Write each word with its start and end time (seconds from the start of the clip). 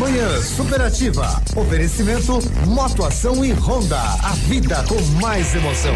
Manhã 0.00 0.40
Superativa. 0.40 1.42
Oferecimento 1.54 2.38
Motoação 2.66 3.44
e 3.44 3.52
Honda. 3.52 4.00
A 4.00 4.32
vida 4.48 4.82
com 4.88 4.98
mais 5.20 5.54
emoção. 5.54 5.94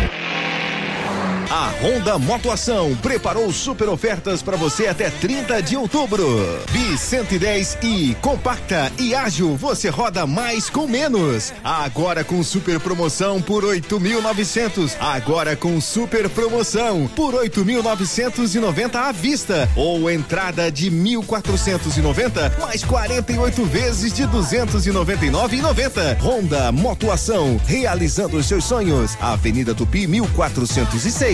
A 1.51 1.71
Honda 1.83 2.19
Motoação 2.19 2.97
preparou 2.97 3.53
super 3.53 3.89
ofertas 3.89 4.43
para 4.43 4.57
você 4.57 4.87
até 4.87 5.11
30 5.11 5.63
de 5.63 5.77
outubro. 5.77 6.25
Bi 6.71 6.97
110 6.97 7.79
e 7.83 8.17
compacta 8.21 8.91
e 8.99 9.15
ágil, 9.15 9.57
você 9.57 9.89
roda 9.89 10.27
mais 10.27 10.71
com 10.71 10.87
menos. 10.87 11.53
Agora 11.63 12.25
com 12.25 12.43
super 12.43 12.81
promoção 12.81 13.43
por 13.43 13.65
8.900. 13.65 14.97
Agora 14.99 15.55
com 15.55 15.81
super 15.81 16.29
promoção 16.31 17.09
por 17.15 17.35
8.990 17.35 18.95
à 18.95 19.13
vista 19.13 19.69
ou 19.77 20.11
entrada 20.11 20.71
de 20.71 20.91
1.490 20.91 22.59
mais 22.59 22.83
48 22.85 23.65
vezes 23.65 24.13
de 24.13 24.25
299,90. 24.25 26.19
Honda 26.21 26.73
Motoação, 26.73 27.61
realizando 27.67 28.37
os 28.39 28.47
seus 28.47 28.65
sonhos. 28.65 29.17
Avenida 29.21 29.75
Tupi 29.75 30.07
1406 30.07 31.34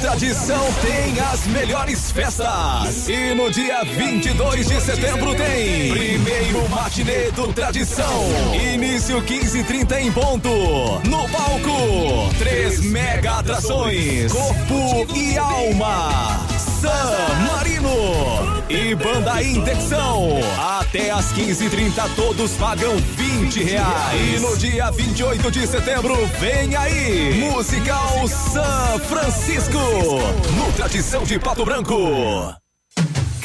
Tradição 0.00 0.60
tem 0.82 1.18
as 1.32 1.46
melhores 1.46 2.10
festas. 2.10 3.08
E 3.08 3.34
no 3.34 3.50
dia 3.50 3.82
22 3.82 4.68
de 4.68 4.80
setembro 4.80 5.34
tem 5.34 5.90
primeiro 5.90 6.68
matinê 6.68 7.30
do 7.30 7.52
Tradição. 7.52 8.24
Início 8.54 9.22
15:30 9.22 10.00
em 10.00 10.12
ponto. 10.12 10.50
No 11.08 11.28
palco, 11.30 12.34
três 12.38 12.80
mega 12.80 13.38
atrações: 13.38 14.32
Corpo 14.32 15.06
e 15.14 15.38
Alma. 15.38 16.46
San 16.86 17.52
Marino 17.52 17.90
e 18.68 18.94
Banda 18.94 19.42
Intecção. 19.42 20.38
Até 20.78 21.10
às 21.10 21.32
15h30 21.32 22.14
todos 22.14 22.52
pagam 22.52 22.96
20 22.96 23.64
reais. 23.64 24.36
E 24.36 24.38
no 24.40 24.56
dia 24.56 24.90
28 24.92 25.50
de 25.50 25.66
setembro, 25.66 26.14
vem 26.38 26.76
aí, 26.76 27.50
Musical 27.50 28.28
San 28.28 29.00
Francisco, 29.00 29.78
no 30.56 30.72
Tradição 30.76 31.24
de 31.24 31.40
Pato 31.40 31.64
Branco. 31.64 32.65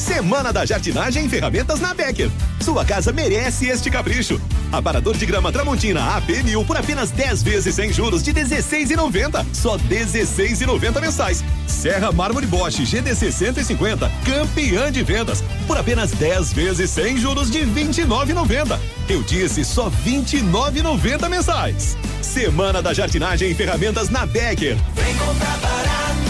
Semana 0.00 0.50
da 0.50 0.64
Jardinagem 0.64 1.26
e 1.26 1.28
Ferramentas 1.28 1.78
na 1.78 1.92
Becker. 1.92 2.30
Sua 2.58 2.86
casa 2.86 3.12
merece 3.12 3.66
este 3.66 3.90
capricho. 3.90 4.40
Aparador 4.72 5.14
de 5.14 5.26
grama 5.26 5.52
Tramontina 5.52 6.00
AP1000 6.18 6.66
por 6.66 6.76
apenas 6.78 7.10
10 7.10 7.42
vezes 7.42 7.74
sem 7.74 7.92
juros 7.92 8.22
de 8.22 8.32
16,90. 8.32 9.44
Só 9.52 9.76
16,90 9.76 11.00
mensais. 11.02 11.44
Serra 11.66 12.10
Mármore 12.12 12.46
Bosch 12.46 12.80
GDC 12.80 13.30
150, 13.30 14.10
campeã 14.24 14.90
de 14.90 15.02
vendas 15.02 15.44
por 15.66 15.76
apenas 15.76 16.12
10 16.12 16.52
vezes 16.54 16.90
sem 16.90 17.18
juros 17.18 17.50
de 17.50 17.60
29,90. 17.60 18.78
Eu 19.06 19.22
disse 19.22 19.64
só 19.64 19.90
29,90 19.90 21.28
mensais. 21.28 21.96
Semana 22.22 22.80
da 22.80 22.94
Jardinagem 22.94 23.50
e 23.50 23.54
Ferramentas 23.54 24.08
na 24.08 24.24
Becker. 24.24 24.78
Vem 24.94 25.14
comprar 25.16 25.58
barato, 25.58 26.29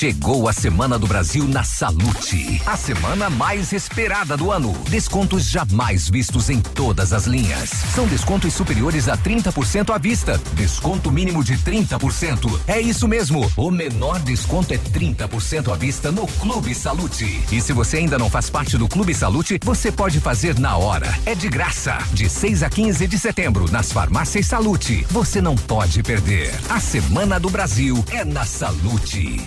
Chegou 0.00 0.48
a 0.48 0.52
Semana 0.54 0.98
do 0.98 1.06
Brasil 1.06 1.46
na 1.46 1.62
Salute. 1.62 2.62
A 2.64 2.74
semana 2.74 3.28
mais 3.28 3.70
esperada 3.70 4.34
do 4.34 4.50
ano. 4.50 4.72
Descontos 4.88 5.44
jamais 5.44 6.08
vistos 6.08 6.48
em 6.48 6.58
todas 6.58 7.12
as 7.12 7.26
linhas. 7.26 7.68
São 7.68 8.06
descontos 8.06 8.54
superiores 8.54 9.10
a 9.10 9.18
30% 9.18 9.94
à 9.94 9.98
vista. 9.98 10.40
Desconto 10.54 11.12
mínimo 11.12 11.44
de 11.44 11.58
30%. 11.58 12.60
É 12.66 12.80
isso 12.80 13.06
mesmo. 13.06 13.52
O 13.58 13.70
menor 13.70 14.18
desconto 14.20 14.72
é 14.72 14.78
30% 14.78 15.70
à 15.70 15.76
vista 15.76 16.10
no 16.10 16.26
Clube 16.26 16.74
Salute. 16.74 17.44
E 17.52 17.60
se 17.60 17.74
você 17.74 17.98
ainda 17.98 18.18
não 18.18 18.30
faz 18.30 18.48
parte 18.48 18.78
do 18.78 18.88
Clube 18.88 19.14
Salute, 19.14 19.60
você 19.62 19.92
pode 19.92 20.18
fazer 20.18 20.58
na 20.58 20.78
hora. 20.78 21.14
É 21.26 21.34
de 21.34 21.50
graça. 21.50 21.98
De 22.14 22.26
6 22.26 22.62
a 22.62 22.70
15 22.70 23.06
de 23.06 23.18
setembro, 23.18 23.70
nas 23.70 23.92
farmácias 23.92 24.46
Salute. 24.46 25.06
Você 25.10 25.42
não 25.42 25.56
pode 25.56 26.02
perder. 26.02 26.58
A 26.70 26.80
Semana 26.80 27.38
do 27.38 27.50
Brasil 27.50 28.02
é 28.10 28.24
na 28.24 28.46
Salute. 28.46 29.46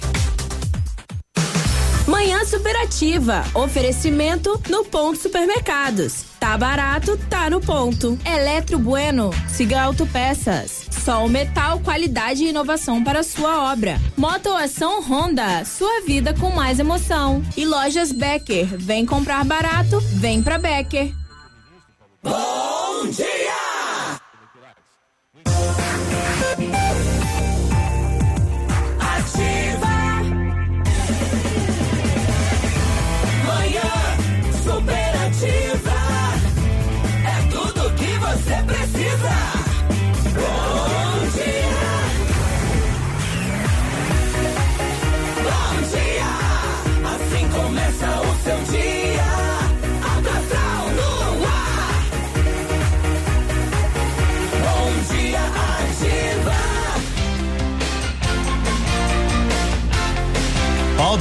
Manhã 2.07 2.43
Superativa. 2.43 3.45
Oferecimento 3.53 4.61
no 4.69 4.83
Ponto 4.83 5.17
Supermercados. 5.17 6.25
Tá 6.37 6.57
barato, 6.57 7.17
tá 7.29 7.49
no 7.49 7.61
ponto. 7.61 8.19
Eletro 8.25 8.77
Bueno. 8.77 9.31
Siga 9.47 9.81
Autopeças. 9.83 10.87
Sol 10.91 11.29
Metal, 11.29 11.79
qualidade 11.79 12.43
e 12.43 12.49
inovação 12.49 13.01
para 13.03 13.23
sua 13.23 13.71
obra. 13.71 13.99
Motoação 14.17 15.01
Honda. 15.01 15.63
Sua 15.63 16.01
vida 16.01 16.33
com 16.33 16.49
mais 16.49 16.77
emoção. 16.77 17.41
E 17.55 17.65
lojas 17.65 18.11
Becker. 18.11 18.67
Vem 18.77 19.05
comprar 19.05 19.45
barato, 19.45 19.99
vem 20.01 20.43
pra 20.43 20.57
Becker. 20.57 21.13
Bom 22.21 23.07
dia! 23.09 23.92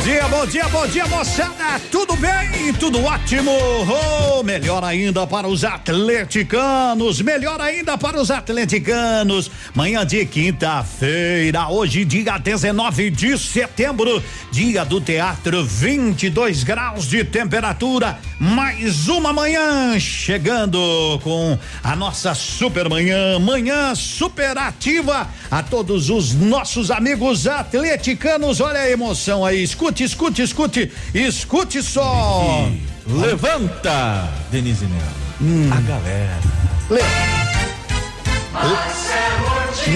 Dia, 0.02 0.26
bom 0.26 0.46
dia, 0.46 0.68
bom 0.68 0.86
dia, 0.86 1.06
moçada. 1.06 1.80
Tudo 1.90 2.16
bem? 2.16 2.72
Tudo 2.78 3.04
ótimo. 3.04 3.52
Oh, 3.52 4.42
melhor 4.42 4.82
ainda 4.82 5.26
para 5.26 5.46
os 5.46 5.64
atleticanos. 5.64 7.20
Melhor 7.20 7.60
ainda 7.60 7.96
para 7.96 8.20
os 8.20 8.30
atleticanos. 8.30 9.50
Manhã 9.74 10.04
de 10.04 10.26
quinta-feira, 10.26 11.68
hoje, 11.68 12.04
dia 12.04 12.36
19 12.36 13.10
de 13.10 13.38
setembro, 13.38 14.22
dia 14.50 14.84
do 14.84 15.00
teatro, 15.00 15.64
22 15.64 16.64
graus 16.64 17.08
de 17.08 17.24
temperatura. 17.24 18.18
Mais 18.40 19.08
uma 19.08 19.32
manhã 19.32 19.98
chegando 20.00 21.20
com 21.22 21.56
a 21.82 21.94
nossa 21.94 22.34
super 22.34 22.88
manhã, 22.88 23.38
manhã 23.38 23.94
superativa 23.94 25.28
a 25.48 25.62
todos 25.62 26.10
os 26.10 26.34
nossos 26.34 26.90
amigos 26.90 27.46
atleticanos. 27.46 28.60
Olha 28.60 28.80
a 28.80 28.90
emoção 28.90 29.44
aí. 29.44 29.62
Escute, 29.92 30.04
escute, 30.04 30.42
escute, 30.42 30.90
escute 31.12 31.82
só. 31.82 32.66
Levanta, 33.06 34.28
Denise 34.50 34.86
Melo. 34.86 35.02
Hum. 35.40 35.70
A 35.70 35.80
galera. 35.82 37.51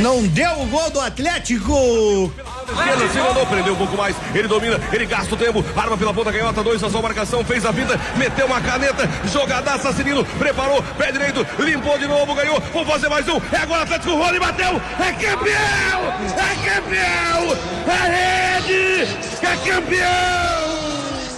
Não 0.00 0.26
deu 0.26 0.62
o 0.62 0.66
gol 0.66 0.90
do 0.90 1.00
Atlético. 1.00 2.32
Esquerda, 2.68 3.08
se 3.08 3.18
mandou, 3.18 3.46
prendeu 3.46 3.74
um 3.74 3.76
pouco 3.76 3.96
mais. 3.96 4.16
Ele 4.34 4.48
domina, 4.48 4.80
ele 4.92 5.06
gasta 5.06 5.34
o 5.34 5.38
tempo, 5.38 5.64
arma 5.76 5.96
pela 5.96 6.12
ponta 6.12 6.32
canhota, 6.32 6.62
dois, 6.62 6.82
a 6.82 6.90
sua 6.90 7.00
marcação, 7.00 7.44
fez 7.44 7.64
a 7.64 7.70
vida, 7.70 7.98
meteu 8.16 8.46
uma 8.46 8.60
caneta, 8.60 9.08
jogadaça, 9.32 9.92
Cirilo, 9.92 10.24
preparou, 10.38 10.82
pé 10.98 11.12
direito, 11.12 11.46
limpou 11.58 11.98
de 11.98 12.06
novo, 12.06 12.34
ganhou. 12.34 12.60
Vou 12.72 12.84
fazer 12.84 13.08
mais 13.08 13.28
um. 13.28 13.40
É 13.52 13.58
agora 13.58 13.82
Atlético 13.82 14.34
e 14.34 14.40
bateu. 14.40 14.80
É 14.98 15.12
campeão! 15.12 16.00
É 16.36 16.54
campeão! 16.64 17.56
É 17.86 18.58
rede! 18.58 19.16
É 19.42 19.56
campeão! 19.70 20.86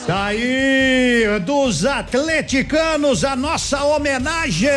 Tá 0.07 0.25
aí, 0.25 1.39
dos 1.43 1.85
atleticanos, 1.85 3.25
a 3.25 3.37
nossa 3.37 3.85
homenagem. 3.85 4.71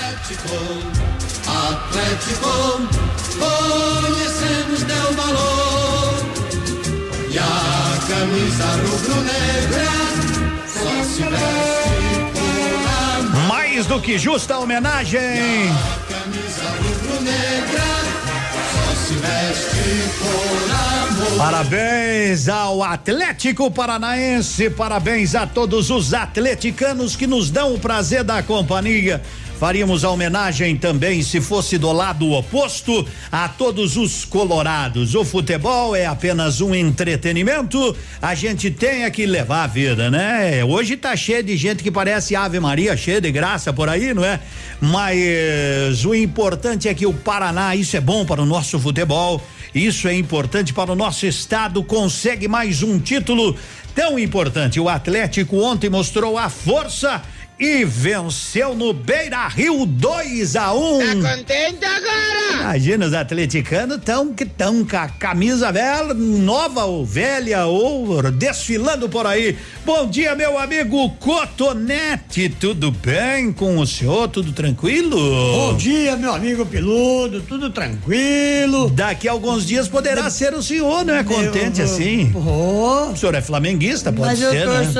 Atlético, 0.00 0.56
Atlético, 1.46 2.88
conhecemos 3.38 4.82
teu 4.84 5.12
valor. 5.12 6.14
E 7.30 7.38
a 7.38 7.98
camisa 8.08 8.64
rubro-negra 8.80 9.90
só 10.66 11.04
se 11.04 11.22
veste 11.22 12.32
por 12.32 12.80
amor. 13.18 13.46
Mais 13.46 13.84
do 13.84 14.00
que 14.00 14.16
justa 14.16 14.58
homenagem. 14.58 15.20
A 15.20 16.12
camisa 16.12 16.64
rubro-negra 16.78 17.88
só 18.72 18.94
se 19.06 19.14
veste 19.14 19.84
por 20.18 20.62
amor. 20.72 21.36
Parabéns 21.36 22.48
ao 22.48 22.82
Atlético 22.82 23.70
Paranaense, 23.70 24.70
parabéns 24.70 25.34
a 25.34 25.46
todos 25.46 25.90
os 25.90 26.14
atleticanos 26.14 27.14
que 27.14 27.26
nos 27.26 27.50
dão 27.50 27.74
o 27.74 27.78
prazer 27.78 28.24
da 28.24 28.42
companhia. 28.42 29.22
Faríamos 29.60 30.06
a 30.06 30.10
homenagem 30.10 30.74
também, 30.74 31.22
se 31.22 31.38
fosse 31.38 31.76
do 31.76 31.92
lado 31.92 32.32
oposto, 32.32 33.06
a 33.30 33.46
todos 33.46 33.94
os 33.98 34.24
colorados. 34.24 35.14
O 35.14 35.22
futebol 35.22 35.94
é 35.94 36.06
apenas 36.06 36.62
um 36.62 36.74
entretenimento, 36.74 37.94
a 38.22 38.34
gente 38.34 38.70
tem 38.70 39.04
é 39.04 39.10
que 39.10 39.26
levar 39.26 39.64
a 39.64 39.66
vida, 39.66 40.10
né? 40.10 40.64
Hoje 40.64 40.96
tá 40.96 41.14
cheio 41.14 41.42
de 41.42 41.58
gente 41.58 41.82
que 41.82 41.90
parece 41.90 42.34
Ave 42.34 42.58
Maria, 42.58 42.96
cheia 42.96 43.20
de 43.20 43.30
graça 43.30 43.70
por 43.70 43.86
aí, 43.90 44.14
não 44.14 44.24
é? 44.24 44.40
Mas 44.80 46.06
o 46.06 46.14
importante 46.14 46.88
é 46.88 46.94
que 46.94 47.04
o 47.04 47.12
Paraná, 47.12 47.76
isso 47.76 47.94
é 47.98 48.00
bom 48.00 48.24
para 48.24 48.40
o 48.40 48.46
nosso 48.46 48.80
futebol, 48.80 49.42
isso 49.74 50.08
é 50.08 50.14
importante 50.14 50.72
para 50.72 50.90
o 50.90 50.96
nosso 50.96 51.26
estado, 51.26 51.84
consegue 51.84 52.48
mais 52.48 52.82
um 52.82 52.98
título 52.98 53.54
tão 53.94 54.18
importante. 54.18 54.80
O 54.80 54.88
Atlético 54.88 55.58
ontem 55.58 55.90
mostrou 55.90 56.38
a 56.38 56.48
força 56.48 57.22
e 57.60 57.84
venceu 57.84 58.74
no 58.74 58.92
Beira 58.94 59.46
Rio 59.48 59.84
2 59.84 60.56
a 60.56 60.72
1 60.72 60.78
um. 60.96 61.22
Tá 61.22 61.36
contente 61.36 61.84
agora? 61.84 62.60
Imagina, 62.62 63.06
os 63.06 63.12
atleticanos 63.14 63.98
tão 64.02 64.32
que 64.32 64.46
tão 64.46 64.82
com 64.84 64.96
a 64.96 65.08
camisa 65.08 65.70
velha, 65.70 66.14
nova 66.14 66.84
ou 66.84 67.04
velha 67.04 67.66
ou 67.66 68.22
desfilando 68.32 69.08
por 69.10 69.26
aí. 69.26 69.56
Bom 69.84 70.06
dia, 70.08 70.34
meu 70.34 70.58
amigo 70.58 71.10
Cotonete, 71.18 72.48
tudo 72.48 72.90
bem 72.90 73.52
com 73.52 73.76
o 73.78 73.86
senhor? 73.86 74.28
Tudo 74.28 74.52
tranquilo? 74.52 75.16
Bom 75.18 75.76
dia, 75.76 76.16
meu 76.16 76.32
amigo 76.34 76.64
Peludo, 76.64 77.42
tudo 77.42 77.68
tranquilo. 77.70 78.88
Daqui 78.90 79.28
a 79.28 79.32
alguns 79.32 79.66
dias 79.66 79.86
poderá 79.86 80.30
ser 80.30 80.54
o 80.54 80.62
senhor, 80.62 81.04
não 81.04 81.14
é 81.14 81.22
contente 81.24 81.80
Eu- 81.80 81.84
assim? 81.86 82.32
Oh, 82.34 83.10
O 83.12 83.16
senhor 83.16 83.34
é 83.34 83.42
flamenguista, 83.42 84.10
pode 84.12 84.28
mas 84.30 84.38
ser, 84.38 84.62
eu 84.62 84.70
né? 84.72 84.84
torço 84.84 84.98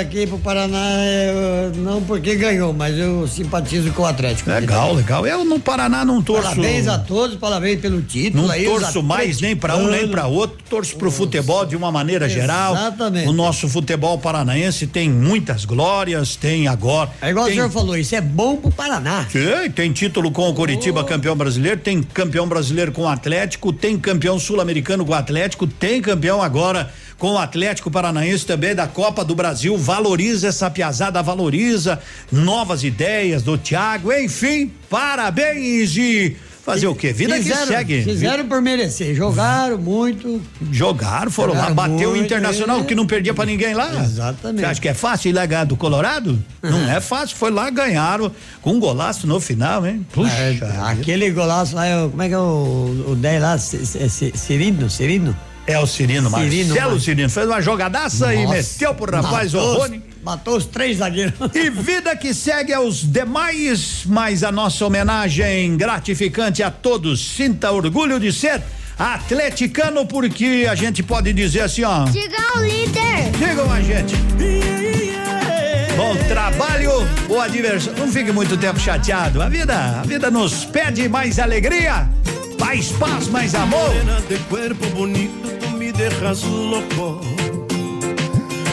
aqui 0.00 0.26
pro 0.28 0.38
Paraná, 0.38 0.78
eu- 1.04 1.87
não 1.88 2.02
porque 2.02 2.34
ganhou, 2.36 2.74
mas 2.74 2.98
eu 2.98 3.26
simpatizo 3.26 3.90
com 3.92 4.02
o 4.02 4.06
Atlético. 4.06 4.50
Legal, 4.50 4.94
legal. 4.94 5.26
Eu 5.26 5.42
no 5.42 5.58
Paraná 5.58 6.04
não 6.04 6.22
torço. 6.22 6.50
Parabéns 6.50 6.86
a 6.86 6.98
todos, 6.98 7.36
parabéns 7.36 7.80
pelo 7.80 8.02
título. 8.02 8.44
Não 8.44 8.50
aí, 8.50 8.64
torço 8.64 9.02
mais 9.02 9.40
nem 9.40 9.56
para 9.56 9.74
um 9.76 9.88
nem 9.88 10.06
para 10.06 10.26
outro, 10.26 10.58
torço 10.68 10.96
pro 10.96 11.10
futebol 11.10 11.64
de 11.64 11.74
uma 11.74 11.90
maneira 11.90 12.28
geral. 12.28 12.74
Exatamente. 12.74 13.28
O 13.28 13.32
nosso 13.32 13.68
futebol 13.70 14.18
paranaense 14.18 14.86
tem 14.86 15.08
muitas 15.08 15.64
glórias, 15.64 16.36
tem 16.36 16.68
agora. 16.68 17.10
É 17.22 17.30
igual 17.30 17.46
tem, 17.46 17.54
o 17.54 17.56
senhor 17.56 17.70
falou, 17.70 17.96
isso 17.96 18.14
é 18.14 18.20
bom 18.20 18.56
pro 18.56 18.70
Paraná. 18.70 19.26
Tem, 19.32 19.70
tem 19.70 19.92
título 19.92 20.30
com 20.30 20.46
o 20.46 20.52
Coritiba, 20.52 21.02
campeão 21.04 21.34
brasileiro, 21.34 21.80
tem 21.80 22.02
campeão 22.02 22.46
brasileiro 22.46 22.92
com 22.92 23.02
o 23.02 23.08
Atlético, 23.08 23.72
tem 23.72 23.96
campeão 23.98 24.38
sul-americano 24.38 25.06
com 25.06 25.12
o 25.12 25.14
Atlético, 25.14 25.66
tem 25.66 26.02
campeão 26.02 26.42
agora 26.42 26.90
com 27.18 27.32
o 27.32 27.38
Atlético 27.38 27.90
Paranaense 27.90 28.46
também 28.46 28.74
da 28.74 28.86
Copa 28.86 29.24
do 29.24 29.34
Brasil. 29.34 29.76
Valoriza 29.76 30.48
essa 30.48 30.70
piazada, 30.70 31.22
valoriza 31.22 31.98
novas 32.30 32.84
ideias 32.84 33.42
do 33.42 33.58
Thiago, 33.58 34.12
enfim, 34.12 34.72
parabéns 34.88 35.96
e 35.96 36.36
fazer 36.68 36.86
o 36.86 36.94
quê? 36.94 37.14
Vida 37.14 37.34
fizeram, 37.36 37.66
que 37.66 37.72
segue. 37.72 38.02
Fizeram 38.02 38.46
por 38.46 38.60
merecer, 38.60 39.14
jogaram 39.14 39.78
muito. 39.78 40.40
Jogaram, 40.70 41.30
foram 41.30 41.54
lá, 41.54 41.68
Jogaram 41.68 41.74
bateu 41.74 42.10
o 42.12 42.16
Internacional 42.16 42.80
é. 42.80 42.84
que 42.84 42.94
não 42.94 43.06
perdia 43.06 43.32
pra 43.32 43.46
ninguém 43.46 43.74
lá. 43.74 43.90
Exatamente. 44.02 44.60
Você 44.60 44.66
acha 44.66 44.80
que 44.80 44.88
é 44.88 44.94
fácil 44.94 45.30
ir 45.30 45.32
lá 45.32 45.46
ganhar 45.46 45.64
do 45.64 45.76
Colorado? 45.76 46.38
Não 46.62 46.90
é 46.90 47.00
fácil, 47.00 47.36
foi 47.36 47.50
lá, 47.50 47.70
ganharam 47.70 48.30
com 48.60 48.72
um 48.74 48.80
golaço 48.80 49.26
no 49.26 49.40
final, 49.40 49.86
hein? 49.86 50.06
Puxa. 50.12 50.30
É, 50.30 50.58
aquele 50.90 51.30
golaço 51.30 51.74
lá, 51.74 51.86
é 51.86 52.08
como 52.08 52.22
é 52.22 52.28
que 52.28 52.34
é 52.34 52.38
o, 52.38 53.06
o 53.08 53.16
10 53.16 53.42
lá? 53.42 53.58
Cirino? 53.58 54.90
Cirino? 54.90 55.34
É 55.68 55.78
o 55.78 55.86
Cirino, 55.86 56.30
Cirino, 56.30 56.68
Marcelo 56.70 56.90
Mar- 56.92 57.00
Cirino, 57.00 57.28
fez 57.30 57.46
uma 57.46 57.60
jogadaça 57.60 58.34
e 58.34 58.44
Nossa, 58.44 58.56
meteu 58.56 58.94
pro 58.94 59.14
rapaz 59.14 59.52
o 59.52 59.58
matou 59.58 59.72
os- 59.72 59.78
Rony. 59.78 60.02
Matou 60.24 60.56
os 60.56 60.64
três 60.66 60.96
zagueiros. 60.98 61.34
E 61.54 61.70
vida 61.70 62.16
que 62.16 62.32
segue 62.34 62.72
aos 62.72 63.02
demais, 63.02 64.02
mas 64.06 64.42
a 64.42 64.50
nossa 64.50 64.84
homenagem 64.84 65.76
gratificante 65.76 66.62
a 66.62 66.70
todos. 66.70 67.20
Sinta 67.36 67.70
orgulho 67.70 68.18
de 68.18 68.32
ser 68.32 68.60
atleticano, 68.98 70.04
porque 70.06 70.66
a 70.68 70.74
gente 70.74 71.02
pode 71.02 71.32
dizer 71.32 71.60
assim, 71.60 71.84
ó. 71.84 72.04
Diga 72.06 72.36
o 72.56 72.60
líder. 72.60 73.30
Digam 73.38 73.70
a 73.70 73.80
gente. 73.80 74.14
Bom 75.96 76.16
trabalho, 76.28 76.90
boa 77.28 77.48
diversão. 77.48 77.92
Não 77.98 78.08
fique 78.08 78.32
muito 78.32 78.56
tempo 78.56 78.78
chateado. 78.80 79.40
A 79.42 79.48
vida, 79.48 80.00
a 80.00 80.02
vida 80.02 80.30
nos 80.30 80.64
pede 80.64 81.08
mais 81.08 81.38
alegria, 81.38 82.08
mais 82.60 82.88
paz, 82.92 83.28
mais 83.28 83.54
amor. 83.54 83.92
Dejas 85.98 86.44
loco. 86.44 87.20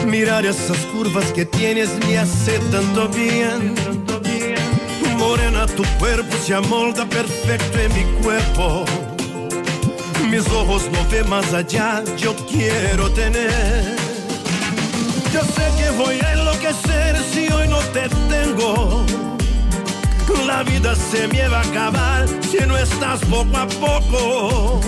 Mirar 0.06 0.46
esas 0.46 0.78
curvas 0.92 1.32
que 1.32 1.44
tienes 1.44 1.90
me 2.06 2.18
hace 2.18 2.60
tanto 2.70 3.08
bien. 3.08 3.74
Morena, 5.18 5.66
tu 5.66 5.82
cuerpo 5.98 6.36
se 6.36 6.54
amolda 6.54 7.04
perfecto 7.04 7.80
en 7.80 7.92
mi 7.94 8.22
cuerpo. 8.22 8.84
Mis 10.30 10.46
ojos 10.52 10.84
no 10.92 11.04
ven 11.10 11.28
más 11.28 11.52
allá, 11.52 12.04
yo 12.16 12.36
quiero 12.48 13.10
tener. 13.10 13.96
Yo 15.32 15.40
sé 15.40 15.64
que 15.76 15.90
voy 15.98 16.20
a 16.20 16.32
enloquecer 16.32 17.16
si 17.32 17.52
hoy 17.52 17.66
no 17.66 17.80
te 17.92 18.08
tengo. 18.30 19.04
La 20.34 20.62
vida 20.62 20.94
se 20.94 21.28
me 21.28 21.48
va 21.48 21.58
a 21.58 21.62
acabar 21.62 22.26
si 22.40 22.58
no 22.66 22.76
estás 22.78 23.20
poco 23.26 23.56
a 23.56 23.66
poco. 23.66 24.80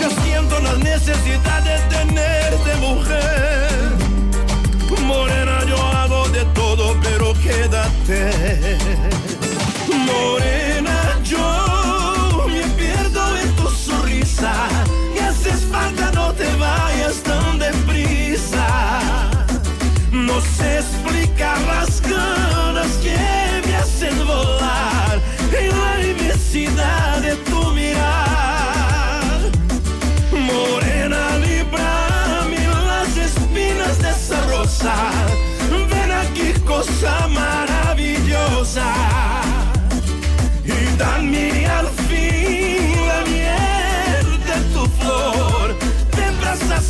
Yo 0.00 0.08
siento 0.24 0.58
la 0.60 0.74
necesidad 0.78 1.62
de 1.62 1.78
tenerte 1.94 2.25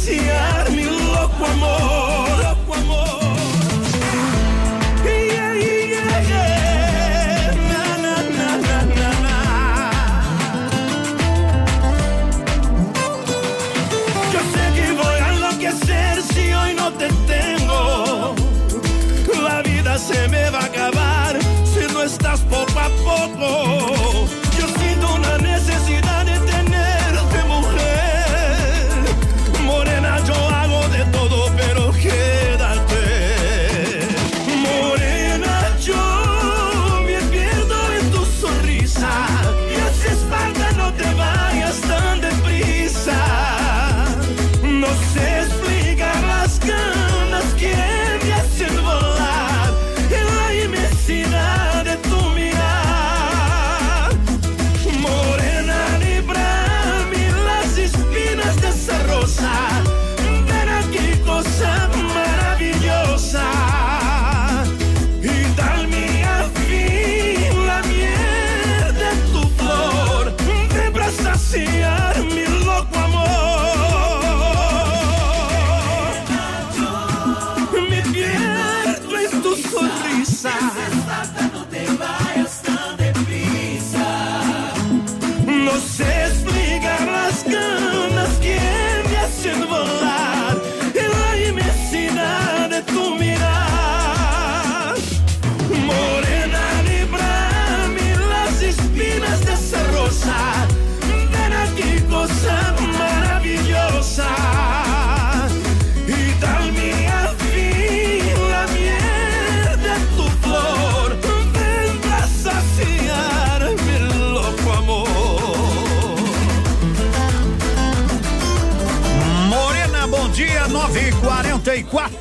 Yeah. 0.08 0.65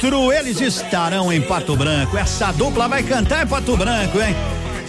44 0.05 0.33
Eles 0.33 0.61
estarão 0.61 1.33
em 1.33 1.41
Pato 1.41 1.75
Branco. 1.75 2.17
Essa 2.17 2.51
dupla 2.51 2.87
vai 2.87 3.01
cantar 3.01 3.43
em 3.43 3.47
Pato 3.47 3.75
Branco, 3.75 4.19
hein? 4.19 4.35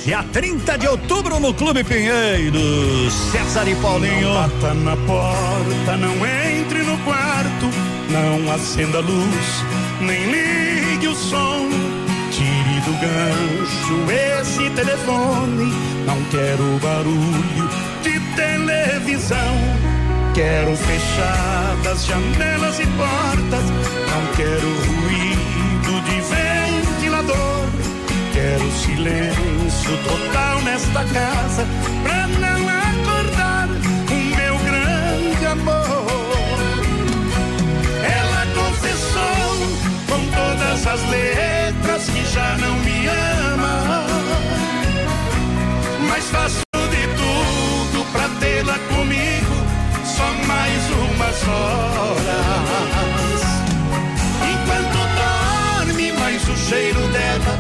Dia 0.05 0.23
30 0.33 0.79
de 0.79 0.87
outubro 0.87 1.41
no 1.41 1.55
Clube 1.55 1.83
Pinheiro. 1.83 3.11
César 3.33 3.67
e 3.67 3.75
Paulinho. 3.77 4.29
Não 4.29 4.49
bata 4.49 4.75
na 4.75 4.97
porta, 4.97 5.97
não 5.97 6.15
entre 6.27 6.83
no 6.83 6.99
quarto, 6.99 7.71
não 8.11 8.53
acenda 8.53 8.99
a 8.99 9.01
luz, 9.01 9.65
nem 10.01 10.27
ligue 10.31 11.09
o 11.09 11.15
som. 11.15 11.69
Tire 12.31 12.81
do 12.85 12.93
gancho 13.01 14.41
esse 14.41 14.71
telefone, 14.71 15.73
não 16.07 16.23
quero 16.31 16.79
barulho 16.81 17.69
de 18.03 18.21
televisão. 18.37 19.86
Quero 20.37 20.77
fechadas 20.77 22.05
janelas 22.05 22.79
e 22.79 22.87
portas, 22.89 23.65
não 24.11 24.27
quero 24.37 24.69
ruído 24.85 26.03
de 26.05 26.21
ventilador. 26.21 27.65
Quero 28.35 28.71
silêncio 28.73 29.97
total 30.07 30.61
nesta 30.61 31.05
casa 31.05 31.67
pra 32.03 32.27
não 32.27 32.69
acordar 32.69 33.67
o 34.11 34.37
meu 34.37 34.59
grande 34.59 35.47
amor. 35.47 36.07
Ela 38.05 38.47
confessou 38.55 39.57
com 40.07 40.21
todas 40.37 40.87
as 40.87 41.03
letras 41.09 42.11
que 42.11 42.25
já 42.27 42.59
não 42.59 42.77
me 42.81 43.07
ama, 43.09 44.07
mas 46.11 46.25
faço 46.27 46.66
umas 51.17 51.43
horas. 51.49 53.07
Enquanto 54.53 54.99
dorme, 55.17 56.13
mais 56.13 56.49
o 56.49 56.57
cheiro 56.57 57.01
dela 57.09 57.59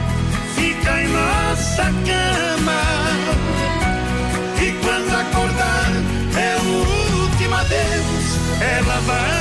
fica 0.54 1.02
em 1.02 1.08
nossa 1.08 1.84
cama. 1.84 2.82
E 4.60 4.72
quando 4.84 5.14
acordar, 5.14 5.90
é 6.36 6.56
o 6.62 7.22
último 7.22 7.54
adeus, 7.54 8.26
ela 8.60 9.00
vai 9.00 9.35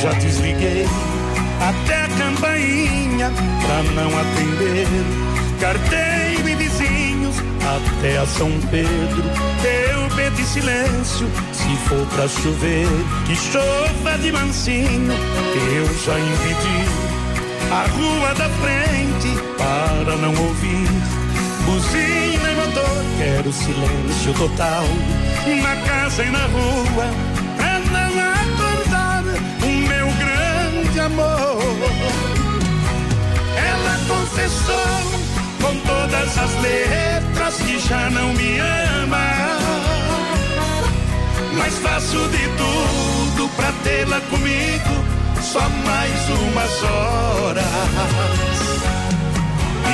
já 0.00 0.12
desliguei 0.12 0.86
até 1.60 2.04
a 2.04 2.08
campainha 2.08 3.30
pra 3.60 3.82
não 3.92 4.18
atender. 4.18 4.86
Carteiro 5.60 6.48
e 6.48 6.54
vizinhos 6.54 7.36
até 7.60 8.16
a 8.16 8.26
São 8.26 8.50
Pedro. 8.70 9.22
Eu 9.62 10.16
pedi 10.16 10.42
silêncio, 10.42 11.28
se 11.52 11.76
for 11.86 12.06
pra 12.14 12.26
chover, 12.26 12.88
que 13.26 13.36
chova 13.36 14.16
de 14.22 14.32
mansinho. 14.32 15.12
Eu 15.74 15.84
já 15.98 16.18
impedi 16.18 16.88
a 17.70 17.86
rua 17.90 18.34
da 18.34 18.48
frente 18.48 19.28
para 19.58 20.16
não 20.16 20.30
ouvir. 20.30 20.88
Buzina 21.66 22.50
e 22.50 22.54
motor, 22.56 23.04
quero 23.18 23.52
silêncio 23.52 24.32
total 24.32 24.84
na 25.62 25.76
casa 25.86 26.24
e 26.24 26.30
na 26.30 26.46
rua 26.46 27.39
amor. 31.00 31.62
Ela 33.56 33.98
confessou 34.08 35.00
com 35.60 35.74
todas 35.80 36.38
as 36.38 36.62
letras 36.62 37.56
que 37.56 37.78
já 37.78 38.10
não 38.10 38.32
me 38.34 38.58
ama. 38.58 39.50
Mas 41.56 41.74
faço 41.78 42.28
de 42.28 42.48
tudo 42.56 43.48
pra 43.56 43.72
tê-la 43.84 44.20
comigo 44.30 45.04
só 45.42 45.68
mais 45.68 46.28
umas 46.28 46.82
horas. 46.84 47.64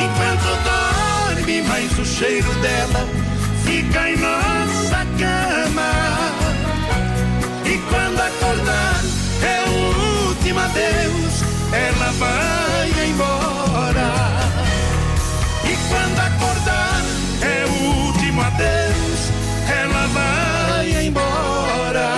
Enquanto 0.05 0.49
dorme, 0.65 1.63
mais 1.63 1.99
o 1.99 2.05
cheiro 2.05 2.53
dela 2.61 3.07
fica 3.65 4.11
em 4.11 4.17
nossa 4.17 5.07
cama. 5.19 5.93
E 7.65 7.79
quando 7.91 8.21
acordar, 8.21 9.03
o 10.57 10.59
último 10.59 10.61
adeus, 10.61 11.43
ela 11.73 12.13
vai 12.13 13.09
embora. 13.09 14.13
E 15.65 15.77
quando 15.89 16.19
acordar, 16.19 17.03
é 17.43 17.67
o 17.67 18.07
último 18.07 18.41
adeus, 18.41 19.31
ela 19.69 20.07
vai 20.09 21.07
embora. 21.07 22.15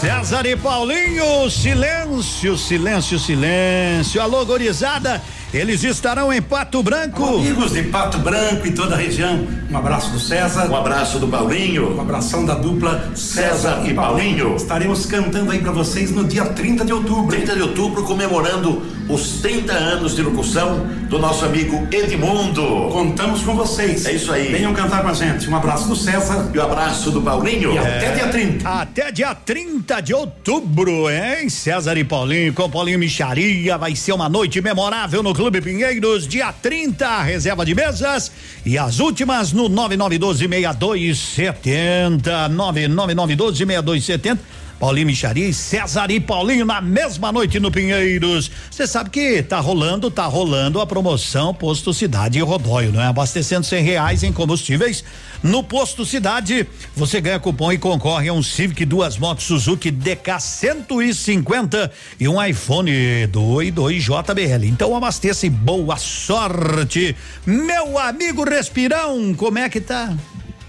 César 0.00 0.46
e 0.46 0.56
Paulinho, 0.56 1.48
silêncio, 1.50 2.58
silêncio, 2.58 3.18
silêncio. 3.18 4.20
Alô, 4.20 4.44
gorizada. 4.44 5.22
Eles 5.56 5.82
estarão 5.84 6.30
em 6.30 6.42
Pato 6.42 6.82
Branco. 6.82 7.24
Amigos 7.24 7.72
de 7.72 7.84
Pato 7.84 8.18
Branco 8.18 8.66
e 8.66 8.72
toda 8.72 8.94
a 8.94 8.98
região, 8.98 9.46
um 9.70 9.76
abraço 9.78 10.10
do 10.10 10.20
César. 10.20 10.68
Um 10.68 10.76
abraço 10.76 11.18
do 11.18 11.26
Paulinho. 11.26 11.96
Um 11.96 12.00
abração 12.02 12.44
da 12.44 12.52
dupla 12.52 13.10
César 13.14 13.82
e 13.86 13.94
Paulinho. 13.94 14.54
Estaremos 14.54 15.06
cantando 15.06 15.50
aí 15.50 15.58
para 15.60 15.72
vocês 15.72 16.10
no 16.10 16.24
dia 16.24 16.44
30 16.44 16.84
de 16.84 16.92
outubro. 16.92 17.28
30 17.28 17.54
de 17.54 17.62
outubro, 17.62 18.02
comemorando 18.02 18.82
os 19.08 19.40
30 19.40 19.72
anos 19.72 20.14
de 20.14 20.20
locução 20.20 20.86
do 21.08 21.18
nosso 21.18 21.46
amigo 21.46 21.88
Edmundo. 21.90 22.90
Contamos 22.92 23.40
com 23.42 23.54
vocês. 23.54 24.04
É 24.04 24.12
isso 24.12 24.30
aí. 24.30 24.52
Venham 24.52 24.74
cantar 24.74 25.02
com 25.02 25.08
a 25.08 25.14
gente. 25.14 25.48
Um 25.48 25.56
abraço 25.56 25.88
do 25.88 25.96
César. 25.96 26.50
E 26.52 26.58
um 26.58 26.62
abraço 26.62 27.10
do 27.10 27.22
Paulinho. 27.22 27.72
E 27.72 27.78
até 27.78 28.12
dia 28.12 28.28
30. 28.28 28.68
Até 28.68 29.10
dia 29.10 29.34
30 29.34 30.02
de 30.02 30.12
outubro, 30.12 31.08
hein? 31.10 31.48
César 31.48 31.96
e 31.96 32.04
Paulinho 32.04 32.52
com 32.52 32.68
Paulinho 32.68 32.98
Micharia. 32.98 33.78
Vai 33.78 33.96
ser 33.96 34.12
uma 34.12 34.28
noite 34.28 34.60
memorável 34.60 35.22
no 35.22 35.32
Clube 35.32 35.45
Pinheiros, 35.50 36.28
dia 36.28 36.52
30, 36.52 37.22
reserva 37.22 37.64
de 37.64 37.74
mesas. 37.74 38.30
E 38.64 38.78
as 38.78 39.00
últimas 39.00 39.52
no 39.52 39.68
99126270. 39.68 42.48
999126270. 42.50 44.38
Paulinho 44.78 45.06
Micharia 45.06 45.48
e 45.48 45.54
César 45.54 46.10
e 46.10 46.20
Paulinho 46.20 46.66
na 46.66 46.80
mesma 46.80 47.32
noite 47.32 47.58
no 47.58 47.70
Pinheiros. 47.70 48.50
Você 48.70 48.86
sabe 48.86 49.08
que 49.08 49.42
tá 49.42 49.58
rolando, 49.58 50.10
tá 50.10 50.26
rolando 50.26 50.80
a 50.80 50.86
promoção 50.86 51.54
Posto 51.54 51.94
Cidade 51.94 52.38
e 52.38 52.42
Rodóio, 52.42 52.92
não 52.92 53.00
é? 53.00 53.06
Abastecendo 53.06 53.64
cem 53.64 53.82
reais 53.82 54.22
em 54.22 54.32
combustíveis 54.32 55.02
no 55.42 55.62
Posto 55.62 56.04
Cidade. 56.04 56.66
Você 56.94 57.20
ganha 57.20 57.40
cupom 57.40 57.72
e 57.72 57.78
concorre 57.78 58.28
a 58.28 58.32
um 58.32 58.42
Civic, 58.42 58.84
duas 58.84 59.16
motos 59.16 59.44
Suzuki 59.44 59.90
DK 59.90 60.38
150 60.38 61.90
e 62.20 62.28
um 62.28 62.42
iPhone 62.42 63.26
2 63.28 63.72
2 63.72 64.02
JBL. 64.02 64.66
Então 64.66 64.94
abasteça 64.94 65.46
e 65.46 65.50
boa 65.50 65.96
sorte. 65.96 67.16
Meu 67.46 67.98
amigo 67.98 68.44
Respirão, 68.44 69.32
como 69.34 69.58
é 69.58 69.68
que 69.70 69.80
tá? 69.80 70.14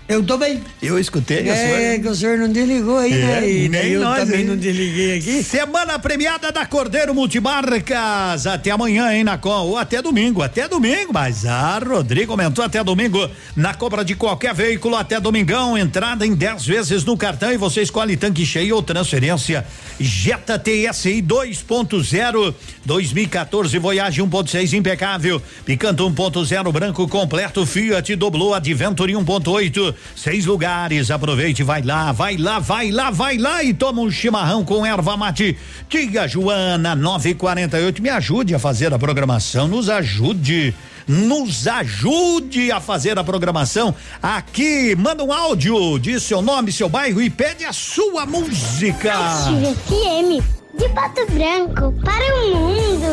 Eu 0.07 0.23
tô 0.23 0.37
bem. 0.37 0.61
Eu 0.81 0.97
escutei. 0.97 1.49
É, 1.49 1.99
que 1.99 2.07
o 2.07 2.15
senhor 2.15 2.37
não 2.37 2.49
desligou 2.49 2.97
aí, 2.97 3.11
É, 3.11 3.25
né? 3.25 3.49
E 3.49 3.67
nem 3.67 3.87
eu 3.89 4.01
nós, 4.01 4.19
também 4.19 4.39
hein? 4.39 4.45
não 4.45 4.55
desliguei 4.55 5.17
aqui. 5.17 5.43
Semana 5.43 5.99
premiada 5.99 6.49
da 6.49 6.65
Cordeiro 6.65 7.13
Multimarcas. 7.13 8.47
Até 8.47 8.71
amanhã, 8.71 9.13
hein, 9.13 9.25
na 9.25 9.37
com, 9.37 9.49
ou 9.49 9.77
até 9.77 10.01
domingo, 10.01 10.41
até 10.41 10.65
domingo. 10.65 11.11
Mas 11.13 11.45
a 11.45 11.77
Rodrigo 11.79 12.31
aumentou 12.31 12.63
até 12.63 12.81
domingo 12.81 13.29
na 13.53 13.73
compra 13.73 14.05
de 14.05 14.15
qualquer 14.15 14.53
veículo 14.53 14.95
até 14.95 15.19
domingão. 15.19 15.77
Entrada 15.77 16.25
em 16.25 16.33
10 16.33 16.65
vezes 16.65 17.03
no 17.03 17.17
cartão 17.17 17.51
e 17.51 17.57
você 17.57 17.81
escolhe 17.81 18.15
tanque 18.15 18.45
cheio 18.45 18.77
ou 18.77 18.81
transferência. 18.81 19.65
Jetta 19.99 20.57
TSI 20.57 21.21
2.0 21.21 22.53
2014 22.85 23.77
Voyage 23.77 24.21
1.6 24.21 24.71
impecável. 24.71 25.41
Picanto 25.65 26.09
1.0 26.09 26.71
branco 26.71 27.05
completo. 27.09 27.65
Fiat 27.65 28.15
doblou 28.15 28.53
Adventure 28.53 29.11
1.8. 29.11 29.96
Seis 30.15 30.45
lugares. 30.45 31.11
Aproveite, 31.11 31.63
vai 31.63 31.81
lá, 31.81 32.11
vai 32.11 32.37
lá, 32.37 32.59
vai 32.59 32.91
lá, 32.91 33.11
vai 33.11 33.37
lá 33.37 33.63
e 33.63 33.73
toma 33.73 34.01
um 34.01 34.11
chimarrão 34.11 34.63
com 34.63 34.85
erva 34.85 35.15
mate. 35.15 35.57
Tia 35.89 36.27
Joana 36.27 36.95
948. 36.95 38.01
Me 38.01 38.09
ajude 38.09 38.55
a 38.55 38.59
fazer 38.59 38.93
a 38.93 38.99
programação. 38.99 39.67
Nos 39.67 39.89
ajude. 39.89 40.73
Nos 41.07 41.67
ajude 41.67 42.69
a 42.69 42.81
fazer 42.81 43.17
a 43.17 43.23
programação 43.23 43.95
aqui. 44.21 44.93
Manda 44.95 45.23
um 45.23 45.31
áudio, 45.31 45.97
diz 45.97 46.23
seu 46.23 46.41
nome, 46.41 46.71
seu 46.71 46.89
bairro 46.89 47.21
e 47.21 47.29
pede 47.29 47.63
a 47.63 47.71
sua 47.71 48.25
música. 48.25 49.13
Ative 49.13 49.73
FM 49.73 50.43
de 50.77 50.89
Pato 50.89 51.25
Branco 51.31 51.93
para 52.03 52.35
o 52.35 52.55
mundo. 52.55 53.07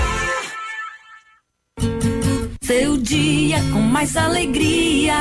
Seu 2.66 2.96
dia 2.96 3.58
com 3.74 3.80
mais 3.80 4.16
alegria. 4.16 5.14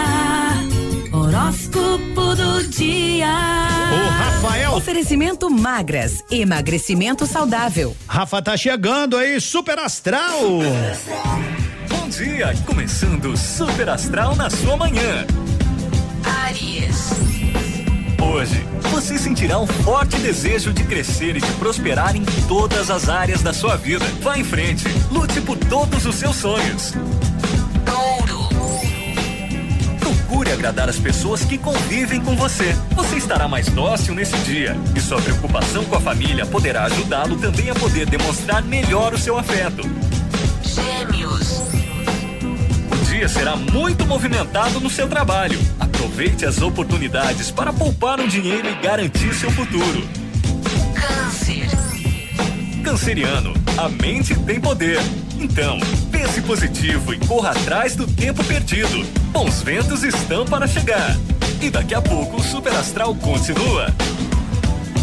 Horóscopo 1.11 2.35
do 2.35 2.63
dia. 2.69 3.27
O 3.91 4.09
Rafael. 4.09 4.73
Oferecimento 4.75 5.49
magras. 5.49 6.23
Emagrecimento 6.31 7.25
saudável. 7.25 7.97
Rafa 8.07 8.41
tá 8.41 8.55
chegando 8.55 9.17
aí, 9.17 9.41
super 9.41 9.77
astral. 9.77 10.39
Bom 11.89 12.07
dia, 12.07 12.53
começando 12.65 13.25
o 13.25 13.37
Super 13.37 13.89
Astral 13.89 14.37
na 14.37 14.49
sua 14.49 14.77
manhã. 14.77 15.27
Aries. 16.45 17.32
Hoje, 18.33 18.65
você 18.89 19.15
sentirá 19.19 19.59
um 19.59 19.67
forte 19.67 20.17
desejo 20.17 20.73
de 20.73 20.83
crescer 20.85 21.37
e 21.37 21.39
de 21.39 21.51
prosperar 21.51 22.15
em 22.15 22.25
todas 22.47 22.89
as 22.89 23.07
áreas 23.07 23.43
da 23.43 23.53
sua 23.53 23.75
vida. 23.75 24.03
Vá 24.21 24.39
em 24.39 24.43
frente, 24.43 24.85
lute 25.11 25.39
por 25.39 25.55
todos 25.55 26.03
os 26.03 26.15
seus 26.15 26.37
sonhos. 26.37 26.95
Procure 29.99 30.51
agradar 30.51 30.89
as 30.89 30.97
pessoas 30.97 31.45
que 31.45 31.59
convivem 31.59 32.21
com 32.21 32.35
você. 32.35 32.75
Você 32.95 33.17
estará 33.17 33.47
mais 33.47 33.67
dócil 33.67 34.15
nesse 34.15 34.35
dia 34.37 34.75
e 34.95 34.99
sua 34.99 35.21
preocupação 35.21 35.85
com 35.85 35.95
a 35.95 36.01
família 36.01 36.43
poderá 36.43 36.85
ajudá-lo 36.85 37.37
também 37.37 37.69
a 37.69 37.75
poder 37.75 38.07
demonstrar 38.07 38.63
melhor 38.63 39.13
o 39.13 39.17
seu 39.17 39.37
afeto. 39.37 39.83
Gêmeos. 40.63 41.61
O 42.91 43.05
dia 43.05 43.29
será 43.29 43.55
muito 43.55 44.07
movimentado 44.07 44.79
no 44.79 44.89
seu 44.89 45.07
trabalho. 45.07 45.59
Aproveite 46.03 46.45
as 46.45 46.61
oportunidades 46.61 47.49
para 47.49 47.71
poupar 47.71 48.19
um 48.19 48.27
dinheiro 48.27 48.67
e 48.67 48.75
garantir 48.75 49.33
seu 49.33 49.49
futuro. 49.49 50.05
Câncer. 50.93 51.69
Canceriano, 52.83 53.53
a 53.77 53.87
mente 53.87 54.35
tem 54.35 54.59
poder. 54.59 54.99
Então, 55.39 55.79
pense 56.11 56.41
positivo 56.41 57.13
e 57.13 57.19
corra 57.25 57.51
atrás 57.51 57.95
do 57.95 58.05
tempo 58.05 58.43
perdido. 58.43 59.01
Bons 59.31 59.61
ventos 59.61 60.03
estão 60.03 60.43
para 60.43 60.67
chegar. 60.67 61.15
E 61.61 61.69
daqui 61.69 61.95
a 61.95 62.01
pouco 62.01 62.35
o 62.35 62.43
Super 62.43 62.73
Astral 62.73 63.15
continua. 63.15 63.87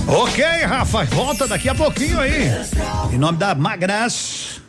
Ok, 0.06 0.44
Rafa, 0.44 1.04
volta 1.04 1.48
daqui 1.48 1.70
a 1.70 1.74
pouquinho 1.74 2.20
aí. 2.20 2.52
Em 3.10 3.16
nome 3.16 3.38
da 3.38 3.54
Magras. 3.54 4.60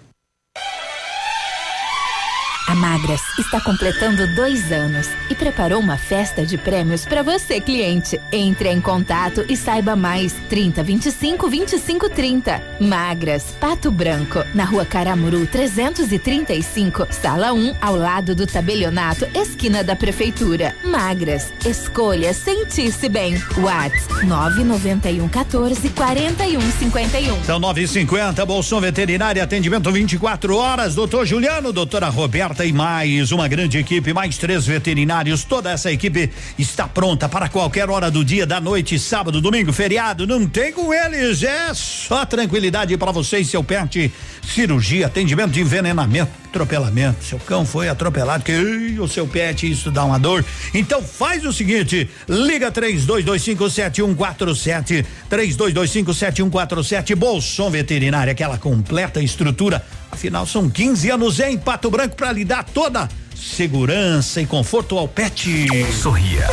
Magras 2.81 3.21
está 3.37 3.61
completando 3.61 4.25
dois 4.33 4.71
anos 4.71 5.07
e 5.29 5.35
preparou 5.35 5.79
uma 5.79 5.97
festa 5.97 6.43
de 6.43 6.57
prêmios 6.57 7.05
para 7.05 7.21
você, 7.21 7.61
cliente. 7.61 8.19
Entre 8.31 8.69
em 8.69 8.81
contato 8.81 9.45
e 9.47 9.55
saiba 9.55 9.95
mais. 9.95 10.33
30 10.49 10.81
25 10.81 11.47
25 11.47 12.09
30. 12.09 12.61
Magras, 12.79 13.55
Pato 13.59 13.91
Branco, 13.91 14.43
na 14.55 14.65
rua 14.65 14.83
Caramuru 14.83 15.45
335, 15.45 17.07
sala 17.11 17.53
1, 17.53 17.75
ao 17.79 17.95
lado 17.95 18.33
do 18.33 18.47
tabelionato, 18.47 19.27
esquina 19.35 19.83
da 19.83 19.95
prefeitura. 19.95 20.75
Magras, 20.83 21.53
escolha 21.63 22.33
sentir-se 22.33 23.07
bem. 23.07 23.35
Whats 23.59 24.07
991 24.23 25.29
14 25.29 25.89
41 25.89 26.59
51. 26.59 27.43
São 27.43 27.59
950, 27.59 28.43
Bolson 28.43 28.81
Veterinária, 28.81 29.43
atendimento 29.43 29.91
24 29.91 30.57
horas. 30.57 30.95
Doutor 30.95 31.27
Juliano, 31.27 31.71
doutora 31.71 32.09
Roberta 32.09 32.65
e 32.65 32.70
mais 32.71 33.31
uma 33.31 33.47
grande 33.47 33.77
equipe, 33.77 34.13
mais 34.13 34.37
três 34.37 34.65
veterinários. 34.65 35.43
Toda 35.43 35.71
essa 35.71 35.91
equipe 35.91 36.29
está 36.57 36.87
pronta 36.87 37.27
para 37.29 37.49
qualquer 37.49 37.89
hora 37.89 38.09
do 38.09 38.23
dia, 38.23 38.45
da 38.45 38.59
noite, 38.59 38.97
sábado, 38.97 39.41
domingo, 39.41 39.71
feriado. 39.71 40.25
Não 40.25 40.47
tem 40.47 40.71
com 40.71 40.93
eles, 40.93 41.43
é 41.43 41.73
só 41.73 42.25
tranquilidade 42.25 42.95
para 42.97 43.11
você 43.11 43.39
e 43.39 43.45
seu 43.45 43.63
pet. 43.63 44.11
Cirurgia, 44.43 45.07
atendimento 45.07 45.51
de 45.51 45.61
envenenamento, 45.61 46.31
atropelamento. 46.51 47.23
Seu 47.23 47.39
cão 47.39 47.65
foi 47.65 47.87
atropelado, 47.87 48.43
que 48.43 48.97
o 48.99 49.07
seu 49.07 49.25
pet, 49.25 49.71
isso 49.71 49.89
dá 49.89 50.03
uma 50.03 50.19
dor. 50.19 50.43
Então 50.73 51.01
faz 51.01 51.45
o 51.45 51.53
seguinte: 51.53 52.09
liga 52.27 52.69
32257147, 52.71 55.05
32257147, 55.29 57.15
Bolson 57.15 57.69
Veterinária, 57.71 58.33
aquela 58.33 58.57
completa 58.57 59.21
estrutura. 59.21 59.81
Afinal, 60.11 60.45
são 60.45 60.69
15 60.69 61.09
anos 61.09 61.39
em 61.39 61.57
Pato 61.57 61.89
Branco 61.89 62.17
para 62.17 62.33
lhe 62.33 62.43
dar 62.43 62.65
toda 62.65 63.07
segurança 63.33 64.41
e 64.41 64.45
conforto 64.45 64.97
ao 64.97 65.07
pet. 65.07 65.65
Sorria. 65.93 66.45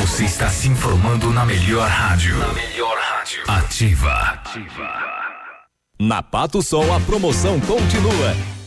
Você 0.00 0.24
está 0.24 0.50
se 0.50 0.66
informando 0.68 1.30
na 1.30 1.46
melhor 1.46 1.88
rádio. 1.88 2.36
Na 2.38 2.52
melhor 2.52 2.98
rádio. 2.98 3.44
Ativa. 3.46 4.42
Na 5.98 6.22
Pato 6.22 6.62
Sol 6.62 6.92
a 6.92 7.00
promoção 7.00 7.58
continua. 7.60 8.59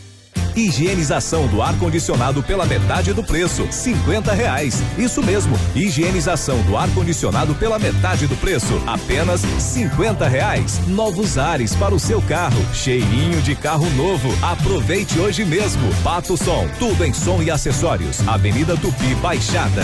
Higienização 0.56 1.48
do 1.48 1.62
ar-condicionado 1.62 2.44
pela 2.44 2.66
metade 2.66 3.12
do 3.12 3.24
preço, 3.24 3.68
cinquenta 3.72 4.34
reais. 4.34 4.82
Isso 4.98 5.24
mesmo, 5.24 5.58
higienização 5.76 6.62
do 6.64 6.78
ar-condicionado 6.78 7.56
pela 7.56 7.80
metade 7.80 8.28
do 8.28 8.36
preço, 8.36 8.82
apenas 8.86 9.42
cinquenta 9.60 10.28
reais. 10.28 10.80
Novos 10.88 11.38
ares 11.38 11.74
para 11.76 11.96
o 11.96 12.00
seu 12.00 12.22
carro, 12.22 12.64
cheirinho 12.74 13.42
de 13.42 13.56
carro 13.56 13.90
novo. 13.92 14.30
Aproveite 14.44 15.20
hoje 15.20 15.44
mesmo. 15.44 15.82
Pato 16.04 16.38
Som, 16.38 16.68
tudo 16.78 17.04
em 17.04 17.14
som 17.14 17.42
e 17.42 17.50
acessórios. 17.50 18.26
Avenida 18.28 18.78
Tupi 18.78 19.16
Baixada. 19.16 19.84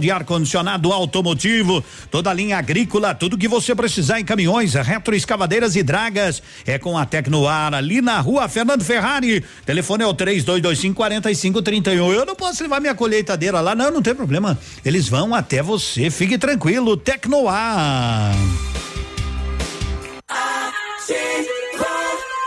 de 0.00 0.10
ar-condicionado 0.10 0.92
automotivo, 0.92 1.84
toda 2.10 2.30
a 2.30 2.34
linha 2.34 2.58
agrícola, 2.58 3.14
tudo 3.14 3.38
que 3.38 3.48
você 3.48 3.74
precisar 3.74 4.20
em 4.20 4.24
caminhões, 4.24 4.74
retroescavadeiras 4.74 5.76
e 5.76 5.82
dragas. 5.82 6.42
É 6.66 6.78
com 6.78 6.98
a 6.98 7.06
Tecnoar, 7.06 7.72
ali 7.72 8.02
na 8.02 8.20
rua 8.20 8.48
Fernando 8.48 8.84
Ferrari. 8.84 9.44
Telefone 9.64 10.02
é 10.02 10.06
o 10.06 10.14
3225 10.14 10.94
4531. 10.96 12.12
Eu 12.12 12.26
não 12.26 12.34
posso 12.34 12.62
levar 12.62 12.80
minha 12.80 12.94
colheitadeira 12.94 13.60
lá, 13.60 13.74
não, 13.74 13.90
não 13.90 14.02
tem 14.02 14.14
problema. 14.14 14.58
Eles 14.84 15.08
vão 15.08 15.34
até 15.34 15.62
você, 15.62 16.10
fique 16.10 16.36
tranquilo. 16.36 16.96
Tecnoar. 16.96 18.34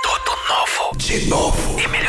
Tudo 0.03 0.31
novo. 0.49 0.97
De 0.97 1.25
novo. 1.27 1.79
E 1.79 1.87
melhorado. 1.87 2.08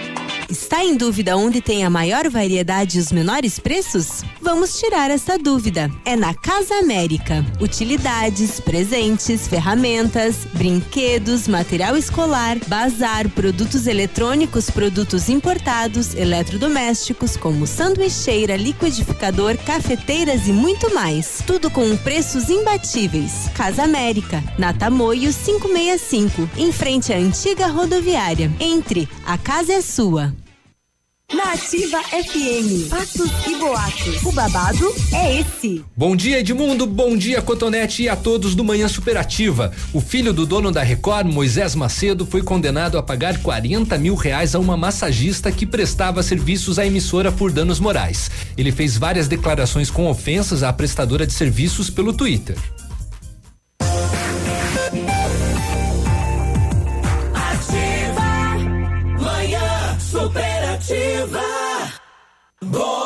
Está 0.51 0.83
em 0.83 0.97
dúvida 0.97 1.37
onde 1.37 1.61
tem 1.61 1.85
a 1.85 1.89
maior 1.89 2.29
variedade 2.29 2.97
e 2.97 3.01
os 3.01 3.09
menores 3.09 3.57
preços? 3.57 4.21
Vamos 4.41 4.77
tirar 4.77 5.09
essa 5.09 5.37
dúvida. 5.37 5.89
É 6.03 6.17
na 6.17 6.33
Casa 6.33 6.75
América. 6.75 7.45
Utilidades, 7.61 8.59
presentes, 8.59 9.47
ferramentas, 9.47 10.39
brinquedos, 10.53 11.47
material 11.47 11.95
escolar, 11.95 12.57
bazar, 12.67 13.29
produtos 13.29 13.87
eletrônicos, 13.87 14.69
produtos 14.69 15.29
importados, 15.29 16.15
eletrodomésticos, 16.15 17.37
como 17.37 17.65
sanduicheira, 17.65 18.57
liquidificador, 18.57 19.57
cafeteiras 19.59 20.49
e 20.49 20.51
muito 20.51 20.93
mais. 20.93 21.41
Tudo 21.47 21.71
com 21.71 21.95
preços 21.95 22.49
imbatíveis. 22.49 23.49
Casa 23.55 23.83
América, 23.83 24.43
na 24.57 24.73
Tamoio 24.73 25.33
565, 25.33 26.49
em 26.57 26.73
frente 26.73 27.13
à 27.13 27.15
antiga 27.15 27.67
rodoviária. 27.67 28.51
Entre, 28.59 29.07
a 29.25 29.37
casa 29.37 29.71
é 29.71 29.81
sua. 29.81 30.40
Na 31.33 31.53
Ativa 31.53 32.01
FM, 32.03 32.89
fatos 32.89 33.31
e 33.47 33.55
boatos. 33.55 34.21
O 34.23 34.31
babado 34.33 34.93
é 35.13 35.39
esse. 35.39 35.83
Bom 35.95 36.13
dia, 36.13 36.39
Edmundo. 36.39 36.85
Bom 36.85 37.15
dia, 37.15 37.41
Cotonete 37.41 38.03
e 38.03 38.09
a 38.09 38.17
todos 38.17 38.53
do 38.53 38.65
Manhã 38.65 38.87
Superativa. 38.89 39.71
O 39.93 40.01
filho 40.01 40.33
do 40.33 40.45
dono 40.45 40.71
da 40.71 40.83
Record, 40.83 41.27
Moisés 41.27 41.73
Macedo, 41.73 42.25
foi 42.25 42.41
condenado 42.41 42.97
a 42.97 43.03
pagar 43.03 43.41
40 43.41 43.97
mil 43.97 44.15
reais 44.15 44.55
a 44.55 44.59
uma 44.59 44.75
massagista 44.75 45.51
que 45.51 45.65
prestava 45.65 46.21
serviços 46.21 46.77
à 46.77 46.85
emissora 46.85 47.31
por 47.31 47.51
danos 47.51 47.79
morais. 47.79 48.29
Ele 48.57 48.71
fez 48.71 48.97
várias 48.97 49.29
declarações 49.29 49.89
com 49.89 50.09
ofensas 50.09 50.63
à 50.63 50.73
prestadora 50.73 51.25
de 51.25 51.31
serviços 51.31 51.89
pelo 51.89 52.11
Twitter. 52.11 52.57
Bom 62.63 63.00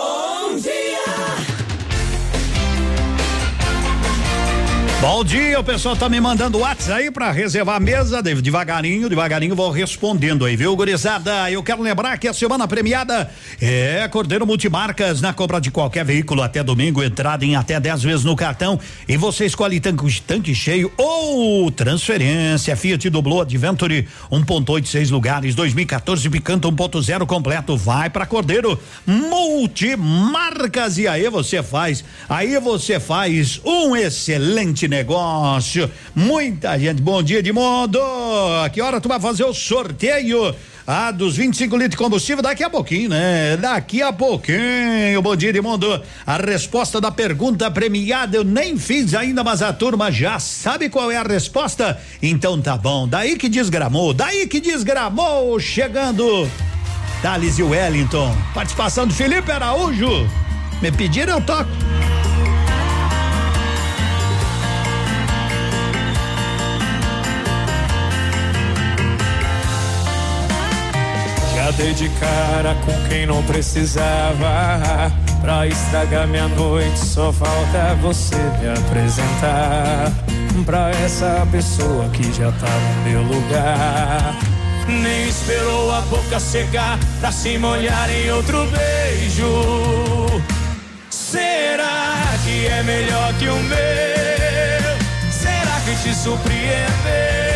Bom 5.07 5.23
dia, 5.23 5.59
o 5.59 5.63
pessoal 5.63 5.95
tá 5.95 6.09
me 6.09 6.19
mandando 6.19 6.57
WhatsApp 6.57 7.03
aí 7.03 7.11
pra 7.11 7.31
reservar 7.31 7.75
a 7.75 7.79
mesa, 7.79 8.23
de- 8.23 8.41
devagarinho, 8.41 9.07
devagarinho 9.07 9.55
vou 9.55 9.69
respondendo 9.69 10.43
aí, 10.45 10.55
viu, 10.55 10.75
gurizada? 10.75 11.49
Eu 11.51 11.61
quero 11.61 11.83
lembrar 11.83 12.17
que 12.17 12.27
a 12.27 12.33
semana 12.33 12.67
premiada 12.67 13.29
é 13.61 14.07
Cordeiro 14.07 14.47
Multimarcas 14.47 15.21
na 15.21 15.31
compra 15.31 15.61
de 15.61 15.69
qualquer 15.69 16.03
veículo 16.03 16.41
até 16.41 16.63
domingo, 16.63 17.03
entrada 17.03 17.45
em 17.45 17.55
até 17.55 17.79
10 17.79 18.01
vezes 18.01 18.25
no 18.25 18.35
cartão 18.35 18.79
e 19.07 19.15
você 19.15 19.45
escolhe 19.45 19.79
tanque, 19.79 20.19
tanque 20.23 20.55
cheio 20.55 20.91
ou 20.97 21.69
transferência. 21.69 22.75
Fiat 22.75 23.07
Doblo 23.11 23.41
Adventure 23.41 24.07
1.8 24.31 24.85
seis 24.87 25.11
lugares, 25.11 25.53
2014 25.53 26.27
Picanto 26.31 26.71
1.0 26.71 27.27
completo, 27.27 27.77
vai 27.77 28.09
pra 28.09 28.25
Cordeiro 28.25 28.77
Multimarcas 29.05 30.97
e 30.97 31.07
aí 31.07 31.29
você 31.29 31.61
faz, 31.61 32.03
aí 32.27 32.59
você 32.59 32.99
faz 32.99 33.61
um 33.63 33.95
excelente 33.95 34.87
negócio. 34.87 34.94
Muita 36.13 36.77
gente, 36.77 37.01
bom 37.01 37.21
dia 37.21 37.41
de 37.41 37.51
mundo. 37.51 37.99
A 38.63 38.69
que 38.69 38.81
hora 38.81 39.01
tu 39.01 39.09
vai 39.09 39.19
fazer 39.19 39.43
o 39.43 39.53
sorteio? 39.53 40.55
Ah, 40.87 41.09
dos 41.09 41.35
25 41.35 41.75
litros 41.75 41.91
de 41.91 41.97
combustível 41.97 42.43
daqui 42.43 42.63
a 42.63 42.69
pouquinho, 42.69 43.09
né? 43.09 43.57
Daqui 43.57 44.03
a 44.03 44.13
pouquinho, 44.13 45.19
bom 45.19 45.35
dia 45.35 45.51
de 45.51 45.59
mundo. 45.59 45.99
A 46.27 46.37
resposta 46.37 47.01
da 47.01 47.09
pergunta 47.09 47.71
premiada 47.71 48.37
eu 48.37 48.43
nem 48.43 48.77
fiz 48.77 49.15
ainda, 49.15 49.43
mas 49.43 49.63
a 49.63 49.73
turma 49.73 50.11
já 50.11 50.37
sabe 50.37 50.87
qual 50.87 51.11
é 51.11 51.17
a 51.17 51.23
resposta. 51.23 51.99
Então 52.21 52.61
tá 52.61 52.77
bom, 52.77 53.07
daí 53.07 53.35
que 53.35 53.49
desgramou, 53.49 54.13
daí 54.13 54.45
que 54.45 54.59
desgramou, 54.59 55.59
chegando. 55.59 56.47
Thales 57.23 57.57
e 57.57 57.63
Wellington, 57.63 58.35
participação 58.53 59.07
do 59.07 59.13
Felipe 59.13 59.51
Araújo. 59.51 60.29
Me 60.83 60.91
pediram, 60.91 61.35
eu 61.35 61.41
toco. 61.41 61.71
Dei 71.77 71.93
de 71.93 72.09
cara 72.09 72.75
com 72.85 73.07
quem 73.07 73.25
não 73.25 73.43
precisava. 73.43 75.11
Pra 75.41 75.67
estragar 75.67 76.27
minha 76.27 76.47
noite, 76.47 76.97
só 76.97 77.31
falta 77.31 77.95
você 78.01 78.35
me 78.35 78.69
apresentar. 78.69 80.11
Pra 80.65 80.89
essa 80.91 81.47
pessoa 81.51 82.09
que 82.09 82.23
já 82.33 82.51
tá 82.53 82.67
no 82.67 83.09
meu 83.09 83.21
lugar. 83.21 84.35
Nem 84.87 85.27
esperou 85.27 85.91
a 85.91 86.01
boca 86.01 86.39
secar 86.39 86.97
pra 87.19 87.31
se 87.31 87.57
molhar 87.57 88.09
em 88.09 88.31
outro 88.31 88.65
beijo. 88.67 90.41
Será 91.09 92.21
que 92.43 92.67
é 92.67 92.83
melhor 92.83 93.33
que 93.33 93.47
o 93.47 93.55
meu? 93.55 95.31
Será 95.31 95.79
que 95.85 95.95
te 96.03 96.15
surpreendeu? 96.15 97.54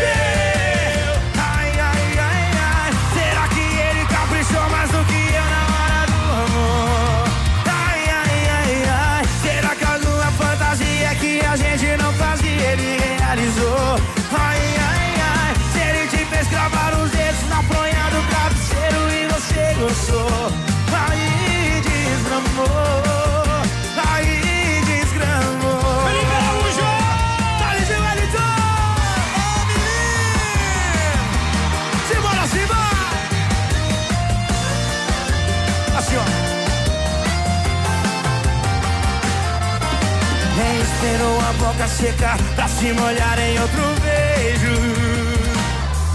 Secar 42.00 42.38
pra 42.56 42.66
se 42.66 42.92
molhar 42.94 43.38
em 43.38 43.60
outro 43.60 43.82
beijo. 44.00 44.74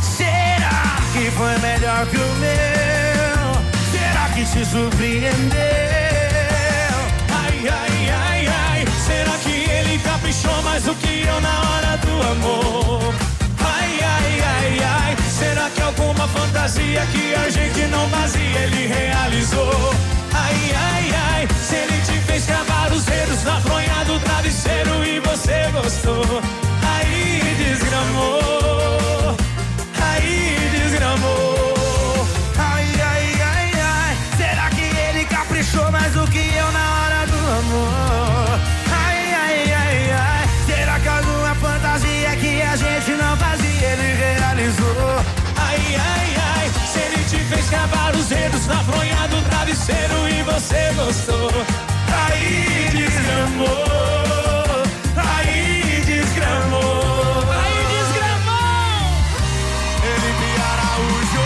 Será 0.02 0.98
que 1.14 1.30
foi 1.32 1.58
melhor 1.60 2.08
que 2.08 2.18
o 2.18 2.36
meu? 2.44 3.62
Será 3.92 4.30
que 4.34 4.46
se 4.48 4.66
surpreendeu? 4.66 5.60
Ai, 7.30 7.70
ai, 7.70 8.10
ai, 8.10 8.48
ai. 8.48 8.86
Será 9.06 9.38
que 9.44 9.70
ele 9.70 10.00
caprichou 10.00 10.60
mais 10.64 10.84
do 10.84 10.96
que 10.96 11.22
eu 11.22 11.40
na 11.40 11.60
hora 11.70 11.98
do 11.98 12.14
amor? 12.34 13.14
Ai, 13.60 14.00
ai, 14.02 14.42
ai, 14.44 14.80
ai. 14.84 15.16
Será 15.38 15.70
que 15.70 15.82
alguma 15.82 16.28
fantasia 16.28 17.06
que 17.12 17.36
a 17.36 17.50
gente 17.50 17.82
não 17.92 18.10
fazia 18.10 18.60
ele 18.60 18.88
realizou? 18.88 19.94
Ai, 20.34 20.76
ai, 20.76 21.14
ai. 21.32 21.48
Se 21.68 21.76
ele 21.76 22.02
te 22.08 22.25
fez 22.46 22.58
cravar 22.58 22.92
os 22.94 23.04
dedos 23.04 23.44
na 23.44 23.60
fronha 23.62 24.06
do 24.06 24.20
travesseiro 24.20 25.04
e 25.04 25.20
você 25.20 25.70
gostou. 25.72 26.42
Aí 26.82 27.56
desgramou. 27.58 29.36
Aí 30.02 30.70
desgramou. 30.72 32.28
Ai, 32.58 32.86
ai, 33.02 33.42
ai, 33.42 33.72
ai. 33.82 34.18
Será 34.38 34.70
que 34.70 34.82
ele 34.82 35.26
caprichou 35.26 35.92
mais 35.92 36.14
do 36.14 36.28
que 36.28 36.38
eu 36.38 36.72
na 36.72 36.86
hora 36.96 37.28
do 37.28 37.38
amor? 37.38 38.60
Ai, 38.92 39.34
ai, 39.34 39.74
ai, 39.74 40.12
ai. 40.12 40.50
Será 40.66 41.00
que 41.00 41.08
alguma 41.08 41.56
fantasia 41.56 42.36
que 42.38 42.62
a 42.62 42.76
gente 42.76 43.12
não 43.12 43.38
fazia 43.38 43.88
ele 43.88 44.14
realizou? 44.16 45.26
Ai, 45.58 45.96
ai, 45.96 46.36
ai. 46.56 46.72
Se 46.92 47.00
ele 47.00 47.24
te 47.24 47.38
fez 47.50 47.70
cavar 47.70 48.16
os 48.16 48.28
dedos 48.28 48.66
na 48.68 48.84
fronha 48.84 49.28
do 49.30 49.42
travesseiro 49.50 50.30
e 50.30 50.44
você 50.44 50.94
gostou. 50.96 51.95
Aí 52.46 52.90
desgramou. 52.92 53.86
Aí 55.16 56.02
desgramou. 56.06 57.44
Aí 57.52 57.80
desgramou. 57.92 59.10
Felipe 60.02 60.50
Araújo. 60.72 61.44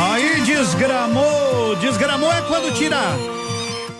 Aí 0.00 0.40
desgramou. 0.42 1.76
Desgramou 1.76 2.32
é 2.32 2.42
quando 2.42 2.74
tira. 2.74 2.98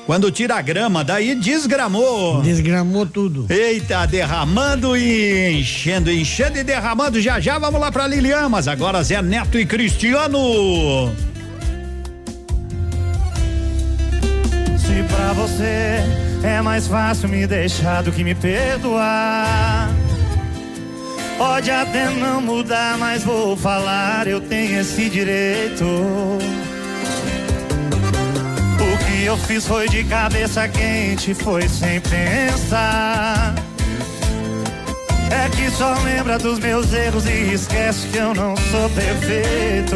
Quando 0.06 0.30
tira 0.30 0.54
a 0.56 0.62
grama, 0.62 1.04
daí 1.04 1.34
desgramou. 1.34 2.40
Desgramou 2.40 3.04
tudo. 3.04 3.46
Eita, 3.50 4.06
derramando 4.06 4.96
e 4.96 5.60
enchendo, 5.60 6.10
enchendo 6.10 6.56
e 6.58 6.64
derramando. 6.64 7.20
Já 7.20 7.38
já 7.38 7.58
vamos 7.58 7.78
lá 7.78 7.92
pra 7.92 8.06
Lilian, 8.06 8.48
mas 8.48 8.66
agora 8.68 9.02
Zé 9.02 9.20
Neto 9.20 9.58
e 9.58 9.66
Cristiano. 9.66 10.38
Se 14.98 15.04
pra 15.04 15.32
você 15.32 16.02
é 16.42 16.60
mais 16.60 16.88
fácil 16.88 17.28
me 17.28 17.46
deixar 17.46 18.02
do 18.02 18.10
que 18.10 18.24
me 18.24 18.34
perdoar. 18.34 19.88
Pode 21.36 21.70
até 21.70 22.10
não 22.10 22.40
mudar, 22.40 22.98
mas 22.98 23.22
vou 23.22 23.56
falar, 23.56 24.26
eu 24.26 24.40
tenho 24.40 24.80
esse 24.80 25.08
direito. 25.08 25.84
O 28.74 29.04
que 29.06 29.24
eu 29.24 29.36
fiz 29.36 29.68
foi 29.68 29.88
de 29.88 30.02
cabeça 30.02 30.66
quente, 30.66 31.32
foi 31.32 31.68
sem 31.68 32.00
pensar. 32.00 33.54
É 35.30 35.48
que 35.50 35.70
só 35.70 35.94
lembra 36.02 36.40
dos 36.40 36.58
meus 36.58 36.92
erros 36.92 37.24
e 37.24 37.52
esquece 37.52 38.08
que 38.08 38.16
eu 38.16 38.34
não 38.34 38.56
sou 38.56 38.90
perfeito. 38.90 39.94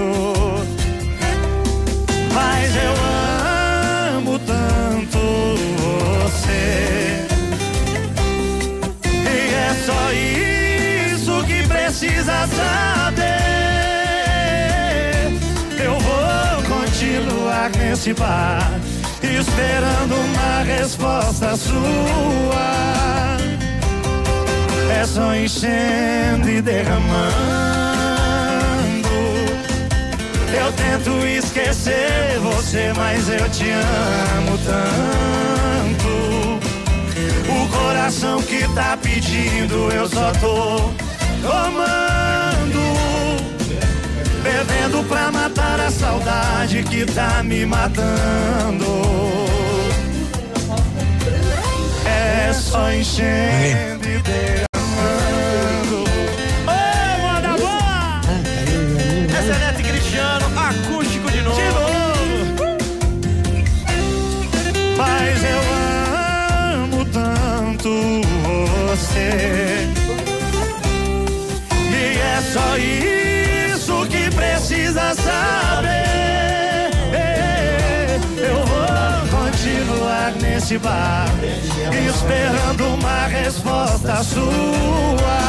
Mas 2.32 2.76
eu 2.76 2.92
amo 2.92 3.21
tanto 4.40 5.18
você. 5.78 7.26
E 9.08 9.54
é 9.54 9.74
só 9.86 10.12
isso 10.12 11.44
que 11.46 11.66
precisa 11.68 12.46
saber. 12.46 13.22
Eu 15.82 15.98
vou 15.98 16.62
continuar 16.78 17.70
nesse 17.78 18.12
bar, 18.14 18.70
esperando 19.22 20.14
uma 20.14 20.62
resposta 20.64 21.56
sua. 21.56 22.72
É 25.00 25.04
só 25.04 25.34
enchendo 25.34 26.48
e 26.48 26.60
derramando. 26.60 28.01
Eu 30.54 30.70
tento 30.72 31.26
esquecer 31.26 32.38
você, 32.40 32.92
mas 32.94 33.28
eu 33.28 33.48
te 33.48 33.70
amo 33.70 34.58
tanto. 34.58 36.12
O 37.50 37.68
coração 37.68 38.42
que 38.42 38.68
tá 38.74 38.98
pedindo, 39.00 39.90
eu 39.90 40.06
só 40.06 40.30
tô 40.32 40.90
tomando. 41.40 42.82
Bebendo 44.42 45.02
pra 45.08 45.32
matar 45.32 45.80
a 45.80 45.90
saudade 45.90 46.82
que 46.82 47.06
tá 47.06 47.42
me 47.42 47.64
matando. 47.64 48.86
É 52.04 52.52
só 52.52 52.92
enchendo 52.92 54.06
e 54.06 54.71
bar, 80.78 81.28
esperando 82.08 82.86
uma 82.94 83.26
resposta 83.26 84.22
sua. 84.22 85.42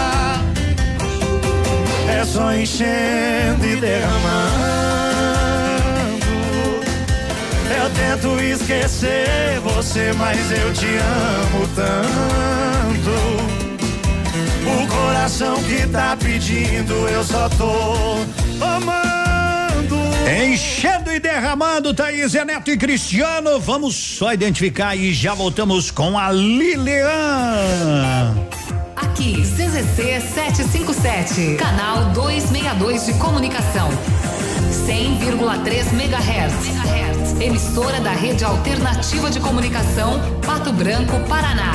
É 2.10 2.26
só 2.26 2.54
enchendo 2.54 3.66
e 3.66 3.76
derramando. 3.78 4.84
Eu 7.76 7.90
tento 7.90 8.40
esquecer 8.42 9.60
você, 9.62 10.14
mas 10.14 10.52
eu 10.52 10.74
te 10.74 10.86
amo 10.86 11.68
tanto. 11.76 13.14
O 14.66 14.88
coração 14.88 15.62
que 15.64 15.88
tá 15.88 16.18
pedindo, 16.22 16.94
eu 17.10 17.24
só 17.24 17.50
tô 17.50 18.18
amando. 18.64 19.03
Enchendo 20.26 21.12
e 21.12 21.20
derramando, 21.20 21.94
Thaís, 21.94 22.32
Zé 22.32 22.46
Neto 22.46 22.72
e 22.72 22.78
Cristiano. 22.78 23.60
Vamos 23.60 23.96
só 23.96 24.34
identificar 24.34 24.96
e 24.96 25.14
já 25.14 25.34
voltamos 25.34 25.92
com 25.92 26.18
a 26.18 26.32
Lilian. 26.32 27.06
Aqui, 28.96 29.42
CZC 29.42 30.22
757, 30.22 31.56
canal 31.58 32.06
262 32.14 33.06
de 33.06 33.14
comunicação. 33.16 33.90
100,3 34.88 35.94
MHz. 35.94 37.42
Emissora 37.42 38.00
da 38.00 38.12
Rede 38.12 38.46
Alternativa 38.46 39.30
de 39.30 39.40
Comunicação, 39.40 40.20
Pato 40.46 40.72
Branco, 40.72 41.20
Paraná. 41.28 41.74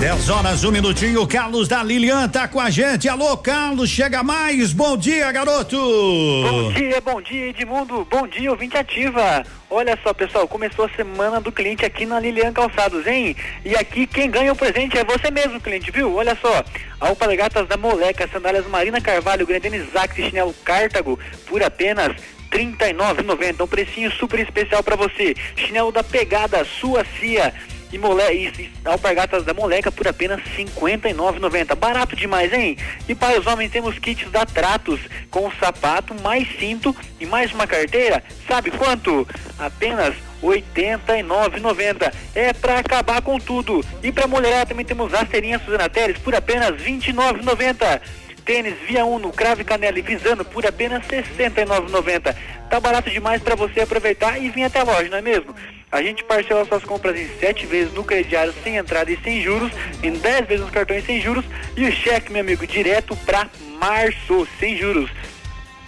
10 0.00 0.28
horas, 0.28 0.62
um 0.62 0.70
minutinho. 0.70 1.26
Carlos 1.26 1.68
da 1.68 1.82
Lilian 1.82 2.28
tá 2.28 2.46
com 2.46 2.60
a 2.60 2.68
gente. 2.68 3.08
Alô, 3.08 3.34
Carlos, 3.38 3.88
chega 3.88 4.22
mais. 4.22 4.74
Bom 4.74 4.94
dia, 4.94 5.32
garoto. 5.32 5.74
Bom 5.74 6.70
dia, 6.72 7.00
bom 7.00 7.22
dia, 7.22 7.48
Edmundo. 7.48 8.06
Bom 8.10 8.28
dia, 8.28 8.50
ouvinte 8.50 8.76
ativa. 8.76 9.42
Olha 9.70 9.98
só, 10.02 10.12
pessoal, 10.12 10.46
começou 10.46 10.84
a 10.84 10.90
semana 10.90 11.40
do 11.40 11.50
cliente 11.50 11.82
aqui 11.86 12.04
na 12.04 12.20
Lilian 12.20 12.52
Calçados, 12.52 13.06
hein? 13.06 13.34
E 13.64 13.74
aqui 13.74 14.06
quem 14.06 14.30
ganha 14.30 14.52
o 14.52 14.56
presente 14.56 14.98
é 14.98 15.04
você 15.04 15.30
mesmo, 15.30 15.60
cliente, 15.62 15.90
viu? 15.90 16.14
Olha 16.14 16.36
só, 16.42 16.62
alpargatas 17.00 17.66
da 17.66 17.78
Moleca, 17.78 18.28
sandálias 18.30 18.66
Marina 18.66 19.00
Carvalho, 19.00 19.46
Grandene 19.46 19.78
e 19.78 20.22
chinelo 20.22 20.54
Cártago 20.62 21.18
por 21.46 21.62
apenas 21.62 22.08
R$ 22.52 22.76
39,90. 22.76 23.64
Um 23.64 23.66
precinho 23.66 24.12
super 24.12 24.40
especial 24.40 24.82
para 24.82 24.94
você. 24.94 25.34
Chinelo 25.56 25.90
da 25.90 26.04
Pegada, 26.04 26.66
sua 26.66 27.02
cia 27.18 27.54
e, 27.92 27.98
mole... 27.98 28.22
e, 28.32 28.70
alpargatas 28.84 29.44
da 29.44 29.54
moleca 29.54 29.90
por 29.92 30.06
apenas 30.08 30.40
R$ 30.40 30.64
59,90. 30.64 31.74
Barato 31.74 32.16
demais, 32.16 32.52
hein? 32.52 32.76
E 33.08 33.14
para 33.14 33.38
os 33.38 33.46
homens 33.46 33.70
temos 33.70 33.98
kits 33.98 34.30
da 34.30 34.44
Tratos 34.44 35.00
com 35.30 35.50
sapato, 35.52 36.14
mais 36.22 36.48
cinto 36.58 36.94
e 37.20 37.26
mais 37.26 37.52
uma 37.52 37.66
carteira. 37.66 38.22
Sabe 38.46 38.70
quanto? 38.70 39.26
Apenas 39.58 40.14
R$ 40.42 40.62
89,90. 40.76 42.12
É 42.34 42.52
para 42.52 42.78
acabar 42.78 43.22
com 43.22 43.38
tudo. 43.38 43.84
E 44.02 44.12
para 44.12 44.26
mulherada 44.26 44.66
também 44.66 44.84
temos 44.84 45.12
rasteirinhas 45.12 45.62
Suzana 45.62 45.88
Teres 45.88 46.18
por 46.18 46.34
apenas 46.34 46.70
R$ 46.82 46.92
29,90. 46.92 48.00
Tênis 48.46 48.74
Via 48.86 49.04
Uno, 49.04 49.32
Crave 49.32 49.64
Canela 49.64 49.98
e 49.98 50.02
Visano 50.02 50.44
por 50.44 50.64
apenas 50.64 51.04
R$ 51.08 51.22
69,90. 51.36 52.34
Tá 52.70 52.80
barato 52.80 53.10
demais 53.10 53.42
para 53.42 53.56
você 53.56 53.80
aproveitar 53.80 54.40
e 54.42 54.48
vir 54.48 54.62
até 54.62 54.78
a 54.80 54.84
loja, 54.84 55.10
não 55.10 55.18
é 55.18 55.22
mesmo? 55.22 55.54
A 55.90 56.02
gente 56.02 56.24
parcela 56.24 56.64
suas 56.64 56.84
compras 56.84 57.18
em 57.18 57.28
sete 57.38 57.66
vezes 57.66 57.92
no 57.92 58.04
crediário 58.04 58.54
sem 58.62 58.76
entrada 58.76 59.10
e 59.10 59.18
sem 59.22 59.42
juros, 59.42 59.72
em 60.02 60.12
10 60.12 60.46
vezes 60.46 60.64
nos 60.64 60.72
cartões 60.72 61.04
sem 61.04 61.20
juros 61.20 61.44
e 61.76 61.84
o 61.84 61.92
cheque, 61.92 62.32
meu 62.32 62.40
amigo, 62.40 62.66
direto 62.66 63.16
para 63.24 63.48
março, 63.78 64.46
sem 64.58 64.76
juros. 64.76 65.10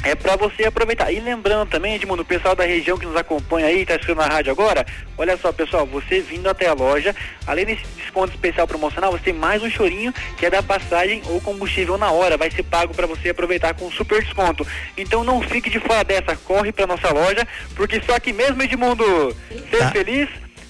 É 0.04 0.14
para 0.14 0.36
você 0.36 0.64
aproveitar. 0.64 1.12
E 1.12 1.18
lembrando 1.20 1.68
também, 1.68 1.94
Edmundo, 1.94 2.22
o 2.22 2.24
pessoal 2.24 2.54
da 2.54 2.64
região 2.64 2.96
que 2.96 3.06
nos 3.06 3.16
acompanha 3.16 3.66
aí, 3.66 3.84
tá 3.84 3.94
escutando 3.94 4.18
na 4.18 4.26
rádio 4.26 4.52
agora, 4.52 4.86
olha 5.16 5.36
só, 5.36 5.52
pessoal, 5.52 5.84
você 5.86 6.20
vindo 6.20 6.48
até 6.48 6.68
a 6.68 6.72
loja, 6.72 7.14
além 7.46 7.66
desse 7.66 7.82
desconto 7.96 8.32
especial 8.32 8.66
promocional, 8.66 9.10
você 9.10 9.24
tem 9.24 9.34
mais 9.34 9.62
um 9.62 9.70
chorinho 9.70 10.14
que 10.36 10.46
é 10.46 10.50
da 10.50 10.62
passagem 10.62 11.22
ou 11.26 11.40
combustível 11.40 11.98
na 11.98 12.10
hora, 12.10 12.36
vai 12.36 12.50
ser 12.50 12.62
pago 12.62 12.94
para 12.94 13.06
você 13.06 13.30
aproveitar 13.30 13.74
com 13.74 13.90
super 13.90 14.22
desconto. 14.22 14.66
Então 14.96 15.24
não 15.24 15.42
fique 15.42 15.68
de 15.68 15.80
fora 15.80 16.04
dessa, 16.04 16.36
corre 16.36 16.72
para 16.72 16.86
nossa 16.86 17.12
loja, 17.12 17.46
porque 17.74 18.00
só 18.00 18.14
aqui 18.14 18.32
mesmo, 18.32 18.62
Edmundo, 18.62 19.36
ser 19.70 19.90
feliz 19.90 20.28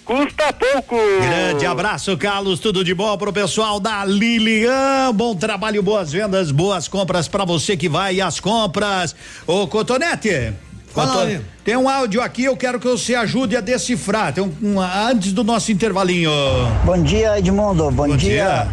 custa 0.09 0.53
pouco. 0.55 0.97
Grande 1.21 1.67
abraço, 1.67 2.17
Carlos. 2.17 2.59
Tudo 2.59 2.83
de 2.83 2.95
bom 2.95 3.17
pro 3.19 3.31
pessoal 3.31 3.79
da 3.79 4.05
Lilian. 4.07 5.13
Bom 5.15 5.35
trabalho, 5.37 5.83
boas 5.83 6.11
vendas, 6.11 6.51
boas 6.51 6.89
compras 6.89 7.29
para 7.29 7.45
você 7.45 7.77
que 7.77 7.89
vai 7.91 8.19
às 8.21 8.41
compras. 8.41 9.15
Ô, 9.47 9.67
Cotonete. 9.67 10.55
Fala, 10.95 11.23
amigo. 11.25 11.45
tem 11.63 11.77
um 11.77 11.87
áudio 11.89 12.23
aqui, 12.23 12.45
eu 12.45 12.57
quero 12.57 12.81
que 12.81 12.89
você 12.89 13.15
ajude 13.15 13.55
a 13.55 13.61
decifrar. 13.61 14.33
Tem 14.33 14.43
um, 14.43 14.53
um- 14.63 14.81
antes 14.81 15.33
do 15.35 15.45
nosso 15.45 15.71
intervalinho. 15.71 16.31
Bom 16.85 17.01
dia, 17.03 17.39
Edmundo. 17.39 17.91
Bom, 17.91 18.17
dia. 18.17 18.67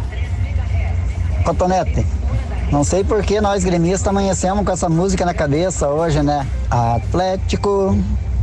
Cotonete. 1.44 2.04
Não 2.72 2.82
sei 2.82 3.04
por 3.04 3.22
que 3.22 3.40
nós 3.40 3.62
gremistas 3.62 4.08
amanhecemos 4.08 4.64
com 4.64 4.72
essa 4.72 4.88
música 4.88 5.24
na 5.24 5.34
cabeça 5.34 5.88
hoje, 5.88 6.20
né? 6.22 6.44
Atlético, 6.68 7.96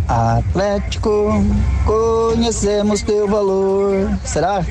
Atlético, 0.08 1.44
conhecemos 1.86 3.02
teu 3.02 3.28
valor. 3.28 4.10
Será? 4.26 4.66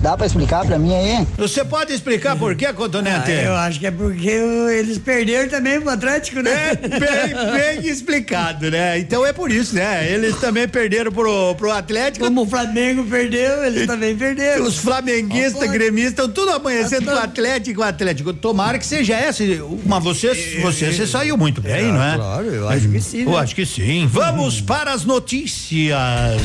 Dá 0.00 0.16
pra 0.16 0.26
explicar 0.26 0.64
pra 0.66 0.78
mim 0.78 0.94
aí? 0.94 1.26
Você 1.36 1.64
pode 1.64 1.92
explicar 1.92 2.36
por 2.36 2.56
quê, 2.56 2.72
Cotonete? 2.72 3.30
Ah, 3.30 3.42
eu 3.42 3.54
acho 3.54 3.78
que 3.78 3.86
é 3.86 3.90
porque 3.90 4.28
eles 4.28 4.98
perderam 4.98 5.48
também 5.48 5.80
pro 5.80 5.90
Atlético, 5.90 6.42
né? 6.42 6.74
bem, 6.74 7.80
bem 7.80 7.86
explicado, 7.90 8.70
né? 8.70 8.98
Então 8.98 9.24
é 9.24 9.32
por 9.32 9.50
isso, 9.50 9.74
né? 9.74 10.10
Eles 10.10 10.36
também 10.36 10.66
perderam 10.66 11.12
pro, 11.12 11.54
pro 11.54 11.70
Atlético. 11.70 12.24
Como 12.24 12.42
o 12.42 12.46
Flamengo 12.46 13.04
perdeu, 13.04 13.64
eles 13.64 13.86
também 13.86 14.16
perderam. 14.16 14.64
Os 14.64 14.78
flamenguistas, 14.78 15.70
gremistas, 15.70 16.12
estão 16.12 16.28
tudo 16.28 16.50
amanhecendo 16.50 17.06
com 17.06 17.12
o 17.12 17.18
Atlético, 17.18 17.80
o 17.80 17.84
Atlético. 17.84 18.32
Tomara 18.32 18.78
que 18.78 18.86
seja 18.86 19.14
essa. 19.14 19.44
Mas 19.86 20.02
você, 20.02 20.34
você, 20.62 20.92
você 20.92 21.06
saiu 21.06 21.36
muito 21.36 21.60
bem, 21.60 21.92
não 21.92 22.02
é? 22.02 22.16
Claro, 22.16 22.46
eu 22.46 22.68
acho 22.68 22.88
que 22.88 23.00
sim, 23.00 23.22
Eu 23.22 23.30
né? 23.30 23.38
acho 23.38 23.54
que 23.54 23.66
sim. 23.66 24.06
Vamos 24.10 24.61
para 24.66 24.92
as 24.92 25.04
notícias. 25.04 26.42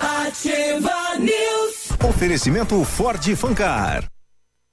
Ativa 0.00 1.14
News. 1.18 1.90
Oferecimento 2.08 2.82
Ford 2.84 3.22
Fancar. 3.36 4.17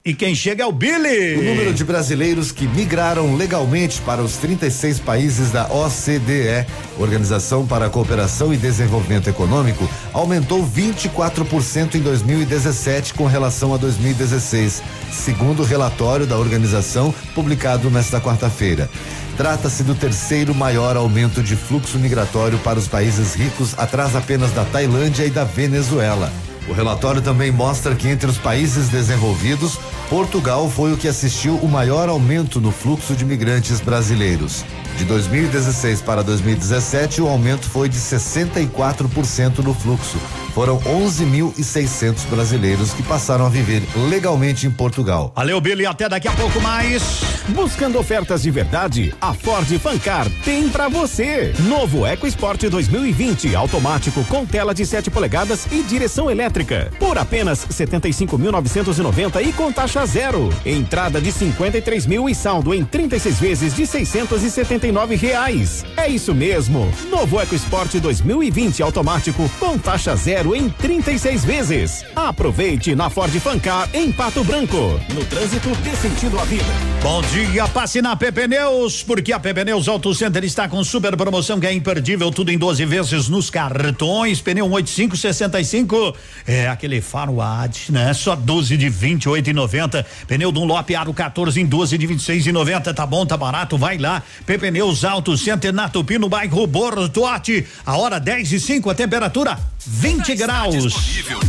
E 0.06 0.14
quem 0.14 0.36
chega 0.36 0.62
é 0.62 0.66
o 0.66 0.70
Billy. 0.70 1.34
O 1.36 1.42
número 1.42 1.74
de 1.74 1.82
brasileiros 1.82 2.52
que 2.52 2.68
migraram 2.68 3.34
legalmente 3.34 4.00
para 4.02 4.22
os 4.22 4.36
36 4.36 5.00
países 5.00 5.50
da 5.50 5.66
OCDE, 5.66 6.64
Organização 6.96 7.66
para 7.66 7.86
a 7.86 7.90
Cooperação 7.90 8.54
e 8.54 8.56
Desenvolvimento 8.56 9.28
Econômico, 9.28 9.90
aumentou 10.12 10.64
24% 10.64 11.96
em 11.96 12.00
2017 12.02 13.14
com 13.14 13.26
relação 13.26 13.74
a 13.74 13.76
2016, 13.78 14.80
segundo 15.10 15.64
o 15.64 15.66
relatório 15.66 16.24
da 16.24 16.38
organização 16.38 17.12
publicado 17.34 17.90
nesta 17.90 18.20
quarta-feira. 18.20 18.88
Trata-se 19.36 19.82
do 19.82 19.96
terceiro 19.96 20.54
maior 20.54 20.96
aumento 20.96 21.42
de 21.42 21.56
fluxo 21.56 21.98
migratório 21.98 22.60
para 22.60 22.78
os 22.78 22.86
países 22.86 23.34
ricos, 23.34 23.76
atrás 23.76 24.14
apenas 24.14 24.52
da 24.52 24.64
Tailândia 24.64 25.24
e 25.24 25.30
da 25.30 25.42
Venezuela. 25.42 26.32
O 26.68 26.72
relatório 26.72 27.22
também 27.22 27.52
mostra 27.52 27.94
que 27.94 28.08
entre 28.08 28.28
os 28.28 28.38
países 28.38 28.88
desenvolvidos, 28.88 29.78
Portugal 30.10 30.68
foi 30.68 30.92
o 30.92 30.96
que 30.96 31.06
assistiu 31.06 31.56
o 31.56 31.68
maior 31.68 32.08
aumento 32.08 32.60
no 32.60 32.72
fluxo 32.72 33.14
de 33.14 33.24
migrantes 33.24 33.80
brasileiros. 33.80 34.64
De 34.96 35.04
2016 35.04 36.00
para 36.02 36.22
2017, 36.22 37.20
o 37.20 37.28
aumento 37.28 37.68
foi 37.68 37.88
de 37.88 37.98
64% 37.98 39.58
no 39.58 39.74
fluxo. 39.74 40.18
Foram 40.54 40.80
11.600 40.80 42.26
brasileiros 42.28 42.92
que 42.94 43.02
passaram 43.02 43.46
a 43.46 43.48
viver 43.48 43.82
legalmente 44.08 44.66
em 44.66 44.70
Portugal. 44.70 45.32
Valeu, 45.36 45.60
Billy. 45.60 45.86
Até 45.86 46.08
daqui 46.08 46.26
a 46.26 46.32
pouco 46.32 46.60
mais. 46.60 47.35
Buscando 47.48 47.98
ofertas 47.98 48.42
de 48.42 48.50
verdade, 48.50 49.14
a 49.20 49.32
Ford 49.32 49.66
Fancar 49.78 50.28
tem 50.44 50.68
pra 50.68 50.88
você. 50.88 51.54
Novo 51.60 52.04
EcoSport 52.04 52.60
2020, 52.68 53.54
automático 53.54 54.24
com 54.24 54.44
tela 54.44 54.74
de 54.74 54.84
7 54.84 55.10
polegadas 55.10 55.66
e 55.70 55.82
direção 55.82 56.28
elétrica. 56.28 56.90
Por 56.98 57.16
apenas 57.16 57.64
75.990 57.66 59.42
e 59.46 59.52
com 59.52 59.70
taxa 59.70 60.04
zero. 60.06 60.52
Entrada 60.64 61.20
de 61.20 61.30
53 61.30 62.06
mil 62.06 62.28
e 62.28 62.34
saldo 62.34 62.74
em 62.74 62.84
36 62.84 63.38
vezes 63.38 63.74
de 63.74 63.86
679 63.86 65.14
reais. 65.14 65.84
É 65.96 66.08
isso 66.08 66.34
mesmo. 66.34 66.92
Novo 67.08 67.40
EcoSport 67.40 67.94
2020 67.94 68.82
automático 68.82 69.48
com 69.60 69.78
taxa 69.78 70.16
zero 70.16 70.54
em 70.54 70.68
36 70.68 71.44
vezes. 71.44 72.04
Aproveite 72.14 72.96
na 72.96 73.08
Ford 73.08 73.32
Fancar 73.38 73.88
em 73.94 74.10
Pato 74.10 74.42
Branco. 74.42 75.00
No 75.14 75.24
trânsito 75.26 75.68
dê 75.76 75.94
sentido 75.96 76.40
à 76.40 76.44
vida. 76.44 76.64
Bom 77.02 77.22
dia, 77.22 77.35
passe 77.76 78.00
na 78.00 78.16
PP 78.16 78.48
Neus, 78.48 79.02
porque 79.02 79.30
a 79.30 79.38
PP 79.38 79.66
Neus 79.66 79.88
Auto 79.88 80.14
Center 80.14 80.42
está 80.42 80.66
com 80.66 80.82
super 80.82 81.14
promoção 81.18 81.60
que 81.60 81.66
é 81.66 81.72
imperdível, 81.72 82.30
tudo 82.30 82.50
em 82.50 82.56
12 82.56 82.86
vezes 82.86 83.28
nos 83.28 83.50
cartões, 83.50 84.40
pneu 84.40 84.66
18565, 84.66 86.16
é 86.46 86.66
aquele 86.66 87.02
faro 87.02 87.42
AD, 87.42 87.90
né? 87.90 88.14
Só 88.14 88.34
12 88.34 88.78
de 88.78 88.86
28,90. 88.86 90.06
Pneu 90.26 90.50
Dunlop 90.50 90.88
Aro 90.94 91.12
14 91.12 91.60
em 91.60 91.66
12 91.66 91.98
de 91.98 92.08
26,90. 92.08 92.94
Tá 92.94 93.04
bom, 93.04 93.26
tá 93.26 93.36
barato, 93.36 93.76
vai 93.76 93.98
lá. 93.98 94.22
PP 94.46 94.70
Neus 94.70 95.04
Auto 95.04 95.36
Center 95.36 95.74
na 95.74 95.90
Tupi, 95.90 96.18
no 96.18 96.30
bairro 96.30 96.66
Bortote. 96.66 97.66
A 97.84 97.98
hora 97.98 98.18
10 98.18 98.52
e 98.52 98.60
5, 98.60 98.88
a 98.88 98.94
temperatura 98.94 99.58
20 99.86 100.34
graus. 100.34 100.94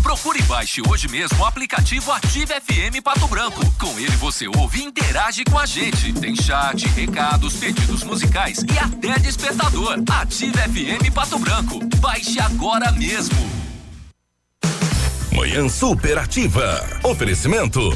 Procure 0.03 0.39
e 0.39 0.43
baixe 0.43 0.81
hoje 0.87 1.07
mesmo 1.07 1.39
o 1.39 1.45
aplicativo 1.45 2.11
Ative 2.11 2.53
FM 2.53 3.01
Pato 3.03 3.27
Branco. 3.27 3.65
Com 3.79 3.97
ele 3.97 4.15
você 4.17 4.47
ouve 4.47 4.79
e 4.79 4.83
interage 4.83 5.43
com 5.45 5.57
a 5.57 5.65
gente. 5.65 5.76
Tem 6.19 6.35
chat, 6.35 6.87
recados, 6.87 7.53
pedidos 7.57 8.03
musicais 8.03 8.65
e 8.73 8.79
até 8.79 9.19
despertador. 9.19 10.01
Ative 10.09 10.57
FM 10.57 11.13
Pato 11.13 11.37
Branco. 11.37 11.79
Baixe 11.97 12.39
agora 12.39 12.91
mesmo. 12.93 13.37
Manhã 15.31 15.69
Superativa. 15.69 16.83
Oferecimento 17.03 17.95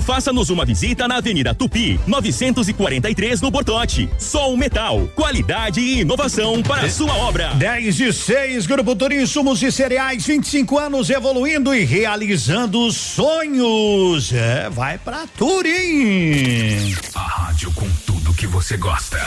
faça-nos 0.00 0.50
uma 0.50 0.64
visita 0.64 1.06
na 1.08 1.16
Avenida 1.16 1.54
Tupi, 1.54 1.98
943 2.06 3.40
no 3.40 3.50
Bortote. 3.50 4.08
Sol 4.18 4.56
Metal, 4.56 5.08
qualidade 5.14 5.80
e 5.80 6.00
inovação 6.00 6.62
para 6.62 6.86
a 6.86 6.90
sua 6.90 7.14
obra. 7.14 7.54
10 7.54 8.00
e 8.00 8.12
6, 8.12 8.66
Grupo 8.66 8.94
Turim 8.94 9.22
Insumos 9.22 9.62
e 9.62 9.72
Cereais, 9.72 10.26
25 10.26 10.78
anos 10.78 11.10
evoluindo 11.10 11.74
e 11.74 11.84
realizando 11.84 12.90
sonhos. 12.92 14.32
É, 14.32 14.68
vai 14.70 14.98
pra 14.98 15.26
Turim. 15.36 16.94
A 17.14 17.20
rádio 17.20 17.72
com 17.72 17.88
tudo 18.06 18.34
que 18.34 18.46
você 18.46 18.76
gosta. 18.76 19.18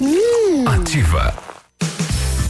Hum. 0.00 0.64
Ativa. 0.66 1.47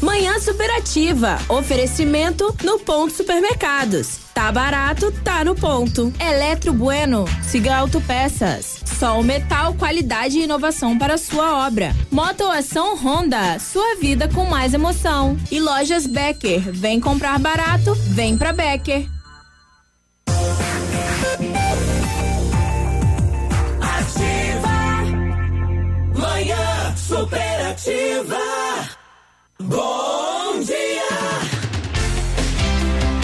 Manhã 0.01 0.39
Superativa. 0.39 1.39
Oferecimento 1.49 2.55
no 2.63 2.79
ponto 2.79 3.13
supermercados. 3.13 4.19
Tá 4.33 4.53
barato, 4.53 5.11
tá 5.25 5.45
no 5.45 5.57
ponto. 5.57 6.13
Eletro 6.21 6.73
Bueno. 6.73 7.25
Siga 7.43 7.77
Autopeças. 7.77 8.79
Sol 8.99 9.23
Metal, 9.23 9.75
qualidade 9.75 10.39
e 10.39 10.45
inovação 10.45 10.97
para 10.97 11.19
sua 11.19 11.67
obra. 11.67 11.95
Motoação 12.11 12.97
Honda, 12.97 13.59
sua 13.59 13.97
vida 13.97 14.29
com 14.29 14.45
mais 14.45 14.73
emoção. 14.73 15.37
E 15.51 15.59
Lojas 15.59 16.07
Becker, 16.07 16.61
vem 16.73 17.01
comprar 17.01 17.39
barato, 17.39 17.95
vem 17.95 18.39
pra 18.39 18.53
Becker. 18.53 19.09
Ativa. 23.81 24.69
Manhã 26.15 26.97
Superativa 26.97 28.68
dia. 29.61 30.28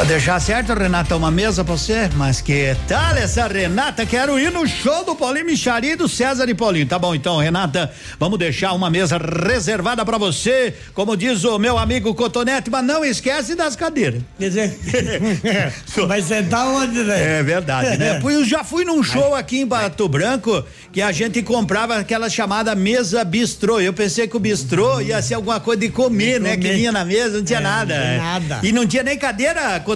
Pra 0.04 0.12
deixar 0.12 0.38
certo, 0.38 0.74
Renata, 0.74 1.16
uma 1.16 1.30
mesa 1.30 1.64
pra 1.64 1.74
você? 1.78 2.10
Mas 2.16 2.38
que 2.42 2.76
tal 2.86 3.16
essa 3.16 3.46
Renata? 3.48 4.04
Quero 4.04 4.38
ir 4.38 4.52
no 4.52 4.66
show 4.66 5.02
do 5.02 5.16
Paulinho 5.16 5.46
Michari 5.46 5.92
e 5.92 5.96
do 5.96 6.06
César 6.10 6.46
e 6.46 6.52
Paulinho. 6.54 6.84
Tá 6.84 6.98
bom, 6.98 7.14
então, 7.14 7.38
Renata, 7.38 7.90
vamos 8.20 8.38
deixar 8.38 8.74
uma 8.74 8.90
mesa 8.90 9.16
reservada 9.16 10.04
pra 10.04 10.18
você, 10.18 10.74
como 10.92 11.16
diz 11.16 11.42
o 11.44 11.58
meu 11.58 11.78
amigo 11.78 12.14
Cotonete, 12.14 12.68
mas 12.68 12.84
não 12.84 13.02
esquece 13.02 13.54
das 13.54 13.76
cadeiras. 13.76 14.20
Vai 16.06 16.20
sentar 16.20 16.66
onde, 16.66 17.02
né? 17.02 17.38
É 17.38 17.42
verdade, 17.42 17.96
né? 17.96 18.20
Eu 18.30 18.44
já 18.44 18.62
fui 18.62 18.84
num 18.84 19.02
show 19.02 19.34
aqui 19.34 19.60
em 19.60 19.66
Pato 19.66 20.06
Branco 20.06 20.62
que 20.92 21.00
a 21.00 21.12
gente 21.12 21.40
comprava 21.42 21.96
aquela 21.96 22.28
chamada 22.28 22.74
mesa 22.74 23.24
bistrô. 23.24 23.80
Eu 23.80 23.94
pensei 23.94 24.28
que 24.28 24.36
o 24.36 24.40
bistrô 24.40 25.00
ia 25.00 25.22
ser 25.22 25.32
alguma 25.34 25.60
coisa 25.60 25.80
de 25.80 25.88
comer, 25.88 26.38
né? 26.42 26.58
Que 26.58 26.72
vinha 26.74 26.92
na 26.92 27.06
mesa, 27.06 27.38
não 27.38 27.44
tinha 27.44 27.60
É, 27.60 27.62
nada. 27.62 27.94
não 27.94 28.02
tinha 28.04 28.18
nada. 28.18 28.60
E 28.62 28.70
não 28.70 28.86
tinha 28.86 29.02
nem 29.02 29.16
cadeira, 29.16 29.80
Cotonete. 29.80 29.93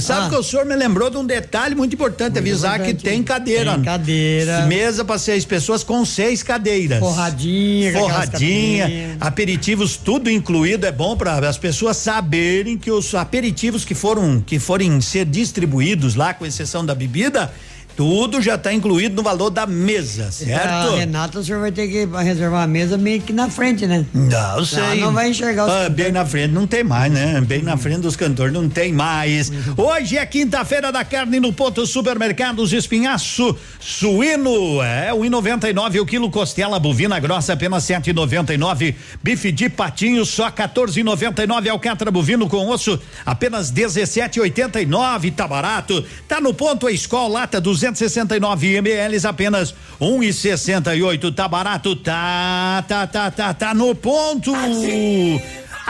Sabe 0.00 0.26
Ah. 0.26 0.28
que 0.30 0.36
o 0.36 0.42
senhor 0.42 0.64
me 0.66 0.74
lembrou 0.76 1.10
de 1.10 1.16
um 1.16 1.24
detalhe 1.24 1.74
muito 1.74 1.94
importante, 1.94 2.38
avisar 2.38 2.74
importante. 2.76 2.96
que 2.96 3.02
tem 3.02 3.22
cadeira. 3.22 3.74
Tem 3.74 3.82
cadeira. 3.82 4.66
Mesa 4.66 5.04
para 5.04 5.18
seis 5.18 5.44
pessoas 5.44 5.82
com 5.82 6.04
seis 6.04 6.42
cadeiras. 6.42 6.98
Forradinha, 6.98 7.92
Forradinha, 7.92 9.16
aperitivos, 9.20 9.96
tudo 9.96 10.30
incluído. 10.30 10.86
É 10.86 10.92
bom 10.92 11.16
para 11.16 11.48
as 11.48 11.58
pessoas 11.58 11.96
saberem 11.96 12.76
que 12.76 12.90
os 12.90 13.14
aperitivos 13.14 13.84
que 13.84 13.94
foram 13.94 14.40
que 14.40 14.58
forem 14.58 15.00
ser 15.00 15.24
distribuídos 15.24 16.14
lá, 16.14 16.34
com 16.34 16.44
exceção 16.46 16.84
da 16.84 16.94
bebida, 16.94 17.52
tudo 17.98 18.40
já 18.40 18.54
está 18.54 18.72
incluído 18.72 19.16
no 19.16 19.24
valor 19.24 19.50
da 19.50 19.66
mesa, 19.66 20.30
certo? 20.30 20.68
A 20.68 20.94
Renata, 20.94 21.40
o 21.40 21.44
senhor 21.44 21.60
vai 21.60 21.72
ter 21.72 21.88
que 21.88 22.06
reservar 22.22 22.62
a 22.62 22.66
mesa 22.68 22.96
meio 22.96 23.20
que 23.20 23.32
na 23.32 23.50
frente, 23.50 23.88
né? 23.88 24.06
Não, 24.14 24.58
eu 24.58 24.64
sei. 24.64 25.00
não 25.00 25.12
vai 25.12 25.30
enxergar 25.30 25.66
os 25.66 25.72
Ah, 25.72 25.88
bem 25.88 26.12
na 26.12 26.24
frente 26.24 26.52
não 26.52 26.64
tem 26.64 26.84
mais, 26.84 27.12
né? 27.12 27.40
Bem 27.40 27.60
na 27.60 27.76
frente 27.76 28.02
dos 28.02 28.14
cantores 28.14 28.52
não 28.52 28.68
tem 28.68 28.92
mais. 28.92 29.50
Hoje 29.76 30.16
é 30.16 30.24
quinta-feira 30.24 30.92
da 30.92 31.04
carne 31.04 31.40
no 31.40 31.52
ponto 31.52 31.84
supermercados 31.88 32.72
Espinhaço 32.72 33.58
suíno, 33.80 34.80
é 34.80 35.12
o 35.12 35.18
1,99 35.18 36.00
o 36.00 36.06
quilo 36.06 36.30
costela 36.30 36.78
bovina 36.78 37.18
grossa 37.18 37.54
apenas 37.54 37.82
7,99. 37.82 38.94
Bife 39.20 39.50
de 39.50 39.68
patinho 39.68 40.24
só 40.24 40.52
14,99 40.52 41.68
alcatra 41.68 42.12
bovino 42.12 42.48
com 42.48 42.68
osso 42.68 42.96
apenas 43.26 43.72
17,89, 43.72 45.34
tá 45.34 45.48
barato. 45.48 46.04
Tá 46.28 46.40
no 46.40 46.54
ponto 46.54 46.86
a 46.86 46.92
escola 46.92 47.40
lata 47.40 47.60
269 47.92 48.76
ml 48.76 49.26
apenas 49.26 49.74
1,68, 50.00 51.34
tá 51.34 51.48
barato, 51.48 51.96
tá, 51.96 52.84
tá, 52.86 53.06
tá, 53.06 53.30
tá, 53.30 53.54
tá 53.54 53.74
no 53.74 53.94
ponto. 53.94 54.52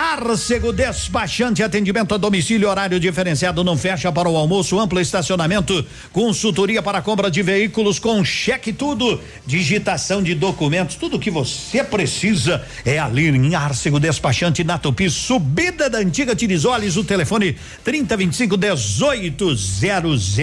Arcego 0.01 0.73
Despachante, 0.73 1.61
atendimento 1.61 2.15
a 2.15 2.17
domicílio, 2.17 2.69
horário 2.69 3.01
diferenciado, 3.01 3.65
não 3.65 3.77
fecha 3.77 4.13
para 4.13 4.29
o 4.29 4.37
almoço, 4.37 4.79
amplo 4.79 5.01
estacionamento, 5.01 5.85
consultoria 6.13 6.81
para 6.81 7.03
compra 7.03 7.29
de 7.29 7.43
veículos 7.43 7.99
com 7.99 8.25
cheque 8.25 8.73
tudo, 8.73 9.21
digitação 9.45 10.23
de 10.23 10.37
documentos, 10.37 10.95
tudo 10.95 11.19
que 11.19 11.33
você 11.33 11.83
precisa 11.83 12.65
é 12.87 12.97
ali 12.97 13.27
em 13.27 13.57
Arcego 13.57 13.99
Despachante 13.99 14.63
na 14.63 14.79
Tupi, 14.79 15.11
subida 15.11 15.91
da 15.91 15.99
antiga 15.99 16.37
Tirisoles, 16.37 16.97
o 16.97 17.03
telefone 17.03 17.57
3025 17.83 18.57
1800. 18.57 20.39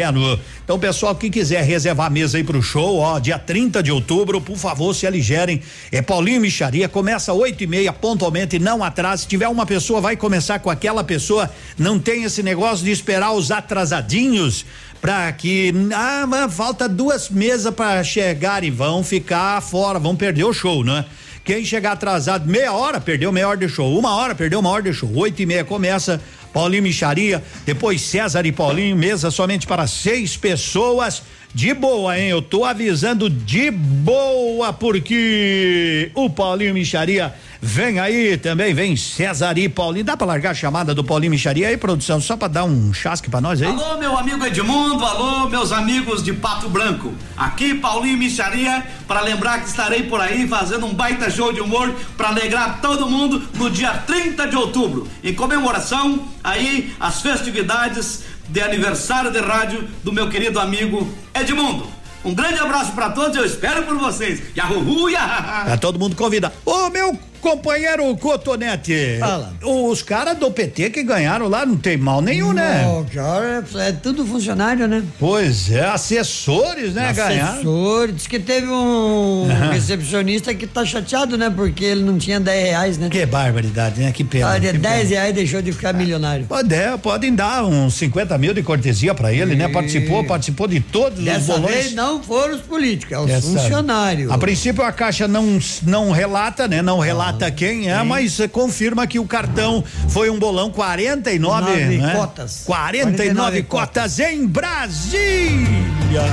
Então, 0.66 0.78
pessoal, 0.78 1.16
quem 1.16 1.32
quiser 1.32 1.64
reservar 1.64 2.08
a 2.08 2.10
mesa 2.10 2.38
aí 2.38 2.44
pro 2.44 2.62
show, 2.62 2.98
ó, 2.98 3.20
dia 3.20 3.40
30 3.40 3.82
de 3.82 3.92
outubro, 3.92 4.42
por 4.42 4.58
favor, 4.58 4.94
se 4.94 5.08
aligerem. 5.08 5.62
É 5.94 6.02
Paulinho 6.02 6.42
Micharia, 6.42 6.90
começa 6.90 7.32
oito 7.32 7.64
e 7.64 7.68
meia 7.68 7.94
pontualmente, 7.94 8.60
não 8.60 8.84
atrasa. 8.84 9.22
Se 9.22 9.28
tiver 9.28 9.45
uma 9.50 9.66
pessoa, 9.66 10.02
vai 10.02 10.16
começar 10.16 10.60
com 10.60 10.70
aquela 10.70 11.04
pessoa. 11.04 11.50
Não 11.78 12.00
tem 12.00 12.24
esse 12.24 12.42
negócio 12.44 12.84
de 12.86 12.92
esperar 12.92 13.32
os 13.34 13.52
atrasadinhos 13.52 14.66
para 15.02 15.32
que 15.34 15.74
ah, 15.94 16.48
falta 16.50 16.90
duas 16.90 17.30
mesas 17.30 17.74
para 17.74 18.04
chegar 18.04 18.64
e 18.64 18.72
vão 18.72 19.04
ficar 19.04 19.62
fora, 19.62 20.00
vão 20.00 20.16
perder 20.16 20.44
o 20.44 20.54
show, 20.54 20.84
né? 20.84 21.06
Quem 21.44 21.64
chegar 21.64 21.92
atrasado 21.92 22.50
meia 22.50 22.74
hora, 22.74 23.00
perdeu 23.00 23.32
meia 23.32 23.48
hora 23.48 23.58
de 23.58 23.70
show. 23.70 24.00
Uma 24.00 24.16
hora, 24.16 24.34
perdeu 24.34 24.60
uma 24.60 24.70
hora 24.72 24.82
de 24.82 24.94
show. 24.94 25.12
Oito 25.16 25.40
e 25.44 25.46
meia 25.46 25.64
começa. 25.64 26.20
Paulinho 26.52 26.82
Micharia, 26.82 27.44
depois 27.66 28.02
César 28.02 28.46
e 28.48 28.52
Paulinho, 28.52 28.96
mesa 28.96 29.30
somente 29.30 29.68
para 29.68 29.86
seis 29.86 30.36
pessoas. 30.36 31.22
De 31.56 31.74
boa, 31.74 32.20
hein? 32.20 32.28
Eu 32.28 32.42
tô 32.42 32.66
avisando 32.66 33.30
de 33.30 33.72
boa, 33.72 34.74
porque 34.74 36.12
o 36.14 36.30
Paulinho 36.30 36.74
Micharia 36.74 37.34
vem 37.62 37.98
aí 37.98 38.36
também, 38.36 38.74
vem 38.74 38.98
César 38.98 39.58
e 39.58 39.70
Paulinho. 39.70 40.04
Dá 40.04 40.18
pra 40.18 40.28
largar 40.28 40.52
a 40.52 40.54
chamada 40.54 40.94
do 40.94 41.02
Paulinho 41.02 41.32
Micharia 41.32 41.70
aí, 41.70 41.78
produção, 41.78 42.20
só 42.20 42.36
pra 42.36 42.50
dar 42.50 42.66
um 42.66 42.94
chasque 42.94 43.30
pra 43.30 43.40
nós 43.40 43.62
aí? 43.62 43.70
Alô, 43.70 43.98
meu 43.98 44.18
amigo 44.18 44.46
Edmundo, 44.46 45.06
alô, 45.06 45.48
meus 45.48 45.72
amigos 45.72 46.22
de 46.22 46.34
Pato 46.34 46.68
Branco. 46.68 47.14
Aqui, 47.38 47.74
Paulinho 47.74 48.18
Micharia, 48.18 48.86
para 49.08 49.22
lembrar 49.22 49.62
que 49.62 49.70
estarei 49.70 50.04
por 50.04 50.20
aí 50.20 50.46
fazendo 50.50 50.86
um 50.86 50.94
baita 50.94 51.32
show 51.32 51.54
de 51.54 51.62
humor 51.62 51.96
para 52.18 52.28
alegrar 52.28 52.82
todo 52.82 53.10
mundo 53.10 53.42
no 53.54 53.70
dia 53.70 53.94
30 53.94 54.46
de 54.46 54.58
outubro, 54.58 55.08
em 55.24 55.34
comemoração 55.34 56.28
aí 56.44 56.94
as 57.00 57.22
festividades 57.22 58.26
de 58.48 58.62
aniversário 58.62 59.32
de 59.32 59.40
rádio 59.40 59.88
do 60.04 60.12
meu 60.12 60.30
querido 60.30 60.60
amigo 60.60 61.08
Edmundo. 61.34 61.88
Um 62.24 62.34
grande 62.34 62.60
abraço 62.60 62.92
para 62.94 63.12
todos, 63.12 63.38
eu 63.38 63.46
espero 63.46 63.84
por 63.84 63.98
vocês. 63.98 64.42
Yahoo, 64.58 65.10
yahá. 65.10 65.66
Tá 65.66 65.78
todo 65.78 66.00
mundo 66.00 66.16
convida. 66.16 66.52
Ô, 66.66 66.90
meu 66.90 67.18
companheiro 67.50 68.16
Cotonete. 68.18 69.18
Fala. 69.20 69.54
Os 69.64 70.02
caras 70.02 70.36
do 70.36 70.50
PT 70.50 70.90
que 70.90 71.04
ganharam 71.04 71.48
lá 71.48 71.64
não 71.64 71.78
tem 71.78 71.96
mal 71.96 72.20
nenhum, 72.20 72.54
né? 72.54 72.82
Não, 72.84 73.04
cara, 73.06 73.64
é 73.76 73.92
tudo 73.92 74.26
funcionário, 74.26 74.88
né? 74.88 75.04
Pois 75.20 75.72
é, 75.72 75.86
assessores, 75.86 76.96
né, 76.96 77.14
ganharam. 77.14 78.08
Diz 78.12 78.26
que 78.26 78.40
teve 78.40 78.68
um 78.68 79.48
Aham. 79.48 79.70
recepcionista 79.74 80.56
que 80.56 80.66
tá 80.66 80.84
chateado, 80.84 81.38
né? 81.38 81.52
Porque 81.56 81.86
ele 81.86 82.04
não 82.04 82.18
tinha 82.18 82.40
10 82.40 82.64
reais, 82.66 82.98
né? 82.98 83.10
Que 83.10 83.24
barbaridade, 83.28 84.02
né? 84.02 84.12
Que 84.12 84.24
pena. 84.24 84.54
Ah, 84.54 84.58
de 84.58 84.72
que 84.72 84.78
10 84.80 85.10
pena. 85.10 85.10
reais 85.22 85.36
deixou 85.36 85.62
de 85.62 85.72
ficar 85.72 85.94
milionário. 85.94 86.48
Pode, 86.48 86.74
é, 86.74 86.98
podem 86.98 87.36
dar 87.36 87.64
uns 87.64 87.94
50 87.94 88.36
mil 88.40 88.56
de 88.56 88.64
cortesia 88.64 89.14
pra 89.14 89.32
ele, 89.32 89.56
né? 89.56 89.68
Participou, 89.68 90.24
participou 90.24 90.68
de 90.68 90.80
todos 90.80 91.20
os 91.20 91.26
Dessa 91.26 91.54
bolões. 91.54 91.74
vez 91.76 91.94
não 91.94 92.24
foram 92.24 92.56
os 92.56 92.62
políticos, 92.62 93.16
é 93.16 93.20
os 93.20 93.30
Essa- 93.30 93.42
funcionários. 93.48 94.32
A 94.32 94.38
princípio 94.38 94.84
a 94.84 94.92
Caixa 94.92 95.28
não 95.28 95.60
não 95.84 96.10
relata, 96.12 96.68
né? 96.68 96.82
Não 96.82 96.98
relata 97.00 97.35
quem 97.56 97.90
é, 97.90 98.02
mas 98.04 98.40
eh, 98.40 98.48
confirma 98.48 99.06
que 99.08 99.20
o 99.20 99.26
cartão 99.26 99.84
foi 100.10 100.30
um 100.30 100.40
bolão 100.40 100.70
49, 100.72 101.70
Nove 101.70 101.98
né? 101.98 102.14
cotas. 102.16 102.64
49, 102.66 103.18
49 103.34 103.64
cotas 103.64 104.20
em 104.20 104.48
Brasília. 104.48 106.24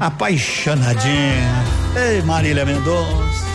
Apaixonadinha. 0.00 1.64
Ei, 1.96 2.22
Marília 2.22 2.64
Mendonça. 2.64 3.52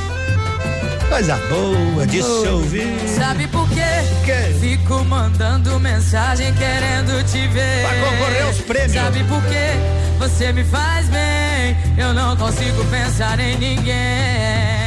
Coisa 1.09 1.37
boa 1.49 2.05
de 2.05 2.21
se 2.21 2.47
ouvir. 2.47 2.99
Sabe 3.07 3.47
por 3.47 3.67
quê? 3.69 3.81
Fico 4.59 5.03
mandando 5.05 5.79
mensagem 5.79 6.53
querendo 6.53 7.23
te 7.25 7.47
ver. 7.47 7.85
Pra 7.85 8.09
concorrer 8.09 8.45
aos 8.45 8.57
prêmios. 8.57 8.93
Sabe 8.93 9.23
por 9.23 9.41
quê? 9.43 9.71
Você 10.19 10.51
me 10.51 10.63
faz 10.65 11.07
bem. 11.07 11.77
Eu 11.97 12.13
não 12.13 12.35
consigo 12.35 12.83
pensar 12.85 13.39
em 13.39 13.57
ninguém. 13.57 14.86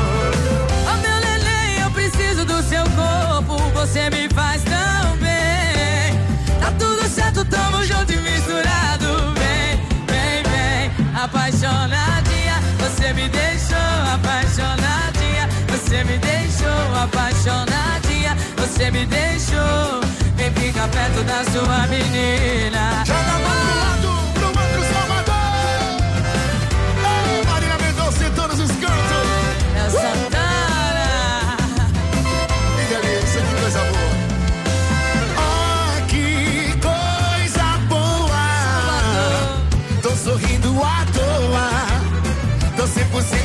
Do 2.41 2.59
seu 2.63 2.83
corpo, 2.95 3.57
você 3.71 4.09
me 4.09 4.27
faz 4.33 4.63
tão 4.63 5.15
bem. 5.17 6.19
Tá 6.59 6.71
tudo 6.79 7.07
certo, 7.07 7.45
tamo 7.45 7.83
junto 7.83 8.11
e 8.11 8.17
misturado. 8.17 9.31
Vem, 9.35 9.77
vem, 10.07 10.43
vem, 10.43 11.15
apaixonadinha. 11.15 12.59
Você 12.79 13.13
me 13.13 13.29
deixou 13.29 13.77
apaixonadinha. 14.11 15.47
Você 15.69 16.03
me 16.03 16.17
deixou 16.17 16.95
apaixonadinha. 17.03 18.35
Você 18.57 18.89
me 18.89 19.05
deixou. 19.05 20.01
Vem 20.35 20.51
ficar 20.53 20.87
perto 20.87 21.23
da 21.23 21.43
sua 21.51 21.87
menina. 21.87 23.03
Joga 23.05 23.19
a 23.19 23.39
mão 23.39 24.10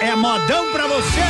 É 0.00 0.16
modão 0.16 0.72
pra 0.72 0.88
você! 0.88 1.20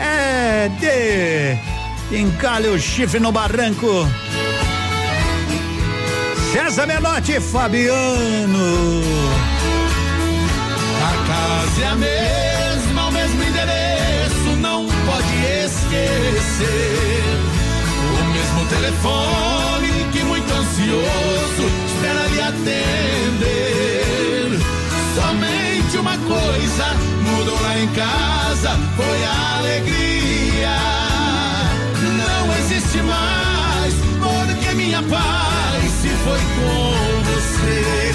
É 0.00 0.68
de 0.80 2.18
encalhe 2.18 2.68
o 2.68 2.78
chifre 2.78 3.20
no 3.20 3.30
barranco. 3.30 4.08
César 6.52 6.86
Menotti 6.86 7.38
Fabiano. 7.40 9.02
A 11.04 11.12
casa 11.28 11.82
é 11.82 11.86
a 11.86 11.94
mesma, 11.94 13.06
o 13.06 13.12
mesmo 13.12 13.42
endereço, 13.44 14.56
não 14.60 14.86
pode 14.86 15.36
esquecer. 15.64 17.22
O 18.12 18.24
mesmo 18.32 18.66
telefone 18.66 20.10
que 20.12 20.24
muito 20.24 20.52
ansioso 20.52 21.70
espera 21.86 22.26
lhe 22.26 22.40
atender. 22.40 23.77
Somente 25.18 25.96
uma 25.96 26.16
coisa 26.16 26.84
mudou 27.22 27.60
lá 27.60 27.76
em 27.76 27.88
casa, 27.88 28.78
foi 28.96 29.24
a 29.24 29.58
alegria. 29.58 30.76
Não 32.16 32.56
existe 32.58 32.98
mais, 32.98 33.94
porque 34.22 34.74
minha 34.76 35.02
paz 35.02 35.90
se 36.00 36.08
foi 36.08 36.38
com 36.38 37.22
você. 37.24 38.07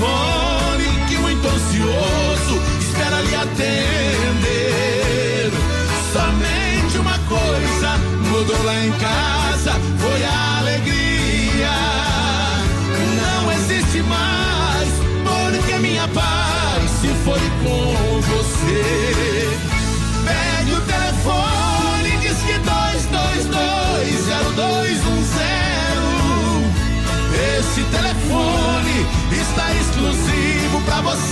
Mesmo 0.00 0.33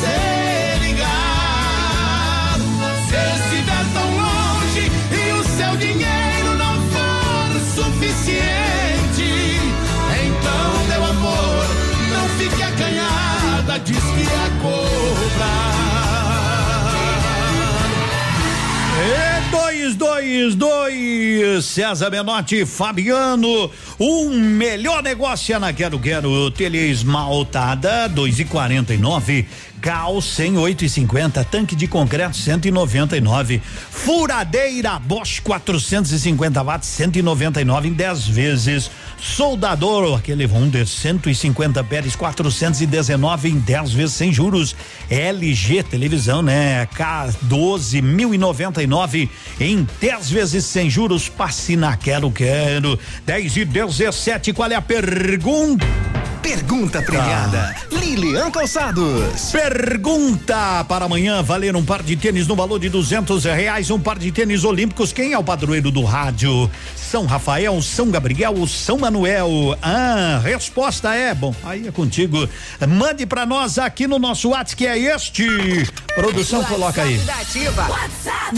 você 0.03 0.79
ligado. 0.81 2.65
Se 3.09 3.17
estiver 3.37 3.85
tão 3.93 4.09
longe 4.17 4.91
e 5.13 5.33
o 5.33 5.45
seu 5.45 5.77
dinheiro 5.77 6.57
não 6.57 6.75
for 6.91 7.83
suficiente, 7.85 9.31
então, 10.27 10.87
meu 10.89 11.05
amor, 11.05 11.67
não 12.11 12.29
fique 12.31 12.63
acanhada, 12.63 13.79
diz 13.79 13.97
que 13.97 14.23
é, 18.99 19.09
é 19.09 19.43
dois 19.51 19.97
dois 19.97 20.55
dois 20.55 21.65
César 21.65 22.11
Menotti 22.11 22.67
Fabiano, 22.67 23.71
o 23.99 24.27
um 24.27 24.31
melhor 24.31 25.03
negócio 25.03 25.55
é 25.55 25.59
na 25.59 25.73
Quero 25.73 25.99
Quero, 25.99 26.51
telha 26.51 26.79
esmaltada, 26.79 28.09
2 28.09 28.41
e 28.41 28.45
49 28.45 29.47
Cal 29.83 30.23
50, 30.23 31.45
tanque 31.45 31.75
de 31.75 31.89
concreto 31.89 32.37
199, 32.37 33.61
furadeira 33.91 34.97
Bosch 35.01 35.41
450 35.41 36.63
watts 36.63 36.89
199 36.89 37.89
em 37.89 37.93
10 37.93 38.29
vezes, 38.29 38.89
soldador 39.21 40.17
aquele 40.17 40.47
Wonder 40.47 40.87
150 40.87 41.83
Pérez 41.83 42.15
419 42.15 43.51
em 43.51 43.59
10 43.59 43.93
vezes 43.93 44.15
sem 44.15 44.33
juros, 44.33 44.77
LG 45.11 45.83
televisão 45.83 46.43
né 46.43 46.87
K 46.87 47.31
12 47.43 48.01
1099 48.01 49.29
em 49.59 49.85
10 50.01 50.31
vezes 50.31 50.65
sem 50.65 50.89
juros, 50.89 51.29
passe 51.29 51.75
na 51.75 51.97
quero 51.97 52.31
quero 52.31 52.97
10 53.27 53.57
e 53.57 53.65
17 53.65 54.53
qual 54.53 54.71
é 54.71 54.77
a 54.77 54.83
pergunta? 54.83 56.22
Pergunta 56.43 57.01
premiada. 57.01 57.75
Lilian 57.93 58.51
Calçados. 58.51 59.53
Pergunta 59.53 60.85
para 60.85 61.05
amanhã: 61.05 61.41
valer 61.41 61.77
um 61.77 61.85
par 61.85 62.03
de 62.03 62.17
tênis 62.17 62.49
no 62.49 62.57
valor 62.57 62.81
de 62.81 62.89
duzentos 62.89 63.45
reais, 63.45 63.91
um 63.91 64.01
par 64.01 64.19
de 64.19 64.33
tênis 64.33 64.65
olímpicos. 64.65 65.13
Quem 65.13 65.33
é 65.33 65.39
o 65.39 65.45
padroeiro 65.45 65.93
do 65.93 66.03
rádio? 66.03 66.69
São 67.13 67.27
Rafael, 67.27 67.83
São 67.83 68.11
Gabriel, 68.11 68.55
ou 68.57 68.67
São 68.67 68.97
Manuel? 68.97 69.77
Ah, 69.83 70.41
resposta 70.43 71.15
é 71.15 71.35
bom. 71.35 71.55
Aí 71.63 71.87
é 71.87 71.93
contigo. 71.93 72.49
Mande 72.89 73.27
para 73.27 73.45
nós 73.45 73.79
aqui 73.79 74.07
no 74.07 74.19
nosso 74.19 74.49
WhatsApp 74.49 74.77
que 74.77 74.87
é 74.87 74.97
este. 75.15 75.47
Produção 76.15 76.65
coloca 76.65 77.03
aí. 77.03 77.19
Da 77.19 77.35
Ativa. 77.35 77.83
WhatsApp 77.87 78.57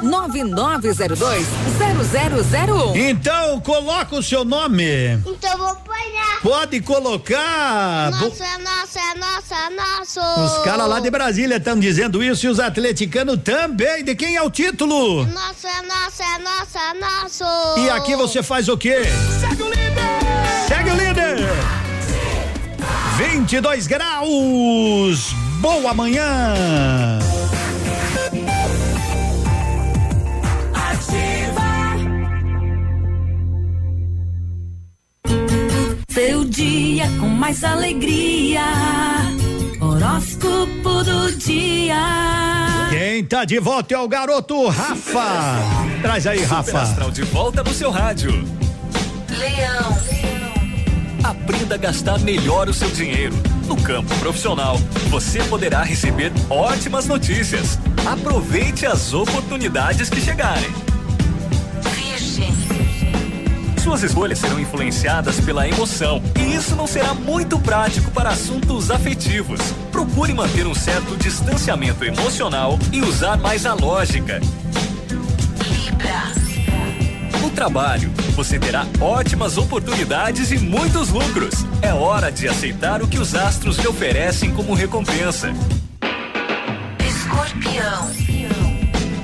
999020001. 0.00 2.96
Então 2.96 3.60
coloca 3.60 4.16
o 4.16 4.22
seu 4.22 4.46
nome. 4.46 4.86
Então 5.26 5.58
vou 5.58 5.66
apanhar. 5.68 6.40
Pode 6.42 6.80
colocar. 6.80 8.10
Bo- 8.12 8.28
Nosso 8.28 8.42
é 8.42 8.56
nosso, 8.58 8.98
é 8.98 9.14
nosso, 9.18 9.54
é 9.54 9.70
nosso. 9.76 10.20
Os 10.20 10.64
caras 10.64 10.88
lá 10.88 11.00
de 11.00 11.10
Brasília 11.10 11.58
estão 11.58 11.78
dizendo 11.78 12.24
isso 12.24 12.46
e 12.46 12.48
os 12.48 12.58
atleticanos 12.58 13.38
também. 13.44 14.02
De 14.02 14.14
quem 14.14 14.36
é 14.36 14.42
o 14.42 14.50
título? 14.50 15.26
Nosso 15.26 15.66
é 15.66 15.82
nosso, 15.82 16.22
é 16.22 16.38
nosso, 16.38 16.78
é 16.78 16.94
nosso. 16.98 17.44
E 17.90 17.92
aqui 17.92 18.14
você 18.14 18.40
faz 18.40 18.68
o 18.68 18.78
quê? 18.78 19.02
Segue 19.40 19.64
o 19.64 19.68
líder. 19.68 20.68
Segue 20.68 20.90
o 20.90 20.94
líder. 20.94 21.38
22 23.18 23.88
graus. 23.88 25.34
boa 25.60 25.92
manhã. 25.92 26.54
Seu 36.08 36.44
dia 36.44 37.10
com 37.18 37.26
mais 37.26 37.64
alegria. 37.64 38.62
Horóscopo 39.80 41.02
do 41.02 41.32
dia. 41.32 41.96
Quem 42.90 43.24
tá 43.24 43.46
de 43.46 43.58
volta 43.58 43.94
é 43.94 43.98
o 43.98 44.06
garoto 44.06 44.68
Rafa. 44.68 45.56
Traz 46.02 46.26
aí, 46.26 46.40
Super 46.40 46.54
Rafa. 46.54 46.82
Astral 46.82 47.10
de 47.10 47.22
volta 47.22 47.62
no 47.62 47.72
seu 47.72 47.90
rádio. 47.90 48.30
Leão. 49.30 49.98
Aprenda 51.24 51.76
a 51.76 51.78
gastar 51.78 52.18
melhor 52.18 52.68
o 52.68 52.74
seu 52.74 52.90
dinheiro. 52.90 53.34
No 53.66 53.76
campo 53.80 54.14
profissional, 54.16 54.76
você 55.08 55.42
poderá 55.44 55.82
receber 55.82 56.30
ótimas 56.50 57.06
notícias. 57.06 57.78
Aproveite 58.04 58.84
as 58.84 59.14
oportunidades 59.14 60.10
que 60.10 60.20
chegarem. 60.20 60.89
Suas 63.90 64.04
escolhas 64.04 64.38
serão 64.38 64.60
influenciadas 64.60 65.40
pela 65.40 65.66
emoção 65.66 66.22
e 66.38 66.54
isso 66.54 66.76
não 66.76 66.86
será 66.86 67.12
muito 67.12 67.58
prático 67.58 68.08
para 68.12 68.30
assuntos 68.30 68.88
afetivos. 68.88 69.58
Procure 69.90 70.32
manter 70.32 70.64
um 70.64 70.74
certo 70.76 71.16
distanciamento 71.16 72.04
emocional 72.04 72.78
e 72.92 73.00
usar 73.00 73.36
mais 73.38 73.66
a 73.66 73.74
lógica. 73.74 74.40
No 77.42 77.50
trabalho, 77.50 78.12
você 78.36 78.60
terá 78.60 78.86
ótimas 79.00 79.58
oportunidades 79.58 80.52
e 80.52 80.58
muitos 80.58 81.08
lucros. 81.08 81.66
É 81.82 81.92
hora 81.92 82.30
de 82.30 82.46
aceitar 82.46 83.02
o 83.02 83.08
que 83.08 83.18
os 83.18 83.34
astros 83.34 83.76
lhe 83.76 83.88
oferecem 83.88 84.54
como 84.54 84.72
recompensa. 84.72 85.52
Escorpião. 87.04 88.19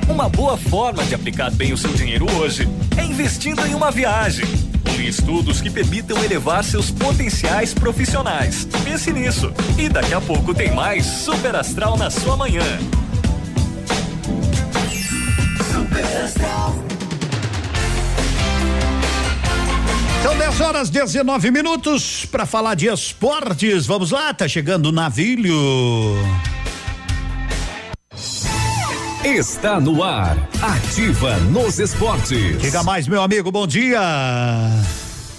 Uma 0.09 0.28
boa 0.28 0.57
forma 0.57 1.04
de 1.04 1.14
aplicar 1.14 1.50
bem 1.50 1.72
o 1.72 1.76
seu 1.76 1.92
dinheiro 1.92 2.26
hoje 2.36 2.68
é 2.96 3.04
investindo 3.04 3.66
em 3.66 3.74
uma 3.74 3.90
viagem. 3.90 4.44
Ou 4.88 5.00
em 5.00 5.07
estudos 5.07 5.61
que 5.61 5.68
permitam 5.68 6.22
elevar 6.22 6.62
seus 6.62 6.90
potenciais 6.90 7.74
profissionais. 7.74 8.66
Pense 8.84 9.12
nisso. 9.12 9.52
E 9.76 9.88
daqui 9.88 10.14
a 10.14 10.20
pouco 10.20 10.54
tem 10.54 10.72
mais 10.72 11.04
Super 11.04 11.57
Astral 11.57 11.96
na 11.96 12.09
sua 12.09 12.36
manhã. 12.36 12.62
São 20.22 20.38
10 20.38 20.61
horas 20.61 20.88
19 20.88 21.50
minutos 21.50 22.24
para 22.24 22.46
falar 22.46 22.74
de 22.74 22.86
esportes. 22.86 23.86
Vamos 23.86 24.12
lá, 24.12 24.32
tá 24.32 24.46
chegando 24.46 24.86
o 24.86 24.92
navilho. 24.92 25.54
Está 29.27 29.81
no 29.81 30.05
ar. 30.05 30.37
Ativa 30.62 31.37
nos 31.51 31.81
esportes. 31.81 32.59
Diga 32.62 32.85
mais, 32.85 33.09
meu 33.09 33.20
amigo, 33.20 33.51
bom 33.51 33.66
dia. 33.66 33.99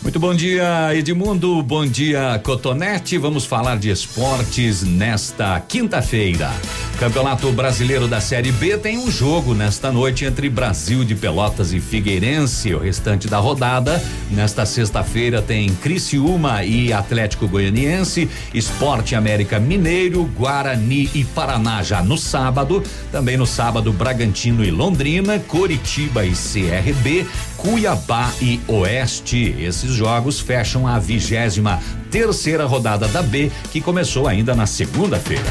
Muito 0.08 0.22
bom 0.22 0.34
dia, 0.34 0.96
Edmundo. 0.96 1.62
Bom 1.62 1.86
dia, 1.86 2.40
Cotonete. 2.42 3.18
Vamos 3.18 3.46
falar 3.46 3.78
de 3.78 3.90
esportes 3.90 4.82
nesta 4.82 5.60
quinta-feira. 5.60 6.50
Campeonato 6.98 7.52
Brasileiro 7.52 8.08
da 8.08 8.22
Série 8.22 8.54
B 8.54 8.78
tem 8.78 8.98
um 8.98 9.12
jogo 9.12 9.54
nesta 9.54 9.92
noite 9.92 10.24
entre 10.24 10.50
Brasil 10.50 11.04
de 11.04 11.14
Pelotas 11.14 11.74
e 11.74 11.82
Figueirense. 11.82 12.74
O 12.74 12.80
restante 12.80 13.28
da 13.28 13.38
rodada, 13.38 14.02
nesta 14.32 14.66
sexta-feira, 14.66 15.42
tem 15.42 15.76
Criciúma 15.76 16.64
e 16.64 16.94
Atlético 16.94 17.46
Goianiense, 17.46 18.30
Esporte 18.54 19.14
América 19.14 19.60
Mineiro, 19.60 20.24
Guarani 20.24 21.10
e 21.14 21.26
Paraná 21.26 21.84
já 21.84 22.02
no 22.02 22.18
sábado. 22.18 22.82
Também 23.12 23.36
no 23.36 23.46
sábado, 23.46 23.92
Bragantino 23.92 24.64
e 24.64 24.72
Londrina, 24.72 25.38
Coritiba 25.38 26.26
e 26.26 26.32
CRB, 26.32 27.28
Cuiabá 27.58 28.32
e 28.42 28.60
Oeste. 28.68 29.56
Esses 29.60 29.92
jogos 29.92 30.40
fecham 30.40 30.88
a 30.88 31.00
vigésima 31.00 31.82
terceira 32.10 32.66
rodada 32.66 33.08
da 33.08 33.22
B, 33.22 33.52
que 33.72 33.82
começou 33.82 34.28
ainda 34.28 34.56
na 34.56 34.66
segunda-feira. 34.66 35.44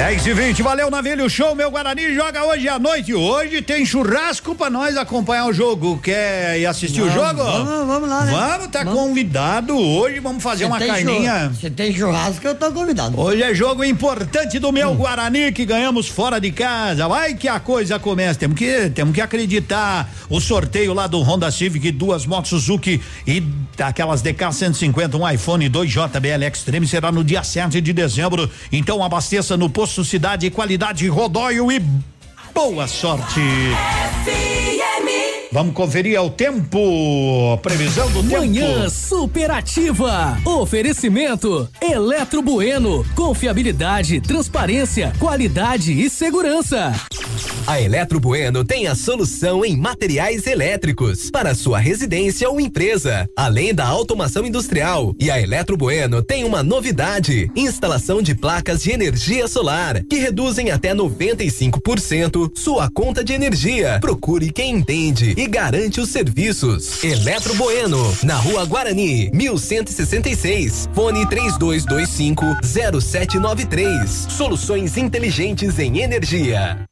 10 0.00 0.26
e 0.28 0.32
20, 0.32 0.62
valeu 0.62 0.90
Navilho 0.90 1.28
Show, 1.28 1.54
meu 1.54 1.70
Guarani 1.70 2.14
joga 2.14 2.42
hoje 2.42 2.66
à 2.66 2.78
noite. 2.78 3.12
Hoje 3.12 3.60
tem 3.60 3.84
churrasco 3.84 4.54
pra 4.54 4.70
nós 4.70 4.96
acompanhar 4.96 5.44
o 5.44 5.52
jogo. 5.52 5.98
Quer 5.98 6.58
ir 6.58 6.64
assistir 6.64 7.02
o 7.02 7.10
Vamos, 7.10 7.22
jogo? 7.22 7.44
vamos, 7.44 7.86
vamos 7.86 8.08
lá, 8.08 8.24
né? 8.24 8.32
Vamos, 8.32 8.66
tá 8.68 8.82
convidado 8.82 9.76
hoje. 9.76 10.18
Vamos 10.18 10.42
fazer 10.42 10.64
uma 10.64 10.78
carninha. 10.78 11.52
Se 11.60 11.68
tem 11.68 11.94
churrasco, 11.94 12.46
eu 12.46 12.54
tô 12.54 12.72
convidado. 12.72 13.20
Hoje 13.20 13.42
é 13.42 13.54
jogo 13.54 13.84
importante 13.84 14.58
do 14.58 14.70
Hum. 14.70 14.72
meu 14.72 14.94
Guarani 14.94 15.52
que 15.52 15.66
ganhamos 15.66 16.08
fora 16.08 16.40
de 16.40 16.50
casa. 16.50 17.06
Vai 17.06 17.34
que 17.34 17.46
a 17.46 17.60
coisa 17.60 17.98
começa. 17.98 18.38
Temos 18.38 18.56
que, 18.56 18.88
temos 18.88 19.14
que 19.14 19.20
acreditar. 19.20 20.10
O 20.30 20.40
sorteio 20.40 20.94
lá 20.94 21.08
do 21.08 21.20
Honda 21.20 21.50
Civic, 21.50 21.90
duas 21.92 22.24
motos 22.24 22.48
Suzuki 22.48 23.02
e 23.26 23.42
aquelas 23.78 24.22
DK 24.22 24.50
150, 24.50 25.16
um 25.18 25.28
iPhone 25.28 25.68
2 25.68 25.90
JBL 25.90 26.44
Extreme 26.50 26.86
será 26.86 27.12
no 27.12 27.22
dia 27.22 27.42
7 27.42 27.82
de 27.82 27.92
dezembro. 27.92 28.50
Então 28.72 29.04
abasteça 29.04 29.58
no 29.58 29.68
posto 29.68 29.89
Cidade, 30.04 30.50
qualidade 30.50 31.08
Rodóio 31.08 31.70
e 31.70 31.82
boa 32.54 32.86
sorte. 32.86 33.40
Vamos 35.52 35.74
conferir 35.74 36.14
é 36.14 36.20
o 36.20 36.30
tempo, 36.30 37.58
previsão 37.60 38.08
do 38.12 38.22
Manhã 38.22 38.82
tempo. 38.82 38.90
superativa. 38.90 40.38
Oferecimento 40.44 41.68
Eletro 41.82 42.40
Bueno. 42.40 43.04
Confiabilidade, 43.16 44.20
transparência, 44.20 45.12
qualidade 45.18 45.92
e 45.92 46.08
segurança. 46.08 46.92
A 47.66 47.80
Eletro 47.80 48.20
Bueno 48.20 48.64
tem 48.64 48.86
a 48.86 48.94
solução 48.94 49.64
em 49.64 49.76
materiais 49.76 50.46
elétricos 50.46 51.30
para 51.30 51.54
sua 51.54 51.78
residência 51.78 52.48
ou 52.48 52.60
empresa, 52.60 53.28
além 53.36 53.74
da 53.74 53.86
automação 53.86 54.46
industrial. 54.46 55.14
E 55.18 55.30
a 55.30 55.40
Eletro 55.40 55.76
Bueno 55.76 56.22
tem 56.22 56.44
uma 56.44 56.62
novidade: 56.62 57.50
instalação 57.56 58.22
de 58.22 58.34
placas 58.34 58.82
de 58.82 58.92
energia 58.92 59.46
solar 59.48 60.02
que 60.04 60.16
reduzem 60.16 60.70
até 60.70 60.94
95% 60.94 62.52
sua 62.54 62.88
conta 62.90 63.22
de 63.22 63.32
energia. 63.32 63.98
Procure 64.00 64.50
quem 64.52 64.76
entende 64.76 65.34
e 65.40 65.46
garante 65.46 66.02
os 66.02 66.10
serviços. 66.10 67.02
Eletro 67.02 67.54
Bueno, 67.54 68.14
na 68.22 68.36
Rua 68.36 68.66
Guarani, 68.66 69.30
1166. 69.32 70.90
Fone 70.92 71.26
3225 71.26 72.44
0793. 72.62 74.26
Soluções 74.28 74.98
inteligentes 74.98 75.78
em 75.78 76.00
energia. 76.00 76.84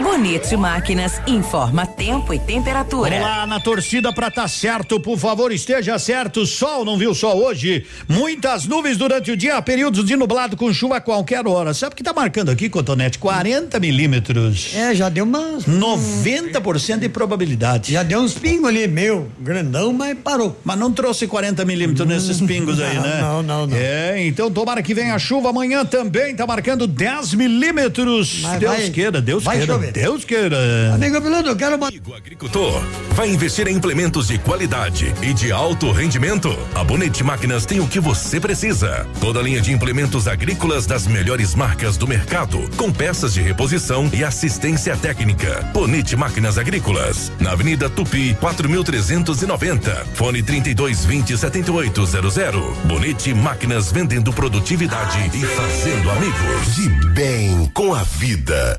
Bonito 0.00 0.56
Máquinas 0.56 1.20
informa 1.26 1.86
tempo 1.86 2.32
e 2.32 2.38
temperatura. 2.38 3.10
Vamos 3.10 3.26
lá 3.26 3.46
na 3.46 3.60
torcida 3.60 4.12
pra 4.12 4.30
tá 4.30 4.48
certo, 4.48 4.98
por 4.98 5.18
favor, 5.18 5.52
esteja 5.52 5.98
certo. 5.98 6.46
Sol, 6.46 6.84
não 6.84 6.96
viu 6.96 7.14
sol 7.14 7.36
hoje? 7.44 7.84
Muitas 8.08 8.66
nuvens 8.66 8.96
durante 8.96 9.30
o 9.30 9.36
dia, 9.36 9.60
períodos 9.60 10.04
de 10.06 10.16
nublado 10.16 10.56
com 10.56 10.72
chuva 10.72 10.96
a 10.96 11.00
qualquer 11.00 11.46
hora. 11.46 11.74
Sabe 11.74 11.92
o 11.92 11.96
que 11.96 12.02
tá 12.02 12.12
marcando 12.14 12.50
aqui, 12.50 12.68
Cotonete? 12.70 13.18
40 13.18 13.78
milímetros. 13.78 14.74
É, 14.74 14.94
já 14.94 15.08
deu 15.10 15.24
umas. 15.24 15.64
90% 15.66 16.98
de 16.98 17.08
probabilidade. 17.10 17.92
Já 17.92 18.02
deu 18.02 18.20
uns 18.20 18.32
pingos 18.34 18.68
ali, 18.68 18.88
meio 18.88 19.30
grandão, 19.38 19.92
mas 19.92 20.16
parou. 20.18 20.58
Mas 20.64 20.78
não 20.78 20.90
trouxe 20.92 21.26
40 21.26 21.62
milímetros 21.64 22.06
nesses 22.08 22.40
pingos 22.40 22.80
aí, 22.80 22.94
não, 22.96 23.02
né? 23.02 23.20
não, 23.20 23.42
não, 23.42 23.66
não. 23.66 23.76
É, 23.76 24.26
então 24.26 24.50
tomara 24.50 24.82
que 24.82 24.94
venha 24.94 25.14
a 25.14 25.18
chuva 25.18 25.50
amanhã 25.50 25.84
também, 25.84 26.34
tá 26.34 26.46
marcando 26.46 26.86
10 26.86 27.34
milímetros. 27.34 28.40
Mas 28.42 28.60
Deus 28.60 28.76
vai- 28.76 28.90
queira, 28.90 29.20
Deus 29.26 29.42
vai 29.42 29.56
queira. 29.56 29.72
chover. 29.72 29.92
Deus 29.92 30.24
queira. 30.24 30.94
Amigo 30.94 31.20
Piloto, 31.20 31.48
eu 31.48 31.56
quero 31.56 31.74
uma. 31.74 31.88
Agricultor, 31.88 32.80
vai 33.10 33.28
investir 33.28 33.66
em 33.66 33.74
implementos 33.74 34.28
de 34.28 34.38
qualidade 34.38 35.12
e 35.20 35.34
de 35.34 35.50
alto 35.50 35.90
rendimento? 35.90 36.56
A 36.76 36.84
Bonete 36.84 37.24
Máquinas 37.24 37.66
tem 37.66 37.80
o 37.80 37.88
que 37.88 37.98
você 37.98 38.38
precisa. 38.38 39.04
Toda 39.20 39.42
linha 39.42 39.60
de 39.60 39.72
implementos 39.72 40.28
agrícolas 40.28 40.86
das 40.86 41.08
melhores 41.08 41.56
marcas 41.56 41.96
do 41.96 42.06
mercado, 42.06 42.70
com 42.76 42.92
peças 42.92 43.34
de 43.34 43.42
reposição 43.42 44.08
e 44.12 44.22
assistência 44.22 44.96
técnica. 44.96 45.60
Bonete 45.72 46.14
Máquinas 46.14 46.56
Agrícolas, 46.56 47.32
na 47.40 47.50
Avenida 47.50 47.90
Tupi, 47.90 48.32
4390. 48.38 50.06
Fone 50.14 50.40
3220 50.40 51.36
7800. 51.36 52.76
Bonete 52.84 53.34
Máquinas 53.34 53.90
vendendo 53.90 54.32
produtividade 54.32 55.18
e 55.34 55.44
fazendo 55.44 56.10
amigos. 56.12 56.76
De 56.76 56.88
bem 57.10 57.68
com 57.74 57.92
a 57.92 58.04
vida. 58.04 58.76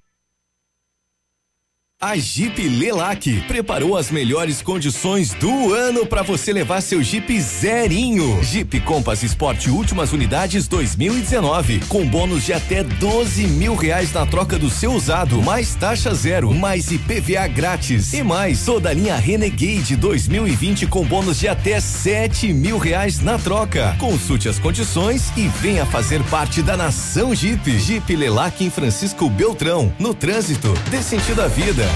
A 2.00 2.16
Jeep 2.16 2.62
Lelac 2.62 3.42
preparou 3.48 3.98
as 3.98 4.12
melhores 4.12 4.62
condições 4.62 5.34
do 5.34 5.74
ano 5.74 6.06
para 6.06 6.22
você 6.22 6.54
levar 6.54 6.80
seu 6.80 7.02
Jeep 7.02 7.42
zerinho. 7.42 8.40
Jeep 8.44 8.80
Compass 8.82 9.24
Sport 9.24 9.66
últimas 9.70 10.14
unidades 10.14 10.68
2019 10.68 11.80
com 11.88 12.06
bônus 12.08 12.46
de 12.46 12.54
até 12.54 12.84
12 12.84 13.48
mil 13.48 13.74
reais 13.74 14.14
na 14.14 14.28
troca 14.28 14.60
do 14.60 14.70
seu 14.70 14.92
usado, 14.92 15.42
mais 15.42 15.74
taxa 15.74 16.14
zero, 16.14 16.54
mais 16.54 16.92
IPVA 16.92 17.48
grátis 17.48 18.14
e 18.14 18.22
mais 18.22 18.64
toda 18.64 18.90
a 18.90 18.94
linha 18.94 19.16
Renegade 19.16 19.96
2020 19.96 20.86
com 20.86 21.04
bônus 21.04 21.40
de 21.40 21.48
até 21.48 21.80
7 21.80 22.54
mil 22.54 22.78
reais 22.78 23.22
na 23.22 23.40
troca. 23.40 23.96
Consulte 23.98 24.48
as 24.48 24.60
condições 24.60 25.32
e 25.36 25.48
venha 25.48 25.84
fazer 25.84 26.22
parte 26.26 26.62
da 26.62 26.78
nação 26.78 27.34
Jeep. 27.34 27.80
Jeep 27.80 28.16
Lelac 28.16 28.64
em 28.64 28.70
Francisco 28.70 29.28
Beltrão, 29.32 29.92
no 29.98 30.14
trânsito, 30.14 30.72
dê 30.92 31.02
sentido 31.02 31.42
à 31.42 31.48
vida. 31.48 31.87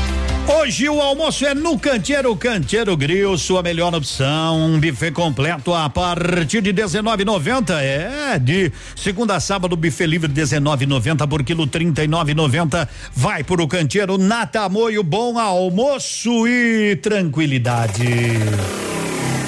Hoje 0.62 0.88
o 0.89 1.02
almoço 1.02 1.46
é 1.46 1.56
no 1.56 1.80
Canteiro 1.80 2.36
Canteiro 2.36 2.96
Grill, 2.96 3.36
sua 3.38 3.64
melhor 3.64 3.96
opção. 3.96 4.60
Um 4.60 4.80
buffet 4.80 5.12
completo 5.12 5.74
a 5.74 5.89
partir 5.89 6.62
de 6.62 6.72
19,90. 6.74 7.82
É, 7.82 8.38
de 8.38 8.72
segunda 8.96 9.36
a 9.36 9.39
sábado, 9.39 9.76
buffet 9.76 10.06
livre 10.06 10.32
19,90 10.32 11.28
por 11.28 11.44
quilo 11.44 11.66
39,90. 11.68 12.88
Vai 13.14 13.44
pro 13.44 13.68
Canteiro 13.68 14.18
Natamoio, 14.18 15.04
bom 15.04 15.38
almoço 15.39 16.48
e 16.48 16.96
tranquilidade. 16.98 18.06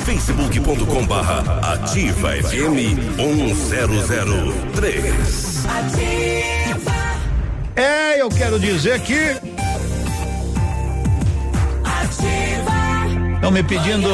facebook.com 0.05 1.05
barra 1.05 1.73
ativa 1.73 2.31
FM 2.31 3.17
1003. 3.17 5.63
É, 7.75 8.21
eu 8.21 8.29
quero 8.29 8.59
dizer 8.59 8.99
que 9.01 9.52
estão 13.43 13.51
me 13.51 13.61
pedindo 13.61 14.07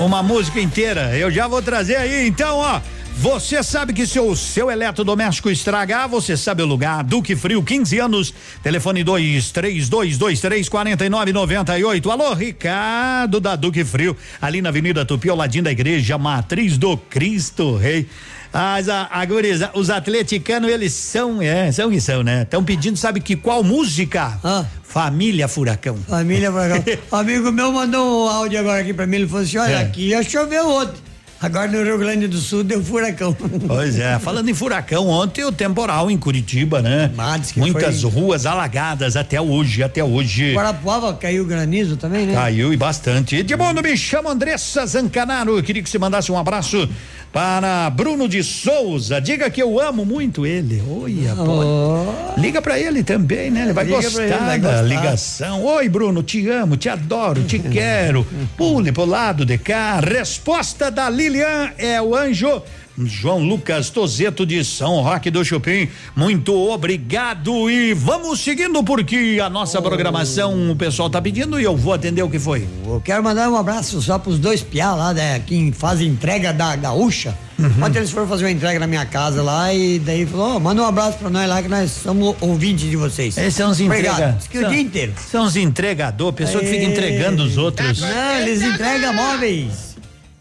uma 0.00 0.22
música 0.22 0.58
inteira. 0.58 1.14
Eu 1.14 1.30
já 1.30 1.46
vou 1.46 1.60
trazer 1.60 1.96
aí, 1.96 2.26
então, 2.26 2.56
ó. 2.56 2.80
Você 3.18 3.62
sabe 3.62 3.92
que 3.92 4.06
se 4.06 4.18
o 4.18 4.34
seu 4.34 4.70
eletrodoméstico 4.70 5.50
estragar, 5.50 6.08
você 6.08 6.38
sabe 6.38 6.62
o 6.62 6.66
lugar. 6.66 7.04
Duque 7.04 7.36
Frio, 7.36 7.62
15 7.62 7.98
anos. 7.98 8.34
Telefone 8.62 9.04
23223 9.04 10.68
4998. 10.70 12.10
Alô, 12.10 12.32
Ricardo 12.32 13.40
da 13.40 13.56
Duque 13.56 13.84
Frio, 13.84 14.16
ali 14.40 14.62
na 14.62 14.70
Avenida 14.70 15.04
Tupi, 15.04 15.28
ao 15.28 15.36
ladinho 15.36 15.64
da 15.64 15.72
igreja 15.72 16.16
Matriz 16.16 16.78
do 16.78 16.96
Cristo 16.96 17.76
Rei. 17.76 18.06
As, 18.52 18.88
a, 18.88 19.08
a 19.10 19.24
guriza, 19.24 19.70
os 19.74 19.90
atleticanos, 19.90 20.70
eles 20.70 20.92
são, 20.92 21.40
é, 21.42 21.70
são 21.72 21.90
que 21.90 22.00
são, 22.00 22.22
né? 22.22 22.42
Estão 22.42 22.64
pedindo, 22.64 22.96
sabe 22.96 23.20
que 23.20 23.36
qual 23.36 23.62
música? 23.62 24.38
Família 24.82 25.46
Furacão. 25.48 25.96
Família 26.08 26.50
Furacão. 26.50 26.82
Amigo 27.12 27.52
meu 27.52 27.72
mandou 27.72 28.24
um 28.24 28.28
áudio 28.28 28.58
agora 28.60 28.80
aqui 28.80 28.94
pra 28.94 29.06
mim, 29.06 29.16
ele 29.16 29.26
falou 29.26 29.42
assim, 29.44 29.58
olha, 29.58 29.72
É. 29.72 29.82
aqui 29.82 30.10
já 30.10 30.22
choveu 30.22 30.68
ontem. 30.68 31.05
Agora 31.40 31.68
no 31.70 31.82
Rio 31.84 31.98
Grande 31.98 32.26
do 32.26 32.38
Sul 32.38 32.64
deu 32.64 32.82
furacão. 32.82 33.36
Pois 33.66 33.98
é, 33.98 34.18
falando 34.20 34.48
em 34.48 34.54
furacão, 34.54 35.06
ontem 35.08 35.44
o 35.44 35.52
temporal 35.52 36.10
em 36.10 36.16
Curitiba, 36.16 36.80
né? 36.80 37.10
que 37.52 37.60
Muitas 37.60 38.00
foi- 38.02 38.10
ruas 38.10 38.46
alagadas 38.46 39.16
até 39.16 39.40
hoje, 39.40 39.82
até 39.82 40.02
hoje. 40.02 40.54
Guarapuava 40.54 41.12
caiu 41.14 41.44
granizo 41.44 41.96
também, 41.96 42.26
né? 42.26 42.34
Caiu 42.34 42.72
e 42.72 42.76
bastante. 42.76 43.36
Edmundo, 43.36 43.82
me 43.82 43.96
chama 43.96 44.30
Andressa 44.30 44.86
Zancanaro. 44.86 45.58
Eu 45.58 45.62
queria 45.62 45.82
que 45.82 45.90
você 45.90 45.98
mandasse 45.98 46.32
um 46.32 46.38
abraço 46.38 46.88
para 47.32 47.90
Bruno 47.90 48.26
de 48.28 48.42
Souza. 48.42 49.20
Diga 49.20 49.50
que 49.50 49.62
eu 49.62 49.78
amo 49.78 50.06
muito 50.06 50.46
ele. 50.46 50.82
Olha, 50.88 51.34
pode. 51.36 52.40
Liga 52.40 52.62
pra 52.62 52.78
ele 52.78 53.02
também, 53.02 53.50
né? 53.50 53.62
Ele 53.64 53.72
vai 53.74 53.84
Liga 53.84 53.96
gostar 54.00 54.22
ele, 54.22 54.32
vai 54.34 54.58
da 54.58 54.68
gostar. 54.70 54.82
ligação. 54.84 55.62
Oi, 55.64 55.88
Bruno, 55.88 56.22
te 56.22 56.48
amo, 56.48 56.76
te 56.78 56.88
adoro, 56.88 57.42
te 57.44 57.58
quero. 57.60 58.26
Pule 58.56 58.90
pro 58.90 59.04
lado 59.04 59.44
de 59.44 59.58
cá. 59.58 60.00
Resposta 60.00 60.90
da 60.90 61.08
Lilian 61.30 61.72
é 61.78 62.00
o 62.00 62.14
anjo. 62.14 62.62
João 62.98 63.40
Lucas 63.40 63.90
Tozeto 63.90 64.46
de 64.46 64.64
São 64.64 65.02
Roque 65.02 65.30
do 65.30 65.44
Chupim, 65.44 65.86
muito 66.16 66.54
obrigado 66.70 67.70
e 67.70 67.92
vamos 67.92 68.40
seguindo 68.40 68.82
porque 68.82 69.38
a 69.44 69.50
nossa 69.50 69.82
programação 69.82 70.70
o 70.70 70.74
pessoal 70.76 71.10
tá 71.10 71.20
pedindo 71.20 71.60
e 71.60 71.64
eu 71.64 71.76
vou 71.76 71.92
atender 71.92 72.22
o 72.22 72.30
que 72.30 72.38
foi. 72.38 72.66
Eu 72.86 73.02
quero 73.04 73.22
mandar 73.22 73.50
um 73.50 73.56
abraço 73.56 74.00
só 74.00 74.18
pros 74.18 74.38
dois 74.38 74.62
piá 74.62 74.94
lá, 74.94 75.12
né, 75.12 75.38
que 75.40 75.72
fazem 75.72 76.08
entrega 76.08 76.54
da 76.54 76.74
gaúcha. 76.74 77.36
Uhum. 77.58 77.84
Ontem 77.84 77.98
eles 77.98 78.10
foram 78.10 78.26
fazer 78.28 78.44
uma 78.44 78.50
entrega 78.50 78.78
na 78.78 78.86
minha 78.86 79.04
casa 79.04 79.42
lá 79.42 79.74
e 79.74 79.98
daí 79.98 80.24
falou, 80.24 80.56
"Ó, 80.56 80.58
manda 80.58 80.80
um 80.80 80.86
abraço 80.86 81.18
pra 81.18 81.28
nós 81.28 81.46
lá 81.46 81.62
que 81.62 81.68
nós 81.68 81.90
somos 81.90 82.34
ouvintes 82.40 82.88
de 82.88 82.96
vocês. 82.96 83.36
Esses 83.36 83.54
são 83.56 83.70
os 83.72 83.78
Obrigado. 83.80 84.14
entrega- 84.14 84.36
Diz 84.38 84.46
que 84.48 84.58
o 84.58 84.68
dia 84.70 84.80
inteiro. 84.80 85.12
São 85.30 85.44
os 85.44 85.54
entregador, 85.56 86.32
pessoa 86.32 86.62
que 86.64 86.70
fica 86.70 86.84
entregando 86.84 87.42
os 87.44 87.58
outros. 87.58 88.00
Não, 88.00 88.38
eles 88.40 88.62
entregam 88.62 89.12
móveis. 89.12 89.85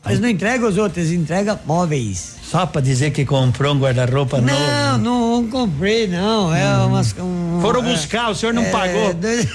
Eles 0.05 0.19
não 0.19 0.29
entregam 0.29 0.69
os 0.69 0.77
outros, 0.77 1.05
eles 1.05 1.19
entregam 1.19 1.59
móveis. 1.65 2.35
Só 2.43 2.65
pra 2.65 2.79
dizer 2.79 3.09
que 3.11 3.25
comprou 3.25 3.73
um 3.73 3.79
guarda-roupa 3.79 4.39
novo. 4.39 4.53
Não, 4.59 4.97
não, 4.99 5.41
não 5.41 5.49
comprei, 5.49 6.07
não. 6.07 6.53
É 6.53 6.85
umas. 6.85 7.13
um- 7.19 7.59
Foram 7.61 7.83
é- 7.83 7.91
buscar, 7.91 8.29
o 8.29 8.35
senhor 8.35 8.53
não 8.53 8.61
é, 8.63 8.69
pagou. 8.69 9.13
dois-. 9.15 9.47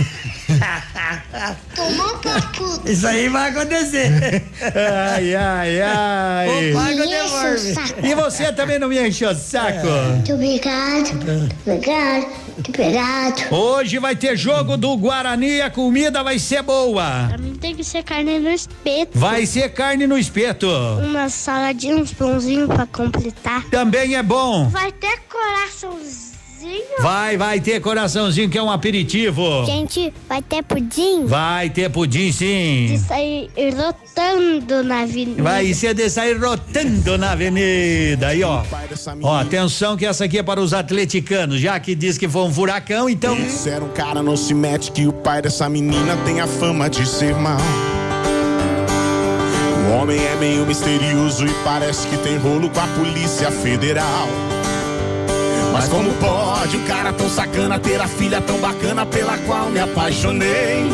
Isso 2.84 3.06
aí 3.06 3.28
vai 3.28 3.50
acontecer. 3.50 4.42
Ai, 4.74 5.34
ai, 5.34 5.80
ai. 5.80 6.70
O 6.72 6.74
pago 6.74 6.86
Me 6.88 6.94
enche 6.94 7.02
o 7.02 7.08
devolve. 7.08 7.74
saco. 7.74 8.06
E 8.06 8.14
você 8.14 8.52
também 8.52 8.78
não 8.78 8.88
me 8.88 9.08
encheu 9.08 9.30
o 9.30 9.34
saco? 9.34 9.86
Muito 9.86 10.32
obrigado. 10.34 11.14
Muito 11.14 11.56
obrigado. 11.66 12.26
Obrigado. 12.68 13.52
Hoje 13.52 13.98
vai 13.98 14.14
ter 14.16 14.36
jogo 14.36 14.76
do 14.76 14.96
Guarani, 14.96 15.60
a 15.60 15.70
comida 15.70 16.22
vai 16.22 16.38
ser 16.38 16.62
boa. 16.62 17.26
Pra 17.28 17.38
mim 17.38 17.54
tem 17.54 17.74
que 17.74 17.84
ser 17.84 18.02
carne 18.02 18.38
no 18.38 18.50
espeto. 18.50 19.18
Vai 19.18 19.46
ser 19.46 19.68
carne 19.70 20.06
no 20.06 20.18
espeto. 20.18 20.68
Uma 21.02 21.28
saladinha, 21.28 21.96
uns 21.96 22.12
pãozinhos 22.12 22.68
pra 22.68 22.86
completar. 22.86 23.64
Também 23.70 24.16
é 24.16 24.22
bom. 24.22 24.68
Vai 24.68 24.92
ter 24.92 25.20
coraçãozinho. 25.28 26.29
Vai, 27.00 27.36
vai 27.36 27.60
ter 27.60 27.80
coraçãozinho 27.80 28.50
que 28.50 28.58
é 28.58 28.62
um 28.62 28.70
aperitivo. 28.70 29.64
Gente, 29.64 30.12
vai 30.28 30.42
ter 30.42 30.62
pudim. 30.62 31.24
Vai 31.24 31.70
ter 31.70 31.90
pudim 31.90 32.30
sim. 32.30 32.86
De 32.88 32.98
sair 32.98 33.50
rotando 33.74 34.82
na 34.82 35.02
avenida. 35.02 35.42
Vai 35.42 35.72
ser 35.72 35.94
de 35.94 36.10
sair 36.10 36.38
rotando 36.38 37.16
na 37.16 37.32
avenida. 37.32 38.28
Aí, 38.28 38.42
ó. 38.44 38.62
Ó, 39.22 39.34
atenção 39.34 39.96
que 39.96 40.04
essa 40.04 40.24
aqui 40.24 40.38
é 40.38 40.42
para 40.42 40.60
os 40.60 40.74
atleticanos. 40.74 41.60
Já 41.60 41.80
que 41.80 41.94
diz 41.94 42.18
que 42.18 42.28
foi 42.28 42.42
um 42.42 42.52
furacão, 42.52 43.08
então. 43.08 43.34
Disseram, 43.34 43.88
cara, 43.88 44.22
não 44.22 44.36
se 44.36 44.52
mete 44.52 44.92
que 44.92 45.06
o 45.06 45.12
pai 45.12 45.40
dessa 45.40 45.68
menina 45.68 46.16
tem 46.26 46.40
a 46.40 46.46
fama 46.46 46.90
de 46.90 47.06
ser 47.06 47.34
mal. 47.36 47.60
O 49.88 49.92
homem 49.94 50.22
é 50.22 50.36
meio 50.36 50.66
misterioso 50.66 51.46
e 51.46 51.54
parece 51.64 52.06
que 52.06 52.16
tem 52.18 52.36
rolo 52.36 52.68
com 52.68 52.80
a 52.80 52.86
polícia 52.88 53.50
federal. 53.50 54.28
Mas 55.72 55.88
como 55.88 56.12
pode 56.14 56.76
um 56.76 56.84
cara 56.84 57.12
tão 57.12 57.28
sacana 57.28 57.78
ter 57.78 58.00
a 58.00 58.08
filha 58.08 58.40
tão 58.40 58.58
bacana 58.58 59.06
pela 59.06 59.38
qual 59.38 59.70
me 59.70 59.80
apaixonei? 59.80 60.84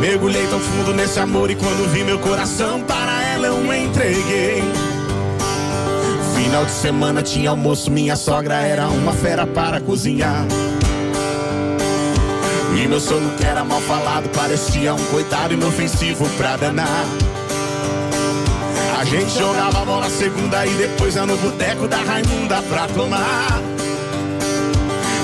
Mergulhei 0.00 0.46
tão 0.48 0.60
fundo 0.60 0.92
nesse 0.94 1.18
amor 1.18 1.50
e 1.50 1.56
quando 1.56 1.90
vi 1.90 2.04
meu 2.04 2.18
coração 2.18 2.82
para 2.82 3.22
ela 3.22 3.46
eu 3.46 3.74
entreguei. 3.74 4.62
Final 6.34 6.64
de 6.64 6.70
semana 6.70 7.22
tinha 7.22 7.50
almoço, 7.50 7.90
minha 7.90 8.14
sogra 8.14 8.56
era 8.60 8.88
uma 8.88 9.12
fera 9.12 9.46
para 9.46 9.80
cozinhar. 9.80 10.44
E 12.76 12.86
meu 12.86 13.00
sono 13.00 13.30
que 13.36 13.44
era 13.44 13.64
mal 13.64 13.80
falado 13.80 14.28
parecia 14.28 14.94
um 14.94 15.04
coitado 15.06 15.54
inofensivo 15.54 16.28
pra 16.36 16.56
danar. 16.56 17.06
A 18.98 19.04
gente 19.04 19.38
jogava 19.38 19.84
bola 19.84 20.08
segunda 20.08 20.66
e 20.66 20.70
depois 20.70 21.16
ia 21.16 21.26
no 21.26 21.36
boteco 21.36 21.86
da 21.86 21.98
Raimunda 21.98 22.62
pra 22.62 22.86
tomar. 22.88 23.60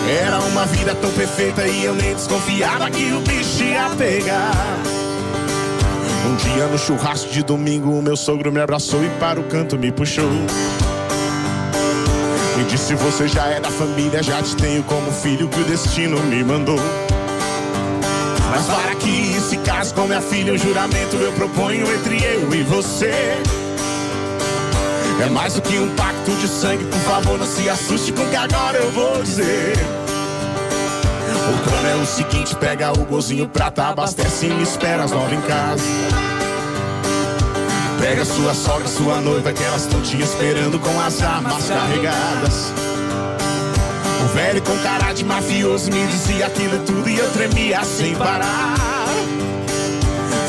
Era 0.06 0.40
uma 0.40 0.66
vida 0.66 0.94
tão 0.94 1.10
perfeita 1.12 1.66
e 1.66 1.86
eu 1.86 1.94
nem 1.94 2.14
desconfiava 2.14 2.90
que 2.90 3.12
o 3.14 3.20
bicho 3.20 3.62
ia 3.62 3.88
pegar. 3.96 4.52
Um 6.26 6.36
dia 6.36 6.66
no 6.66 6.78
churrasco 6.78 7.30
de 7.30 7.42
domingo, 7.42 7.98
o 7.98 8.02
meu 8.02 8.14
sogro 8.14 8.52
me 8.52 8.60
abraçou 8.60 9.02
e 9.02 9.08
para 9.18 9.40
o 9.40 9.44
canto 9.44 9.78
me 9.78 9.90
puxou. 9.90 10.28
Me 12.58 12.64
disse: 12.68 12.94
Você 12.94 13.26
já 13.26 13.46
é 13.46 13.58
da 13.58 13.70
família, 13.70 14.22
já 14.22 14.42
te 14.42 14.54
tenho 14.54 14.82
como 14.82 15.10
filho 15.10 15.48
que 15.48 15.60
o 15.60 15.64
destino 15.64 16.20
me 16.20 16.44
mandou. 16.44 16.78
Mas 18.50 18.66
para 18.66 18.94
que 18.96 19.40
se 19.40 19.56
case 19.56 19.94
com 19.94 20.02
minha 20.02 20.20
filha, 20.20 20.52
um 20.52 20.58
juramento 20.58 21.16
eu 21.16 21.32
proponho 21.32 21.90
entre 21.90 22.22
eu 22.22 22.54
e 22.54 22.62
você. 22.64 23.42
É 25.22 25.28
mais 25.28 25.54
do 25.54 25.62
que 25.62 25.78
um 25.78 25.94
pacto 25.94 26.32
de 26.32 26.48
sangue, 26.48 26.84
por 26.84 26.98
favor, 26.98 27.38
não 27.38 27.46
se 27.46 27.68
assuste 27.68 28.12
com 28.12 28.22
o 28.22 28.28
que 28.28 28.34
agora 28.34 28.78
eu 28.78 28.90
vou 28.90 29.22
dizer. 29.22 29.74
O 31.48 31.62
plano 31.62 31.88
é 31.88 31.94
o 31.94 32.04
seguinte: 32.04 32.56
pega 32.56 32.90
o 32.90 33.04
golzinho 33.04 33.48
prata, 33.48 33.84
abastece 33.84 34.46
e 34.46 34.50
me 34.50 34.64
espera 34.64 35.04
às 35.04 35.12
nove 35.12 35.36
em 35.36 35.40
casa. 35.42 35.84
Pega 38.00 38.24
sua 38.24 38.52
sogra, 38.52 38.88
sua 38.88 39.20
noiva, 39.20 39.52
que 39.52 39.62
elas 39.62 39.82
estão 39.82 40.02
te 40.02 40.20
esperando 40.20 40.80
com 40.80 41.00
as 41.00 41.22
armas 41.22 41.68
carregadas. 41.68 42.72
O 44.24 44.34
velho 44.34 44.60
com 44.62 44.76
cara 44.78 45.12
de 45.12 45.24
mafioso 45.24 45.88
me 45.92 46.04
dizia 46.04 46.46
aquilo 46.46 46.84
tudo 46.84 47.08
e 47.08 47.16
eu 47.16 47.30
tremia 47.30 47.84
sem 47.84 48.16
parar. 48.16 48.91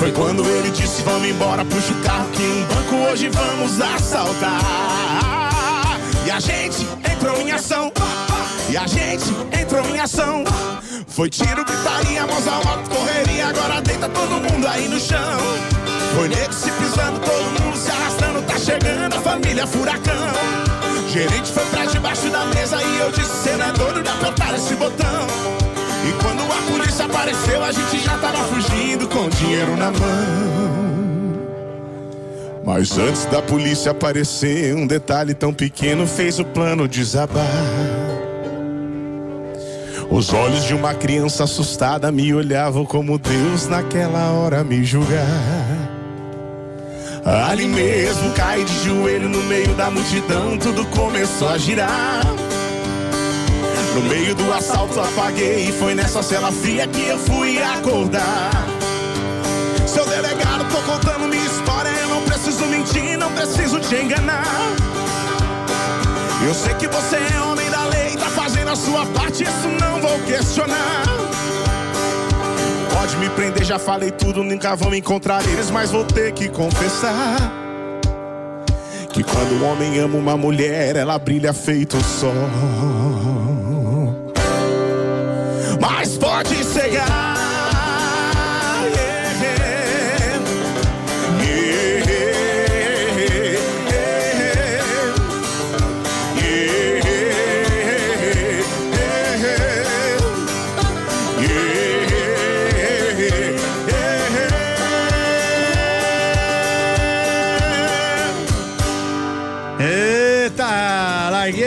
Foi 0.03 0.11
quando 0.11 0.43
ele 0.45 0.69
disse: 0.71 1.01
Vamos 1.03 1.29
embora, 1.29 1.63
puxa 1.63 1.93
o 1.93 2.01
carro 2.03 2.27
que 2.31 2.41
um 2.41 2.65
banco 2.65 3.09
hoje 3.09 3.29
vamos 3.29 3.79
assaltar. 3.79 4.59
E 6.25 6.29
a 6.29 6.41
gente 6.41 6.85
entrou 7.09 7.39
em 7.39 7.53
ação. 7.53 7.89
E 8.69 8.75
a 8.75 8.85
gente 8.85 9.23
entrou 9.57 9.87
em 9.95 10.01
ação. 10.01 10.43
Foi 11.07 11.29
tiro, 11.29 11.63
gritaria, 11.63 12.27
mãos 12.27 12.45
ao 12.45 12.67
alto, 12.67 12.89
correria. 12.89 13.47
Agora 13.47 13.79
deita 13.79 14.09
todo 14.09 14.41
mundo 14.41 14.67
aí 14.67 14.89
no 14.89 14.99
chão. 14.99 15.39
Foi 16.17 16.27
nego 16.27 16.51
se 16.51 16.69
pisando, 16.69 17.21
todo 17.21 17.63
mundo 17.63 17.77
se 17.77 17.89
arrastando. 17.89 18.41
Tá 18.41 18.59
chegando 18.59 19.15
a 19.15 19.21
família 19.21 19.65
Furacão. 19.65 20.33
Gerente 21.07 21.49
foi 21.49 21.63
pra 21.67 21.85
debaixo 21.85 22.29
da 22.29 22.43
mesa 22.47 22.83
e 22.83 22.99
eu 22.99 23.09
disse: 23.09 23.41
Cê 23.41 23.55
não 23.55 23.67
é 23.67 23.71
doido 23.71 24.03
de 24.03 24.09
apertar 24.09 24.53
esse 24.53 24.75
botão. 24.75 25.27
E 26.05 26.11
quando 26.21 26.41
a 26.41 26.61
polícia 26.69 27.05
apareceu, 27.05 27.63
a 27.63 27.71
gente 27.71 28.03
já 28.03 28.12
dinheiro 29.63 29.77
na 29.77 29.91
mão. 29.91 31.43
Mas 32.65 32.97
antes 32.97 33.25
da 33.25 33.41
polícia 33.41 33.91
aparecer, 33.91 34.75
um 34.75 34.87
detalhe 34.87 35.33
tão 35.33 35.53
pequeno 35.53 36.05
fez 36.07 36.39
o 36.39 36.45
plano 36.45 36.87
desabar. 36.87 37.43
Os 40.09 40.31
olhos 40.33 40.65
de 40.65 40.73
uma 40.73 40.93
criança 40.93 41.45
assustada 41.45 42.11
me 42.11 42.33
olhavam 42.33 42.85
como 42.85 43.17
Deus 43.17 43.67
naquela 43.67 44.31
hora 44.31 44.63
me 44.63 44.83
julgar. 44.83 45.89
Ali 47.25 47.67
mesmo 47.67 48.31
caí 48.33 48.63
de 48.63 48.83
joelho 48.83 49.29
no 49.29 49.41
meio 49.43 49.73
da 49.75 49.89
multidão, 49.89 50.57
tudo 50.57 50.85
começou 50.87 51.49
a 51.49 51.57
girar. 51.57 52.21
No 53.95 54.01
meio 54.03 54.35
do 54.35 54.53
assalto 54.53 54.99
apaguei 54.99 55.69
e 55.69 55.71
foi 55.71 55.95
nessa 55.95 56.21
cela 56.21 56.51
fria 56.51 56.87
que 56.87 57.07
eu 57.07 57.17
fui 57.17 57.61
acordar. 57.61 58.82
Seu 59.93 60.05
delegado, 60.07 60.65
tô 60.71 60.81
contando 60.91 61.27
minha 61.27 61.45
história, 61.45 61.89
eu 61.89 62.07
não 62.09 62.23
preciso 62.23 62.65
mentir, 62.65 63.15
não 63.15 63.31
preciso 63.31 63.79
te 63.79 63.95
enganar. 63.95 64.43
Eu 66.43 66.51
sei 66.55 66.73
que 66.73 66.87
você 66.87 67.17
é 67.17 67.41
homem 67.41 67.69
da 67.69 67.85
lei, 67.85 68.17
tá 68.17 68.25
fazendo 68.25 68.71
a 68.71 68.75
sua 68.75 69.05
parte, 69.05 69.43
isso 69.43 69.67
não 69.79 70.01
vou 70.01 70.17
questionar. 70.21 71.03
Pode 72.91 73.17
me 73.17 73.29
prender, 73.29 73.63
já 73.63 73.77
falei 73.77 74.09
tudo, 74.09 74.43
nunca 74.43 74.75
vão 74.75 74.89
me 74.89 74.97
encontrar 74.97 75.47
eles, 75.47 75.69
mas 75.69 75.91
vou 75.91 76.03
ter 76.03 76.31
que 76.31 76.49
confessar. 76.49 77.37
Que 79.11 79.23
quando 79.23 79.61
um 79.61 79.71
homem 79.71 79.99
ama 79.99 80.17
uma 80.17 80.35
mulher, 80.35 80.95
ela 80.95 81.19
brilha 81.19 81.53
feito 81.53 81.97
o 81.97 82.03
sol. 82.03 82.33
Mas 85.79 86.17
pode 86.17 86.63
cegar. 86.63 87.32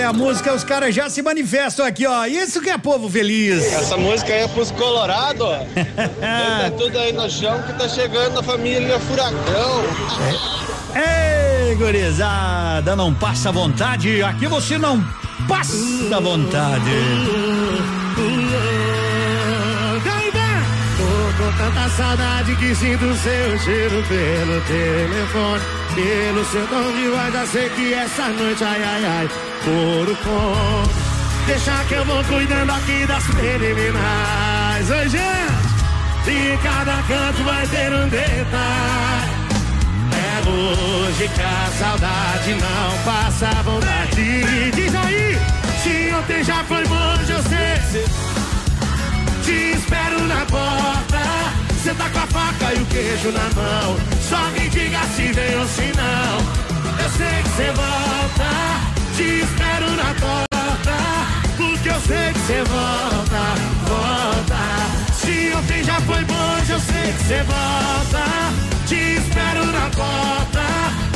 A 0.07 0.13
música, 0.13 0.55
os 0.55 0.63
caras 0.63 0.95
já 0.95 1.11
se 1.11 1.21
manifestam 1.21 1.85
aqui, 1.85 2.07
ó. 2.07 2.25
Isso 2.27 2.61
que 2.61 2.71
é 2.71 2.79
povo 2.79 3.11
feliz. 3.11 3.65
Essa 3.73 3.97
música 3.97 4.33
aí 4.33 4.43
é 4.43 4.49
pros 4.49 4.71
Colorado, 4.71 5.45
ó. 5.45 5.59
Deita 5.75 6.71
tudo 6.79 6.99
aí 6.99 7.13
no 7.13 7.29
chão 7.29 7.61
que 7.63 7.73
tá 7.73 7.89
chegando 7.89 8.39
a 8.39 8.43
família 8.43 9.01
Furacão. 9.01 9.83
Ei, 10.95 11.75
gurizada, 11.75 12.95
não 12.95 13.13
passa 13.13 13.51
vontade. 13.51 14.23
Aqui 14.23 14.47
você 14.47 14.79
não 14.79 15.05
passa 15.49 16.21
vontade. 16.21 16.91
Tô 20.97 21.43
com 21.43 21.53
tanta 21.59 21.89
saudade 21.91 22.57
que 22.57 22.75
sinto 22.75 23.15
seu 23.17 23.59
cheiro 23.59 24.03
pelo 24.09 24.61
telefone. 24.63 25.86
Pelo 25.97 26.45
seu 26.45 26.67
tom 26.67 26.93
de 26.93 27.09
voz, 27.09 27.33
já 27.33 27.47
sei 27.47 27.71
que 27.71 27.95
essa 27.95 28.29
noite, 28.29 28.63
ai, 28.63 28.83
ai, 28.85 29.05
ai, 29.07 29.29
couro 29.65 30.15
com. 30.17 31.47
Deixa 31.47 31.73
que 31.89 31.95
eu 31.95 32.05
vou 32.05 32.23
cuidando 32.25 32.71
aqui 32.71 33.07
das 33.07 33.25
preliminares. 33.25 34.91
Oi, 34.91 35.09
gente! 35.09 35.77
E 36.27 36.53
em 36.53 36.59
cada 36.59 37.03
canto 37.09 37.43
vai 37.45 37.67
ter 37.69 37.95
um 37.95 38.09
detalhe. 38.11 39.31
É 40.13 40.51
hoje 40.51 41.29
que 41.29 41.41
a 41.41 41.71
saudade 41.79 42.55
não 42.57 43.03
passa 43.03 43.63
vontade. 43.63 44.71
Diz 44.73 44.95
aí, 44.95 45.39
se 45.83 46.15
ontem 46.15 46.45
já 46.45 46.63
foi 46.65 46.85
bom, 46.89 47.15
eu 47.27 47.43
sei. 47.43 48.05
Te 49.43 49.79
espero 49.79 50.21
na 50.27 50.45
porta. 50.45 51.16
Cê 51.87 51.95
tá 51.95 52.11
com 52.11 52.19
a 52.19 52.27
faca 52.27 52.75
e 52.75 52.83
o 52.83 52.87
queijo 52.87 53.31
na 53.31 53.49
mão. 53.55 53.97
Só 54.21 54.51
me 54.51 54.69
diga 54.71 54.99
se 55.15 55.33
vem 55.33 55.57
ou 55.57 55.69
se 55.69 55.93
não. 55.95 56.39
Eu 57.01 57.11
sei 57.11 57.43
que 57.45 57.49
cê 57.51 57.71
volta. 57.71 58.51
Te 59.17 59.23
espero 59.23 59.91
na 59.93 60.13
porta. 60.19 60.97
Porque 61.57 61.89
eu 61.89 62.01
sei 62.01 62.33
que 62.33 62.41
cê 62.41 62.65
volta, 62.65 63.55
volta. 63.87 65.15
Se 65.15 65.55
ontem 65.57 65.85
já 65.85 66.01
foi 66.01 66.25
bom, 66.25 66.57
eu 66.69 66.81
sei 66.81 67.13
que 67.13 67.25
cê 67.25 67.45
volta. 67.45 68.25
Te 68.89 69.19
espero 69.19 69.65
na 69.67 69.89
porta. 69.91 70.67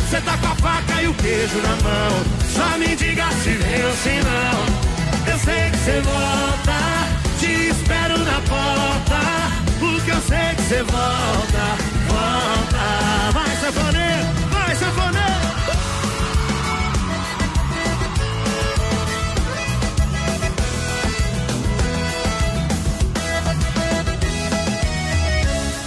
Cê 0.09 0.21
tá 0.21 0.37
com 0.37 0.47
a 0.47 0.55
faca 0.55 1.03
e 1.03 1.09
o 1.09 1.15
queijo 1.15 1.59
na 1.63 1.75
mão. 1.83 2.25
Só 2.49 2.79
me 2.79 2.95
diga 2.95 3.29
se 3.43 3.51
vem 3.51 3.85
ou 3.87 3.97
se 3.97 4.21
não. 4.23 5.33
Eu 5.33 5.39
sei 5.41 5.71
que 5.73 5.79
cê 5.79 6.01
volta. 6.01 6.71
Te 7.41 7.71
espero 7.71 8.19
na 8.19 8.41
porta, 8.43 9.50
porque 10.11 10.17
eu 10.17 10.21
sei 10.23 10.55
que 10.57 10.63
você 10.63 10.83
volta, 10.83 11.77
volta. 12.09 13.33
Vai, 13.33 13.57
sanfoneiro, 13.57 14.27
vai, 14.51 14.75
sanfoneiro. 14.75 15.31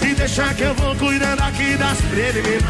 E 0.02 0.14
deixar 0.14 0.54
que 0.54 0.62
eu 0.62 0.74
vou 0.74 0.96
cuidando 0.96 1.40
aqui 1.42 1.76
das 1.76 2.00
preliminares. 2.00 2.64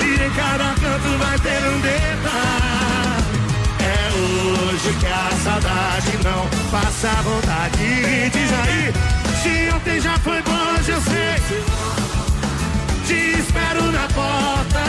E 0.00 0.24
em 0.24 0.30
cada 0.30 0.74
canto 0.74 1.18
vai 1.18 1.38
ter 1.38 1.64
um 1.68 1.80
detalhe. 1.80 2.58
É 3.80 4.10
hoje 4.14 4.92
que 4.98 5.06
a 5.06 5.30
saudade 5.44 6.18
não 6.24 6.48
passa 6.70 7.10
vontade. 7.22 8.30
Diz 8.30 8.52
aí, 8.52 9.17
se 9.48 9.70
ontem 9.74 10.00
já 10.00 10.18
foi 10.18 10.42
bom, 10.42 10.78
hoje 10.78 10.90
eu 10.90 11.00
sei. 11.00 11.36
Te 13.06 13.40
espero 13.40 13.90
na 13.90 14.06
porta. 14.08 14.84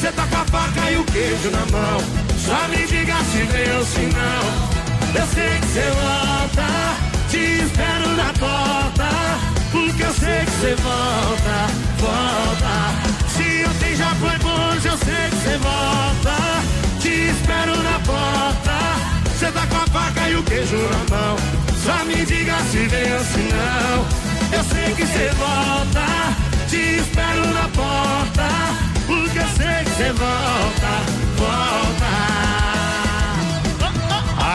Cê 0.00 0.12
tá 0.12 0.26
com 0.26 0.36
a 0.36 0.44
faca 0.44 0.90
e 0.90 0.96
o 0.96 1.04
queijo 1.04 1.50
na 1.50 1.64
mão. 1.72 2.00
Só 2.44 2.68
me 2.68 2.86
diga 2.86 3.16
se 3.30 3.40
se 3.92 4.06
não. 4.16 4.44
Eu 5.20 5.26
sei 5.34 5.58
que 5.60 5.66
cê 5.68 5.88
volta. 6.02 6.68
Te 7.30 7.62
espero 7.64 8.08
na 8.16 8.32
porta. 8.34 9.08
Porque 9.72 10.02
eu 10.02 10.12
sei 10.12 10.44
que 10.44 10.50
cê 10.60 10.74
volta, 10.76 11.56
volta. 11.98 12.74
Se 13.28 13.64
ontem 13.66 13.96
já 13.96 14.14
foi 14.16 14.38
bom, 14.38 14.72
hoje 14.72 14.88
eu 14.88 14.98
sei 14.98 15.30
que 15.30 15.36
cê 15.36 15.56
volta. 15.58 16.36
Te 17.00 17.30
espero 17.30 17.82
na 17.82 17.98
porta. 18.00 18.76
Cê 19.38 19.50
tá 19.50 19.66
com 19.66 19.76
a 19.76 19.86
faca 19.86 20.28
e 20.28 20.36
o 20.36 20.42
queijo 20.42 20.76
na 20.76 21.16
mão. 21.16 21.63
Só 21.84 22.02
me 22.06 22.24
diga 22.24 22.56
se 22.70 22.86
vem 22.88 23.12
ou 23.12 23.20
se 23.20 23.40
não. 23.40 24.06
Eu 24.56 24.64
sei 24.64 24.94
que 24.94 25.06
cê 25.06 25.28
volta. 25.36 26.06
Te 26.66 26.96
espero 26.96 27.46
na 27.52 27.68
porta. 27.68 28.48
Porque 29.06 29.38
eu 29.38 29.48
sei 29.48 29.84
que 29.84 29.90
cê 29.90 30.12
volta, 30.12 30.92
volta. 31.36 32.83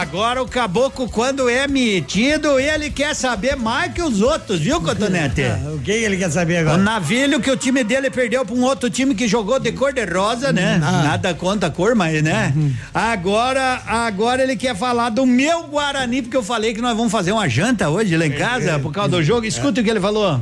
Agora 0.00 0.42
o 0.42 0.48
caboclo, 0.48 1.06
quando 1.10 1.46
é 1.46 1.68
metido, 1.68 2.58
ele 2.58 2.90
quer 2.90 3.14
saber 3.14 3.54
mais 3.54 3.92
que 3.92 4.00
os 4.00 4.22
outros, 4.22 4.58
viu, 4.58 4.80
Cotonete? 4.80 5.42
o 5.74 5.78
que 5.78 5.90
ele 5.90 6.16
quer 6.16 6.30
saber 6.30 6.56
agora? 6.56 6.78
O 6.78 6.82
navilho 6.82 7.38
que 7.38 7.50
o 7.50 7.56
time 7.56 7.84
dele 7.84 8.08
perdeu 8.08 8.46
pra 8.46 8.54
um 8.54 8.62
outro 8.62 8.88
time 8.88 9.14
que 9.14 9.28
jogou 9.28 9.60
de 9.60 9.72
cor 9.72 9.92
de 9.92 10.02
rosa, 10.06 10.54
né? 10.54 10.80
Ah. 10.82 11.02
Nada 11.02 11.34
contra 11.34 11.68
a 11.68 11.70
cor, 11.70 11.94
mas, 11.94 12.22
né? 12.22 12.54
Agora, 12.94 13.82
agora 13.86 14.42
ele 14.42 14.56
quer 14.56 14.74
falar 14.74 15.10
do 15.10 15.26
meu 15.26 15.64
Guarani, 15.64 16.22
porque 16.22 16.36
eu 16.36 16.42
falei 16.42 16.72
que 16.72 16.80
nós 16.80 16.96
vamos 16.96 17.12
fazer 17.12 17.32
uma 17.32 17.46
janta 17.46 17.90
hoje 17.90 18.16
lá 18.16 18.24
em 18.24 18.32
casa, 18.32 18.78
por 18.78 18.92
causa 18.92 19.10
do 19.10 19.22
jogo. 19.22 19.44
Escuta 19.44 19.82
o 19.82 19.84
que 19.84 19.90
ele 19.90 20.00
falou. 20.00 20.40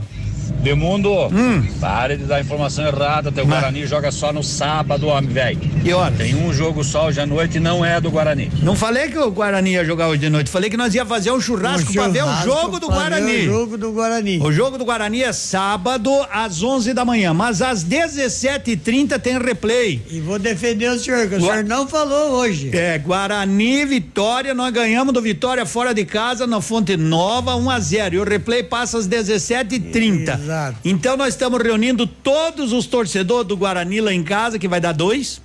Edmundo, 0.64 1.12
Hum. 1.28 1.64
pare 1.80 2.16
de 2.16 2.24
dar 2.24 2.40
informação 2.40 2.86
errada. 2.86 3.30
Teu 3.32 3.46
Guarani 3.46 3.86
joga 3.86 4.10
só 4.10 4.32
no 4.32 4.42
sábado, 4.42 5.06
homem, 5.06 5.30
velho. 5.30 5.58
Que 5.58 5.92
hora? 5.92 6.14
Tem 6.16 6.34
um 6.34 6.52
jogo 6.52 6.82
só 6.84 7.06
hoje 7.06 7.20
à 7.20 7.26
noite 7.26 7.56
e 7.56 7.60
não 7.60 7.84
é 7.84 8.00
do 8.00 8.10
Guarani. 8.10 8.50
Não 8.62 8.74
falei 8.76 9.08
que 9.08 9.18
o 9.18 9.30
Guarani 9.30 9.70
ia 9.72 9.84
jogar 9.84 10.08
hoje 10.08 10.20
de 10.20 10.28
noite, 10.30 10.50
falei 10.50 10.68
que 10.68 10.76
nós 10.76 10.94
ia 10.94 11.06
fazer 11.06 11.30
um 11.32 11.40
churrasco, 11.40 11.90
Um 11.90 11.94
pra 11.94 12.08
ver 12.08 12.24
o 12.24 12.42
jogo 12.44 12.78
do 12.78 12.88
Guarani. 12.88 13.38
o 13.38 13.44
jogo 13.44 13.78
do 13.78 13.92
Guarani. 13.92 14.38
O 14.42 14.52
jogo 14.52 14.76
do 14.78 14.84
Guarani 14.84 15.22
é 15.22 15.32
sábado 15.32 16.10
às 16.32 16.62
11 16.62 16.92
da 16.92 17.04
manhã, 17.04 17.32
mas 17.32 17.62
às 17.62 17.82
17h30 17.84 19.18
tem 19.18 19.38
replay. 19.38 20.02
E 20.10 20.20
vou 20.20 20.38
defender 20.38 20.90
o 20.90 20.98
senhor, 20.98 21.28
que 21.28 21.36
o 21.36 21.40
senhor 21.40 21.64
não 21.64 21.86
falou 21.88 22.32
hoje. 22.32 22.70
É, 22.74 22.98
Guarani, 22.98 23.84
Vitória, 23.84 24.54
nós 24.54 24.72
ganhamos 24.72 25.14
do 25.14 25.22
Vitória 25.22 25.64
fora 25.64 25.94
de 25.94 26.04
casa 26.04 26.46
na 26.46 26.60
Fonte 26.60 26.96
Nova, 26.96 27.54
1 27.56 27.70
a 27.70 27.80
0 27.80 28.14
E 28.14 28.18
o 28.18 28.24
replay 28.24 28.62
passa 28.62 28.98
às 28.98 29.06
17h30. 29.06 30.37
Exato. 30.42 30.78
Então 30.84 31.16
nós 31.16 31.28
estamos 31.34 31.62
reunindo 31.62 32.06
todos 32.06 32.72
os 32.72 32.86
torcedores 32.86 33.46
do 33.46 33.56
Guarani 33.56 34.00
lá 34.00 34.12
em 34.12 34.22
casa, 34.22 34.58
que 34.58 34.68
vai 34.68 34.80
dar 34.80 34.92
dois. 34.92 35.40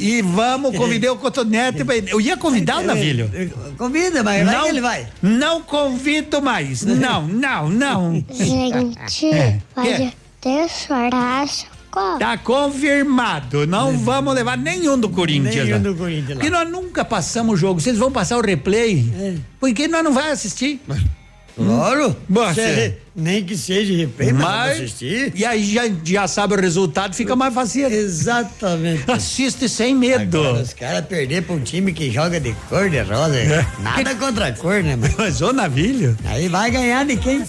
e 0.00 0.22
vamos 0.22 0.76
convidar 0.76 1.12
o 1.12 1.16
Cotonete. 1.16 1.82
Eu 2.08 2.20
ia 2.20 2.36
convidar 2.36 2.78
o 2.78 2.82
Navilho. 2.84 3.28
Convida, 3.76 4.22
mas 4.22 4.44
vai 4.44 4.62
que 4.62 4.68
ele 4.68 4.80
vai. 4.80 5.08
Não 5.20 5.60
convido 5.60 6.40
mais. 6.40 6.82
Não, 6.84 7.26
não, 7.26 7.68
não. 7.68 8.24
Gente, 8.30 9.26
É, 9.26 9.58
pode 9.74 9.88
é. 9.88 10.12
ter 10.40 10.68
churrasco. 10.68 11.76
Tá 12.18 12.36
confirmado. 12.36 13.66
Não 13.66 13.96
vamos 13.98 14.34
levar 14.34 14.56
nenhum 14.58 14.98
do 14.98 15.08
Corinthians. 15.08 15.54
Nenhum 15.64 15.70
lá. 15.72 15.78
do 15.78 15.94
Corinthians 15.96 16.28
lá. 16.28 16.34
Porque 16.36 16.50
nós 16.50 16.70
nunca 16.70 17.04
passamos 17.04 17.54
o 17.54 17.56
jogo. 17.56 17.80
Vocês 17.80 17.96
vão 17.96 18.12
passar 18.12 18.36
o 18.36 18.42
replay? 18.42 19.42
Porque 19.58 19.88
nós 19.88 20.04
não 20.04 20.12
vai 20.12 20.30
assistir. 20.30 20.80
Claro. 21.56 22.14
Cê- 22.54 22.94
nem 23.14 23.42
que 23.42 23.56
seja 23.56 23.94
mas, 24.18 24.26
vamos 24.28 24.42
Mas, 24.44 24.76
assistir. 24.76 25.32
e 25.34 25.42
aí 25.44 25.64
já, 25.72 25.82
já 26.04 26.28
sabe 26.28 26.52
o 26.54 26.60
resultado, 26.60 27.14
fica 27.14 27.34
mais 27.34 27.54
fácil. 27.54 27.86
Exatamente. 27.86 29.10
Assiste 29.10 29.66
sem 29.68 29.94
medo. 29.94 30.38
Agora, 30.38 30.62
os 30.62 30.74
caras 30.74 31.06
perder 31.06 31.42
pra 31.44 31.54
um 31.56 31.60
time 31.60 31.94
que 31.94 32.10
joga 32.10 32.38
de 32.38 32.52
cor 32.68 32.90
de 32.90 33.00
rosa. 33.00 33.36
É. 33.38 33.66
Nada 33.80 34.14
contra 34.16 34.48
a 34.48 34.52
cor, 34.52 34.82
né, 34.82 34.96
mano? 34.96 35.14
Mas 35.16 35.40
ô 35.40 35.50
navilho. 35.52 36.14
Aí 36.26 36.46
vai 36.48 36.70
ganhar 36.70 37.06
de 37.06 37.16
quem? 37.16 37.42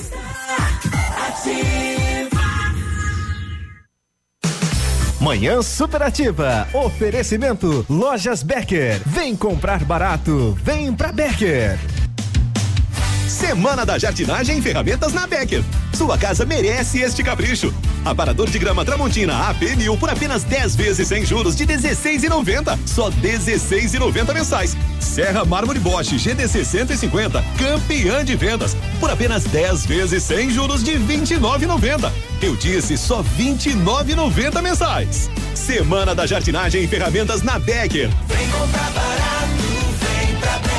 Manhã 5.19 5.61
Superativa. 5.61 6.67
Oferecimento 6.73 7.85
Lojas 7.89 8.43
Becker. 8.43 9.01
Vem 9.05 9.35
comprar 9.35 9.83
barato. 9.83 10.57
Vem 10.63 10.93
pra 10.93 11.11
Becker. 11.11 11.77
Semana 13.37 13.85
da 13.85 13.99
Jardinagem 13.99 14.57
e 14.57 14.61
Ferramentas 14.63 15.13
na 15.13 15.27
Becker. 15.27 15.63
Sua 15.93 16.17
casa 16.17 16.43
merece 16.43 17.01
este 17.01 17.23
capricho. 17.23 17.71
Aparador 18.03 18.49
de 18.49 18.57
grama 18.57 18.83
Tramontina 18.83 19.47
AP 19.47 19.75
mil 19.77 19.95
por 19.95 20.09
apenas 20.09 20.43
10 20.43 20.75
vezes 20.75 21.07
sem 21.07 21.23
juros 21.23 21.55
de 21.55 21.63
16,90. 21.67 22.79
Só 22.87 23.11
16,90 23.11 24.33
mensais. 24.33 24.75
Serra 24.99 25.45
Mármore 25.45 25.79
Bosch 25.79 26.17
GDC 26.17 26.65
150, 26.65 27.43
campeã 27.59 28.25
de 28.25 28.35
vendas, 28.35 28.75
por 28.99 29.11
apenas 29.11 29.43
10 29.43 29.85
vezes 29.85 30.23
sem 30.23 30.49
juros 30.49 30.83
de 30.83 30.93
29,90. 30.93 32.11
Eu 32.41 32.55
disse 32.55 32.97
só 32.97 33.21
29,90 33.37 34.61
mensais. 34.63 35.29
Semana 35.53 36.15
da 36.15 36.25
Jardinagem 36.25 36.83
e 36.83 36.87
Ferramentas 36.87 37.43
na 37.43 37.59
Becker. 37.59 38.09
Vem 38.27 38.49
comprar 38.49 38.91
barato, 38.91 39.63
vem 40.01 40.35
pra 40.37 40.57
Becker. 40.57 40.76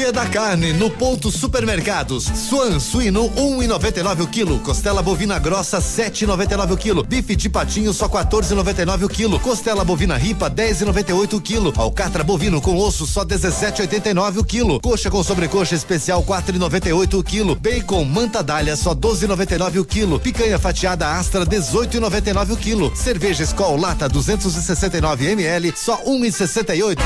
Dia 0.00 0.12
da 0.14 0.24
carne 0.24 0.72
no 0.72 0.88
ponto 0.88 1.30
supermercados. 1.30 2.24
Swan 2.24 2.80
suíno 2.80 3.28
1,99 3.32 4.22
o 4.22 4.26
quilo. 4.26 4.58
Costela 4.60 5.02
bovina 5.02 5.38
grossa 5.38 5.78
7,99 5.78 6.72
o 6.72 6.76
quilo. 6.78 7.04
Bife 7.04 7.36
de 7.36 7.50
patinho 7.50 7.92
só 7.92 8.08
14,99 8.08 9.04
o 9.04 9.08
quilo. 9.10 9.38
Costela 9.38 9.84
bovina 9.84 10.16
ripa 10.16 10.50
10,98 10.50 11.34
o 11.34 11.40
quilo. 11.42 11.70
Alcatra 11.76 12.24
bovino 12.24 12.62
com 12.62 12.78
osso 12.78 13.06
só 13.06 13.26
17,89 13.26 14.38
o 14.38 14.44
quilo. 14.44 14.80
Coxa 14.80 15.10
com 15.10 15.22
sobrecoxa 15.22 15.74
especial 15.74 16.22
4,98 16.22 17.18
o 17.18 17.22
quilo. 17.22 17.54
Bacon 17.54 18.02
manta 18.02 18.42
dália 18.42 18.76
só 18.76 18.94
12,99 18.94 19.80
o 19.80 19.84
quilo. 19.84 20.18
Picanha 20.18 20.58
fatiada 20.58 21.12
Astra 21.12 21.44
18,99 21.44 22.52
o 22.52 22.56
quilo. 22.56 22.96
Cerveja 22.96 23.44
Skol 23.44 23.76
lata 23.76 24.08
269 24.08 25.26
ml 25.26 25.74
só 25.76 26.02
1,68. 26.04 26.96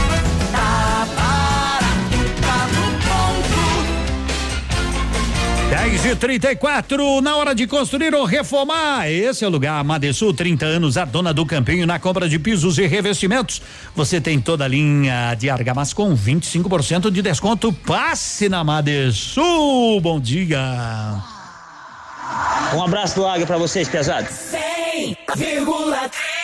Tá 0.52 1.08
barato, 1.16 1.23
10 5.94 6.06
e 6.06 6.16
34 6.16 7.20
na 7.20 7.36
hora 7.36 7.54
de 7.54 7.68
construir 7.68 8.12
ou 8.16 8.24
reformar. 8.24 9.08
Esse 9.08 9.44
é 9.44 9.46
o 9.46 9.50
lugar. 9.50 9.84
Madesul, 9.84 10.34
30 10.34 10.66
anos, 10.66 10.96
a 10.96 11.04
dona 11.04 11.32
do 11.32 11.46
campinho 11.46 11.86
na 11.86 12.00
compra 12.00 12.28
de 12.28 12.36
pisos 12.36 12.78
e 12.78 12.86
revestimentos. 12.86 13.62
Você 13.94 14.20
tem 14.20 14.40
toda 14.40 14.64
a 14.64 14.68
linha 14.68 15.36
de 15.36 15.48
argamassa 15.48 15.94
com 15.94 16.12
25% 16.16 17.12
de 17.12 17.22
desconto. 17.22 17.72
Passe 17.72 18.48
na 18.48 18.64
Madesul. 18.64 20.00
Bom 20.00 20.18
dia. 20.18 20.58
Um 22.74 22.82
abraço 22.82 23.14
do 23.14 23.24
Águia 23.24 23.46
pra 23.46 23.56
vocês, 23.56 23.88
pesados. 23.88 24.32
100,3 24.32 26.43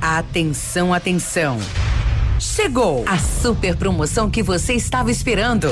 Atenção, 0.00 0.94
atenção. 0.94 1.58
Chegou 2.38 3.04
a 3.06 3.18
super 3.18 3.76
promoção 3.76 4.30
que 4.30 4.42
você 4.42 4.72
estava 4.72 5.10
esperando. 5.10 5.68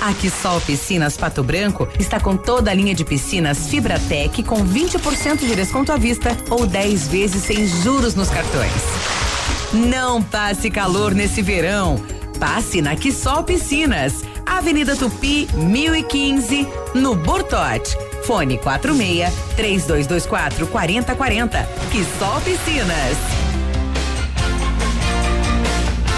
A 0.00 0.14
Quissol 0.14 0.58
Piscinas 0.62 1.18
Pato 1.18 1.44
Branco 1.44 1.86
está 1.98 2.18
com 2.18 2.34
toda 2.34 2.70
a 2.70 2.74
linha 2.74 2.94
de 2.94 3.04
piscinas 3.04 3.68
Fibratec 3.68 4.42
com 4.42 4.66
20% 4.66 5.40
de 5.40 5.54
desconto 5.54 5.92
à 5.92 5.98
vista 5.98 6.34
ou 6.48 6.66
10 6.66 7.08
vezes 7.08 7.42
sem 7.42 7.66
juros 7.66 8.14
nos 8.14 8.30
cartões. 8.30 8.72
Não 9.72 10.22
passe 10.22 10.70
calor 10.70 11.14
nesse 11.14 11.42
verão. 11.42 12.02
Passe 12.40 12.80
na 12.80 12.96
Quissol 12.96 13.44
Piscinas, 13.44 14.24
Avenida 14.46 14.94
Tupi, 14.96 15.46
1015, 15.54 16.66
no 16.94 17.14
Bortote. 17.14 17.96
Fone 18.24 18.58
46 18.58 19.32
3224 19.56 20.66
4040. 20.66 21.68
Quissol 21.90 22.40
Piscinas. 22.42 23.51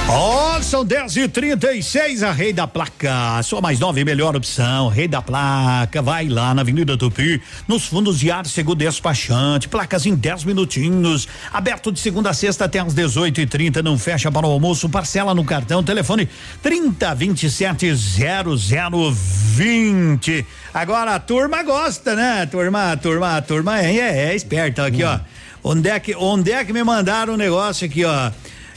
Ó, 0.06 0.60
são 0.60 0.84
10 0.84 1.16
e 1.16 1.26
36 1.26 2.22
a 2.22 2.30
Rei 2.30 2.52
da 2.52 2.66
Placa. 2.66 3.42
Sua 3.42 3.62
mais 3.62 3.80
nova 3.80 3.98
e 3.98 4.04
melhor 4.04 4.36
opção. 4.36 4.88
Rei 4.88 5.08
da 5.08 5.22
Placa. 5.22 6.02
Vai 6.02 6.28
lá 6.28 6.52
na 6.52 6.60
Avenida 6.60 6.94
Tupi, 6.94 7.40
nos 7.66 7.86
fundos 7.86 8.18
de 8.20 8.30
ar 8.30 8.44
seguro 8.44 8.76
despachante. 8.76 9.66
Placas 9.66 10.04
em 10.04 10.14
10 10.14 10.44
minutinhos. 10.44 11.26
Aberto 11.50 11.90
de 11.90 11.98
segunda 11.98 12.28
a 12.30 12.34
sexta 12.34 12.66
até 12.66 12.80
às 12.80 12.92
18 12.92 13.40
e 13.40 13.46
30 13.46 13.82
Não 13.82 13.96
fecha 13.96 14.30
para 14.30 14.46
o 14.46 14.50
almoço. 14.50 14.90
Parcela 14.90 15.34
no 15.34 15.42
cartão. 15.42 15.82
Telefone 15.82 16.28
30 16.62 17.14
27 17.14 17.94
0020. 19.56 20.46
Agora 20.74 21.14
a 21.14 21.18
turma 21.18 21.62
gosta, 21.62 22.14
né? 22.14 22.42
A 22.42 22.46
turma, 22.46 22.92
a 22.92 22.96
turma, 22.96 23.38
a 23.38 23.42
turma 23.42 23.80
é, 23.80 23.96
é, 23.96 24.26
é 24.26 24.36
esperta. 24.36 24.84
Aqui, 24.84 25.02
ó. 25.02 25.18
Onde 25.66 25.88
é 25.88 25.98
que, 25.98 26.14
onde 26.14 26.52
é 26.52 26.62
que 26.62 26.74
me 26.74 26.84
mandaram 26.84 27.32
um 27.32 27.38
negócio 27.38 27.86
aqui, 27.86 28.04
ó? 28.04 28.30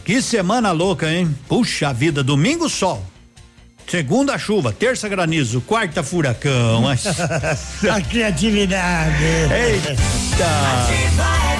Que 0.08 0.22
semana 0.22 0.72
louca, 0.72 1.12
hein? 1.12 1.36
Puxa 1.50 1.92
vida, 1.92 2.24
domingo 2.24 2.70
sol. 2.70 3.06
Segunda 3.86 4.38
chuva, 4.38 4.72
terça 4.72 5.10
granizo, 5.10 5.60
quarta 5.60 6.02
furacão. 6.02 6.86
A 6.88 8.00
criatividade. 8.00 9.26
Eita! 9.54 11.57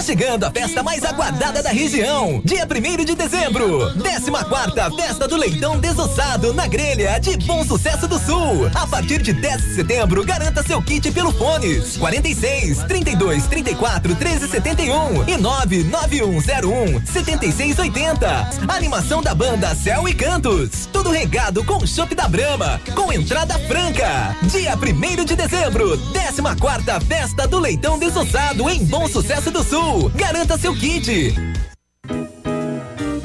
Tá 0.00 0.04
chegando 0.04 0.44
a 0.44 0.50
festa 0.50 0.82
mais 0.82 1.04
aguardada 1.04 1.62
da 1.62 1.68
região. 1.68 2.40
Dia 2.42 2.64
1 2.66 3.04
de 3.04 3.14
dezembro. 3.14 3.92
14 4.02 4.30
quarta 4.48 4.90
Festa 4.92 5.28
do 5.28 5.36
Leitão 5.36 5.78
Desossado 5.78 6.54
na 6.54 6.66
Grelha 6.66 7.18
de 7.20 7.36
Bom 7.46 7.62
Sucesso 7.62 8.08
do 8.08 8.18
Sul. 8.18 8.70
A 8.74 8.86
partir 8.86 9.20
de 9.20 9.34
10 9.34 9.62
de 9.62 9.74
setembro, 9.74 10.24
garanta 10.24 10.62
seu 10.62 10.80
kit 10.80 11.12
pelo 11.12 11.30
Fones. 11.32 11.98
46 11.98 12.78
32 12.84 13.46
34 13.46 14.14
13 14.14 14.48
71 14.48 15.28
e 15.28 15.36
99101 15.36 17.04
7680. 17.04 18.50
Animação 18.68 19.20
da 19.20 19.34
banda 19.34 19.74
Céu 19.74 20.08
e 20.08 20.14
Cantos. 20.14 20.88
Tudo 20.90 21.10
regado 21.10 21.62
com 21.62 21.86
chopp 21.86 22.14
da 22.14 22.26
Brama, 22.26 22.80
com 22.94 23.12
entrada 23.12 23.58
franca. 23.68 24.34
Dia 24.44 24.74
1 24.76 25.26
de 25.26 25.36
dezembro, 25.36 25.98
14 26.14 26.58
quarta 26.58 26.98
Festa 27.02 27.46
do 27.46 27.58
Leitão 27.58 27.98
Desossado 27.98 28.70
em 28.70 28.82
Bom 28.86 29.06
Sucesso 29.06 29.50
do 29.50 29.62
Sul. 29.62 29.89
Garanta 30.14 30.56
seu 30.56 30.72
kit. 30.74 31.49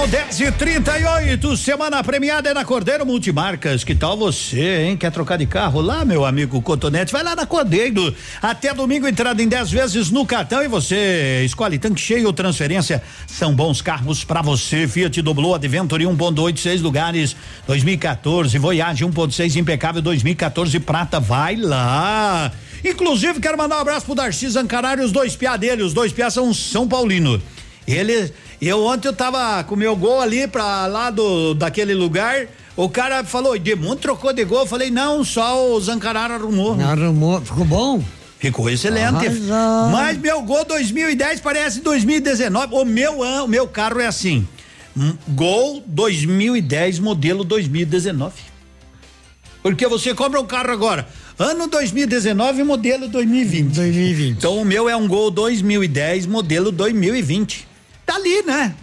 São 0.00 0.08
10 0.08 0.40
e 0.40 0.52
38 0.52 1.56
semana 1.58 2.02
premiada 2.02 2.48
é 2.48 2.54
na 2.54 2.64
Cordeiro 2.64 3.04
Multimarcas. 3.04 3.84
Que 3.84 3.94
tal 3.94 4.16
você, 4.16 4.84
hein? 4.84 4.96
Quer 4.96 5.12
trocar 5.12 5.36
de 5.36 5.44
carro 5.44 5.82
lá, 5.82 6.06
meu 6.06 6.24
amigo 6.24 6.62
Cotonete? 6.62 7.12
Vai 7.12 7.22
lá 7.22 7.36
na 7.36 7.44
Cordeiro. 7.44 8.14
Até 8.40 8.72
domingo, 8.72 9.06
entrada 9.06 9.42
em 9.42 9.46
10 9.46 9.70
vezes 9.70 10.10
no 10.10 10.24
cartão 10.24 10.62
e 10.62 10.68
você 10.68 11.42
escolhe 11.44 11.78
tanque 11.78 12.00
cheio 12.00 12.28
ou 12.28 12.32
transferência. 12.32 13.02
São 13.26 13.54
bons 13.54 13.82
carros 13.82 14.24
pra 14.24 14.40
você. 14.40 14.88
Fiat 14.88 15.20
Doblo 15.20 15.54
Adventure 15.54 16.02
1.8, 16.02 16.56
seis 16.56 16.80
lugares. 16.80 17.36
2014, 17.66 18.56
Voyage 18.56 19.04
1.6 19.04 19.56
impecável 19.56 20.00
2014 20.00 20.80
prata. 20.80 21.20
Vai 21.20 21.56
lá. 21.56 22.50
Inclusive, 22.82 23.38
quero 23.38 23.58
mandar 23.58 23.76
um 23.76 23.80
abraço 23.80 24.06
pro 24.06 24.14
Darcy 24.14 24.48
Zancarari, 24.48 25.02
os 25.02 25.12
dois 25.12 25.36
piá 25.36 25.58
dele. 25.58 25.82
Os 25.82 25.92
dois 25.92 26.10
piá 26.10 26.30
são 26.30 26.54
São 26.54 26.88
Paulino. 26.88 27.38
Ele, 27.86 28.32
eu 28.68 28.84
ontem 28.84 29.08
eu 29.08 29.12
tava 29.12 29.62
com 29.64 29.74
meu 29.74 29.96
gol 29.96 30.20
ali 30.20 30.46
pra 30.46 30.86
lá 30.86 31.10
do, 31.10 31.54
daquele 31.54 31.94
lugar. 31.94 32.46
O 32.76 32.88
cara 32.88 33.24
falou, 33.24 33.56
Edmundo 33.56 33.96
trocou 33.96 34.32
de 34.32 34.44
gol. 34.44 34.60
Eu 34.60 34.66
falei, 34.66 34.90
não, 34.90 35.24
só 35.24 35.70
o 35.70 35.80
Zancarara 35.80 36.34
arrumou. 36.34 36.80
Arrumou, 36.80 37.40
ficou 37.40 37.64
bom? 37.64 38.02
Ficou 38.38 38.70
excelente. 38.70 39.26
Arrasou. 39.26 39.90
Mas 39.90 40.16
meu 40.18 40.42
gol 40.42 40.64
2010 40.64 41.40
parece 41.40 41.80
2019. 41.80 42.74
O 42.74 42.84
meu, 42.84 43.20
o 43.20 43.48
meu 43.48 43.66
carro 43.68 44.00
é 44.00 44.06
assim. 44.06 44.46
Gol 45.28 45.82
2010, 45.86 46.98
modelo 46.98 47.44
2019. 47.44 48.50
Porque 49.62 49.86
você 49.86 50.14
compra 50.14 50.40
um 50.40 50.46
carro 50.46 50.70
agora, 50.70 51.06
ano 51.38 51.66
2019, 51.66 52.62
modelo 52.64 53.08
2020. 53.08 53.74
2020. 53.74 54.38
Então 54.38 54.56
o 54.56 54.64
meu 54.64 54.88
é 54.88 54.96
um 54.96 55.06
Gol 55.06 55.30
2010, 55.30 56.26
modelo 56.26 56.72
2020. 56.72 57.68
Tá 58.10 58.16
ali, 58.16 58.42
né? 58.42 58.74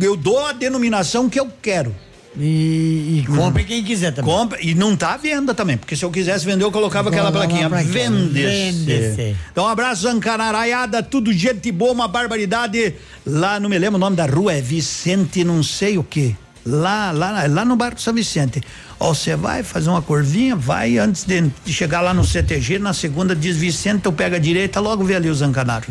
Eu 0.00 0.16
dou 0.16 0.46
a 0.46 0.52
denominação 0.52 1.28
que 1.28 1.38
eu 1.38 1.52
quero. 1.60 1.94
E, 2.34 3.20
e 3.20 3.26
compre 3.26 3.62
quem 3.62 3.84
quiser 3.84 4.12
também. 4.12 4.32
Compra, 4.32 4.58
e 4.62 4.74
não 4.74 4.96
tá 4.96 5.14
à 5.14 5.16
venda 5.18 5.52
também, 5.52 5.76
porque 5.76 5.94
se 5.94 6.02
eu 6.02 6.10
quisesse 6.10 6.46
vender, 6.46 6.64
eu 6.64 6.72
colocava 6.72 7.10
aquela 7.10 7.30
Colocava 7.30 7.68
plaquinha. 7.68 8.08
Vende-se. 8.08 8.86
Vende-se. 8.86 9.36
Então, 9.52 9.64
um 9.64 9.68
abraço, 9.68 10.02
Zancanaraiada, 10.02 11.02
tudo 11.02 11.30
gente 11.30 11.70
boa, 11.70 11.92
uma 11.92 12.08
barbaridade. 12.08 12.94
Lá, 13.26 13.60
não 13.60 13.68
me 13.68 13.78
lembro 13.78 13.96
o 13.96 14.00
nome 14.00 14.16
da 14.16 14.24
rua, 14.24 14.54
é 14.54 14.62
Vicente, 14.62 15.44
não 15.44 15.62
sei 15.62 15.98
o 15.98 16.02
quê. 16.02 16.34
Lá, 16.68 17.10
lá, 17.12 17.46
lá 17.48 17.64
no 17.64 17.76
bairro 17.76 17.98
São 17.98 18.12
Vicente. 18.12 18.60
Ó, 19.00 19.14
você 19.14 19.34
vai 19.36 19.62
fazer 19.62 19.88
uma 19.88 20.02
curvinha, 20.02 20.54
vai 20.54 20.98
antes 20.98 21.24
de, 21.24 21.50
chegar 21.66 22.00
lá 22.02 22.12
no 22.12 22.24
CTG, 22.24 22.78
na 22.78 22.92
segunda 22.92 23.34
diz 23.34 23.56
Vicente, 23.56 24.02
tu 24.02 24.12
pega 24.12 24.36
a 24.36 24.38
direita, 24.38 24.78
logo 24.80 25.02
vê 25.04 25.14
ali 25.16 25.30
o 25.30 25.34
Zancanaro. 25.34 25.86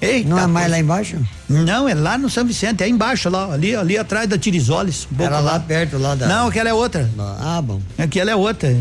Eita, 0.00 0.28
Não 0.28 0.38
é 0.38 0.46
mais 0.46 0.66
pois. 0.66 0.70
lá 0.72 0.78
embaixo? 0.78 1.16
Não, 1.48 1.88
é 1.88 1.94
lá 1.94 2.18
no 2.18 2.28
São 2.28 2.44
Vicente, 2.44 2.82
é 2.82 2.88
embaixo 2.88 3.30
lá, 3.30 3.52
ali, 3.52 3.74
ali 3.74 3.96
atrás 3.96 4.28
da 4.28 4.36
Tirisoles. 4.36 5.08
um 5.18 5.22
Era 5.22 5.40
lá 5.40 5.58
perto, 5.58 5.96
lá 5.98 6.14
da- 6.14 6.26
Não, 6.26 6.48
aquela 6.48 6.68
é 6.68 6.74
outra. 6.74 7.08
Ah, 7.40 7.62
bom. 7.62 7.80
Aquela 7.96 8.30
é 8.30 8.36
outra. 8.36 8.76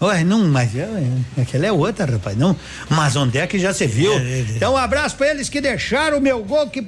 Ué, 0.00 0.24
não, 0.24 0.48
mas 0.48 0.74
é, 0.74 0.80
é, 1.38 1.42
aquela 1.42 1.64
é 1.64 1.70
outra, 1.70 2.04
rapaz. 2.10 2.36
Não, 2.36 2.56
mas 2.90 3.14
onde 3.14 3.38
é 3.38 3.46
que 3.46 3.56
já 3.56 3.72
se 3.72 3.86
viu? 3.86 4.12
Então, 4.50 4.72
um 4.74 4.76
abraço 4.76 5.14
pra 5.16 5.28
eles 5.30 5.48
que 5.48 5.60
deixaram 5.60 6.18
o 6.18 6.20
meu 6.20 6.42
gol, 6.42 6.66
que 6.68 6.84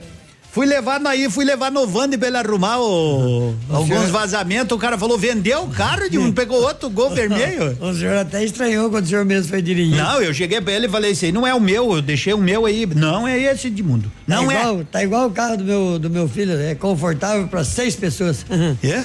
fui 0.54 0.64
levar 0.66 1.00
naí, 1.00 1.28
fui 1.28 1.44
levar 1.44 1.70
no 1.72 1.84
Vande 1.86 2.16
pra 2.16 2.28
ele 2.28 2.36
arrumar 2.36 2.78
o, 2.78 3.54
alguns 3.68 3.88
senhor- 3.88 4.06
vazamentos. 4.06 4.74
O 4.76 4.80
cara 4.80 4.96
falou, 4.96 5.18
vendeu 5.18 5.64
o 5.64 5.68
carro 5.68 6.08
de 6.08 6.16
um, 6.16 6.30
pegou 6.32 6.62
outro 6.62 6.88
gol 6.88 7.10
vermelho. 7.14 7.76
O 7.80 7.92
senhor 7.92 8.16
até 8.16 8.44
estranhou 8.44 8.88
quando 8.88 9.04
o 9.04 9.08
senhor 9.08 9.24
mesmo 9.24 9.48
foi 9.50 9.60
dirigir. 9.60 9.96
Não, 9.96 10.22
eu 10.22 10.32
cheguei 10.32 10.60
pra 10.60 10.72
ele 10.72 10.86
e 10.86 10.88
falei 10.88 11.10
assim, 11.10 11.32
não 11.32 11.44
é 11.46 11.52
o 11.52 11.60
meu, 11.60 11.96
eu 11.96 12.00
deixei 12.00 12.32
o 12.32 12.38
meu 12.38 12.64
aí. 12.66 12.86
Não 12.86 13.26
é 13.26 13.36
esse 13.42 13.68
de 13.68 13.82
mundo. 13.82 14.10
Não 14.26 14.46
tá 14.46 14.52
é. 14.54 14.56
igual, 14.60 14.84
Tá 14.92 15.02
igual 15.04 15.26
o 15.26 15.30
carro 15.32 15.56
do 15.56 15.64
meu, 15.64 15.98
do 15.98 16.08
meu 16.08 16.28
filho, 16.28 16.52
é 16.58 16.74
confortável 16.76 17.48
para 17.48 17.64
seis 17.64 17.96
pessoas. 17.96 18.46
É? 18.84 19.04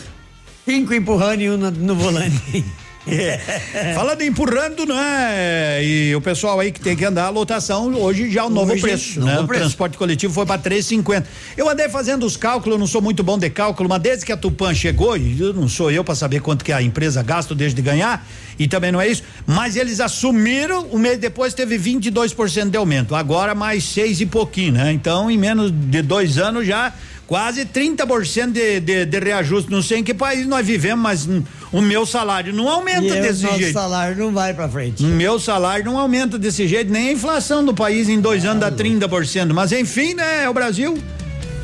Cinco 0.65 0.93
empurrando 0.93 1.41
e 1.41 1.49
um 1.49 1.57
no, 1.57 1.71
no 1.71 1.95
volante. 1.95 2.63
É. 3.11 3.93
Falando 3.95 4.21
em 4.21 4.27
empurrando, 4.27 4.85
né? 4.85 5.83
E 5.83 6.15
o 6.15 6.21
pessoal 6.21 6.59
aí 6.59 6.71
que 6.71 6.79
tem 6.79 6.95
que 6.95 7.03
andar 7.03 7.25
a 7.25 7.29
lotação, 7.29 7.93
hoje 7.95 8.29
já 8.31 8.41
é 8.41 8.43
o 8.43 8.49
novo 8.49 8.71
Hoje, 8.71 8.81
preço, 8.81 9.19
novo 9.19 9.31
né? 9.31 9.39
O 9.39 9.47
preço. 9.47 9.63
transporte 9.63 9.97
coletivo 9.97 10.33
foi 10.33 10.45
para 10.45 10.61
3,50. 10.61 11.25
Eu 11.57 11.67
andei 11.67 11.89
fazendo 11.89 12.25
os 12.25 12.37
cálculos, 12.37 12.79
não 12.79 12.87
sou 12.87 13.01
muito 13.01 13.23
bom 13.23 13.37
de 13.37 13.49
cálculo, 13.49 13.89
mas 13.89 14.01
desde 14.01 14.25
que 14.25 14.31
a 14.31 14.37
Tupan 14.37 14.73
chegou, 14.73 15.17
e 15.17 15.39
eu 15.39 15.53
não 15.53 15.67
sou 15.67 15.91
eu 15.91 16.03
para 16.03 16.15
saber 16.15 16.41
quanto 16.41 16.63
que 16.63 16.71
a 16.71 16.81
empresa 16.81 17.23
gasta 17.23 17.55
desde 17.55 17.79
de 17.79 17.81
ganhar, 17.81 18.25
e 18.57 18.67
também 18.67 18.91
não 18.91 18.99
é 18.99 19.07
isso, 19.07 19.23
mas 19.47 19.75
eles 19.75 19.99
assumiram, 19.99 20.87
um 20.91 20.97
mês 20.97 21.17
depois 21.17 21.53
teve 21.53 21.77
22% 21.77 22.69
de 22.69 22.77
aumento, 22.77 23.15
agora 23.15 23.55
mais 23.55 23.83
seis 23.83 24.21
e 24.21 24.25
pouquinho, 24.25 24.73
né? 24.73 24.91
Então, 24.91 25.31
em 25.31 25.37
menos 25.37 25.71
de 25.71 26.01
dois 26.01 26.37
anos 26.37 26.67
já 26.67 26.93
quase 27.29 27.63
30% 27.63 28.51
de, 28.51 28.79
de, 28.79 29.05
de 29.05 29.19
reajuste. 29.19 29.69
Não 29.69 29.83
sei 29.83 29.99
em 29.99 30.03
que 30.03 30.15
país 30.15 30.47
nós 30.47 30.65
vivemos, 30.65 31.03
mas 31.03 31.29
o 31.71 31.79
meu 31.79 32.03
salário 32.03 32.51
não 32.51 32.67
aumenta 32.67 33.15
e 33.15 33.21
desse 33.21 33.45
o 33.45 33.47
nosso 33.47 33.59
jeito. 33.59 33.73
salário 33.73 34.17
não 34.17 34.33
vai 34.33 34.51
para 34.51 34.67
frente. 34.67 35.03
O 35.03 35.07
meu 35.07 35.39
salário 35.39 35.85
não 35.85 35.99
aumenta 35.99 36.39
desse 36.39 36.67
jeito, 36.67 36.91
nem 36.91 37.09
a 37.09 37.11
inflação 37.11 37.63
do 37.63 37.71
país 37.71 38.09
em 38.09 38.19
dois 38.19 38.43
anos 38.45 38.61
dá 38.61 38.71
30%. 38.71 39.53
Mas 39.53 39.71
enfim, 39.71 40.15
né? 40.15 40.45
É 40.45 40.49
o 40.49 40.53
Brasil. 40.55 40.97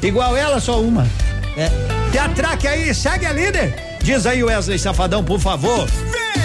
Igual 0.03 0.37
ela, 0.37 0.59
só 0.59 0.79
uma. 0.79 1.07
É. 1.57 1.71
Te 2.11 2.19
atraque 2.19 2.67
aí, 2.67 2.93
segue 2.93 3.25
a 3.25 3.33
líder. 3.33 3.73
Diz 4.03 4.27
aí, 4.27 4.43
Wesley 4.43 4.77
Safadão, 4.77 5.23
por 5.23 5.39
favor. 5.39 5.87
Segue 5.89 6.44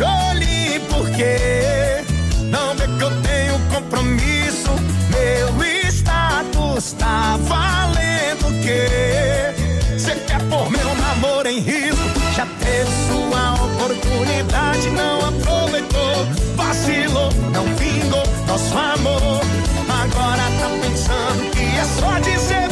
olhe 0.00 0.78
porque 0.88 2.04
não 2.50 2.74
vê 2.76 2.86
que 2.86 3.02
eu 3.02 3.10
tenho 3.22 3.58
compromisso. 3.68 4.70
Meu 5.10 5.64
status 5.88 6.92
tá 6.92 7.36
valendo 7.42 8.46
o 8.46 8.60
quê? 8.62 9.52
Cê 9.98 10.14
quer 10.26 10.40
pôr 10.48 10.70
meu 10.70 10.94
namoro 10.94 11.48
em 11.48 11.58
risco? 11.58 12.20
Já 12.36 12.46
teve 12.60 12.90
sua 13.08 13.54
oportunidade, 13.54 14.88
não 14.90 15.28
aproveitou, 15.28 16.26
vacilou, 16.54 17.32
não 17.52 17.64
vingou 17.74 18.22
nosso 18.46 18.78
amor. 18.78 19.42
Agora 19.88 20.42
tá 20.60 20.70
pensando 20.80 21.50
que 21.50 21.62
é 21.62 21.84
só 21.84 22.18
dizer 22.20 22.71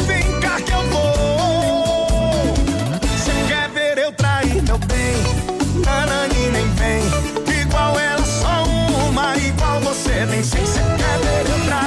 você 10.20 10.26
nem 10.26 10.42
sei. 10.42 10.66
Cê 10.66 10.80
quer 10.80 11.18
ver 11.18 11.50
eu 11.50 11.64
trair 11.66 11.79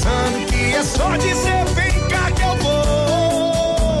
pensando 0.00 0.46
que 0.46 0.74
é 0.74 0.82
só 0.82 1.16
dizer 1.16 1.64
vem 1.74 2.08
cá 2.08 2.30
que 2.30 2.42
eu 2.42 2.56
vou. 2.56 4.00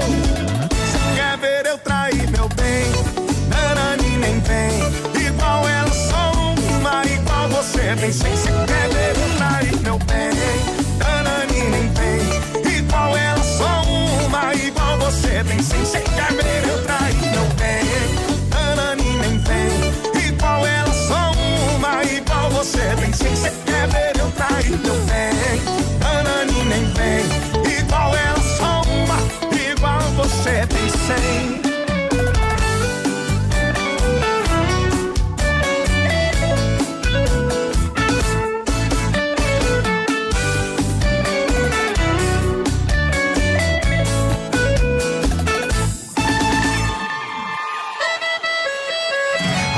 Cê 0.90 1.14
quer 1.14 1.36
ver 1.38 1.66
eu 1.66 1.78
trair 1.78 2.30
meu 2.30 2.48
bem? 2.48 2.90
Nanani 3.48 4.16
nem 4.16 4.40
vem. 4.40 5.26
Igual 5.26 5.68
ela 5.68 5.92
só 5.92 6.32
uma, 6.32 7.04
igual 7.04 7.48
você 7.50 7.94
tem 7.96 8.12
sem. 8.12 8.34
Cê 8.36 8.69
cem. 31.18 31.60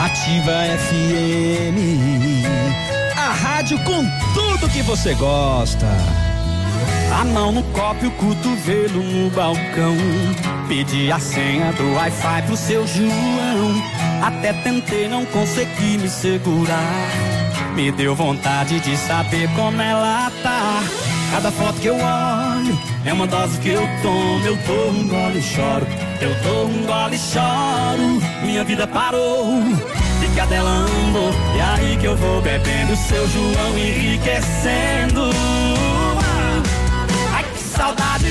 Ativa 0.04 0.52
FM. 0.78 1.78
A 3.16 3.32
rádio 3.32 3.78
com 3.84 4.04
tudo 4.34 4.68
que 4.68 4.82
você 4.82 5.14
gosta. 5.14 5.86
A 7.18 7.24
mão 7.24 7.52
no 7.52 7.62
copo 7.64 8.04
e 8.04 8.08
o 8.08 8.10
cotovelo 8.12 9.02
no 9.02 9.30
balcão. 9.30 9.96
Pedi 10.72 11.12
a 11.12 11.18
senha 11.18 11.70
do 11.72 11.92
Wi-Fi 11.92 12.42
pro 12.46 12.56
seu 12.56 12.86
João. 12.86 13.82
Até 14.22 14.54
tentei, 14.54 15.06
não 15.06 15.26
consegui 15.26 15.98
me 15.98 16.08
segurar. 16.08 17.10
Me 17.74 17.92
deu 17.92 18.16
vontade 18.16 18.80
de 18.80 18.96
saber 18.96 19.50
como 19.54 19.82
ela 19.82 20.32
tá. 20.42 20.82
Cada 21.30 21.52
foto 21.52 21.78
que 21.78 21.88
eu 21.88 21.96
olho 21.96 22.78
é 23.04 23.12
uma 23.12 23.26
dose 23.26 23.58
que 23.58 23.68
eu 23.68 23.86
tomo. 24.00 24.46
Eu 24.46 24.56
dou 24.66 24.90
um 24.92 25.08
gole 25.08 25.40
e 25.40 25.42
choro. 25.42 25.86
Eu 26.22 26.34
dou 26.42 26.66
um 26.66 26.86
gole 26.86 27.16
e 27.16 27.18
choro. 27.18 28.22
Minha 28.42 28.64
vida 28.64 28.86
parou. 28.86 29.62
Fica 30.20 30.46
dela 30.46 30.70
andou. 30.70 31.34
E 31.54 31.60
aí 31.60 31.98
que 31.98 32.06
eu 32.06 32.16
vou 32.16 32.40
bebendo. 32.40 32.96
Seu 32.96 33.28
João 33.28 33.78
enriquecendo. 33.78 35.32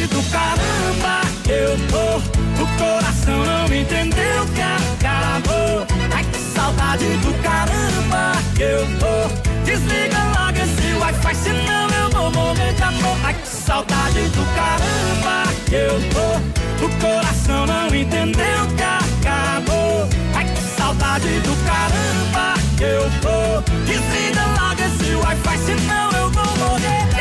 Do 0.01 0.21
caramba 0.31 1.21
eu 1.47 1.77
tô. 1.87 2.17
O 2.61 2.67
coração 2.77 3.45
não 3.45 3.65
entendeu 3.65 4.45
que 4.53 4.61
acabou. 4.61 5.85
Ai, 6.13 6.23
que 6.23 6.39
saudade 6.39 7.05
do 7.17 7.31
caramba 7.43 8.33
eu 8.59 8.85
tô. 8.97 9.63
Desliga 9.63 10.17
logo 10.35 10.57
esse 10.57 10.93
Wi-Fi, 10.97 11.35
senão 11.35 11.87
eu 11.91 12.09
vou 12.09 12.31
morrer 12.31 12.73
de 12.73 12.81
amor. 12.83 13.15
Ai, 13.23 13.33
que 13.35 13.47
saudade 13.47 14.21
do 14.29 14.45
caramba 14.55 15.43
eu 15.71 16.01
tô. 16.09 16.85
O 16.85 16.89
coração 16.99 17.67
não 17.67 17.95
entendeu 17.95 18.67
que 18.75 18.83
acabou. 18.83 20.09
Ai, 20.35 20.45
que 20.45 20.61
saudade 20.77 21.39
do 21.41 21.55
caramba 21.63 22.55
eu 22.81 23.03
tô. 23.21 23.61
Desliga 23.85 24.45
logo 24.59 24.81
esse 24.81 25.15
Wi-Fi, 25.15 25.57
senão 25.59 26.11
eu 26.11 26.29
vou 26.31 26.57
morrer. 26.57 27.20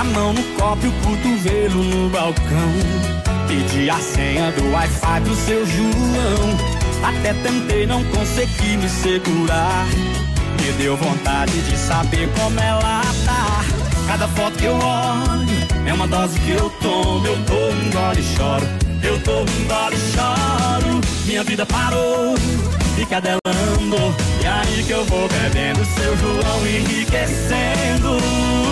A 0.00 0.04
mão 0.04 0.32
no 0.32 0.42
copo 0.54 0.86
e 0.86 0.88
o 0.88 0.92
cotovelo 0.92 1.84
no 1.84 2.08
balcão. 2.08 2.72
Pedi 3.46 3.90
a 3.90 3.98
senha 3.98 4.50
do 4.52 4.72
Wi-Fi 4.72 5.20
do 5.20 5.34
seu 5.34 5.66
João. 5.66 6.56
Até 7.04 7.34
tentei, 7.34 7.86
não 7.86 8.02
consegui 8.04 8.78
me 8.78 8.88
segurar. 8.88 9.86
Me 10.58 10.72
deu 10.78 10.96
vontade 10.96 11.52
de 11.52 11.76
saber 11.76 12.30
como 12.30 12.58
ela 12.58 13.02
tá. 13.26 13.62
Cada 14.08 14.26
foto 14.28 14.56
que 14.56 14.64
eu 14.64 14.72
olho 14.72 15.86
é 15.86 15.92
uma 15.92 16.08
dose 16.08 16.40
que 16.40 16.52
eu 16.52 16.70
tomo. 16.80 17.26
Eu 17.26 17.36
dou 17.36 17.70
um 17.70 17.90
gole 17.90 18.20
e 18.20 18.36
choro. 18.36 18.66
Eu 19.02 19.18
dou 19.18 19.42
um 19.42 19.68
gole 19.68 19.96
e 19.96 20.12
choro. 20.14 21.00
Minha 21.26 21.44
vida 21.44 21.66
parou. 21.66 22.36
Fica 22.96 23.20
dela 23.20 23.38
andou. 23.44 24.14
E 24.42 24.46
aí 24.46 24.82
que 24.82 24.92
eu 24.92 25.04
vou 25.04 25.28
bebendo 25.28 25.84
seu 25.84 26.16
João 26.16 26.66
enriquecendo. 26.66 28.69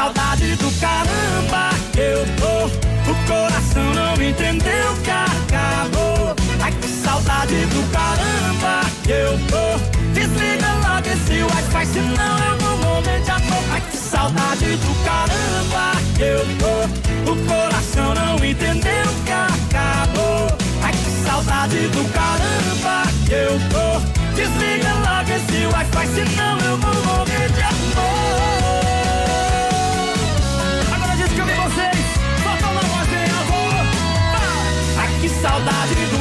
Saudade 0.00 0.56
do 0.56 0.70
caramba 0.80 1.68
que 1.92 2.00
eu 2.00 2.24
tô. 2.40 2.64
O 3.10 3.14
coração 3.26 3.84
não 3.92 4.14
entendeu 4.14 4.96
que 5.04 5.10
acabou. 5.10 6.34
Ai, 6.58 6.72
que 6.72 6.88
saudade 6.88 7.66
do 7.66 7.82
caramba 7.92 8.80
que 9.02 9.10
eu 9.10 9.38
tô. 9.50 10.14
Desliga 10.14 10.72
logo 10.88 11.06
esse 11.06 11.42
Wi-Fi, 11.42 11.84
senão 11.84 12.38
eu 12.46 12.58
vou 12.60 12.78
morrer 12.78 13.20
de 13.20 13.30
amor. 13.30 13.62
Ai, 13.72 13.82
que 13.90 13.96
saudade 13.98 14.76
do 14.76 15.04
caramba 15.04 15.92
que 16.16 16.22
eu 16.22 16.46
tô. 16.56 17.32
O 17.32 17.36
coração 17.44 18.14
não 18.14 18.36
entendeu 18.36 19.06
que 19.26 19.32
acabou. 19.32 20.48
Ai, 20.82 20.92
que 20.92 21.28
saudade 21.28 21.88
do 21.88 22.10
caramba 22.14 23.02
que 23.26 23.32
eu 23.34 23.60
tô. 23.68 24.00
Desliga 24.34 24.94
logo 24.94 25.30
esse 25.30 25.66
Wi-Fi, 25.66 26.06
senão 26.06 26.58
eu 26.60 26.78
vou 26.78 26.94
morrer 27.04 27.52
de 27.52 27.60
amor. 27.60 28.59
Saudade 35.40 35.94
do 35.94 36.20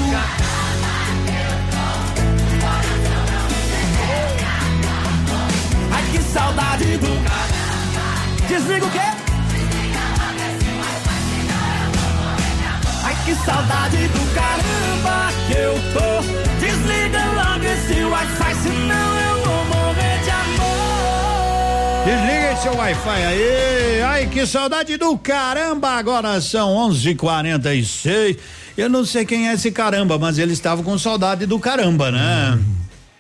Ai, 5.91 6.03
que 6.11 6.21
saudade 6.21 6.97
do 6.97 8.47
Desliga 8.47 8.85
o 8.85 8.91
quê? 8.91 8.99
Ai, 13.03 13.15
que 13.25 13.35
saudade 13.35 14.07
do 14.07 14.33
caramba 14.33 15.33
que 15.47 15.53
eu 15.53 15.73
tô. 15.93 16.21
Desliga 16.59 17.19
logo 17.35 17.65
esse 17.65 18.03
Wi-Fi, 18.03 18.55
senão 18.55 19.19
eu 19.19 19.43
vou 19.43 19.65
morrer 19.65 20.19
de 20.23 20.29
amor. 20.29 22.05
Desliga 22.05 22.38
esse 22.59 22.67
Wi-Fi 22.67 23.23
aí. 23.23 24.01
Ai, 24.01 24.27
que 24.27 24.45
saudade 24.45 24.97
do 24.97 25.17
caramba. 25.17 25.91
Agora 25.91 26.41
são 26.41 26.75
11:46. 26.75 28.37
Eu 28.77 28.89
não 28.89 29.05
sei 29.05 29.23
quem 29.25 29.47
é 29.47 29.53
esse 29.53 29.71
caramba, 29.71 30.17
mas 30.19 30.37
ele 30.37 30.51
estava 30.51 30.83
com 30.83 30.97
saudade 30.97 31.45
do 31.45 31.57
caramba, 31.57 32.11
né? 32.11 32.59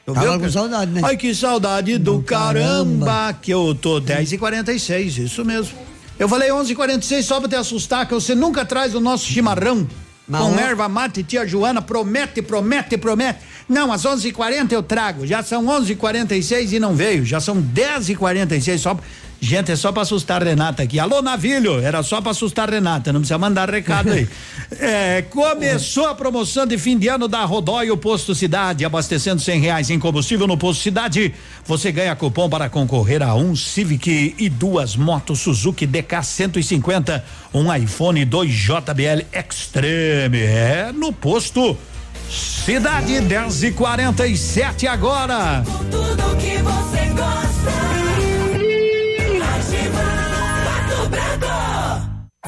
Tu 0.05 0.13
Tava 0.13 0.31
viu, 0.31 0.39
com 0.41 0.49
saudade, 0.51 0.91
né? 0.91 1.01
Ai, 1.03 1.15
que 1.15 1.33
saudade 1.33 1.97
do, 1.97 2.15
Do 2.17 2.21
caramba. 2.23 3.05
caramba. 3.05 3.33
que 3.41 3.51
eu 3.53 3.73
tô 3.73 4.01
10 4.01 4.33
e 4.33 4.37
46 4.37 5.17
isso 5.17 5.45
mesmo. 5.45 5.77
Eu 6.17 6.27
falei 6.27 6.51
11 6.51 6.73
e 6.73 6.75
46 6.75 7.25
só 7.25 7.39
pra 7.39 7.47
te 7.47 7.55
assustar, 7.55 8.05
que 8.07 8.13
você 8.13 8.35
nunca 8.35 8.65
traz 8.65 8.93
o 8.93 8.99
nosso 8.99 9.25
chimarrão. 9.25 9.87
com 10.29 10.59
erva 10.59 10.89
mate, 10.89 11.23
tia 11.23 11.47
Joana 11.47 11.81
promete, 11.81 12.41
promete, 12.41 12.97
promete. 12.97 13.39
Não, 13.69 13.91
às 13.91 14.03
11:40 14.05 14.73
eu 14.73 14.83
trago. 14.83 15.25
Já 15.25 15.41
são 15.43 15.65
11:46 15.67 16.73
e 16.73 16.79
não 16.79 16.93
veio. 16.95 17.25
Já 17.25 17.39
são 17.39 17.61
10:46 17.61 18.81
só. 18.81 18.97
Gente, 19.41 19.71
é 19.71 19.75
só 19.75 19.91
pra 19.91 20.01
assustar 20.01 20.41
a 20.41 20.45
Renata 20.45 20.83
aqui. 20.83 20.99
Alô, 20.99 21.21
Navilho, 21.21 21.79
era 21.79 22.03
só 22.03 22.19
pra 22.19 22.31
assustar 22.31 22.67
a 22.67 22.71
Renata, 22.73 23.13
não 23.13 23.21
precisa 23.21 23.37
mandar 23.37 23.69
recado 23.69 24.11
aí. 24.11 24.27
É, 24.79 25.23
começou 25.23 26.05
a 26.05 26.13
promoção 26.13 26.63
de 26.63 26.77
fim 26.77 26.95
de 26.95 27.07
ano 27.07 27.27
da 27.27 27.43
Rodóio 27.43 27.97
Posto 27.97 28.35
Cidade, 28.35 28.85
abastecendo 28.85 29.41
cem 29.41 29.59
reais 29.59 29.89
em 29.89 29.97
combustível 29.97 30.45
no 30.45 30.55
Posto 30.55 30.83
Cidade. 30.83 31.33
Você 31.65 31.91
ganha 31.91 32.15
cupom 32.15 32.47
para 32.47 32.69
concorrer 32.69 33.23
a 33.23 33.33
um 33.33 33.55
Civic 33.55 34.35
e 34.37 34.47
duas 34.47 34.95
motos 34.95 35.39
Suzuki 35.39 35.87
DK 35.87 36.21
150, 36.21 37.25
um 37.51 37.73
iPhone 37.73 38.23
2 38.23 38.51
JBL 38.51 39.25
Extreme. 39.33 40.37
É 40.37 40.91
no 40.93 41.11
Posto 41.11 41.75
Cidade 42.29 43.19
10 43.21 43.63
e 43.63 43.71
47 43.71 44.87
agora. 44.87 45.63
Tudo 45.89 46.37
que 46.37 46.57
você 46.61 47.05
gosta. 47.15 48.08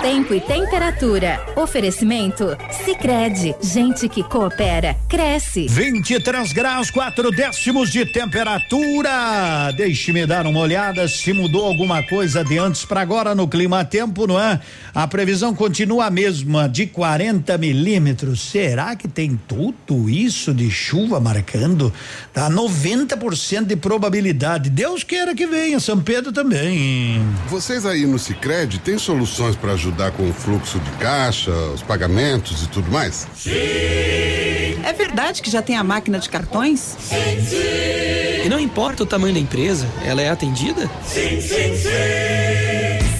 Tempo 0.00 0.34
e 0.34 0.40
temperatura. 0.40 1.40
Oferecimento? 1.56 2.56
Sicredi 2.84 3.54
Gente 3.62 4.08
que 4.08 4.22
coopera, 4.22 4.96
cresce. 5.08 5.66
23 5.68 6.52
graus, 6.52 6.90
quatro 6.90 7.30
décimos 7.30 7.90
de 7.90 8.04
temperatura. 8.04 9.72
Deixe-me 9.76 10.26
dar 10.26 10.46
uma 10.46 10.60
olhada 10.60 11.06
se 11.08 11.32
mudou 11.32 11.64
alguma 11.64 12.02
coisa 12.02 12.44
de 12.44 12.58
antes 12.58 12.84
para 12.84 13.00
agora 13.00 13.34
no 13.34 13.46
clima 13.46 13.84
tempo, 13.84 14.26
não 14.26 14.40
é? 14.40 14.60
A 14.94 15.06
previsão 15.06 15.54
continua 15.54 16.06
a 16.06 16.10
mesma, 16.10 16.68
de 16.68 16.86
40 16.86 17.56
milímetros. 17.58 18.40
Será 18.40 18.96
que 18.96 19.08
tem 19.08 19.38
tudo 19.46 20.08
isso 20.08 20.52
de 20.52 20.70
chuva 20.70 21.20
marcando? 21.20 21.92
Tá 22.32 22.50
90% 22.50 23.64
de 23.64 23.76
probabilidade. 23.76 24.70
Deus 24.70 25.02
queira 25.02 25.34
que 25.34 25.46
venha, 25.46 25.78
São 25.80 26.00
Pedro 26.00 26.32
também. 26.32 27.20
Vocês 27.48 27.86
aí 27.86 28.06
no 28.06 28.18
Sicredi 28.18 28.78
têm 28.78 28.98
soluções 28.98 29.56
para 29.56 29.75
ajudar 29.76 30.10
com 30.10 30.28
o 30.28 30.32
fluxo 30.32 30.78
de 30.80 30.90
caixa, 30.92 31.50
os 31.50 31.82
pagamentos 31.82 32.62
e 32.62 32.68
tudo 32.68 32.90
mais? 32.90 33.26
É 33.46 34.92
verdade 34.92 35.40
que 35.40 35.50
já 35.50 35.62
tem 35.62 35.76
a 35.76 35.84
máquina 35.84 36.18
de 36.18 36.28
cartões? 36.28 36.80
Sim, 36.80 37.40
sim. 37.46 38.44
E 38.44 38.48
não 38.48 38.58
importa 38.58 39.02
o 39.02 39.06
tamanho 39.06 39.34
da 39.34 39.40
empresa, 39.40 39.86
ela 40.04 40.22
é 40.22 40.28
atendida? 40.28 40.90
Sim, 41.04 41.40
sim, 41.40 41.76
sim. 41.76 41.88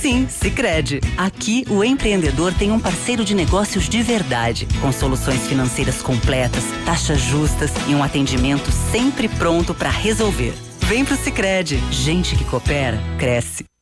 Sim, 0.01 0.29
Sicredi. 0.29 1.01
Aqui 1.17 1.65
o 1.69 1.83
empreendedor 1.83 2.55
tem 2.55 2.71
um 2.71 2.79
parceiro 2.79 3.25
de 3.25 3.35
negócios 3.35 3.89
de 3.89 4.03
verdade, 4.03 4.69
com 4.81 4.93
soluções 4.93 5.49
financeiras 5.49 6.01
completas, 6.01 6.63
taxas 6.85 7.21
justas 7.21 7.73
e 7.89 7.95
um 7.95 8.03
atendimento 8.05 8.71
sempre 8.93 9.29
pronto 9.29 9.75
para 9.75 9.91
resolver. 9.91 10.55
Vem 10.83 11.05
pro 11.05 11.17
Sicredi. 11.17 11.83
Gente 11.91 12.37
que 12.37 12.45
coopera 12.45 13.01
cresce. 13.19 13.65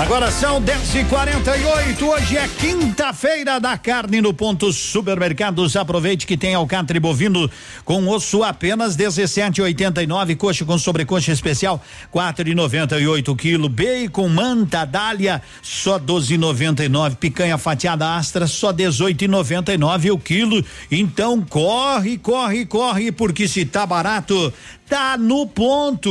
Agora 0.00 0.30
são 0.30 0.62
10 0.62 0.94
e 0.94 1.04
48 1.04 2.06
hoje 2.06 2.38
é 2.38 2.48
quinta-feira 2.48 3.60
da 3.60 3.76
carne 3.76 4.22
no 4.22 4.32
ponto 4.32 4.72
supermercados. 4.72 5.76
Aproveite 5.76 6.26
que 6.26 6.38
tem 6.38 6.54
alcatre 6.54 6.98
bovino 6.98 7.50
com 7.84 8.08
osso 8.08 8.42
apenas 8.42 8.96
17,89, 8.96 10.36
coxa 10.38 10.64
com 10.64 10.78
sobrecoxa 10.78 11.32
especial 11.32 11.84
4,98 12.10 13.36
quilo, 13.36 13.68
bacon 13.68 14.30
manta 14.30 14.86
dália 14.86 15.42
só 15.60 16.00
12,99, 16.00 17.16
picanha 17.16 17.58
fatiada 17.58 18.16
astra 18.16 18.46
só 18.46 18.72
18,99 18.72 20.12
o 20.14 20.18
quilo. 20.18 20.64
Então 20.90 21.42
corre, 21.42 22.16
corre, 22.16 22.64
corre, 22.64 23.12
porque 23.12 23.46
se 23.46 23.66
tá 23.66 23.84
barato, 23.84 24.50
tá 24.90 25.16
no 25.16 25.46
ponto. 25.46 26.10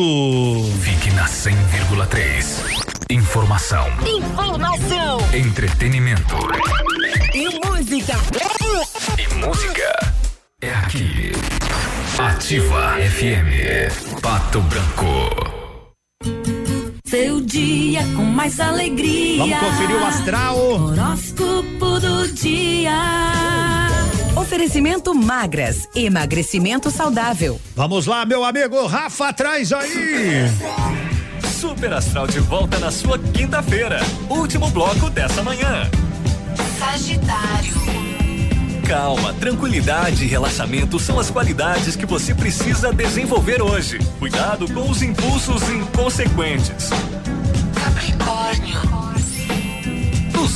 Fique 0.81 1.11
na 1.11 1.25
100,3. 1.25 3.03
Informação. 3.09 3.85
Informação. 4.07 5.19
Entretenimento. 5.33 6.37
E 7.33 7.59
música. 7.67 8.13
E 9.17 9.35
música. 9.35 10.13
É 10.61 10.71
aqui. 10.71 11.33
Ativa 12.17 12.95
FM. 13.01 14.21
Pato 14.21 14.61
Branco. 14.61 15.29
Seu 17.05 17.41
dia 17.41 18.01
com 18.15 18.23
mais 18.23 18.61
alegria. 18.61 19.39
Vamos 19.39 19.59
conferir 19.59 19.95
o 19.97 20.05
astral. 20.05 20.57
Horóscopo 20.57 21.99
do 21.99 22.31
dia. 22.31 23.88
Oferecimento 24.39 25.13
magras, 25.13 25.89
emagrecimento 25.93 26.89
saudável. 26.89 27.59
Vamos 27.75 28.05
lá, 28.05 28.25
meu 28.25 28.45
amigo 28.45 28.87
Rafa, 28.87 29.33
traz 29.33 29.73
aí. 29.73 30.49
Super 31.59 31.91
Astral 31.91 32.25
de 32.25 32.39
volta 32.39 32.79
na 32.79 32.89
sua 32.89 33.19
quinta-feira. 33.19 33.99
Último 34.29 34.69
bloco 34.69 35.09
dessa 35.09 35.43
manhã. 35.43 35.91
Sagitário. 36.79 37.73
Calma, 38.87 39.33
tranquilidade 39.33 40.23
e 40.23 40.27
relaxamento 40.27 40.97
são 40.99 41.19
as 41.19 41.29
qualidades 41.29 41.97
que 41.97 42.05
você 42.05 42.33
precisa 42.33 42.93
desenvolver 42.93 43.61
hoje. 43.61 43.99
Cuidado 44.19 44.73
com 44.73 44.89
os 44.89 45.01
impulsos 45.01 45.69
inconsequentes. 45.69 46.89
Capricórnio. 47.75 49.08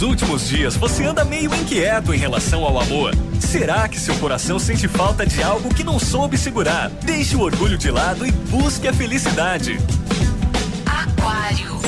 Nos 0.03 0.09
últimos 0.09 0.49
dias, 0.49 0.75
você 0.75 1.05
anda 1.05 1.23
meio 1.23 1.55
inquieto 1.55 2.13
em 2.13 2.17
relação 2.17 2.65
ao 2.65 2.77
amor. 2.77 3.15
Será 3.39 3.87
que 3.87 3.97
seu 3.97 4.13
coração 4.15 4.59
sente 4.59 4.85
falta 4.85 5.25
de 5.25 5.41
algo 5.41 5.73
que 5.73 5.81
não 5.81 5.97
soube 5.97 6.37
segurar? 6.37 6.89
Deixe 6.89 7.37
o 7.37 7.39
orgulho 7.39 7.77
de 7.77 7.89
lado 7.89 8.27
e 8.27 8.31
busque 8.31 8.85
a 8.85 8.93
felicidade. 8.93 9.79
Aquário. 10.85 11.79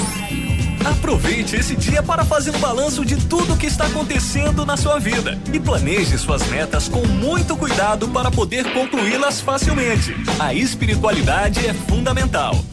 Aproveite 0.85 1.57
esse 1.57 1.75
dia 1.75 2.01
para 2.01 2.23
fazer 2.23 2.51
um 2.51 2.59
balanço 2.59 3.03
de 3.03 3.17
tudo 3.17 3.57
que 3.57 3.65
está 3.65 3.85
acontecendo 3.85 4.65
na 4.65 4.77
sua 4.77 4.97
vida 4.97 5.37
e 5.51 5.59
planeje 5.59 6.17
suas 6.17 6.47
metas 6.47 6.87
com 6.87 7.05
muito 7.05 7.57
cuidado 7.57 8.07
para 8.07 8.31
poder 8.31 8.71
concluí-las 8.71 9.41
facilmente. 9.41 10.15
A 10.39 10.53
espiritualidade 10.53 11.67
é 11.67 11.73
fundamental. 11.73 12.63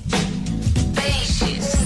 Peixes. 0.95 1.82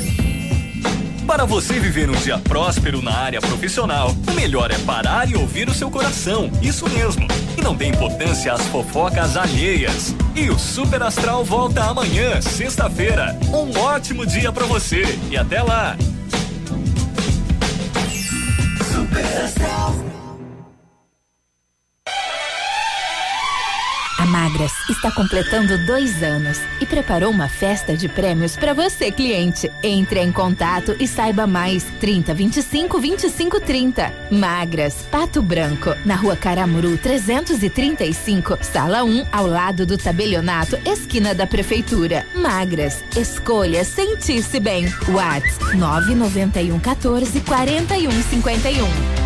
Para 1.27 1.45
você 1.45 1.81
viver 1.81 2.09
um 2.09 2.15
dia 2.15 2.39
próspero 2.39 3.03
na 3.03 3.13
área 3.13 3.41
profissional, 3.41 4.15
o 4.29 4.33
melhor 4.33 4.71
é 4.71 4.79
parar 4.79 5.29
e 5.29 5.35
ouvir 5.35 5.69
o 5.69 5.75
seu 5.75 5.91
coração. 5.91 6.51
Isso 6.63 6.89
mesmo. 6.89 7.27
E 7.59 7.61
não 7.61 7.77
tem 7.77 7.91
importância 7.91 8.53
as 8.53 8.63
fofocas 8.69 9.37
alheias. 9.37 10.15
E 10.37 10.49
o 10.49 10.59
Super 10.59 11.03
Astral 11.03 11.45
volta 11.45 11.83
amanhã, 11.83 12.41
sexta-feira. 12.41 13.37
Um 13.49 13.77
ótimo 13.79 14.25
dia 14.25 14.53
para 14.53 14.67
você 14.67 15.03
e 15.29 15.37
até 15.37 15.61
lá. 15.61 15.97
Super 18.93 19.45
Astral. 19.45 20.06
A 24.19 24.25
Magras 24.25 24.73
está 24.89 25.11
completando 25.11 25.77
dois 25.85 26.23
anos 26.23 26.59
e 26.81 26.87
preparou 26.87 27.31
uma 27.31 27.49
festa 27.49 27.95
de 27.95 28.09
prêmios 28.09 28.57
para 28.57 28.73
você, 28.73 29.13
cliente. 29.13 29.71
Entre 29.83 30.21
em 30.21 30.33
contato 30.33 30.97
e 30.99 31.07
saiba 31.07 31.47
mais. 31.47 31.85
30 32.01 32.33
25 32.33 32.99
25 32.99 33.61
30. 33.61 34.13
Magras, 34.31 35.07
Pato 35.11 35.43
Branco, 35.43 35.95
na 36.05 36.15
rua 36.15 36.35
Caramuru 36.35 36.97
335, 36.97 38.59
sala 38.63 39.05
1, 39.05 39.27
ao 39.31 39.47
lado 39.47 39.85
do 39.85 39.99
tabelionato, 39.99 40.79
esquina 40.87 41.35
da 41.35 41.47
prefeitura. 41.47 42.27
Magras, 42.35 43.05
escolha 43.15 43.85
sentir-se 43.85 44.59
bem. 44.59 44.87
Whats 45.09 45.59
991 45.75 46.79
14 46.79 47.41
41 47.43 48.11
51. 48.11 49.26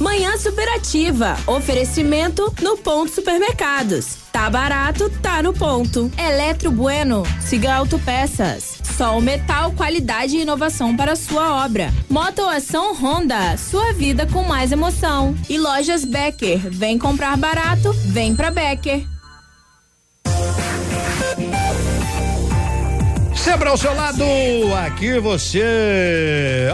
Manhã 0.00 0.38
Superativa. 0.38 1.36
Oferecimento 1.46 2.50
no 2.62 2.78
Ponto 2.78 3.12
Supermercados. 3.12 4.16
Tá 4.32 4.48
barato, 4.48 5.10
tá 5.20 5.42
no 5.42 5.52
ponto. 5.52 6.10
Eletro 6.16 6.70
Bueno. 6.70 7.22
Siga 7.42 7.74
Autopeças. 7.74 8.78
Sol 8.96 9.20
Metal, 9.20 9.72
qualidade 9.72 10.38
e 10.38 10.42
inovação 10.42 10.96
para 10.96 11.14
sua 11.16 11.66
obra. 11.66 11.92
Motoação 12.08 12.94
Honda. 12.94 13.58
Sua 13.58 13.92
vida 13.92 14.26
com 14.26 14.42
mais 14.42 14.72
emoção. 14.72 15.36
E 15.50 15.58
Lojas 15.58 16.02
Becker. 16.02 16.70
Vem 16.70 16.98
comprar 16.98 17.36
barato, 17.36 17.92
vem 17.92 18.34
pra 18.34 18.50
Becker. 18.50 19.06
Sempre 23.46 23.68
ao 23.68 23.76
seu 23.76 23.94
lado, 23.94 24.24
aqui 24.84 25.20
você. 25.20 25.62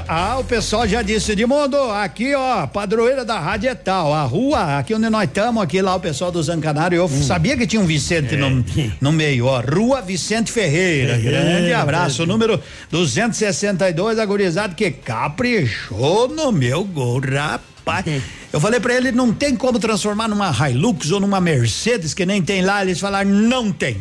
Ah, 0.08 0.38
o 0.38 0.44
pessoal 0.44 0.88
já 0.88 1.02
disse 1.02 1.36
de 1.36 1.44
mundo, 1.44 1.76
aqui 1.76 2.34
ó, 2.34 2.66
padroeira 2.66 3.26
da 3.26 3.38
rádio 3.38 3.68
é 3.68 3.74
tal, 3.74 4.14
a 4.14 4.22
rua, 4.22 4.78
aqui 4.78 4.94
onde 4.94 5.10
nós 5.10 5.24
estamos, 5.24 5.62
aqui 5.62 5.82
lá 5.82 5.94
o 5.94 6.00
pessoal 6.00 6.32
do 6.32 6.42
Zancanário, 6.42 6.96
eu 6.96 7.08
sabia 7.08 7.58
que 7.58 7.66
tinha 7.66 7.80
um 7.82 7.84
Vicente 7.84 8.36
no, 8.36 8.64
no 9.02 9.12
meio, 9.12 9.44
ó, 9.46 9.60
Rua 9.60 10.00
Vicente 10.00 10.50
Ferreira, 10.50 11.18
grande 11.18 11.72
abraço, 11.74 12.24
número 12.24 12.58
262, 12.90 14.18
agorizado 14.18 14.74
que 14.74 14.90
caprichou 14.90 16.26
no 16.28 16.50
meu 16.50 16.84
gol, 16.84 17.20
rapaz. 17.20 18.06
Eu 18.50 18.60
falei 18.60 18.80
pra 18.80 18.94
ele, 18.94 19.12
não 19.12 19.30
tem 19.32 19.54
como 19.56 19.78
transformar 19.78 20.26
numa 20.26 20.50
Hilux 20.50 21.10
ou 21.10 21.20
numa 21.20 21.40
Mercedes, 21.40 22.14
que 22.14 22.24
nem 22.24 22.40
tem 22.40 22.62
lá, 22.62 22.82
eles 22.82 22.98
falaram, 22.98 23.28
não 23.28 23.70
tem. 23.70 23.98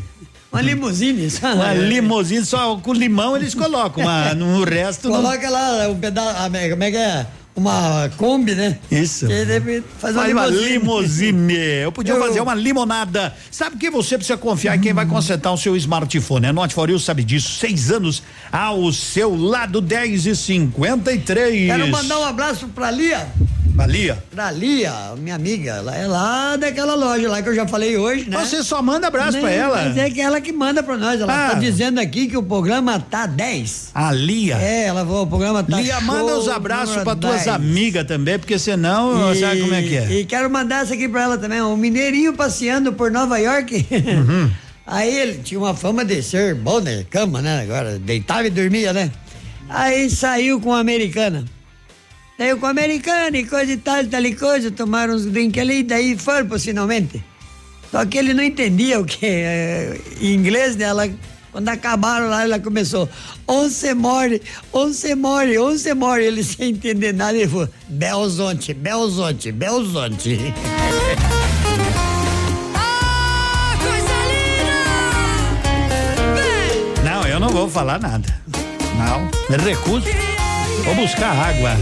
Uma 0.52 0.62
limusine, 0.62 1.30
sabe? 1.30 1.56
Uma 1.56 1.74
limusine 1.74 2.46
só 2.46 2.76
com 2.78 2.94
limão 2.94 3.36
eles 3.38 3.56
colocam, 3.56 4.04
mas 4.04 4.36
no 4.36 4.64
resto 4.64 5.10
não. 5.10 5.18
Coloca 5.22 5.50
lá 5.50 5.88
um 5.90 5.96
pedaço, 5.98 6.52
como 6.72 6.84
é 6.84 6.92
que 6.92 6.98
é? 6.98 7.26
Uma 7.54 8.10
Kombi, 8.18 8.56
né? 8.56 8.78
Isso. 8.90 9.28
Que 9.28 9.44
deve 9.46 9.84
fazer 10.00 10.18
Faz 10.20 10.32
uma 10.32 10.46
limusine. 10.48 10.70
limusine. 10.72 11.54
Eu 11.84 11.92
podia 11.92 12.14
Eu- 12.14 12.20
fazer 12.22 12.40
uma 12.42 12.56
limonada. 12.56 13.34
Sabe 13.52 13.76
que 13.78 13.90
você 13.90 14.18
precisa 14.18 14.38
confiar 14.38 14.78
em 14.78 14.80
quem 14.80 14.94
vai 14.94 15.06
consertar 15.06 15.52
o 15.52 15.58
seu 15.58 15.76
smartphone? 15.76 16.48
A 16.48 16.54
Note 16.54 16.74
For 16.74 16.90
You 16.90 16.98
sabe 17.00 17.24
disso. 17.26 17.60
Seis 17.60 17.92
anos 17.92 18.24
ao 18.52 18.92
seu 18.94 19.36
lado, 19.36 19.82
10 19.82 20.26
e 20.26 20.36
53 20.36 21.68
Quero 21.68 21.88
mandar 21.90 22.20
um 22.20 22.26
abraço 22.26 22.68
pra 22.70 22.90
Lia. 22.90 23.28
Valia. 23.74 24.22
Pra 24.30 24.52
Lia, 24.52 24.94
minha 25.18 25.36
amiga, 25.36 25.72
ela 25.72 25.96
é 25.96 26.06
lá 26.06 26.56
daquela 26.58 26.94
loja 26.94 27.30
lá 27.30 27.42
que 27.42 27.50
eu 27.50 27.56
já 27.56 27.68
falei 27.68 27.98
hoje, 27.98 28.30
né? 28.30 28.38
Você 28.38 28.64
só 28.64 28.82
manda 28.82 29.08
abraço 29.08 29.40
pra 29.40 29.50
Nem- 29.50 29.58
ela. 29.58 29.84
Mas 29.86 29.98
é 29.98 30.10
que 30.10 30.20
ela 30.22 30.40
que 30.42 30.52
manda 30.52 30.84
pra 30.84 30.98
nós. 30.98 31.20
Ela 31.22 31.34
Ah. 31.48 31.50
tá 31.52 31.56
dizendo 31.56 32.00
aqui 32.00 32.28
que 32.28 32.38
o 32.38 32.44
programa 32.44 33.00
tá 33.00 33.26
10. 33.26 33.90
A 33.96 34.12
Lia. 34.12 34.58
É, 34.58 34.86
ela 34.88 35.06
falou, 35.06 35.24
o 35.24 35.28
programa 35.28 35.64
tá 35.64 35.80
Lia, 35.80 36.00
manda 36.02 36.32
show, 36.32 36.40
os 36.40 36.48
abraços 36.50 36.98
pra 37.04 37.16
tuas 37.16 37.36
10. 37.46 37.48
amigas 37.48 38.06
também, 38.06 38.38
porque 38.38 38.60
senão, 38.60 39.34
sabe 39.36 39.62
como 39.62 39.74
é 39.74 39.82
que 39.82 39.98
é? 39.98 40.12
E 40.12 40.26
quero 40.26 40.50
mandar 40.50 40.84
essa 40.84 40.94
aqui 40.94 41.08
pra 41.08 41.24
ela 41.24 41.38
também. 41.38 41.62
Um 41.62 41.78
mineirinho 41.78 42.34
passeando 42.34 42.94
por 42.94 43.10
Nova 43.10 43.38
York. 43.38 43.86
Uhum. 43.92 44.52
Aí 44.86 45.16
ele 45.16 45.38
tinha 45.44 45.60
uma 45.60 45.74
fama 45.74 46.04
de 46.04 46.22
ser 46.22 46.54
bom 46.56 46.82
na 46.82 47.04
cama, 47.10 47.42
né? 47.42 47.62
Agora 47.62 47.98
deitava 47.98 48.46
e 48.48 48.50
dormia, 48.50 48.92
né? 48.92 49.10
Aí 49.70 50.10
saiu 50.10 50.60
com 50.60 50.70
uma 50.70 50.80
americana. 50.80 51.46
Saiu 52.42 52.58
com 52.58 52.66
a 52.66 52.72
americana 52.72 53.38
e 53.38 53.46
coisa 53.46 53.72
e 53.72 53.78
tal, 53.78 54.04
tal 54.08 54.26
e 54.26 54.36
coisa. 54.36 54.72
Tomaram 54.72 55.14
uns 55.14 55.28
drinks 55.28 55.62
ali 55.62 55.82
e 55.82 55.84
daí 55.84 56.18
foram 56.18 56.58
finalmente. 56.58 57.24
Só 57.92 58.04
que 58.04 58.18
ele 58.18 58.34
não 58.34 58.42
entendia 58.42 59.00
o 59.00 59.06
que 59.06 59.24
é, 59.24 60.02
em 60.20 60.34
inglês 60.34 60.76
dela. 60.76 61.08
Quando 61.52 61.70
acabaram 61.70 62.30
lá, 62.30 62.42
ela 62.42 62.60
começou. 62.60 63.08
Once 63.48 63.94
more, 63.94 64.42
once 64.74 65.14
more, 65.14 65.56
once 65.60 65.94
more. 65.94 66.24
Ele 66.24 66.42
sem 66.44 66.70
entender 66.70 67.14
nada, 67.14 67.38
ele 67.38 67.48
falou: 67.48 67.70
Belzonte, 67.88 68.74
Belzonte, 68.74 69.52
Belzonte. 69.52 70.40
Não, 77.06 77.22
eu 77.28 77.40
não 77.40 77.50
vou 77.50 77.70
falar 77.70 78.00
nada. 78.00 78.42
Não, 78.98 79.30
me 79.48 79.64
recuso. 79.64 80.08
Vou 80.84 80.96
buscar 80.96 81.34
água. 81.34 81.78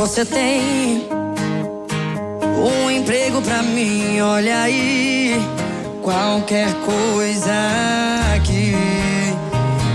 Você 0.00 0.24
tem 0.24 1.06
um 2.56 2.90
emprego 2.90 3.42
pra 3.42 3.62
mim, 3.62 4.18
olha 4.22 4.62
aí. 4.62 5.38
Qualquer 6.02 6.72
coisa 6.76 7.52
aqui 8.34 8.74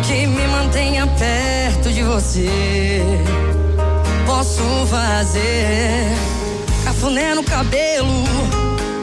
que 0.06 0.28
me 0.28 0.48
mantenha 0.48 1.08
perto 1.08 1.92
de 1.92 2.04
você. 2.04 3.02
Posso 4.28 4.62
fazer 4.92 6.14
cafuné 6.84 7.34
no 7.34 7.44
cabelo, 7.44 8.26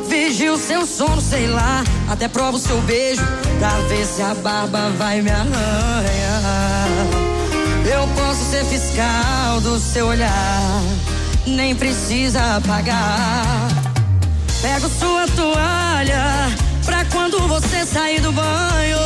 vigio 0.08 0.56
seu 0.56 0.86
sono, 0.86 1.20
sei 1.20 1.48
lá. 1.48 1.82
Até 2.08 2.28
provo 2.28 2.58
seu 2.58 2.80
beijo 2.82 3.24
pra 3.58 3.76
ver 3.88 4.06
se 4.06 4.22
a 4.22 4.34
barba 4.34 4.90
vai 4.96 5.20
me 5.20 5.30
arranhar. 5.30 6.81
Eu 7.84 8.06
posso 8.16 8.44
ser 8.50 8.64
fiscal 8.64 9.60
do 9.60 9.78
seu 9.78 10.06
olhar, 10.06 10.82
nem 11.46 11.74
precisa 11.74 12.60
pagar. 12.66 13.68
Pego 14.60 14.88
sua 14.88 15.26
toalha 15.28 16.50
pra 16.84 17.04
quando 17.06 17.40
você 17.48 17.84
sair 17.84 18.20
do 18.20 18.32
banho. 18.32 18.98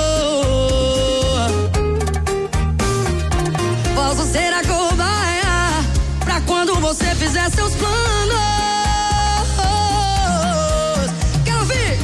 Posso 3.94 4.24
ser 4.30 4.52
a 4.52 4.62
cobaia 4.62 5.84
pra 6.24 6.40
quando 6.42 6.74
você 6.76 7.14
fizer 7.14 7.50
seus 7.50 7.74
planos. 7.74 7.96
Quero 11.44 11.60
ouvir! 11.60 11.98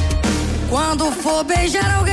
Quando 0.69 1.11
for 1.11 1.43
beijar 1.43 1.91
alguém, 1.97 2.12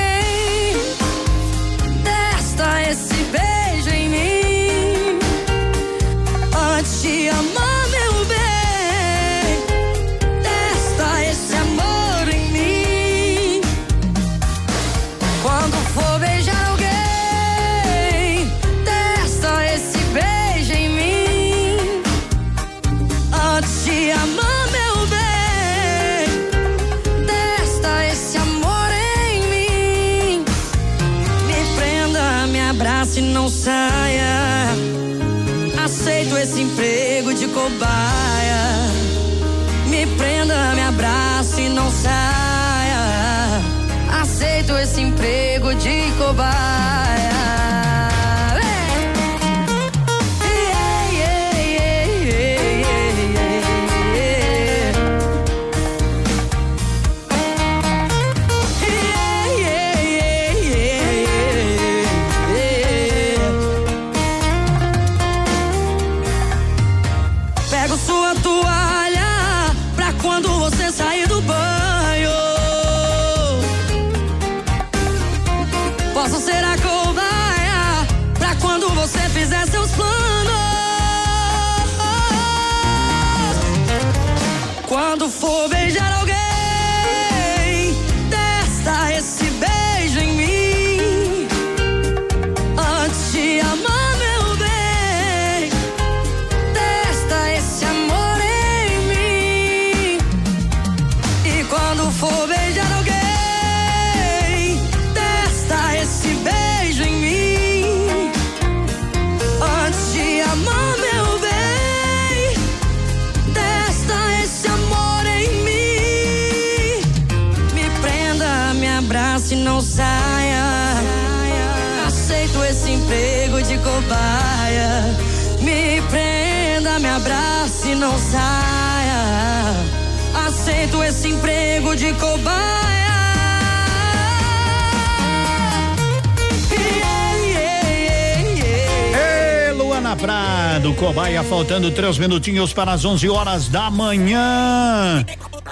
faltando 141.71 141.93
três 141.93 142.19
minutinhos 142.19 142.73
para 142.73 142.91
as 142.91 143.05
11 143.05 143.31
horas 143.31 143.69
da 143.69 143.89
manhã. 143.89 145.25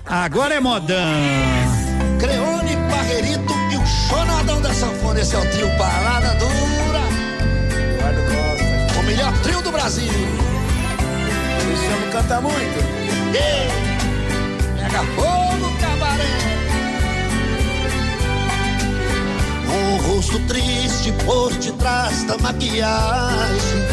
Agora 0.06 0.54
é 0.54 0.60
modão. 0.60 0.96
Creone, 2.20 2.76
Barreirito 2.88 3.52
e 3.72 3.76
o 3.76 3.84
Chonadão 3.84 4.60
da 4.60 4.72
Sanfona. 4.72 5.20
Esse 5.20 5.34
é 5.34 5.38
o 5.40 5.50
trio 5.50 5.68
Parada 5.76 6.36
Dura. 6.36 7.02
Eduardo 7.96 8.20
Costa. 8.22 9.00
O 9.00 9.02
melhor 9.02 9.32
trio 9.42 9.60
do 9.60 9.72
Brasil. 9.72 10.12
Esse 11.72 11.92
homem 11.92 12.10
canta 12.12 12.40
muito. 12.42 12.78
Ei, 13.34 13.68
pega 14.76 15.02
fogo, 15.16 15.78
cabaré. 15.80 16.38
Um 19.66 19.96
rosto 20.06 20.38
triste 20.46 21.12
por 21.26 21.52
detrás 21.54 22.22
da 22.22 22.38
maquiagem, 22.38 23.84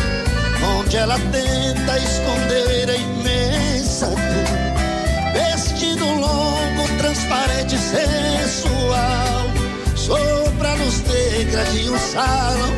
onde 0.86 0.98
ela 0.98 1.18
tenta 1.32 1.98
esconder 1.98 2.90
a 2.90 2.96
imensa 2.96 4.08
dor. 4.08 5.34
Vestido 5.34 6.06
longo, 6.06 6.88
transparente, 6.98 7.78
sensual, 7.78 9.50
sopra-nos 9.96 11.02
negra 11.02 11.64
de 11.66 11.90
um 11.90 11.98
salão 11.98 12.74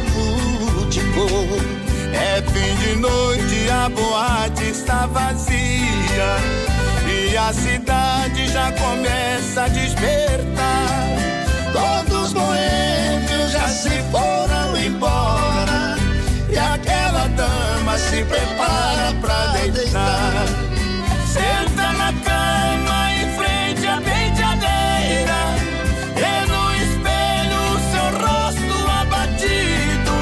multicor. 0.74 1.60
É 2.14 2.42
fim 2.42 2.76
de 2.78 2.96
noite, 2.96 3.70
a 3.70 3.90
boate 3.90 4.70
está 4.70 5.06
vazia 5.08 6.38
e 7.06 7.38
a 7.38 7.52
cidade 7.54 8.48
já 8.48 8.72
começa 8.72 9.64
a 9.64 9.68
despertar. 9.68 10.88
Todos 11.74 12.34
boêmios 12.34 13.52
já 13.52 13.68
se 13.68 14.02
foram 14.12 14.78
embora 14.78 15.98
e 16.50 16.58
aquela 16.58 16.97
dama 17.88 17.98
se 17.98 18.24
prepara 18.26 19.14
pra 19.22 19.48
deitar. 19.48 20.46
Senta 21.26 21.94
na 21.94 22.12
cama 22.12 23.14
em 23.14 23.30
frente 23.38 23.88
à 23.88 24.02
penteadeira 24.02 25.40
e 26.18 26.46
no 26.48 26.64
espelho 26.84 27.60
o 27.72 27.80
seu 27.92 28.08
rosto 28.28 28.76
abatido. 29.02 30.16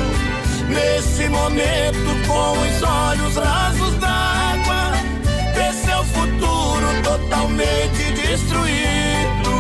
Nesse 0.70 1.28
momento, 1.30 2.28
com 2.28 2.52
os 2.52 2.84
olhos 2.84 3.36
rasos 3.36 3.96
d'água, 3.96 4.94
vê 5.56 5.74
seu 5.74 6.04
futuro 6.04 6.88
totalmente 7.04 8.12
destruído. 8.14 9.54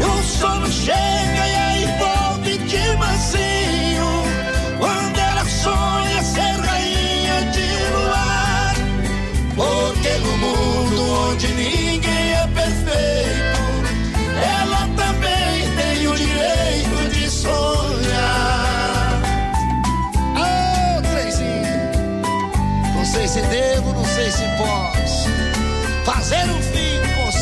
E 0.00 0.04
o 0.04 0.22
sono 0.22 0.66
chega 0.68 1.35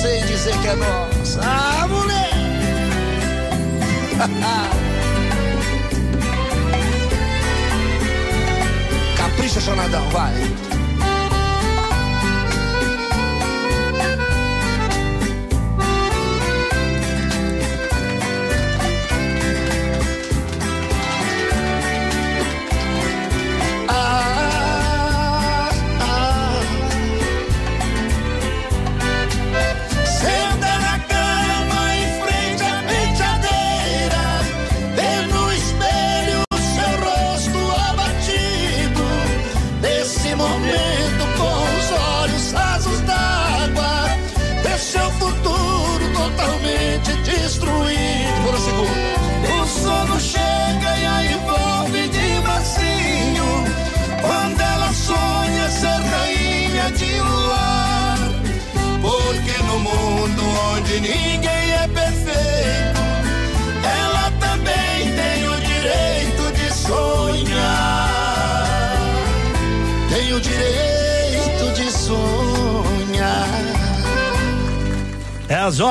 e 0.09 0.25
dizer 0.25 0.57
que 0.59 0.69
é 0.69 0.77
nosso. 0.77 1.41
Ah, 1.43 1.87
mulher! 1.89 2.31
Capricha, 9.17 9.61
Chonadão, 9.61 10.09
vai. 10.11 10.33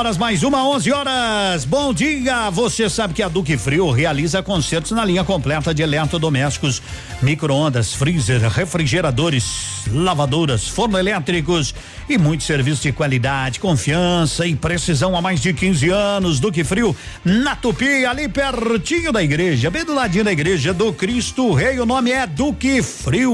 Horas 0.04 0.18
mais 0.18 0.44
uma, 0.44 0.68
11 0.68 0.92
horas. 0.92 1.64
Bom 1.64 1.94
dia. 1.94 2.50
Você 2.50 2.90
sabe 2.90 3.14
que 3.14 3.24
a 3.24 3.30
Duque 3.30 3.56
Frio 3.56 3.90
realiza 3.90 4.44
concertos 4.44 4.92
na 4.92 5.06
linha 5.06 5.24
completa 5.24 5.74
de 5.74 5.82
eletrodomésticos, 5.82 6.82
micro-ondas, 7.22 7.94
freezer, 7.94 8.42
refrigeradores, 8.50 9.86
lavadoras, 9.90 10.68
forno 10.68 10.98
elétricos 10.98 11.74
e 12.10 12.18
muitos 12.18 12.46
serviços 12.46 12.84
de 12.84 12.92
qualidade, 12.92 13.62
confiança 13.62 14.46
e 14.46 14.54
precisão 14.54 15.16
há 15.16 15.22
mais 15.22 15.40
de 15.40 15.54
15 15.54 15.90
anos. 15.90 16.38
Duque 16.38 16.66
Frio 16.66 16.94
na 17.24 17.56
Tupi, 17.56 18.06
ali 18.06 18.28
pertinho 18.28 19.14
da 19.14 19.24
igreja, 19.24 19.72
bem 19.72 19.86
do 19.86 19.96
ladinho 19.96 20.26
da 20.26 20.34
igreja 20.34 20.74
do 20.74 20.92
Cristo 20.92 21.54
Rei. 21.54 21.80
O 21.80 21.86
nome 21.86 22.12
é 22.12 22.28
Duque 22.28 22.84
Frio. 22.84 23.34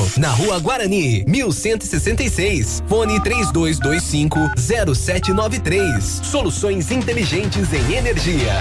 na 0.17 0.29
Rua 0.29 0.59
Guarani, 0.59 1.23
1166. 1.27 2.83
Fone 2.87 3.21
3225 3.21 4.37
0793. 4.57 6.21
Soluções 6.23 6.91
inteligentes 6.91 7.73
em 7.73 7.93
energia. 7.93 8.53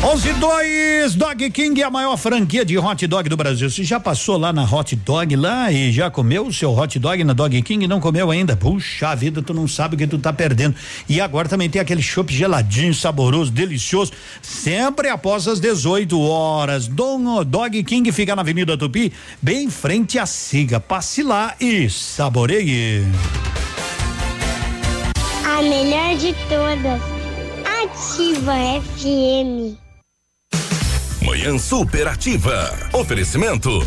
11 0.00 0.32
2 0.34 1.14
Dog 1.16 1.50
King 1.50 1.82
é 1.82 1.84
a 1.84 1.90
maior 1.90 2.16
franquia 2.16 2.64
de 2.64 2.78
hot 2.78 3.04
dog 3.08 3.28
do 3.28 3.36
Brasil. 3.36 3.68
Você 3.68 3.82
já 3.82 3.98
passou 3.98 4.38
lá 4.38 4.52
na 4.52 4.62
hot 4.62 4.94
dog 4.94 5.34
lá 5.34 5.72
e 5.72 5.90
já 5.90 6.08
comeu 6.08 6.46
o 6.46 6.52
seu 6.52 6.72
hot 6.72 6.96
dog 7.00 7.24
na 7.24 7.32
Dog 7.32 7.60
King 7.62 7.84
e 7.84 7.88
não 7.88 7.98
comeu 7.98 8.30
ainda? 8.30 8.56
Puxa 8.56 9.16
vida, 9.16 9.42
tu 9.42 9.52
não 9.52 9.66
sabe 9.66 9.96
o 9.96 9.98
que 9.98 10.06
tu 10.06 10.16
tá 10.16 10.32
perdendo. 10.32 10.76
E 11.08 11.20
agora 11.20 11.48
também 11.48 11.68
tem 11.68 11.82
aquele 11.82 12.00
chopp 12.00 12.32
geladinho, 12.32 12.94
saboroso, 12.94 13.50
delicioso, 13.50 14.12
sempre 14.40 15.08
após 15.08 15.48
as 15.48 15.58
18 15.58 16.18
horas. 16.20 16.86
Dom 16.86 17.42
Dog 17.42 17.82
King 17.82 18.12
fica 18.12 18.36
na 18.36 18.42
Avenida 18.42 18.78
Tupi, 18.78 19.12
bem 19.42 19.64
em 19.64 19.70
frente 19.70 20.16
à 20.16 20.26
Siga. 20.26 20.78
Passe 20.78 21.24
lá 21.24 21.56
e 21.60 21.90
saboreie. 21.90 23.02
A 25.44 25.60
melhor 25.60 26.16
de 26.16 26.32
todas. 26.48 27.02
Ativa 27.82 28.54
FM. 28.80 29.87
Manhã 31.28 31.58
superativa. 31.58 32.74
Oferecimento 32.90 33.86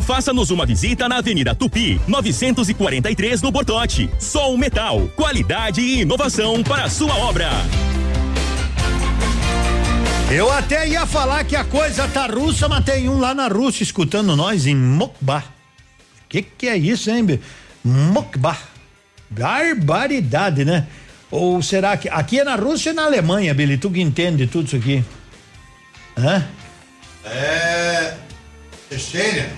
faça-nos 0.00 0.50
uma 0.50 0.64
visita 0.66 1.08
na 1.08 1.18
Avenida 1.18 1.54
Tupi, 1.54 2.00
943 2.06 3.42
no 3.42 3.50
Bortote. 3.50 4.08
Sol 4.18 4.56
Metal, 4.56 5.08
qualidade 5.16 5.80
e 5.80 6.00
inovação 6.00 6.62
para 6.62 6.84
a 6.84 6.90
sua 6.90 7.14
obra. 7.16 7.48
Eu 10.30 10.52
até 10.52 10.86
ia 10.86 11.06
falar 11.06 11.42
que 11.44 11.56
a 11.56 11.64
coisa 11.64 12.06
tá 12.06 12.26
russa, 12.26 12.68
mas 12.68 12.84
tem 12.84 13.08
um 13.08 13.18
lá 13.18 13.34
na 13.34 13.48
Rússia 13.48 13.82
escutando 13.82 14.36
nós 14.36 14.66
em 14.66 14.76
Mokba. 14.76 15.42
Que 16.28 16.42
que 16.42 16.68
é 16.68 16.76
isso, 16.76 17.10
hein? 17.10 17.40
Mokba. 17.82 18.56
Barbaridade, 19.30 20.64
né? 20.64 20.86
Ou 21.30 21.62
será 21.62 21.96
que 21.96 22.08
aqui 22.08 22.40
é 22.40 22.44
na 22.44 22.56
Rússia 22.56 22.90
e 22.90 22.92
na 22.92 23.04
Alemanha, 23.04 23.54
Billy? 23.54 23.78
Tu 23.78 23.90
que 23.90 24.00
entende 24.00 24.46
tudo 24.46 24.66
isso 24.66 24.76
aqui? 24.76 25.02
Hã? 26.16 26.44
É. 27.24 28.14
Chechênia. 28.90 29.50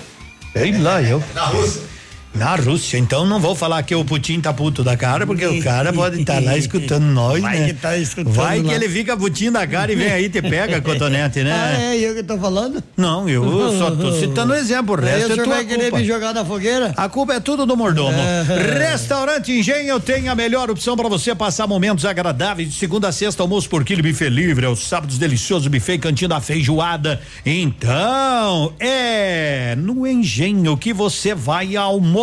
Sei 0.52 0.76
lá, 0.78 1.00
eu. 1.02 1.22
Na 1.34 1.44
Rússia. 1.44 1.89
Na 2.32 2.54
Rússia, 2.54 2.96
então 2.96 3.26
não 3.26 3.40
vou 3.40 3.56
falar 3.56 3.82
que 3.82 3.92
o 3.92 4.04
Putin 4.04 4.40
tá 4.40 4.52
puto 4.52 4.84
da 4.84 4.96
cara, 4.96 5.26
porque 5.26 5.44
o 5.44 5.60
cara 5.64 5.92
pode 5.92 6.20
estar 6.20 6.40
lá 6.40 6.56
escutando 6.56 7.02
nós, 7.12 7.42
Vai 7.42 7.58
né? 7.58 7.66
que 7.66 7.74
tá 7.74 7.98
escutando 7.98 8.32
Vai 8.32 8.60
que 8.60 8.66
lá. 8.68 8.74
ele 8.76 8.88
fica 8.88 9.16
putinho 9.16 9.50
da 9.50 9.66
cara 9.66 9.90
e 9.92 9.96
vem 9.96 10.08
aí 10.10 10.24
e 10.26 10.28
te 10.28 10.40
pega, 10.40 10.80
cotonete, 10.80 11.42
né? 11.42 11.52
Ah, 11.52 11.82
é 11.92 11.96
eu 11.98 12.14
que 12.14 12.22
tô 12.22 12.38
falando? 12.38 12.82
Não, 12.96 13.28
eu 13.28 13.76
só 13.76 13.90
tô 13.90 14.12
citando 14.18 14.52
o 14.52 14.56
exemplo, 14.56 14.94
o 14.94 14.98
Aí 15.04 15.10
resto 15.12 15.30
o 15.30 15.32
é 15.32 15.36
tua 15.44 15.54
vai 15.56 15.64
querer 15.64 15.82
culpa. 15.90 15.98
me 15.98 16.04
jogar 16.06 16.32
na 16.32 16.44
fogueira? 16.44 16.94
A 16.96 17.08
culpa 17.08 17.34
é 17.34 17.40
tudo 17.40 17.66
do 17.66 17.76
mordomo. 17.76 18.16
É. 18.16 18.88
Restaurante 18.90 19.50
Engenho 19.50 19.98
tem 19.98 20.28
a 20.28 20.34
melhor 20.34 20.70
opção 20.70 20.96
para 20.96 21.08
você 21.08 21.34
passar 21.34 21.66
momentos 21.66 22.04
agradáveis 22.04 22.68
de 22.70 22.78
segunda 22.78 23.08
a 23.08 23.12
sexta, 23.12 23.42
almoço 23.42 23.68
por 23.68 23.84
quilo, 23.84 24.02
buffet 24.04 24.28
livre, 24.30 24.66
aos 24.66 24.86
sábados 24.86 25.18
delicioso 25.18 25.68
buffet, 25.68 25.98
cantinho 25.98 26.28
da 26.28 26.40
feijoada. 26.40 27.20
Então, 27.44 28.72
é 28.78 29.74
no 29.76 30.06
Engenho 30.06 30.76
que 30.76 30.92
você 30.92 31.34
vai 31.34 31.74
almoçar. 31.76 32.19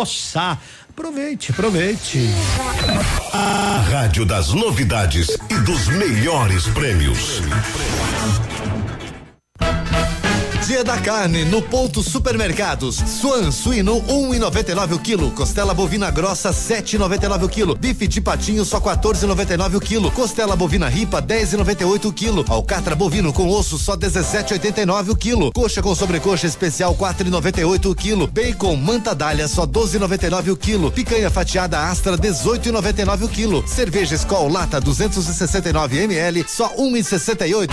Aproveite, 0.90 1.52
aproveite. 1.52 2.28
A 3.32 3.84
rádio 3.90 4.24
das 4.24 4.48
novidades 4.48 5.28
e 5.48 5.54
dos 5.60 5.86
melhores 5.86 6.66
prêmios. 6.66 7.40
Dia 10.66 10.84
da 10.84 10.98
carne 10.98 11.44
no 11.44 11.62
ponto 11.62 12.02
supermercados. 12.02 12.96
Swan 12.96 13.50
suíno 13.50 14.02
1,99 14.02 14.94
o 14.94 14.98
quilo. 14.98 15.30
Costela 15.30 15.72
bovina 15.72 16.10
grossa 16.10 16.50
7,99 16.50 17.44
o 17.44 17.48
quilo. 17.48 17.74
Bife 17.74 18.06
de 18.06 18.20
patinho 18.20 18.64
só 18.64 18.80
14,99 18.80 19.76
o 19.76 19.80
quilo. 19.80 20.10
Costela 20.10 20.56
bovina 20.56 20.88
ripa 20.88 21.22
10,98 21.22 22.04
o 22.06 22.12
quilo. 22.12 22.44
Alcatra 22.48 22.94
bovino 22.94 23.32
com 23.32 23.48
osso 23.48 23.78
só 23.78 23.96
17,89 23.96 25.10
o 25.10 25.16
quilo. 25.16 25.52
Coxa 25.52 25.80
com 25.80 25.94
sobrecoxa 25.94 26.46
especial 26.46 26.94
4,98 26.94 27.90
o 27.90 27.94
quilo. 27.94 28.26
Bacon 28.26 28.76
manta 28.76 29.14
dália 29.14 29.48
só 29.48 29.66
12,99 29.66 30.52
o 30.52 30.56
quilo. 30.56 30.90
Picanha 30.90 31.30
fatiada 31.30 31.88
astra 31.88 32.18
18,99 32.18 33.24
o 33.24 33.28
quilo. 33.28 33.64
Cerveja 33.66 34.16
Skol 34.16 34.48
lata 34.48 34.80
269 34.80 35.98
ml 35.98 36.44
só 36.48 36.74
1,68. 36.76 37.70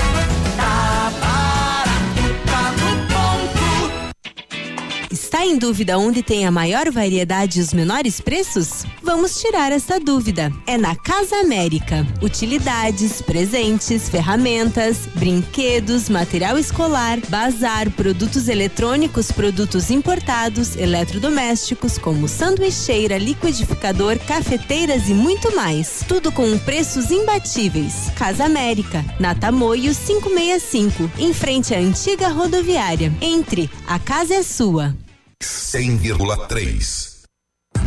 Está 5.45 5.53
em 5.53 5.59
dúvida 5.59 5.99
onde 5.99 6.23
tem 6.23 6.47
a 6.47 6.49
maior 6.49 6.89
variedade 6.89 7.59
e 7.59 7.61
os 7.61 7.71
menores 7.71 8.19
preços? 8.19 8.83
Vamos 9.03 9.39
tirar 9.39 9.71
essa 9.71 9.99
dúvida. 9.99 10.51
É 10.65 10.75
na 10.75 10.95
Casa 10.95 11.35
América. 11.35 12.03
Utilidades, 12.19 13.21
presentes, 13.21 14.09
ferramentas, 14.09 15.05
brinquedos, 15.13 16.09
material 16.09 16.57
escolar, 16.57 17.19
bazar, 17.29 17.91
produtos 17.91 18.47
eletrônicos, 18.47 19.31
produtos 19.31 19.91
importados, 19.91 20.75
eletrodomésticos, 20.77 21.99
como 21.99 22.27
sanduicheira, 22.27 23.19
liquidificador, 23.19 24.17
cafeteiras 24.25 25.09
e 25.09 25.13
muito 25.13 25.55
mais. 25.55 26.03
Tudo 26.07 26.31
com 26.31 26.57
preços 26.57 27.11
imbatíveis. 27.11 28.09
Casa 28.15 28.45
América, 28.45 29.05
na 29.19 29.35
Tamoio 29.35 29.93
565, 29.93 31.11
em 31.19 31.31
frente 31.35 31.75
à 31.75 31.77
antiga 31.77 32.29
rodoviária. 32.29 33.13
Entre, 33.21 33.69
a 33.85 33.99
casa 33.99 34.33
é 34.33 34.41
sua. 34.41 35.04
100,3. 35.41 37.15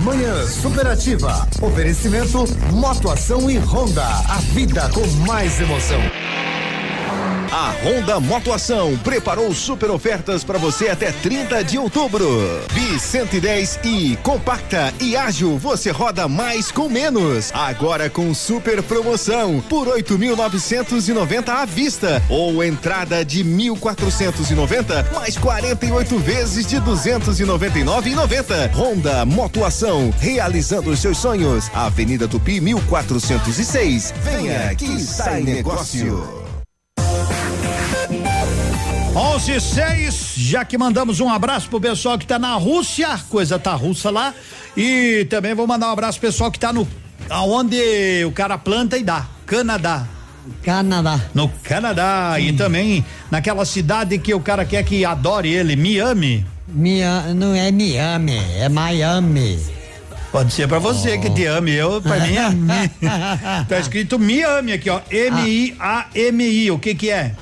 Manhã 0.02 0.46
Superativa. 0.46 1.48
Oferecimento 1.60 2.44
Motoação 2.72 3.50
e 3.50 3.58
Honda. 3.58 4.06
A 4.06 4.38
vida 4.54 4.88
com 4.90 5.06
mais 5.26 5.60
emoção. 5.60 6.00
A 7.50 7.72
Honda 7.82 8.20
Motoação 8.20 8.96
preparou 8.98 9.54
super 9.54 9.90
ofertas 9.90 10.44
para 10.44 10.58
você 10.58 10.88
até 10.88 11.10
30 11.10 11.64
de 11.64 11.78
outubro. 11.78 12.28
Bi 12.74 13.00
110 13.00 13.80
e 13.84 14.16
compacta 14.22 14.92
e 15.00 15.16
ágil, 15.16 15.56
você 15.56 15.90
roda 15.90 16.28
mais 16.28 16.70
com 16.70 16.90
menos. 16.90 17.50
Agora 17.54 18.10
com 18.10 18.34
super 18.34 18.82
promoção 18.82 19.62
por 19.66 19.86
8.990 19.88 21.48
à 21.48 21.64
vista 21.64 22.22
ou 22.28 22.62
entrada 22.62 23.24
de 23.24 23.42
1.490 23.42 25.10
mais 25.14 25.38
48 25.38 26.18
vezes 26.18 26.66
de 26.66 26.76
299,90. 26.76 28.74
Honda 28.74 29.24
Motoação, 29.24 30.12
realizando 30.20 30.90
os 30.90 30.98
seus 30.98 31.16
sonhos. 31.16 31.70
Avenida 31.72 32.28
Tupi 32.28 32.60
1406. 32.60 34.12
Venha 34.22 34.74
que 34.74 35.00
sai 35.00 35.42
negócio. 35.42 36.47
11 39.14 39.52
e 39.52 39.60
6, 39.60 40.32
já 40.36 40.64
que 40.64 40.78
mandamos 40.78 41.20
um 41.20 41.28
abraço 41.28 41.68
pro 41.68 41.80
pessoal 41.80 42.18
que 42.18 42.26
tá 42.26 42.38
na 42.38 42.54
Rússia, 42.54 43.18
coisa 43.28 43.58
tá 43.58 43.74
russa 43.74 44.10
lá. 44.10 44.34
E 44.76 45.26
também 45.28 45.54
vou 45.54 45.66
mandar 45.66 45.88
um 45.88 45.92
abraço 45.92 46.20
pro 46.20 46.28
pessoal 46.28 46.50
que 46.50 46.58
tá 46.58 46.72
no. 46.72 46.86
aonde 47.28 48.24
o 48.24 48.32
cara 48.32 48.56
planta 48.56 48.96
e 48.96 49.02
dá. 49.02 49.26
Canadá. 49.46 50.06
Canadá. 50.62 51.20
No 51.34 51.48
Canadá. 51.62 52.36
E 52.38 52.52
também 52.52 53.04
naquela 53.30 53.64
cidade 53.64 54.18
que 54.18 54.32
o 54.32 54.40
cara 54.40 54.64
quer 54.64 54.84
que 54.84 55.04
adore 55.04 55.48
ele, 55.48 55.74
Miami. 55.74 56.46
Mia, 56.68 57.34
não 57.34 57.54
é 57.54 57.72
Miami, 57.72 58.38
é 58.56 58.68
Miami. 58.68 59.58
Pode 60.30 60.52
ser 60.52 60.68
pra 60.68 60.78
você 60.78 61.16
que 61.16 61.30
te 61.30 61.46
ame, 61.46 61.72
eu, 61.72 62.02
pra 62.02 62.20
mim 62.20 62.36
é. 62.36 63.64
Tá 63.66 63.80
escrito 63.80 64.18
Miami 64.18 64.72
aqui, 64.74 64.90
ó. 64.90 65.00
M-I-A-M-I. 65.10 66.70
O 66.70 66.78
que 66.78 66.94
que 66.94 67.10
é? 67.10 67.34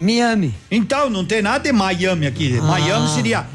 Miami. 0.00 0.54
Então, 0.70 1.08
não 1.10 1.24
tem 1.24 1.40
nada 1.42 1.60
de 1.64 1.72
Miami 1.72 2.26
aqui. 2.26 2.58
Ah. 2.60 2.62
Miami 2.62 3.08
seria 3.10 3.46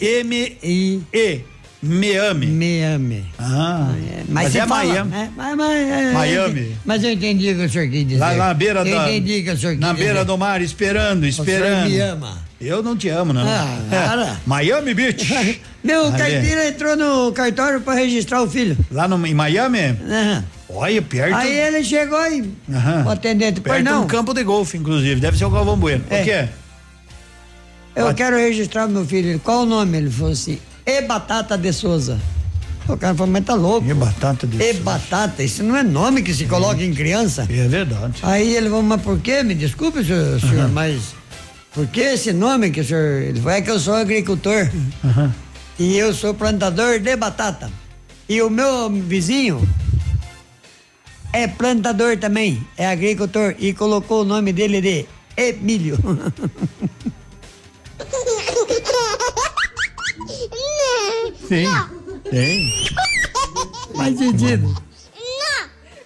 M-A-M-I-E. 0.00 1.44
Miami. 1.82 2.46
Miami. 2.46 3.24
Ah. 3.38 3.88
Mas, 4.28 4.28
Mas 4.28 4.54
é 4.56 4.66
fala, 4.66 4.84
Miami. 4.84 5.10
né? 5.10 5.30
Mas, 5.34 5.56
mas, 5.56 5.70
é, 5.88 6.12
Miami. 6.12 6.76
Mas 6.84 7.02
eu 7.02 7.10
entendi 7.12 7.52
o 7.52 7.56
que 7.56 7.64
o 7.64 7.70
senhor 7.70 7.88
quis 7.88 8.06
dizer. 8.06 8.20
Lá 8.20 8.34
na 8.34 8.52
beira 8.52 8.80
eu 8.80 8.84
da. 8.84 9.08
entendi 9.10 9.40
o 9.40 9.44
que 9.44 9.50
o 9.50 9.56
senhor 9.56 9.72
quis 9.72 9.80
Na 9.80 9.92
dizer. 9.92 10.04
beira 10.04 10.24
do 10.24 10.36
mar, 10.36 10.60
esperando, 10.60 11.24
esperando. 11.26 11.88
me 11.88 11.98
ama. 12.00 12.38
Eu 12.60 12.82
não 12.82 12.94
te 12.94 13.08
amo, 13.08 13.32
não. 13.32 13.40
Ah, 13.48 13.78
cara. 13.90 14.40
Miami 14.46 14.92
Beach. 14.92 15.26
Meu 15.82 16.08
Ali. 16.08 16.18
caipira 16.18 16.68
entrou 16.68 16.94
no 16.96 17.32
cartório 17.32 17.80
para 17.80 17.94
registrar 17.94 18.42
o 18.42 18.50
filho. 18.50 18.76
Lá 18.90 19.08
no, 19.08 19.26
em 19.26 19.32
Miami? 19.32 19.78
Aham. 20.06 20.44
Olha, 20.74 21.02
perto. 21.02 21.34
Aí 21.34 21.52
ele 21.52 21.84
chegou 21.84 22.20
e 22.26 22.52
Aham. 22.72 23.04
o 23.06 23.10
atendente, 23.10 23.60
pois 23.60 23.76
Perto 23.76 23.84
não, 23.84 24.04
um 24.04 24.06
campo 24.06 24.32
de 24.32 24.44
golfe, 24.44 24.76
inclusive. 24.76 25.20
Deve 25.20 25.36
ser 25.36 25.44
o 25.44 25.50
Galvão 25.50 25.76
Bueno. 25.76 26.04
É. 26.10 26.20
O 26.20 26.24
quê? 26.24 26.48
eu 27.96 28.14
quero 28.14 28.36
registrar 28.36 28.86
o 28.86 28.90
meu 28.90 29.04
filho. 29.04 29.38
Qual 29.40 29.62
o 29.62 29.66
nome? 29.66 29.98
Ele 29.98 30.10
falou 30.10 30.32
assim, 30.32 30.58
E 30.86 31.02
Batata 31.02 31.58
de 31.58 31.72
Souza. 31.72 32.18
O 32.88 32.96
cara 32.96 33.14
falou, 33.14 33.32
mas 33.32 33.44
tá 33.44 33.54
louco. 33.54 33.88
E 33.88 33.94
batata 33.94 34.46
de 34.46 34.60
E 34.60 34.72
Batata, 34.74 35.42
isso 35.42 35.62
não 35.62 35.76
é 35.76 35.82
nome 35.82 36.22
que 36.22 36.34
se 36.34 36.46
coloca 36.46 36.82
em 36.82 36.92
criança. 36.92 37.46
É 37.48 37.68
verdade. 37.68 38.14
Aí 38.22 38.54
ele 38.56 38.68
falou, 38.68 38.82
mas 38.82 39.00
por 39.00 39.18
quê? 39.20 39.42
Me 39.42 39.54
desculpe, 39.54 40.04
senhor, 40.04 40.40
senhor, 40.40 40.68
mas 40.68 41.14
por 41.72 41.86
que 41.86 42.00
esse 42.00 42.32
nome 42.32 42.70
que 42.70 42.80
o 42.80 42.84
senhor. 42.84 43.22
Ele 43.22 43.38
falou, 43.38 43.56
é 43.56 43.60
que 43.60 43.70
eu 43.70 43.78
sou 43.78 43.94
agricultor 43.94 44.68
e 45.78 45.96
eu 45.96 46.12
sou 46.12 46.34
plantador 46.34 46.98
de 46.98 47.14
batata. 47.16 47.70
E 48.28 48.42
o 48.42 48.50
meu 48.50 48.90
vizinho 48.90 49.68
é 51.32 51.46
plantador 51.46 52.16
também, 52.18 52.66
é 52.76 52.86
agricultor 52.86 53.54
e 53.58 53.72
colocou 53.72 54.22
o 54.22 54.24
nome 54.24 54.52
dele 54.52 54.80
de 54.80 55.06
Emílio. 55.36 55.98
Sim. 61.48 61.66
Tem. 62.30 62.72
Faz 63.96 64.18
sentido. 64.18 64.74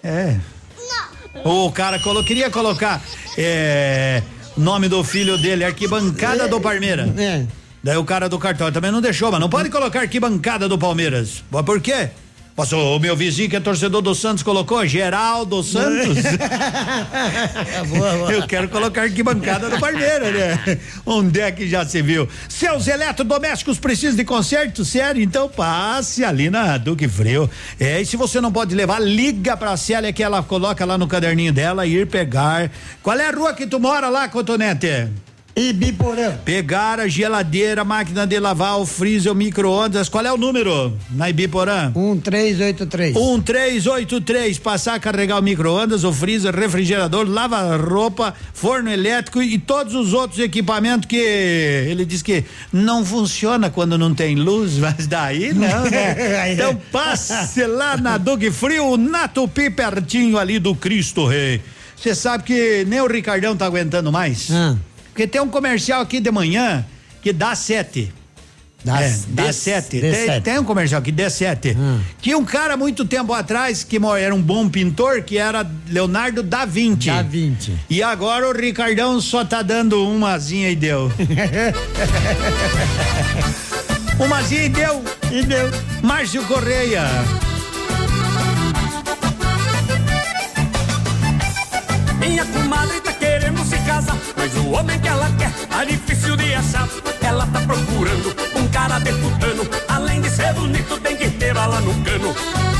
É. 0.02 0.36
O 1.44 1.70
cara 1.72 1.98
colo, 2.00 2.24
queria 2.24 2.50
colocar 2.50 3.02
é, 3.36 4.22
o 4.56 4.60
nome 4.60 4.88
do 4.88 5.04
filho 5.04 5.36
dele, 5.36 5.64
arquibancada 5.64 6.48
do 6.48 6.60
Palmeiras. 6.60 7.10
É. 7.18 7.46
Daí 7.82 7.98
o 7.98 8.04
cara 8.04 8.28
do 8.28 8.38
cartório 8.38 8.72
também 8.72 8.90
não 8.90 9.02
deixou, 9.02 9.30
mas 9.30 9.40
não 9.40 9.50
pode 9.50 9.68
colocar 9.68 10.00
arquibancada 10.00 10.66
do 10.68 10.78
Palmeiras. 10.78 11.44
Mas 11.50 11.62
por 11.64 11.80
quê? 11.80 12.08
Mas 12.56 12.72
o 12.72 13.00
meu 13.00 13.16
vizinho 13.16 13.50
que 13.50 13.56
é 13.56 13.60
torcedor 13.60 14.00
do 14.00 14.14
Santos 14.14 14.44
colocou 14.44 14.86
Geraldo 14.86 15.60
Santos. 15.62 16.22
boa, 17.90 18.12
boa. 18.12 18.32
Eu 18.32 18.46
quero 18.46 18.68
colocar 18.68 19.02
arquibancada 19.02 19.68
do 19.68 19.80
Palmeiras, 19.80 20.32
né? 20.32 20.78
Onde 21.04 21.40
é 21.40 21.50
que 21.50 21.68
já 21.68 21.84
se 21.84 22.00
viu? 22.00 22.28
Seus 22.48 22.86
eletrodomésticos 22.86 23.80
precisam 23.80 24.14
de 24.14 24.24
conserto? 24.24 24.84
Sério? 24.84 25.20
Então 25.20 25.48
passe 25.48 26.24
ali 26.24 26.48
na 26.48 26.78
Duque 26.78 27.08
Frio. 27.08 27.50
É, 27.80 28.00
e 28.00 28.06
se 28.06 28.16
você 28.16 28.40
não 28.40 28.52
pode 28.52 28.72
levar, 28.72 29.00
liga 29.00 29.56
pra 29.56 29.76
Célia 29.76 30.12
que 30.12 30.22
ela 30.22 30.40
coloca 30.40 30.84
lá 30.84 30.96
no 30.96 31.08
caderninho 31.08 31.52
dela 31.52 31.84
ir 31.84 32.06
pegar. 32.06 32.70
Qual 33.02 33.18
é 33.18 33.28
a 33.28 33.32
rua 33.32 33.52
que 33.52 33.66
tu 33.66 33.80
mora 33.80 34.08
lá, 34.08 34.28
Cotonete? 34.28 35.08
Ibiporã. 35.56 36.32
Pegar 36.44 36.98
a 36.98 37.06
geladeira, 37.06 37.84
máquina 37.84 38.26
de 38.26 38.40
lavar, 38.40 38.80
o 38.80 38.84
freezer, 38.84 39.30
o 39.30 39.34
micro-ondas. 39.36 40.08
Qual 40.08 40.26
é 40.26 40.32
o 40.32 40.36
número 40.36 40.92
na 41.10 41.30
Ibiporã? 41.30 41.92
1383. 41.94 43.14
1383. 43.14 44.58
Passar 44.58 44.94
a 44.94 44.98
carregar 44.98 45.38
o 45.38 45.42
micro-ondas, 45.42 46.02
o 46.02 46.12
freezer, 46.12 46.54
refrigerador, 46.54 47.28
lava-roupa, 47.28 48.34
forno 48.52 48.90
elétrico 48.90 49.40
e 49.40 49.56
todos 49.56 49.94
os 49.94 50.12
outros 50.12 50.40
equipamentos 50.40 51.06
que 51.06 51.16
ele 51.16 52.04
diz 52.04 52.20
que 52.20 52.44
não 52.72 53.04
funciona 53.04 53.70
quando 53.70 53.96
não 53.96 54.12
tem 54.12 54.34
luz, 54.34 54.78
mas 54.78 55.06
daí 55.06 55.54
não, 55.54 55.84
né? 55.84 56.50
Então 56.54 56.74
passe 56.90 57.64
lá 57.66 57.96
na 57.96 58.18
Duque 58.18 58.50
Frio, 58.50 58.96
na 58.96 59.28
Tupi, 59.28 59.70
pertinho 59.70 60.36
ali 60.36 60.58
do 60.58 60.74
Cristo 60.74 61.26
Rei. 61.26 61.60
Você 61.96 62.14
sabe 62.14 62.44
que 62.44 62.84
nem 62.86 63.00
o 63.00 63.06
Ricardão 63.06 63.56
tá 63.56 63.66
aguentando 63.66 64.10
mais? 64.10 64.50
Porque 65.14 65.28
tem 65.28 65.40
um 65.40 65.48
comercial 65.48 66.00
aqui 66.00 66.18
de 66.18 66.28
manhã 66.32 66.84
que 67.22 67.32
dá 67.32 67.54
sete. 67.54 68.12
Dá- 68.84 69.00
é, 69.00 69.08
dá- 69.28 69.44
dá 69.44 69.52
sete. 69.52 70.00
dá 70.00 70.10
Tem, 70.10 70.26
sete. 70.26 70.42
tem 70.42 70.58
um 70.58 70.64
comercial 70.64 71.00
aqui, 71.00 71.12
dá 71.12 71.30
sete. 71.30 71.76
Que 72.20 72.34
um 72.34 72.44
cara 72.44 72.76
muito 72.76 73.04
tempo 73.04 73.32
atrás, 73.32 73.84
que 73.84 73.96
era 74.18 74.34
um 74.34 74.42
bom 74.42 74.68
pintor, 74.68 75.22
que 75.22 75.38
era 75.38 75.64
Leonardo 75.88 76.42
da 76.42 76.64
Vinci. 76.64 77.06
Da 77.06 77.22
Vinci. 77.22 77.72
E 77.88 78.02
agora 78.02 78.48
o 78.48 78.52
Ricardão 78.52 79.20
só 79.20 79.44
tá 79.44 79.62
dando 79.62 80.04
umazinha 80.04 80.68
e 80.68 80.74
deu. 80.74 81.12
umazinha 84.18 84.64
e 84.64 84.68
deu. 84.68 85.04
E 85.30 85.42
deu. 85.44 85.70
Márcio 86.02 86.42
Correia. 86.46 87.04
Minha 92.18 92.44
comadre 92.46 93.00
tá 93.00 93.12
querendo 93.34 93.64
se 93.64 93.76
casar, 93.78 94.16
mas 94.36 94.54
o 94.54 94.70
homem 94.70 94.98
que 95.00 95.08
ela 95.08 95.28
quer 95.36 95.50
tá 95.66 95.84
difícil 95.84 96.36
de 96.36 96.54
achar. 96.54 96.88
Ela 97.20 97.46
tá 97.46 97.60
procurando 97.62 98.36
um 98.54 98.68
cara 98.68 99.00
de 99.00 99.12
putano, 99.12 99.68
além 99.88 100.20
de 100.20 100.30
ser 100.30 100.52
bonito, 100.54 101.00
tem 101.00 101.16
que 101.16 101.28
ter 101.30 101.52
bala 101.52 101.80
no 101.80 101.92
cano. 102.04 102.34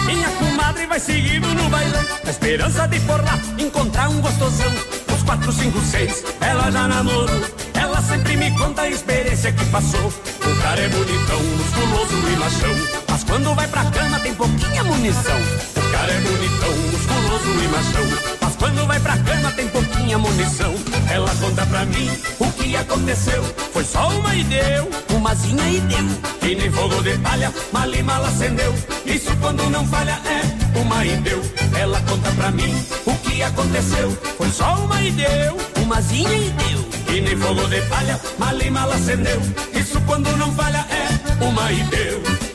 Minha 0.06 0.28
comadre 0.28 0.86
vai 0.86 1.00
seguindo 1.00 1.48
no 1.54 1.68
bailão, 1.68 2.04
na 2.22 2.30
esperança 2.30 2.86
de 2.86 3.00
por 3.00 3.20
lá 3.24 3.36
encontrar 3.58 4.08
um 4.10 4.20
gostosão. 4.20 4.72
Os 5.12 5.22
quatro, 5.24 5.50
cinco, 5.50 5.80
seis, 5.80 6.22
ela 6.40 6.70
já 6.70 6.86
namorou. 6.86 7.40
Ela 7.74 8.00
sempre 8.02 8.36
me 8.36 8.50
conta 8.56 8.82
a 8.82 8.88
experiência 8.88 9.50
que 9.50 9.64
passou. 9.66 10.06
O 10.06 10.62
cara 10.62 10.80
é 10.80 10.88
bonitão, 10.88 11.42
musculoso 11.42 12.28
e 12.32 12.36
machão. 12.36 12.74
Mas 13.08 13.24
quando 13.24 13.54
vai 13.56 13.66
pra 13.66 13.84
cama 13.86 14.20
tem 14.20 14.34
pouquinha 14.34 14.84
munição. 14.84 15.40
O 15.76 15.90
cara 15.90 16.12
é 16.12 16.20
bonitão, 16.20 16.76
musculoso 16.92 17.64
e 17.64 17.68
machão. 17.68 18.33
Mas 18.54 18.56
quando 18.56 18.86
vai 18.86 19.00
pra 19.00 19.16
cama 19.18 19.50
tem 19.52 19.66
pouquinha 19.68 20.16
munição. 20.16 20.74
Ela 21.10 21.34
conta 21.36 21.66
pra 21.66 21.84
mim 21.86 22.10
o 22.38 22.52
que 22.52 22.76
aconteceu. 22.76 23.42
Foi 23.72 23.84
só 23.84 24.08
uma 24.10 24.34
e 24.34 24.44
deu, 24.44 24.88
umazinha 25.16 25.68
e 25.70 25.80
deu. 25.80 26.04
Que 26.40 26.54
nem 26.54 26.70
fogo 26.70 27.02
de 27.02 27.18
palha, 27.18 27.52
mal 27.72 27.92
e 27.92 28.02
mal 28.02 28.24
acendeu. 28.24 28.72
Isso 29.06 29.36
quando 29.40 29.68
não 29.70 29.84
falha 29.88 30.18
é 30.26 30.78
uma 30.78 31.04
e 31.04 31.16
deu. 31.16 31.42
Ela 31.76 32.00
conta 32.02 32.30
pra 32.32 32.50
mim 32.52 32.74
o 33.06 33.14
que 33.16 33.42
aconteceu. 33.42 34.10
Foi 34.36 34.50
só 34.50 34.74
uma 34.76 35.02
e 35.02 35.10
deu, 35.10 35.56
umazinha 35.82 36.32
e 36.32 36.50
deu. 36.50 36.84
Que 37.06 37.20
nem 37.20 37.36
fogo 37.36 37.66
de 37.66 37.80
palha, 37.82 38.20
mal 38.38 38.60
e 38.60 38.70
mal 38.70 38.92
acendeu. 38.92 39.40
Isso 39.74 40.00
quando 40.02 40.36
não 40.36 40.52
falha 40.52 40.86
é 40.90 41.44
uma 41.44 41.72
e 41.72 41.82
deu. 41.84 42.53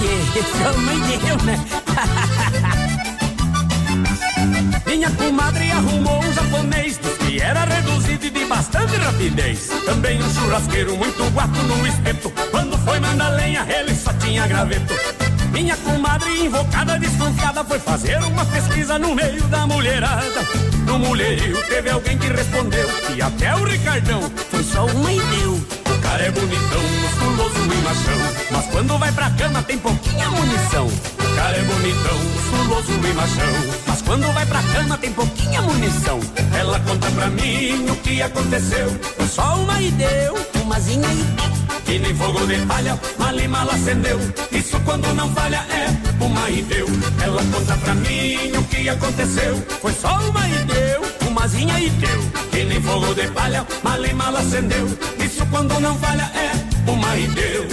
Ok, 0.00 0.08
só 0.56 0.72
uma 0.78 0.94
e 0.94 1.18
deu, 1.18 1.36
né? 1.44 1.60
Minha 4.86 5.10
comadre 5.10 5.70
arrumou 5.72 6.24
um 6.24 6.32
japonês 6.32 6.98
diz 6.98 7.18
que 7.18 7.38
era 7.38 7.66
reduzido 7.66 8.24
e 8.24 8.30
de 8.30 8.46
bastante 8.46 8.96
rapidez. 8.96 9.68
Também 9.84 10.22
um 10.22 10.30
churrasqueiro 10.32 10.96
muito 10.96 11.22
guapo 11.34 11.58
no 11.64 11.86
espeto. 11.86 12.32
Quando 12.50 12.78
foi 12.78 12.98
mandar 12.98 13.28
lenha, 13.28 13.66
ele 13.68 13.94
só 13.94 14.10
tinha 14.14 14.46
graveto. 14.46 14.94
Minha 15.52 15.76
comadre, 15.76 16.46
invocada, 16.46 16.98
desconfiada, 16.98 17.62
foi 17.62 17.78
fazer 17.78 18.16
uma 18.22 18.46
pesquisa 18.46 18.98
no 18.98 19.14
meio 19.14 19.42
da 19.48 19.66
mulherada. 19.66 20.46
No 20.86 20.98
mulherio 20.98 21.62
teve 21.68 21.90
alguém 21.90 22.16
que 22.16 22.28
respondeu 22.28 22.88
que 23.06 23.20
até 23.20 23.54
o 23.54 23.64
Ricardão 23.64 24.22
foi 24.50 24.64
só 24.64 24.86
uma 24.86 25.12
e 25.12 25.20
deu. 25.20 25.79
Cara 26.10 26.24
é 26.24 26.30
bonitão, 26.32 26.82
musculoso 27.02 27.72
e 27.72 27.82
machão. 27.84 28.18
Mas 28.50 28.66
quando 28.66 28.98
vai 28.98 29.12
pra 29.12 29.30
cama 29.30 29.62
tem 29.62 29.78
pouquinha 29.78 30.28
munição. 30.28 30.88
O 30.88 31.36
cara 31.36 31.56
é 31.56 31.62
bonitão, 31.62 32.18
musculoso 32.18 32.92
e 32.92 33.12
machão. 33.12 33.80
Mas 33.86 34.02
quando 34.02 34.32
vai 34.32 34.44
pra 34.44 34.60
cama 34.60 34.98
tem 34.98 35.12
pouquinha 35.12 35.62
munição. 35.62 36.18
Ela 36.58 36.80
conta 36.80 37.08
pra 37.12 37.28
mim 37.28 37.88
o 37.88 37.96
que 37.98 38.20
aconteceu. 38.22 38.88
Foi 39.16 39.28
só 39.28 39.54
uma 39.54 39.80
e 39.80 39.92
deu, 39.92 40.34
umazinha 40.60 41.08
e. 41.12 41.80
Que 41.84 41.98
nem 42.00 42.14
fogo 42.16 42.44
de 42.44 42.56
palha, 42.66 42.98
e 43.40 43.48
mal 43.48 43.70
acendeu. 43.70 44.18
Isso 44.50 44.80
quando 44.80 45.14
não 45.14 45.32
falha 45.32 45.64
é 45.70 46.24
uma 46.24 46.50
e 46.50 46.62
deu. 46.62 46.88
Ela 47.22 47.42
conta 47.52 47.76
pra 47.76 47.94
mim 47.94 48.50
o 48.56 48.64
que 48.64 48.88
aconteceu. 48.88 49.64
Foi 49.80 49.92
só 49.92 50.18
uma 50.28 50.48
e 50.48 50.58
deu, 50.64 51.02
fumazinha 51.30 51.78
e 51.80 51.90
deu. 51.90 52.20
Que 52.50 52.64
nem 52.64 52.82
fogo 52.82 53.14
de 53.14 53.28
palha, 53.28 53.66
mal 53.82 54.04
e 54.04 54.12
mal 54.12 54.36
acendeu. 54.36 54.86
Isso 55.24 55.46
quando 55.46 55.78
não 55.80 55.96
falha 55.98 56.30
é 56.34 56.90
uma 56.90 57.16
e 57.16 57.26
deu. 57.28 57.68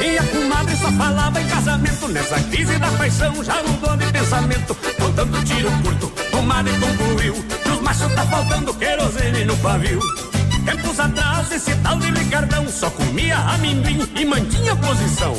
E 0.00 0.18
a 0.18 0.24
comadre 0.24 0.76
só 0.76 0.92
falava 0.92 1.40
em 1.40 1.46
casamento 1.48 2.08
Nessa 2.08 2.38
crise 2.40 2.78
da 2.78 2.88
paixão 2.88 3.42
já 3.42 3.62
mudou 3.62 3.96
de 3.96 4.04
pensamento 4.12 4.76
Contando 5.00 5.44
tiro 5.44 5.70
curto, 5.82 6.12
comadre 6.30 6.72
concluiu 6.78 7.34
Que 7.62 7.70
os 7.70 7.80
machos 7.80 8.12
tá 8.14 8.26
faltando 8.26 8.74
querosene 8.74 9.44
no 9.44 9.56
pavio 9.56 9.98
Tempos 10.64 10.98
atrás, 10.98 11.52
esse 11.52 11.74
tal 11.76 11.98
de 11.98 12.10
Ricardão 12.10 12.66
só 12.68 12.90
comia 12.90 13.36
amendoim 13.36 14.08
e 14.16 14.24
mantinha 14.24 14.74
posição. 14.76 15.34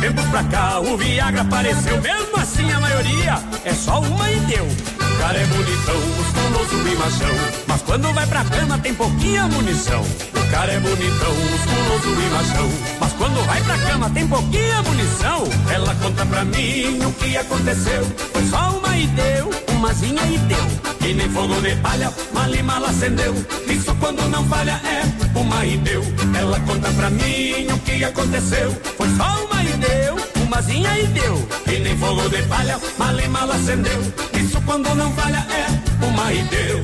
Tempos 0.00 0.24
pra 0.26 0.44
cá, 0.44 0.80
o 0.80 0.96
Viagra 0.96 1.42
apareceu, 1.42 2.00
mesmo 2.02 2.36
assim 2.36 2.70
a 2.72 2.80
maioria 2.80 3.38
é 3.64 3.72
só 3.72 4.00
uma 4.00 4.30
e 4.30 4.40
deu. 4.40 5.05
Cara 5.18 5.38
é 5.38 5.46
bonitão, 5.46 6.00
musculoso 6.16 6.88
e 6.88 6.96
machão, 6.96 7.34
mas 7.66 7.82
quando 7.82 8.12
vai 8.12 8.26
pra 8.26 8.44
cama 8.44 8.78
tem 8.78 8.94
pouquinha 8.94 9.48
munição. 9.48 10.02
O 10.02 10.50
cara 10.50 10.72
é 10.72 10.80
bonitão, 10.80 11.34
musculoso 11.34 12.20
e 12.20 12.30
machão, 12.30 12.70
mas 13.00 13.12
quando 13.14 13.46
vai 13.46 13.60
pra 13.62 13.78
cama 13.78 14.10
tem 14.10 14.28
pouquinha 14.28 14.82
munição. 14.82 15.44
Ela 15.72 15.94
conta 15.96 16.24
pra 16.26 16.44
mim 16.44 17.04
o 17.04 17.12
que 17.12 17.36
aconteceu, 17.36 18.04
foi 18.32 18.46
só 18.48 18.78
uma 18.78 18.96
e 18.96 19.06
deu, 19.08 19.50
umazinha 19.74 20.22
e 20.26 20.38
deu. 20.38 21.08
E 21.08 21.14
nem 21.14 21.28
fogo 21.30 21.54
de 21.60 21.74
palha, 21.76 22.12
mal 22.32 22.54
e 22.54 22.62
mal 22.62 22.84
acendeu. 22.84 23.34
Isso 23.68 23.94
quando 23.96 24.22
não 24.28 24.44
falha 24.46 24.80
é 24.84 25.02
uma 25.38 25.64
e 25.64 25.76
deu. 25.78 26.02
Ela 26.38 26.60
conta 26.60 26.88
pra 26.90 27.10
mim 27.10 27.66
o 27.72 27.78
que 27.80 28.04
aconteceu, 28.04 28.70
foi 28.96 29.08
só 29.16 29.44
uma 29.44 29.62
e 29.62 29.72
deu, 29.74 30.05
umazinha 30.46 30.98
e 30.98 31.06
deu. 31.08 31.48
E 31.66 31.78
nem 31.80 31.96
fogo 31.98 32.28
de 32.28 32.42
palha, 32.42 32.78
mal 32.96 33.18
e 33.18 33.28
mal 33.28 33.50
acendeu. 33.50 34.00
Isso 34.32 34.60
quando 34.62 34.94
não 34.94 35.12
falha 35.12 35.44
é 35.50 36.04
uma 36.04 36.32
e 36.32 36.42
deu. 36.44 36.82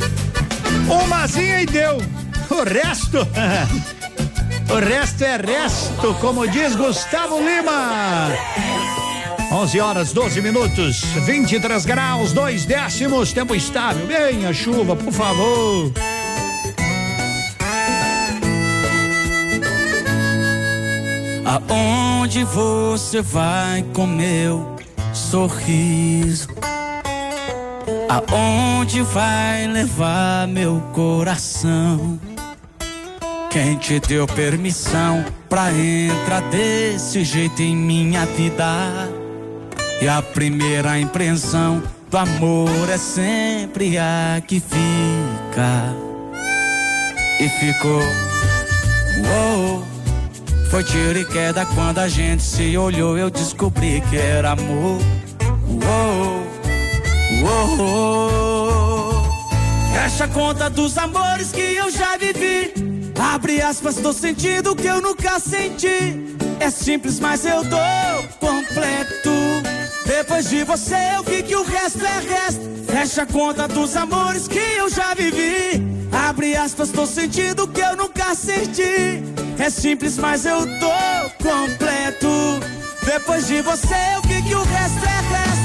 Umazinha 1.02 1.62
e 1.62 1.66
deu. 1.66 1.98
O 2.50 2.64
resto. 2.64 3.18
o 4.70 4.78
resto 4.78 5.24
é 5.24 5.36
resto, 5.36 6.14
como 6.20 6.46
diz 6.48 6.76
Gustavo 6.76 7.38
Lima. 7.38 8.28
11 9.52 9.80
horas 9.80 10.12
12 10.12 10.40
minutos, 10.40 11.02
23 11.26 11.84
graus, 11.84 12.32
dois 12.32 12.64
décimos, 12.64 13.32
tempo 13.32 13.54
estável. 13.54 14.06
Bem 14.06 14.46
a 14.46 14.52
chuva, 14.52 14.96
por 14.96 15.12
favor. 15.12 15.92
Aonde 21.44 22.44
você 22.44 23.20
vai 23.20 23.82
com 23.92 24.06
meu 24.06 24.76
sorriso? 25.12 26.48
Aonde 28.08 29.02
vai 29.02 29.66
levar 29.66 30.46
meu 30.46 30.80
coração? 30.92 32.18
Quem 33.50 33.76
te 33.76 34.00
deu 34.00 34.26
permissão 34.26 35.24
pra 35.48 35.70
entrar 35.72 36.40
desse 36.42 37.24
jeito 37.24 37.60
em 37.60 37.76
minha 37.76 38.24
vida? 38.24 39.10
E 40.00 40.08
a 40.08 40.22
primeira 40.22 40.98
impressão 40.98 41.82
do 42.10 42.18
amor 42.18 42.88
é 42.88 42.96
sempre 42.96 43.98
a 43.98 44.40
que 44.46 44.58
fica. 44.58 45.94
E 47.40 47.48
ficou. 47.48 48.02
Uou, 49.24 49.91
foi 50.72 50.82
tiro 50.82 51.18
e 51.18 51.24
queda 51.26 51.66
quando 51.66 51.98
a 51.98 52.08
gente 52.08 52.42
se 52.42 52.78
olhou. 52.78 53.18
Eu 53.18 53.28
descobri 53.28 54.02
que 54.08 54.16
era 54.16 54.52
amor. 54.52 54.98
Uou, 55.68 56.46
uou. 57.76 59.12
Fecha 59.92 60.24
a 60.24 60.28
conta 60.28 60.70
dos 60.70 60.96
amores 60.96 61.52
que 61.52 61.60
eu 61.60 61.90
já 61.90 62.16
vivi. 62.16 62.72
Abre 63.20 63.60
aspas, 63.60 63.96
tô 63.96 64.14
sentindo 64.14 64.74
que 64.74 64.86
eu 64.86 65.02
nunca 65.02 65.38
senti. 65.38 66.36
É 66.58 66.70
simples, 66.70 67.20
mas 67.20 67.44
eu 67.44 67.62
dou 67.64 67.78
completo. 68.40 69.30
Depois 70.06 70.48
de 70.48 70.64
você 70.64 70.96
eu 71.16 71.22
vi 71.22 71.42
que 71.42 71.56
o 71.56 71.62
resto 71.62 72.04
é 72.04 72.20
resto. 72.20 72.72
Fecha 72.86 73.22
a 73.22 73.26
conta 73.26 73.68
dos 73.68 73.96
amores 73.96 74.48
que 74.48 74.58
eu 74.58 74.88
já 74.88 75.14
vivi. 75.14 75.82
Abre 76.12 76.56
aspas, 76.56 76.90
tô 76.90 77.06
sentindo 77.06 77.66
que 77.68 77.80
eu 77.80 77.96
nunca 77.96 78.34
senti. 78.34 79.22
É 79.58 79.70
simples, 79.70 80.18
mas 80.18 80.44
eu 80.44 80.60
tô 80.78 81.48
completo. 81.48 82.28
Depois 83.04 83.46
de 83.46 83.60
você 83.62 83.94
eu 84.14 84.22
vi 84.22 84.42
que 84.42 84.54
o 84.54 84.62
resto 84.62 85.04
é 85.04 85.36
resto. 85.36 85.61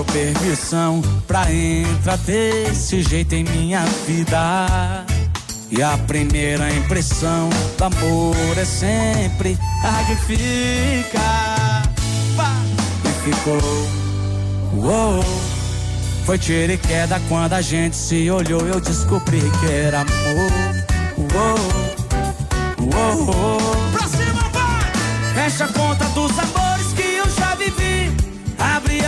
Deu 0.00 0.04
permissão 0.04 1.02
pra 1.26 1.52
entrar 1.52 2.16
desse 2.18 3.02
jeito 3.02 3.34
em 3.34 3.44
minha 3.44 3.84
vida? 4.06 5.04
E 5.70 5.82
a 5.82 5.96
primeira 6.06 6.72
impressão 6.72 7.48
do 7.76 7.84
amor 7.84 8.58
é 8.58 8.64
sempre 8.64 9.58
a 9.84 10.04
que 10.04 10.16
fica. 10.26 11.20
E 13.04 13.30
ficou. 13.30 13.60
Uou, 14.74 15.24
foi 16.24 16.38
tiro 16.38 16.72
e 16.72 16.78
queda 16.78 17.20
quando 17.28 17.52
a 17.52 17.60
gente 17.60 17.96
se 17.96 18.30
olhou. 18.30 18.66
Eu 18.66 18.80
descobri 18.80 19.40
que 19.60 19.66
era 19.72 20.00
amor. 20.00 20.52
Uou, 21.34 21.58
uou. 22.94 23.60
Pra 23.92 24.06
cima, 24.08 24.48
vai! 24.52 24.92
Fecha 25.34 25.64
a 25.64 25.68
conta 25.68 26.09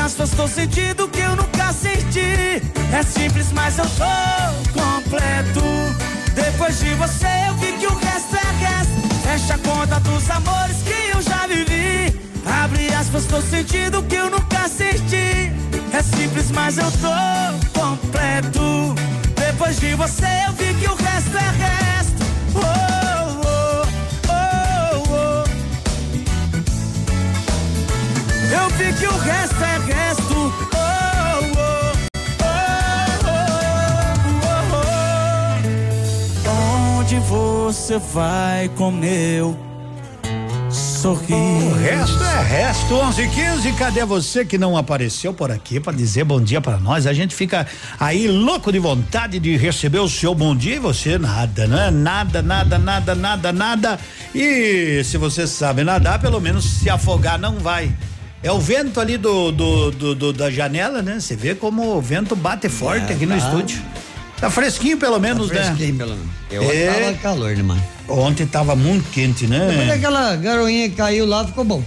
Aspas, 0.04 0.30
tô 0.30 0.48
sentindo 0.48 1.06
que 1.06 1.20
eu 1.20 1.36
nunca 1.36 1.72
senti. 1.72 2.60
É 2.92 3.02
simples, 3.04 3.52
mas 3.52 3.78
eu 3.78 3.84
tô 3.84 4.72
completo. 4.72 5.62
Depois 6.34 6.80
de 6.80 6.92
você 6.94 7.28
eu 7.48 7.54
vi 7.54 7.72
que 7.74 7.86
o 7.86 7.94
resto 7.94 8.34
é 8.34 8.66
resto. 8.66 9.18
Fecha 9.22 9.54
a 9.54 9.58
conta 9.58 10.00
dos 10.00 10.28
amores 10.28 10.78
que 10.82 11.16
eu 11.16 11.22
já 11.22 11.46
vivi. 11.46 12.20
Abre 12.44 12.92
aspas, 12.92 13.26
tô 13.26 13.40
sentindo 13.42 14.02
que 14.02 14.16
eu 14.16 14.28
nunca 14.28 14.68
senti. 14.68 15.52
É 15.92 16.02
simples, 16.02 16.50
mas 16.50 16.78
eu 16.78 16.90
tô 16.90 17.80
completo. 17.80 18.96
Depois 19.36 19.78
de 19.78 19.94
você 19.94 20.26
eu 20.48 20.52
vi 20.54 20.74
que 20.80 20.88
o 20.88 20.96
resto 20.96 21.36
é 21.36 21.50
resto. 21.62 22.01
Eu 28.52 28.68
vi 28.76 28.92
que 28.92 29.06
o 29.06 29.16
resto 29.16 29.64
é 29.64 29.78
resto. 29.78 30.34
Oh, 30.34 30.76
oh, 31.56 31.92
oh, 32.44 32.52
oh, 34.44 34.76
oh. 36.46 36.98
Onde 37.00 37.16
você 37.20 37.98
vai 37.98 38.68
com 38.76 38.90
meu 38.90 39.56
sorriso? 40.70 41.34
O 41.34 41.74
resto 41.82 42.22
é 42.22 42.42
resto. 42.42 42.94
11 42.94 43.26
15 43.26 43.72
cadê 43.72 44.04
você 44.04 44.44
que 44.44 44.58
não 44.58 44.76
apareceu 44.76 45.32
por 45.32 45.50
aqui 45.50 45.80
para 45.80 45.96
dizer 45.96 46.24
bom 46.24 46.38
dia 46.38 46.60
para 46.60 46.76
nós? 46.76 47.06
A 47.06 47.14
gente 47.14 47.34
fica 47.34 47.66
aí 47.98 48.28
louco 48.28 48.70
de 48.70 48.78
vontade 48.78 49.38
de 49.38 49.56
receber 49.56 50.00
o 50.00 50.10
seu 50.10 50.34
bom 50.34 50.54
dia 50.54 50.76
e 50.76 50.78
você 50.78 51.16
nada, 51.16 51.66
né? 51.66 51.90
Nada, 51.90 52.42
nada, 52.42 52.78
nada, 52.78 53.14
nada, 53.14 53.50
nada. 53.50 53.98
E 54.34 55.02
se 55.04 55.16
você 55.16 55.46
sabe 55.46 55.82
nadar, 55.84 56.20
pelo 56.20 56.38
menos 56.38 56.66
se 56.66 56.90
afogar 56.90 57.38
não 57.38 57.58
vai. 57.58 57.90
É 58.43 58.51
o 58.51 58.59
vento 58.59 59.01
ali 59.01 59.16
do, 59.16 59.52
do, 59.52 59.90
do- 59.93 60.14
do- 60.14 60.32
da 60.32 60.51
janela, 60.51 61.01
né? 61.01 61.20
Você 61.20 61.36
vê 61.36 61.55
como 61.55 61.97
o 61.97 62.01
vento 62.01 62.35
bate 62.35 62.69
forte 62.69 63.10
É, 63.12 63.14
aqui 63.14 63.24
no 63.24 63.39
tá. 63.39 63.47
estúdio. 63.47 63.81
Tá 64.40 64.51
fresquinho 64.51 64.98
pelo 64.98 65.20
menos, 65.20 65.48
né? 65.51 65.62
fresquinho, 65.62 65.94
pelo 65.97 66.10
menos. 66.16 66.27
Eu 66.51 66.62
É. 66.64 66.86
tava 66.93 67.14
calor 67.19 67.55
demais. 67.55 67.81
Ontem 68.09 68.44
tava 68.44 68.74
muito 68.74 69.09
quente, 69.10 69.47
Depois 69.47 69.77
né? 69.78 69.86
daquela 69.86 70.35
garoinha 70.35 70.89
que 70.89 70.97
caiu 70.97 71.24
lá, 71.24 71.47
ficou 71.47 71.64
bom. 71.64 71.82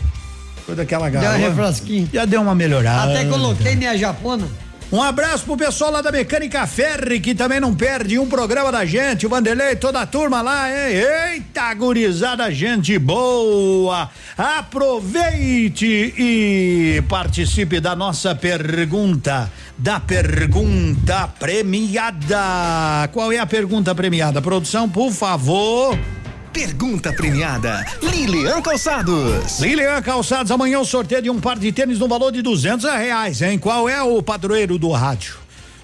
Depois 0.55 0.77
daquela 0.77 1.09
garoa. 1.09 1.37
refresquinho. 1.37 2.09
Já 2.13 2.23
deu 2.23 2.41
uma 2.41 2.55
melhorada. 2.55 3.11
Até 3.11 3.25
coloquei 3.25 3.75
minha 3.75 3.97
japona. 3.97 4.47
Um 4.91 5.01
abraço 5.01 5.45
pro 5.45 5.57
pessoal 5.57 5.91
lá 5.91 6.01
da 6.01 6.11
Mecânica 6.11 6.65
Ferri, 6.67 7.19
que 7.19 7.33
também 7.33 7.59
não 7.59 7.73
perde 7.73 8.19
um 8.19 8.27
programa 8.27 8.71
da 8.71 8.85
gente. 8.85 9.25
O 9.25 9.29
Vanderlei, 9.29 9.75
toda 9.75 9.99
a 9.99 10.05
turma 10.05 10.41
lá, 10.43 10.69
hein? 10.69 10.95
Eita, 11.33 11.73
gurizada, 11.73 12.51
gente 12.51 12.97
boa! 12.99 14.09
Aproveite 14.37 16.13
e 16.17 17.03
participe 17.09 17.79
da 17.79 17.95
nossa 17.95 18.35
pergunta, 18.35 19.51
da 19.75 19.99
pergunta 19.99 21.27
premiada. 21.39 23.09
Qual 23.11 23.31
é 23.31 23.39
a 23.39 23.45
pergunta 23.45 23.95
premiada? 23.95 24.39
Produção, 24.39 24.87
por 24.87 25.11
favor. 25.11 25.97
Pergunta 26.55 27.11
premiada, 27.11 27.85
Lilian 28.01 28.61
Calçados. 28.61 29.59
Lilian 29.59 30.01
Calçados, 30.01 30.49
amanhã 30.49 30.79
o 30.79 30.85
sorteio 30.85 31.21
de 31.21 31.29
um 31.29 31.37
par 31.37 31.59
de 31.59 31.69
tênis 31.69 31.99
no 31.99 32.07
valor 32.07 32.31
de 32.31 32.41
duzentos 32.41 32.85
reais, 32.89 33.41
hein? 33.41 33.59
Qual 33.59 33.89
é 33.89 34.01
o 34.01 34.23
padroeiro 34.23 34.79
do 34.79 34.89
rádio? 34.91 35.35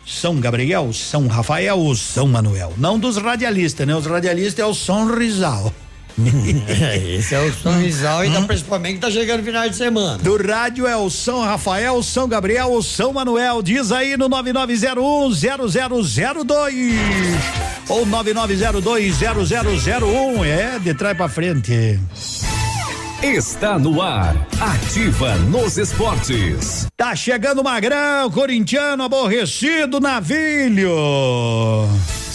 São 0.08 0.40
Gabriel, 0.40 0.94
São 0.94 1.28
Rafael 1.28 1.78
ou 1.78 1.94
São 1.94 2.26
Manuel? 2.26 2.74
Não 2.78 2.98
dos 2.98 3.18
radialistas, 3.18 3.86
né? 3.86 3.94
Os 3.94 4.06
radialistas 4.06 4.64
é 4.64 4.66
o 4.66 4.74
São 4.74 5.14
Rizal. 5.14 5.74
Esse 7.18 7.34
é 7.36 7.40
o 7.40 7.54
sorrisal, 7.54 8.26
então 8.26 8.46
principalmente 8.46 8.96
que 8.96 9.02
tá 9.02 9.12
chegando 9.12 9.44
final 9.44 9.70
de 9.70 9.76
semana. 9.76 10.18
Do 10.20 10.38
rádio 10.38 10.88
é 10.88 10.96
o 10.96 11.10
São 11.10 11.42
Rafael, 11.42 12.02
São 12.04 12.28
Gabriel, 12.28 12.72
o 12.72 12.84
São 12.84 13.14
Manuel. 13.14 13.62
Diz 13.62 13.92
aí 13.92 14.18
no 14.18 14.30
9901-0002 14.30 16.96
ou 17.90 18.06
9902-0001. 18.06 20.46
É, 20.46 20.80
de 20.80 20.94
trás 20.94 21.16
pra 21.16 21.28
frente. 21.28 22.00
Está 23.22 23.78
no 23.78 24.02
ar. 24.02 24.36
Ativa 24.60 25.36
nos 25.36 25.78
esportes. 25.78 26.88
Tá 26.98 27.16
chegando 27.16 27.62
o 27.62 27.64
Magrão, 27.64 28.32
corintiano 28.32 29.04
aborrecido, 29.04 30.00
navilho. 30.00 30.90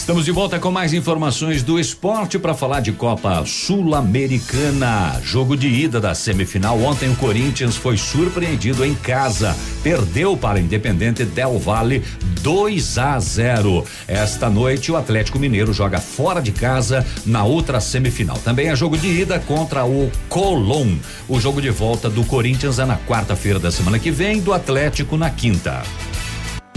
Estamos 0.06 0.24
de 0.24 0.30
volta 0.30 0.60
com 0.60 0.70
mais 0.70 0.92
informações 0.92 1.64
do 1.64 1.80
esporte 1.80 2.38
para 2.38 2.54
falar 2.54 2.78
de 2.78 2.92
Copa 2.92 3.44
Sul-Americana. 3.44 5.20
Jogo 5.20 5.56
de 5.56 5.66
ida 5.66 6.00
da 6.00 6.14
semifinal. 6.14 6.80
Ontem 6.80 7.10
o 7.10 7.16
Corinthians 7.16 7.74
foi 7.74 7.96
surpreendido 7.96 8.84
em 8.84 8.94
casa. 8.94 9.56
Perdeu 9.82 10.36
para 10.36 10.60
Independente 10.60 11.24
Del 11.24 11.58
Valle 11.58 12.04
2 12.40 12.98
a 12.98 13.18
0. 13.18 13.84
Esta 14.06 14.48
noite 14.48 14.92
o 14.92 14.96
Atlético 14.96 15.40
Mineiro 15.40 15.72
joga 15.72 15.98
fora 15.98 16.40
de 16.40 16.52
casa 16.52 17.04
na 17.26 17.42
outra 17.42 17.80
semifinal. 17.80 18.38
Também 18.38 18.68
é 18.68 18.76
jogo 18.76 18.96
de 18.96 19.08
ida 19.08 19.40
contra 19.40 19.84
o 19.84 20.08
Colón. 20.28 20.98
O 21.28 21.40
jogo 21.40 21.60
de 21.60 21.70
volta 21.70 22.08
do 22.08 22.24
Corinthians 22.24 22.78
é 22.78 22.84
na 22.84 22.96
quarta-feira 22.96 23.58
da 23.58 23.72
semana 23.72 23.98
que 23.98 24.12
vem, 24.12 24.40
do 24.40 24.52
Atlético 24.52 25.16
na 25.16 25.30
quinta. 25.30 25.82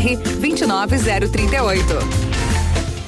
29038. 0.00 2.49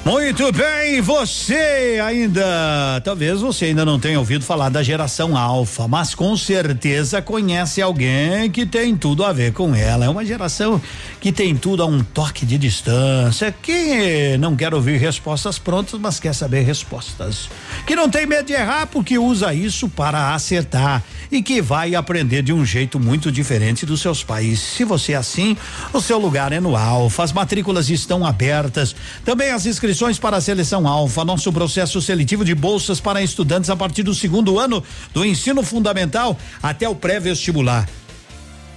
Muito 0.05 0.51
bem, 0.51 0.99
você 0.99 1.97
ainda, 2.05 2.99
talvez 3.05 3.39
você 3.39 3.65
ainda 3.65 3.85
não 3.85 3.97
tenha 3.97 4.19
ouvido 4.19 4.43
falar 4.43 4.67
da 4.67 4.83
geração 4.83 5.37
alfa, 5.37 5.87
mas 5.87 6.13
com 6.13 6.35
certeza 6.35 7.21
conhece 7.21 7.81
alguém 7.81 8.51
que 8.51 8.65
tem 8.65 8.97
tudo 8.97 9.23
a 9.23 9.31
ver 9.31 9.53
com 9.53 9.73
ela. 9.73 10.03
É 10.03 10.09
uma 10.09 10.25
geração 10.25 10.81
que 11.21 11.31
tem 11.31 11.55
tudo 11.55 11.83
a 11.83 11.85
um 11.85 12.03
toque 12.03 12.45
de 12.45 12.57
distância, 12.57 13.49
que 13.49 14.37
não 14.39 14.57
quer 14.57 14.73
ouvir 14.73 14.97
respostas 14.97 15.57
prontas, 15.57 15.97
mas 15.97 16.19
quer 16.19 16.35
saber 16.35 16.63
respostas. 16.63 17.47
Que 17.87 17.95
não 17.95 18.09
tem 18.09 18.25
medo 18.25 18.47
de 18.47 18.53
errar 18.53 18.87
porque 18.87 19.17
usa 19.17 19.53
isso 19.53 19.87
para 19.87 20.35
acertar 20.35 21.01
e 21.31 21.41
que 21.41 21.61
vai 21.61 21.95
aprender 21.95 22.41
de 22.43 22.51
um 22.51 22.65
jeito 22.65 22.99
muito 22.99 23.31
diferente 23.31 23.85
dos 23.85 24.01
seus 24.01 24.21
pais. 24.21 24.59
Se 24.59 24.83
você 24.83 25.13
é 25.13 25.15
assim, 25.15 25.55
o 25.93 26.01
seu 26.01 26.19
lugar 26.19 26.51
é 26.51 26.59
no 26.59 26.75
Alfa. 26.75 27.23
As 27.23 27.31
matrículas 27.31 27.89
estão 27.89 28.25
abertas. 28.25 28.93
Também 29.23 29.49
as 29.49 29.65
inscrições 29.65 29.92
para 30.19 30.37
a 30.37 30.41
seleção 30.41 30.87
Alfa. 30.87 31.23
Nosso 31.23 31.51
processo 31.51 32.01
seletivo 32.01 32.43
de 32.43 32.55
bolsas 32.55 32.99
para 32.99 33.21
estudantes 33.21 33.69
a 33.69 33.75
partir 33.75 34.03
do 34.03 34.13
segundo 34.13 34.59
ano 34.59 34.83
do 35.13 35.25
ensino 35.25 35.63
fundamental 35.63 36.37
até 36.61 36.87
o 36.87 36.95
pré-vestibular. 36.95 37.87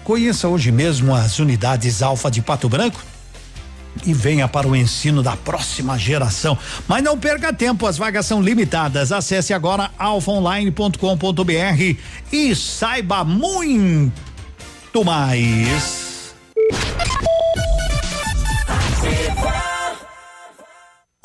Conheça 0.04 0.46
hoje 0.48 0.70
mesmo 0.70 1.14
as 1.14 1.38
unidades 1.38 2.02
Alfa 2.02 2.30
de 2.30 2.40
Pato 2.40 2.68
Branco 2.68 3.02
e 4.04 4.12
venha 4.12 4.46
para 4.46 4.68
o 4.68 4.76
ensino 4.76 5.22
da 5.22 5.36
próxima 5.36 5.98
geração. 5.98 6.58
Mas 6.86 7.02
não 7.02 7.18
perca 7.18 7.52
tempo, 7.52 7.86
as 7.86 7.96
vagas 7.96 8.26
são 8.26 8.42
limitadas. 8.42 9.12
Acesse 9.12 9.54
agora 9.54 9.90
alfaonline.com.br 9.98 11.96
e 12.32 12.54
saiba 12.54 13.24
muito 13.24 14.12
mais. 15.04 16.34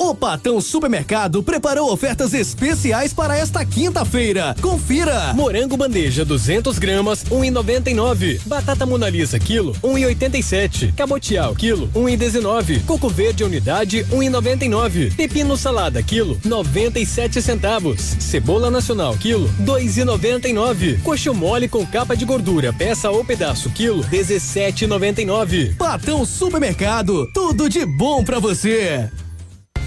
O 0.03 0.15
Patão 0.15 0.59
Supermercado 0.59 1.43
preparou 1.43 1.93
ofertas 1.93 2.33
especiais 2.33 3.13
para 3.13 3.37
esta 3.37 3.63
quinta-feira. 3.63 4.55
Confira! 4.59 5.31
Morango 5.35 5.77
bandeja 5.77 6.25
200 6.25 6.79
gramas, 6.79 7.23
1,99. 7.25 8.41
Batata 8.47 8.83
Monalisa 8.83 9.37
quilo, 9.37 9.73
1,87. 9.83 10.95
Cabotial 10.95 11.55
quilo, 11.55 11.87
1,19. 11.89 12.83
Coco 12.83 13.07
verde 13.09 13.43
unidade, 13.43 14.03
1,99. 14.05 15.15
Pepino 15.15 15.55
salada 15.55 16.01
quilo, 16.01 16.35
97 16.43 17.39
centavos. 17.39 18.01
Cebola 18.01 18.71
nacional 18.71 19.15
quilo, 19.15 19.47
2,99. 19.61 20.99
Coxo 21.03 21.31
mole 21.31 21.67
com 21.69 21.85
capa 21.85 22.17
de 22.17 22.25
gordura, 22.25 22.73
peça 22.73 23.11
ou 23.11 23.23
pedaço 23.23 23.69
quilo, 23.69 24.03
17,99. 24.05 25.75
Patão 25.77 26.25
Supermercado, 26.25 27.29
tudo 27.35 27.69
de 27.69 27.85
bom 27.85 28.23
para 28.23 28.39
você. 28.39 29.07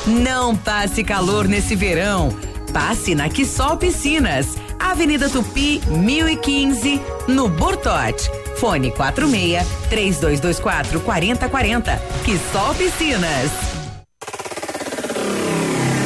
Não 0.06 0.56
passe 0.56 1.04
calor 1.04 1.48
nesse 1.48 1.76
verão. 1.76 2.30
Passe 2.74 3.16
na 3.16 3.30
Quissol 3.30 3.78
Piscinas. 3.78 4.58
Avenida 4.80 5.30
Tupi, 5.30 5.82
1015, 5.88 7.02
no 7.28 7.50
Bortote. 7.50 8.30
Fone 8.58 8.92
46 8.92 9.66
3224 9.90 11.00
4040. 11.02 12.02
Que 12.26 12.38
sol 12.52 12.74
piscinas. 12.76 13.52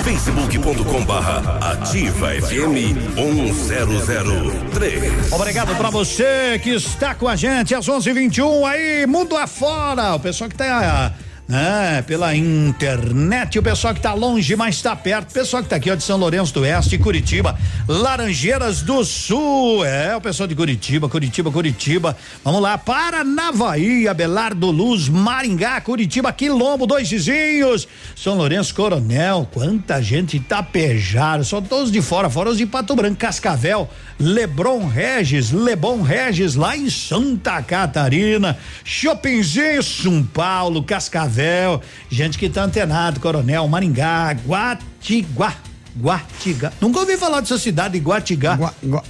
facebook.com 0.04 1.06
barra 1.06 1.72
ativa 1.72 2.30
FM 2.42 3.16
1003. 3.16 5.32
Obrigado 5.32 5.76
pra 5.78 5.90
você 5.90 6.60
que 6.62 6.72
está 6.72 7.16
com 7.16 7.28
a 7.28 7.36
gente 7.36 7.74
às 7.74 7.88
11:21 7.88 8.66
aí, 8.66 9.08
mundo 9.08 9.38
afora. 9.38 10.16
O 10.16 10.20
pessoal 10.20 10.50
que 10.50 10.56
tá 10.56 11.14
né? 11.48 12.02
Pela 12.08 12.36
internet, 12.36 13.60
o 13.60 13.64
pessoal 13.64 13.94
que 13.94 14.00
tá 14.00 14.14
longe, 14.14 14.56
mas 14.56 14.82
tá 14.82 14.96
perto, 14.96 15.32
o 15.32 15.34
pessoal 15.34 15.62
que 15.62 15.70
tá 15.70 15.76
aqui, 15.76 15.92
ó, 15.92 15.96
de 15.96 16.04
São 16.04 16.18
Lourenço 16.18 16.54
do 16.54 16.62
Oeste, 16.62 16.98
Curitiba, 16.98 17.58
Laranjeiras 17.88 18.82
do 18.82 19.04
Sul, 19.04 19.86
é, 19.86 20.16
o 20.16 20.22
pessoal 20.22 20.48
de 20.48 20.56
Curitiba, 20.56 21.10
Curitiba, 21.10 21.52
Curitiba, 21.52 22.18
vamos 22.44 22.62
lá, 22.62 22.78
Paranavaí, 22.78 24.08
Abelardo 24.08 24.72
Luz, 24.72 25.10
Maringá, 25.10 25.82
Curitiba, 25.82 26.32
Quilombo, 26.32 26.88
dois 26.88 27.10
vizinhos, 27.10 27.88
São 28.16 28.36
Lourenço, 28.38 28.74
Coronel, 28.74 29.48
quanta 29.54 30.02
gente, 30.02 30.38
Itapejara, 30.38 31.44
só 31.44 31.60
todos 31.60 31.92
de 31.92 32.02
fora, 32.02 32.30
fora 32.30 32.50
os 32.50 32.58
de 32.58 32.66
Pato 32.66 32.96
Branco, 32.96 33.18
Cascavel, 33.18 33.90
Lebron 34.22 34.86
Regis, 34.86 35.52
Lebon 35.52 36.02
Regis, 36.04 36.54
lá 36.56 36.78
em 36.78 36.90
Santa 36.90 37.62
Catarina, 37.64 38.58
Shoppingzinho, 38.84 39.82
São 39.82 40.24
Paulo, 40.24 40.84
Cascavel, 40.84 41.82
gente 42.10 42.38
que 42.38 42.48
tá 42.48 42.64
antenado, 42.64 43.20
Coronel, 43.20 43.68
Maringá, 43.68 44.36
Guatiguá, 44.46 45.56
Guatiguá. 46.00 46.72
Nunca 46.80 47.00
ouvi 47.00 47.18
falar 47.18 47.42
dessa 47.42 47.58
cidade, 47.58 47.98
Guatigá. 47.98 48.58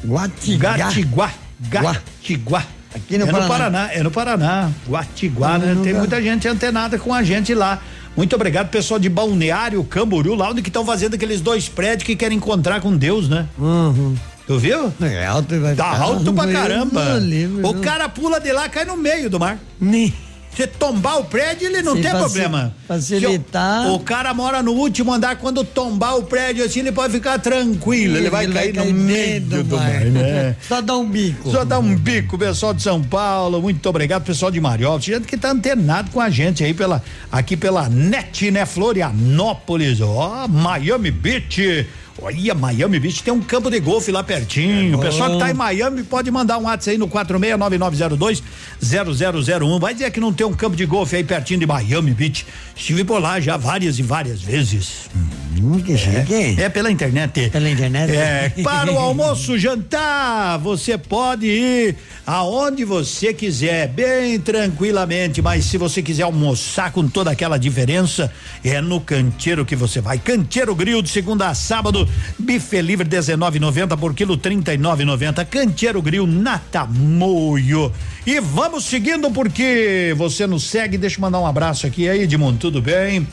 Guatigá. 0.05 0.77
Gatiguá. 1.69 2.63
Aqui 2.93 3.17
no 3.17 3.25
é 3.25 3.31
Paraná. 3.31 3.41
no 3.41 3.47
Paraná, 3.47 3.93
é 3.93 4.03
no 4.03 4.11
Paraná, 4.11 4.71
Guatiguá, 4.88 5.57
né? 5.57 5.77
Tem 5.83 5.93
muita 5.93 6.21
gente 6.21 6.47
antenada 6.47 6.97
com 6.97 7.13
a 7.13 7.21
gente 7.23 7.53
lá. 7.53 7.81
Muito 8.15 8.35
obrigado, 8.35 8.69
pessoal 8.69 8.99
de 8.99 9.07
Balneário 9.07 9.81
Camboriú, 9.85 10.35
lá 10.35 10.49
onde 10.49 10.61
que 10.61 10.67
estão 10.67 10.85
fazendo 10.85 11.13
aqueles 11.13 11.39
dois 11.39 11.69
prédios 11.69 12.03
que 12.03 12.15
querem 12.15 12.38
encontrar 12.38 12.81
com 12.81 12.95
Deus, 12.95 13.29
né? 13.29 13.47
Tu 14.47 14.57
viu? 14.59 14.91
É 15.01 15.26
alto, 15.26 15.59
vai 15.59 15.76
Tá 15.76 15.97
alto 15.97 16.34
pra 16.34 16.47
caramba. 16.51 17.19
do 17.19 17.68
O 17.69 17.73
cara 17.76 18.09
pula 18.09 18.39
de 18.39 18.51
lá, 18.51 18.68
cai 18.68 18.85
no 18.85 18.97
meio 18.97 19.30
do 19.30 19.39
mar. 19.39 19.57
Você 20.53 20.68
tombar 20.68 21.18
o 21.18 21.23
prédio, 21.23 21.65
ele 21.68 21.81
não 21.81 21.95
Se 21.95 22.01
tem 22.01 22.11
faci- 22.11 22.23
problema. 22.23 22.76
facilitar. 22.85 23.84
Se 23.85 23.89
O, 23.89 23.93
o 23.93 23.99
cara 24.01 24.34
mora 24.34 24.61
no 24.61 24.73
último 24.73 25.13
andar, 25.13 25.38
quando 25.38 25.63
tombar 25.63 26.18
o 26.18 26.23
prédio 26.23 26.65
assim, 26.65 26.81
ele 26.81 26.91
pode 26.91 27.13
ficar 27.13 27.39
tranquilo. 27.39 28.18
Ele, 28.18 28.30
vai 28.30 28.45
cair 28.47 28.73
no 28.73 28.84
meio 28.91 29.39
do, 29.39 29.77
mar, 29.77 30.01
né? 30.03 30.57
Só 30.68 30.81
dá 30.81 30.97
um 30.97 31.09
bico. 31.09 31.49
Só 31.49 31.63
dá 31.63 31.80
um 31.80 31.95
bico, 31.95 32.38
pessoal 32.38 32.73
de 32.73 32.81
São 32.84 33.01
Paulo. 33.01 33.61
Muito 33.61 33.88
obrigado, 33.88 34.23
pessoal 34.26 34.51
de 34.51 34.59
Mariol. 34.59 34.99
Gente 34.99 35.26
que 35.26 35.38
tá 35.38 35.51
antenado 35.51 36.11
com 36.11 36.19
a 36.19 36.30
gente 36.30 36.65
aí 36.65 36.73
pela, 36.73 37.01
aqui 37.31 37.55
pela 37.55 37.88
NET, 37.88 38.51
né? 38.51 38.65
Florianópolis, 38.65 40.01
ó, 40.01 40.49
Miami 40.49 41.11
Beach. 41.11 41.88
Olha, 42.22 42.53
Miami 42.53 42.99
Beach 42.99 43.23
tem 43.23 43.34
um 43.34 43.41
campo 43.41 43.72
de 43.72 43.80
golfe 43.80 44.11
lá 44.11 44.23
pertinho. 44.23 44.93
É 44.93 44.95
o 44.95 44.99
pessoal 44.99 45.31
que 45.31 45.39
tá 45.39 45.49
em 45.49 45.56
Miami 45.56 46.03
pode 46.03 46.30
mandar 46.30 46.60
um 46.60 46.65
WhatsApp 46.65 46.91
aí 46.91 46.98
no 46.98 47.07
4699020001. 47.07 49.80
Vai 49.80 49.95
dizer 49.95 50.11
que 50.11 50.19
não 50.19 50.31
tem 50.31 50.45
um 50.45 50.53
campo 50.53 50.76
de 50.76 50.85
golfe 50.85 51.15
aí 51.15 51.23
pertinho 51.23 51.60
de 51.60 51.65
Miami 51.65 52.11
Beach. 52.11 52.45
Estive 52.76 53.03
por 53.03 53.19
lá 53.19 53.39
já 53.39 53.57
várias 53.57 53.98
e 53.98 54.03
várias 54.03 54.39
vezes. 54.41 55.10
que 55.84 55.98
chique. 55.98 56.61
É, 56.61 56.69
pela 56.69 56.91
internet. 56.91 57.49
Pela 57.49 57.69
internet? 57.69 58.15
É, 58.15 58.53
para 58.64 58.91
o 58.91 58.99
almoço, 58.99 59.57
jantar, 59.57 60.60
você 60.60 60.98
pode 60.98 61.48
ir 61.48 61.95
aonde 62.26 62.85
você 62.85 63.34
quiser, 63.34 63.88
bem 63.88 64.39
tranquilamente, 64.39 65.41
mas 65.41 65.65
se 65.65 65.77
você 65.77 66.02
quiser 66.02 66.23
almoçar 66.23 66.91
com 66.91 67.07
toda 67.07 67.31
aquela 67.31 67.57
diferença, 67.57 68.31
é 68.64 68.80
no 68.80 69.02
Canteiro 69.02 69.65
que 69.65 69.76
você 69.76 69.99
vai. 69.99 70.18
Canteiro 70.18 70.73
Grill 70.76 71.02
de 71.02 71.10
segunda 71.10 71.49
a 71.49 71.53
sábado, 71.53 72.07
bife 72.38 72.81
livre 72.81 73.07
19,90 73.07 73.97
por 73.97 74.13
quilo 74.13 74.38
39,90. 74.38 75.45
Canteiro 75.45 76.01
Grill 76.01 76.27
na 76.27 76.57
Tamoio. 76.57 77.91
E 78.25 78.39
vamos 78.39 78.85
seguindo 78.85 79.31
porque 79.31 80.13
você 80.17 80.45
nos 80.47 80.63
segue. 80.63 80.97
Deixa 80.97 81.17
eu 81.17 81.21
mandar 81.21 81.39
um 81.39 81.47
abraço 81.47 81.88
aqui 81.88 82.07
aí, 82.07 82.21
Edmundo, 82.21 82.57
tudo 82.57 82.81
bem? 82.81 83.27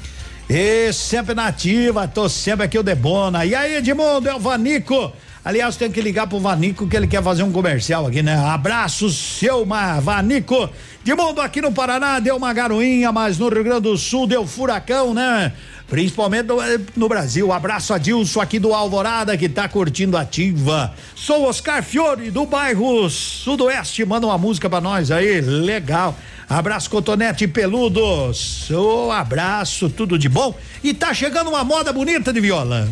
E 0.49 0.93
sempre 0.93 1.35
nativa, 1.35 2.09
tô 2.09 2.29
sempre 2.29 2.65
aqui 2.65 2.79
o 2.79 2.83
Debona. 2.83 3.45
E 3.45 3.55
aí, 3.55 3.77
Edmundo, 3.77 4.29
é 4.29 4.35
o 4.35 4.41
Vanico. 4.41 5.13
Aliás, 5.45 5.77
tem 5.77 5.91
que 5.91 6.01
ligar 6.01 6.27
pro 6.27 6.41
Vanico 6.41 6.87
que 6.87 6.97
ele 6.97 7.07
quer 7.07 7.23
fazer 7.23 7.43
um 7.43 7.53
comercial 7.53 8.07
aqui, 8.07 8.23
né? 8.23 8.37
Abraço, 8.37 9.11
seu 9.11 9.67
Vanico. 10.03 10.69
Edmundo 11.09 11.41
aqui 11.41 11.63
no 11.63 11.73
Paraná 11.73 12.21
deu 12.21 12.37
uma 12.37 12.53
garoinha, 12.53 13.11
mas 13.11 13.39
no 13.39 13.49
Rio 13.49 13.65
Grande 13.65 13.81
do 13.81 13.97
Sul 13.97 14.27
deu 14.27 14.47
furacão, 14.47 15.15
né? 15.15 15.55
Principalmente 15.89 16.49
no, 16.49 16.61
eh, 16.61 17.09
Brasil. 17.09 17.51
Abraço 17.51 17.95
a 17.95 17.99
Dilson 17.99 18.43
aqui 18.43 18.59
do 18.59 18.75
Alvorada 18.75 19.35
que 19.35 19.49
tá 19.49 19.67
curtindo 19.67 20.19
ativa. 20.19 20.93
Sou 21.17 21.49
Oscar 21.49 21.83
Fiore 21.83 22.31
do 22.31 22.45
bairro 22.45 23.09
Sudoeste. 23.09 24.05
Manda 24.05 24.27
uma 24.27 24.37
música 24.37 24.69
pra 24.69 24.83
nós 24.83 25.11
aí. 25.11 25.41
Legal. 25.41 26.15
Abraço 26.47 26.91
Cotonete 26.91 27.49
Peludo. 27.49 28.35
Sou 28.35 29.11
abraço, 29.11 29.89
tudo 29.89 30.19
de 30.19 30.29
bom. 30.29 30.55
E 30.85 30.93
tá 30.93 31.15
chegando 31.15 31.49
uma 31.49 31.65
moda 31.65 31.91
bonita 31.91 32.35
de 32.35 32.41
viola. 32.41 32.87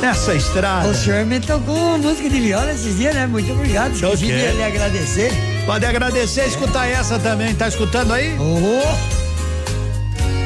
Nessa 0.00 0.34
estrada. 0.34 0.88
O 0.88 0.94
senhor 0.94 1.26
me 1.26 1.40
tocou 1.40 1.98
música 1.98 2.30
de 2.30 2.40
viola 2.40 2.70
esses 2.72 2.96
dias, 2.96 3.14
né? 3.14 3.26
Muito 3.26 3.52
obrigado. 3.52 3.92
Esqueci 3.92 4.26
de 4.26 4.32
Ok. 4.32 4.52
lhe 4.52 4.62
agradecer. 4.62 5.32
Pode 5.66 5.84
agradecer 5.84 6.46
escutar 6.46 6.86
essa 6.86 7.18
também. 7.18 7.54
Tá 7.54 7.68
escutando 7.68 8.12
aí? 8.12 8.36
Oh. 8.38 9.18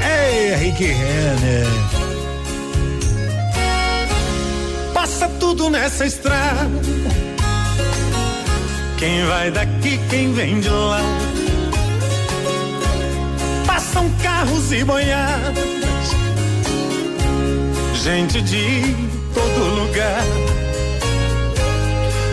Ei, 0.04 0.54
Rick 0.56 0.84
Renner. 0.84 1.66
Passa 4.94 5.28
tudo 5.38 5.68
nessa 5.68 6.06
estrada. 6.06 6.70
Quem 8.98 9.24
vai 9.26 9.50
daqui, 9.50 10.00
quem 10.08 10.32
vem 10.32 10.60
de 10.60 10.68
lá. 10.68 11.00
Passam 13.66 14.08
carros 14.22 14.72
e 14.72 14.82
boiadas. 14.82 15.54
Gente 18.02 18.40
de 18.42 18.96
todo 19.34 19.74
lugar. 19.80 20.24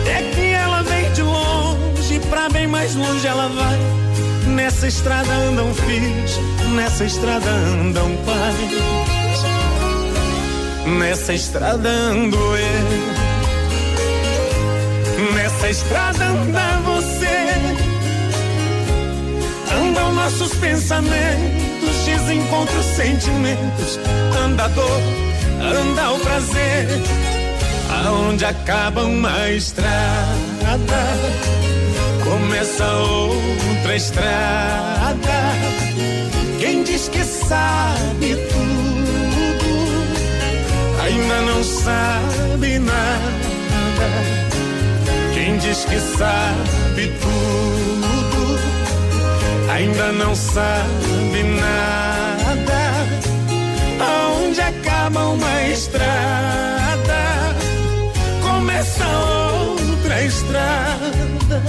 É 0.06 0.22
que 0.34 0.52
ela 0.52 0.82
vem 0.82 1.12
de 1.12 1.22
longe, 1.22 2.20
pra 2.30 2.48
bem 2.48 2.66
mais 2.66 2.94
longe 2.94 3.26
ela 3.26 3.48
vai. 3.48 3.78
Nessa 4.46 4.86
estrada 4.88 5.32
andam 5.32 5.72
filhos, 5.74 6.40
nessa 6.74 7.04
estrada 7.04 7.50
andam 7.50 8.10
pais. 8.24 9.10
Nessa 10.98 11.34
estrada 11.34 11.88
ando 11.88 12.36
eu. 12.36 13.20
Nessa 15.34 15.68
estrada 15.68 16.24
anda 16.24 16.80
você. 16.84 17.50
Andam 19.72 20.12
nossos 20.14 20.54
pensamentos, 20.54 21.96
desencontros, 22.04 22.84
sentimentos. 22.96 23.98
Anda 24.44 24.68
dor, 24.68 25.00
anda 25.60 26.10
o 26.12 26.18
prazer. 26.20 26.86
Aonde 28.04 28.44
acaba 28.44 29.02
uma 29.04 29.50
estrada, 29.50 29.88
começa 32.24 32.86
outra 32.86 33.96
estrada. 33.96 35.40
Quem 36.58 36.82
diz 36.82 37.08
que 37.08 37.24
sabe 37.24 38.36
tudo, 38.52 39.70
ainda 41.02 41.40
não 41.42 41.64
sabe 41.64 42.78
nada. 42.78 43.30
Quem 45.34 45.58
diz 45.58 45.84
que 45.84 45.98
sabe 45.98 47.12
tudo, 47.20 48.58
ainda 49.70 50.12
não 50.12 50.34
sabe 50.34 51.42
nada. 51.42 52.09
Acaba 55.10 55.28
uma 55.30 55.62
estrada, 55.62 57.56
começa 58.44 59.04
outra 59.08 60.22
estrada. 60.22 61.62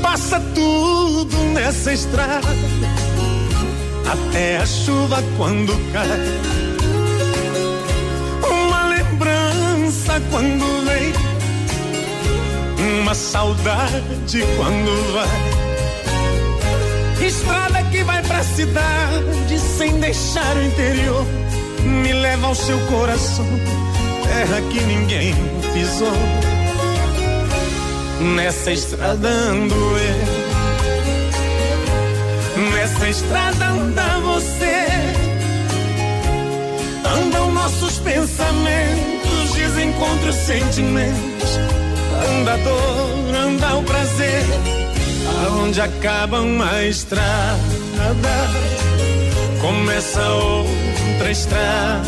Passa 0.00 0.40
tudo 0.54 1.36
nessa 1.52 1.92
estrada, 1.92 2.79
até 4.10 4.58
a 4.58 4.66
chuva 4.66 5.22
quando 5.36 5.72
cai. 5.92 6.06
Uma 8.50 8.88
lembrança 8.88 10.20
quando 10.30 10.64
vem, 10.84 11.12
uma 13.00 13.14
saudade 13.14 14.44
quando 14.56 15.12
vai. 15.12 15.60
Estrada 17.26 17.82
que 17.84 18.02
vai 18.02 18.22
pra 18.22 18.42
cidade 18.42 19.58
sem 19.58 20.00
deixar 20.00 20.56
o 20.56 20.64
interior, 20.64 21.24
me 21.84 22.12
leva 22.12 22.48
ao 22.48 22.54
seu 22.54 22.78
coração, 22.86 23.46
terra 24.24 24.60
que 24.70 24.80
ninguém 24.80 25.34
pisou. 25.72 26.12
nessa 28.34 28.72
estrada 28.72 29.28
ando 29.28 29.74
eu. 29.74 30.39
Nessa 32.68 33.08
estrada 33.08 33.68
anda 33.68 34.18
você, 34.20 34.86
andam 37.06 37.50
nossos 37.52 37.98
pensamentos, 38.00 39.54
desencontros, 39.54 40.34
sentimentos, 40.34 41.58
anda 42.28 42.52
a 42.52 42.56
dor, 42.58 43.34
anda 43.34 43.76
o 43.76 43.82
prazer, 43.82 44.44
aonde 45.46 45.80
acaba 45.80 46.40
uma 46.42 46.82
estrada, 46.84 47.56
começa 49.62 50.22
outra 50.28 51.30
estrada. 51.30 52.04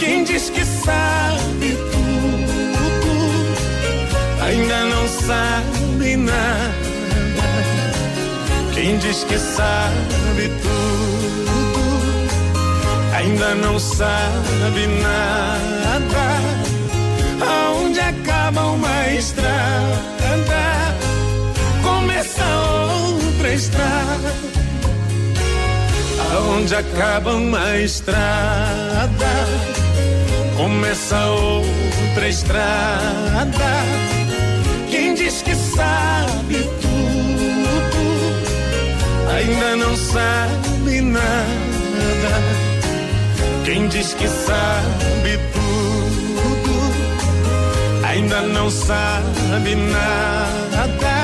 Quem 0.00 0.24
diz 0.24 0.50
que 0.50 0.64
sabe 0.64 1.78
tudo, 1.92 3.14
ainda 4.42 4.84
não 4.86 5.06
sabe 5.06 6.16
nada. 6.16 6.85
Quem 8.86 8.98
diz 8.98 9.24
que 9.24 9.36
sabe 9.36 10.48
tudo, 10.62 11.50
ainda 13.16 13.56
não 13.56 13.80
sabe 13.80 14.86
nada. 15.02 16.40
Aonde 17.44 17.98
acaba 17.98 18.60
uma 18.60 19.08
estrada, 19.08 20.94
começa 21.82 22.44
outra 22.44 23.54
estrada. 23.54 24.34
Aonde 26.32 26.76
acaba 26.76 27.34
uma 27.34 27.76
estrada, 27.78 29.34
começa 30.56 31.26
outra 31.26 32.28
estrada. 32.28 33.82
Quem 34.88 35.12
diz 35.14 35.42
que 35.42 35.56
sabe 35.56 36.62
tudo, 36.80 36.85
ainda 39.36 39.76
não 39.76 39.94
sabe 39.96 41.00
nada. 41.02 41.26
Quem 43.64 43.88
diz 43.88 44.14
que 44.14 44.26
sabe 44.28 45.38
tudo, 45.52 46.74
ainda 48.04 48.40
não 48.42 48.70
sabe 48.70 49.74
nada. 49.74 51.16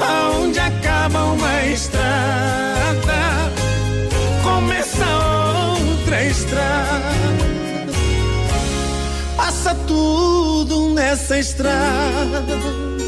Aonde 0.00 0.58
acaba 0.60 1.24
uma 1.24 1.64
estrada, 1.66 3.20
começa 4.42 5.04
outra 5.80 6.24
estrada. 6.24 7.12
Passa 9.36 9.74
tudo 9.86 10.90
nessa 10.94 11.38
estrada. 11.38 13.01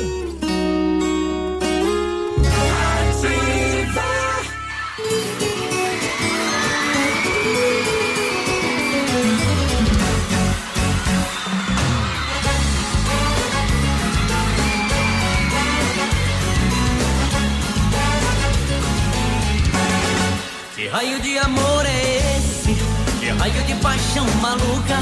Paixão 23.85 24.27
maluca? 24.41 24.99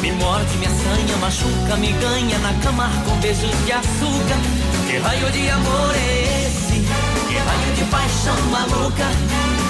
Me 0.00 0.10
morde, 0.12 0.56
me 0.56 0.66
assanha, 0.66 1.16
machuca, 1.20 1.76
me 1.76 1.92
ganha 1.92 2.38
na 2.38 2.54
cama 2.62 2.88
com 3.04 3.14
beijos 3.20 3.54
de 3.66 3.72
açúcar. 3.72 4.40
Que 4.86 4.96
raio 4.96 5.30
de 5.30 5.50
amor 5.50 5.94
é 5.94 6.46
esse? 6.46 6.80
Que 7.28 7.36
raio 7.36 7.70
de 7.76 7.84
paixão 7.84 8.36
maluca? 8.50 9.04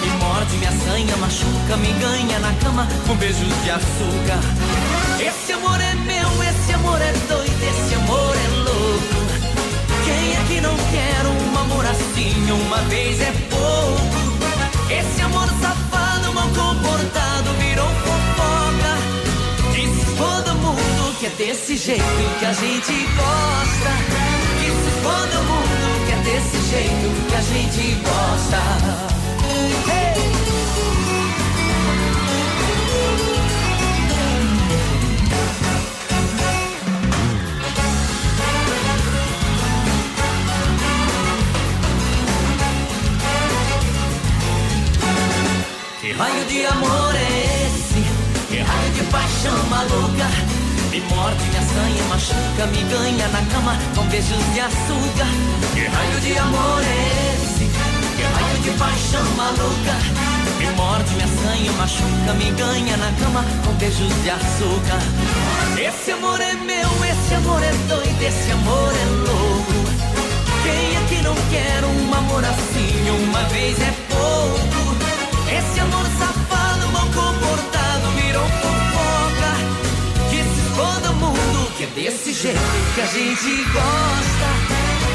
Me 0.02 0.10
morde, 0.22 0.56
me 0.58 0.66
assanha, 0.66 1.16
machuca, 1.16 1.76
me 1.78 1.92
ganha 1.94 2.38
na 2.38 2.52
cama 2.62 2.86
com 3.08 3.16
beijos 3.16 3.54
de 3.64 3.70
açúcar. 3.70 4.38
Esse 5.18 5.52
amor 5.52 5.80
é 5.80 5.94
meu, 5.94 6.30
esse 6.44 6.72
amor 6.74 7.00
é 7.02 7.12
doido, 7.28 7.62
esse 7.72 7.94
amor 7.96 8.36
é 8.36 8.48
louco. 8.68 9.18
Quem 10.04 10.32
é 10.32 10.44
que 10.46 10.60
não 10.60 10.76
quer 10.92 11.26
um 11.26 11.58
amor 11.58 11.84
assim? 11.86 12.32
Uma 12.52 12.78
vez 12.82 13.20
é 13.20 13.32
pouco. 13.50 14.14
Esse 14.88 15.22
amor 15.22 15.48
safado, 15.60 16.32
mal 16.32 16.48
comportado, 16.50 17.50
virou 17.58 18.13
que 21.24 21.42
é 21.42 21.46
desse 21.46 21.76
jeito 21.78 22.04
que 22.38 22.44
a 22.44 22.52
gente 22.52 22.92
gosta. 23.16 23.90
Diz 24.60 24.74
todo 25.02 25.42
mundo 25.44 26.06
que 26.06 26.12
é 26.12 26.16
desse 26.18 26.70
jeito 26.70 27.06
que 27.28 27.34
a 27.34 27.40
gente 27.40 27.94
gosta. 28.02 28.60
Que 46.02 46.12
raio 46.12 46.44
de 46.44 46.66
amor 46.66 47.14
é 47.14 47.66
esse? 47.66 48.04
Que 48.48 48.58
raio 48.58 48.90
de 48.92 49.02
paixão 49.04 49.64
maluca? 49.70 50.63
Me 50.94 51.00
morde, 51.00 51.44
me 51.50 51.56
assanha, 51.56 52.04
machuca, 52.04 52.66
me 52.68 52.84
ganha 52.84 53.26
na 53.26 53.42
cama 53.52 53.76
com 53.96 54.06
beijos 54.06 54.44
de 54.54 54.60
açúcar. 54.60 55.26
Que 55.74 55.86
raio 55.88 56.20
de 56.20 56.38
amor 56.38 56.82
é 56.84 57.34
esse? 57.34 57.64
Que 58.14 58.22
raio 58.22 58.58
de 58.62 58.70
paixão 58.78 59.24
maluca? 59.36 59.96
Me 60.56 60.70
morde, 60.76 61.12
me 61.16 61.24
assanha, 61.24 61.72
machuca, 61.72 62.34
me 62.34 62.48
ganha 62.52 62.96
na 62.96 63.10
cama 63.18 63.44
com 63.66 63.72
beijos 63.72 64.22
de 64.22 64.30
açúcar. 64.30 65.00
Esse 65.76 66.12
amor 66.12 66.40
é 66.40 66.54
meu, 66.54 66.88
esse 67.10 67.34
amor 67.34 67.60
é 67.60 67.72
doido, 67.88 68.22
esse 68.22 68.52
amor 68.52 68.92
é 68.94 69.04
louco. 69.26 69.74
Quem 70.62 70.94
é 70.94 71.06
que 71.08 71.22
não 71.24 71.34
quer 71.50 71.84
um 71.84 72.14
amor 72.14 72.44
assim? 72.44 73.10
Uma 73.24 73.42
vez 73.48 73.76
é 73.80 73.92
pouco. 74.10 74.94
Esse 75.50 75.80
amor 75.80 76.06
safado, 76.20 76.33
desse 81.94 82.32
jeito 82.32 82.58
que 82.94 83.00
a 83.00 83.06
gente 83.06 83.64
gosta. 83.72 84.48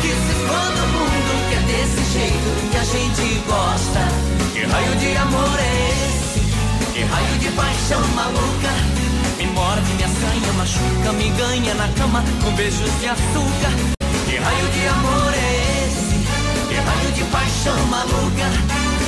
Disse 0.02 0.34
todo 0.48 0.88
mundo 0.94 1.50
que 1.50 1.56
é 1.56 1.62
desse 1.68 2.14
jeito 2.14 2.72
que 2.72 2.78
a 2.78 2.84
gente 2.84 3.42
gosta. 3.48 4.00
Que 4.54 4.62
raio 4.64 4.96
de 4.96 5.18
amor 5.18 5.60
é 5.60 5.74
esse? 5.92 6.40
Que 6.94 7.04
raio 7.04 7.40
de 7.40 7.50
paixão 7.50 8.02
maluca? 8.16 8.72
Me 9.38 9.46
morde, 9.48 9.94
me 9.94 10.04
assanha, 10.04 10.54
machuca, 10.54 11.12
me 11.14 11.30
ganha 11.32 11.74
na 11.76 11.88
cama 11.90 12.24
com 12.44 12.52
beijos 12.56 13.00
de 13.00 13.08
açúcar. 13.08 13.74
Que 14.26 14.38
raio 14.38 14.68
de 14.70 14.88
amor 14.88 15.34
é 15.34 15.86
esse? 15.86 16.70
Que 16.70 16.76
raio 16.76 17.12
de 17.12 17.24
paixão 17.26 17.86
maluca? 17.88 18.48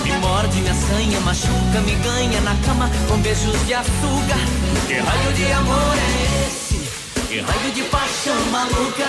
Me 0.04 0.12
morde, 0.18 0.60
me 0.60 0.70
assanha, 0.70 1.20
machuca, 1.22 1.82
me 1.86 1.96
ganha 1.96 2.42
na 2.42 2.56
cama 2.66 2.90
com 3.08 3.18
beijos 3.20 3.66
de 3.66 3.74
açúcar. 3.74 4.40
Que 4.88 4.96
raio 4.96 5.34
de 5.34 5.52
amor 5.54 5.96
é 5.96 6.48
esse? 6.48 6.61
Que 7.32 7.40
raio 7.40 7.72
de 7.72 7.84
paixão 7.84 8.36
maluca? 8.52 9.08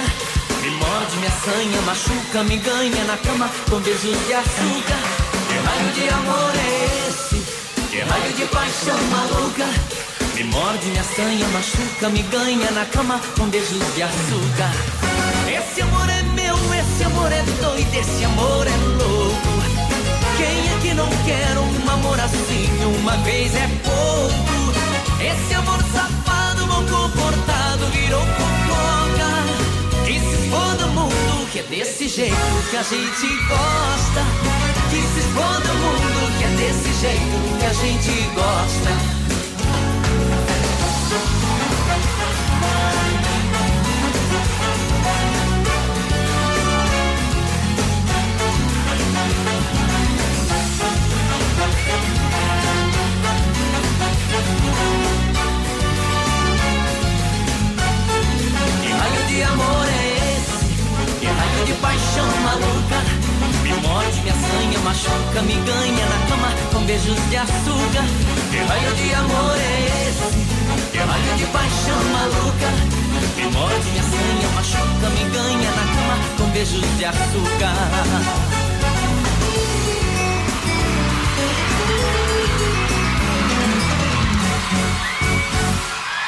Me 0.62 0.70
morde, 0.70 1.16
me 1.16 1.26
assanha, 1.26 1.82
machuca, 1.82 2.44
me 2.44 2.56
ganha 2.56 3.02
na 3.02 3.16
cama 3.16 3.50
com 3.68 3.80
beijos 3.80 4.16
de 4.28 4.32
açúcar. 4.32 5.02
Que 5.48 5.54
raio 5.66 5.92
de 5.92 6.08
amor 6.08 6.52
é 6.54 7.08
esse? 7.08 7.42
Que 7.90 7.98
raio 7.98 8.32
de 8.34 8.44
paixão 8.44 8.96
maluca? 9.10 9.66
Me 10.36 10.44
morde, 10.44 10.86
me 10.86 10.98
assanha, 11.00 11.48
machuca, 11.48 12.08
me 12.10 12.22
ganha 12.22 12.70
na 12.70 12.84
cama 12.84 13.20
com 13.36 13.46
beijos 13.48 13.94
de 13.96 14.04
açúcar. 14.04 14.70
Esse 15.48 15.82
amor 15.82 16.08
é 16.08 16.22
meu, 16.22 16.54
esse 16.74 17.02
amor 17.02 17.32
é 17.32 17.42
doido, 17.60 17.92
esse 17.92 18.24
amor 18.24 18.68
é 18.68 18.76
louco. 19.02 19.52
Quem 20.36 20.46
é 20.46 20.78
que 20.80 20.94
não 20.94 21.08
quer 21.26 21.58
um 21.58 21.90
amor 21.90 22.20
assim? 22.20 22.70
Uma 23.00 23.16
vez 23.24 23.52
é 23.56 23.68
pouco. 23.82 24.62
Esse 25.20 25.54
amor 25.54 25.82
safado, 25.92 26.21
comportado, 26.90 27.86
virou 27.86 28.20
fofoca. 28.20 29.30
Disse 30.04 30.50
todo 30.50 30.88
mundo 30.88 31.50
que 31.50 31.58
é 31.60 31.62
desse 31.62 32.08
jeito 32.08 32.36
que 32.70 32.76
a 32.76 32.82
gente 32.82 33.26
gosta. 33.48 34.22
Disse 34.90 35.22
todo 35.34 35.74
mundo 35.74 36.38
que 36.38 36.44
é 36.44 36.48
desse 36.56 36.92
jeito 37.00 37.58
que 37.58 37.66
a 37.66 37.72
gente 37.72 38.12
gosta. 38.34 39.31
Beijos 66.92 67.30
de 67.30 67.36
açúcar. 67.36 68.04
Que 68.50 68.58
raio 68.58 68.94
de 68.94 69.14
amor 69.14 69.56
é 69.56 70.08
esse? 70.08 70.90
Que 70.92 70.98
raio 70.98 71.36
de 71.36 71.46
paixão 71.46 72.04
maluca? 72.12 72.70
Me 73.36 73.44
morde, 73.50 73.90
me 73.90 73.98
assanha, 73.98 74.48
machuca, 74.54 75.08
me 75.10 75.24
ganha 75.30 75.70
na 75.70 75.84
cama 75.94 76.16
com 76.36 76.50
beijos 76.50 76.98
de 76.98 77.04
açúcar. 77.04 77.74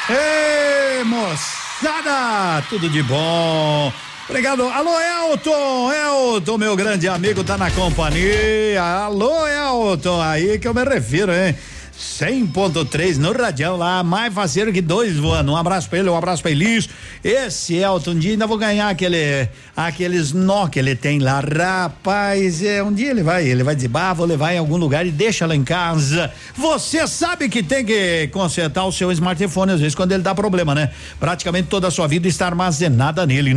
Ei, 0.09 1.03
moçada, 1.03 2.63
tudo 2.69 2.89
de 2.89 3.03
bom. 3.03 3.91
Obrigado. 4.27 4.67
Alô, 4.69 4.91
Elton, 4.99 5.91
Elton, 5.93 6.57
meu 6.57 6.75
grande 6.75 7.07
amigo, 7.07 7.43
tá 7.43 7.57
na 7.57 7.69
companhia. 7.69 8.81
Alô, 8.81 9.47
Elton, 9.47 10.19
aí 10.19 10.57
que 10.57 10.67
eu 10.67 10.73
me 10.73 10.83
refiro, 10.83 11.31
hein? 11.31 11.55
100.3 11.97 13.15
no 13.17 13.31
radião 13.31 13.77
lá, 13.77 14.03
mais 14.03 14.33
faceiro 14.33 14.71
que 14.73 14.81
dois 14.81 15.15
voando. 15.15 15.53
Um 15.53 15.55
abraço 15.55 15.89
pra 15.89 15.99
ele, 15.99 16.09
um 16.09 16.17
abraço 16.17 16.41
pra 16.41 16.51
Elis. 16.51 16.89
Esse 17.23 17.75
Elton, 17.75 18.11
um 18.11 18.19
dia 18.19 18.31
ainda 18.31 18.45
vou 18.45 18.57
ganhar 18.57 18.89
aquele, 18.89 19.47
aqueles 19.75 20.33
nó 20.33 20.67
que 20.67 20.77
ele 20.77 20.93
tem 20.95 21.19
lá. 21.19 21.39
Rapaz, 21.39 22.61
é, 22.61 22.83
um 22.83 22.91
dia 22.91 23.11
ele 23.11 23.23
vai, 23.23 23.47
ele 23.47 23.63
vai 23.63 23.75
dizer, 23.75 23.87
bah, 23.87 24.11
vou 24.11 24.25
levar 24.25 24.53
em 24.53 24.57
algum 24.57 24.75
lugar 24.75 25.05
e 25.05 25.11
deixa 25.11 25.45
lá 25.45 25.55
em 25.55 25.63
casa. 25.63 26.31
Você 26.57 27.07
sabe 27.07 27.47
que 27.47 27.63
tem 27.63 27.85
que 27.85 28.27
consertar 28.27 28.83
o 28.85 28.91
seu 28.91 29.09
smartphone 29.13 29.71
às 29.71 29.79
vezes 29.79 29.95
quando 29.95 30.11
ele 30.11 30.23
dá 30.23 30.35
problema, 30.35 30.75
né? 30.75 30.91
Praticamente 31.17 31.69
toda 31.69 31.87
a 31.87 31.91
sua 31.91 32.07
vida 32.07 32.27
está 32.27 32.47
armazenada 32.47 33.25
nele. 33.25 33.55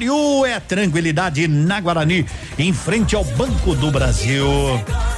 You 0.00 0.46
é 0.46 0.60
tranquilidade 0.60 1.48
na 1.48 1.80
Guarani, 1.80 2.24
em 2.58 2.72
frente 2.72 3.16
ao 3.16 3.24
Banco 3.24 3.74
do 3.74 3.90
Brasil. 3.90 4.46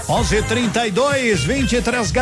11:32, 0.09 1.47
23 1.47 2.11
graus. 2.11 2.22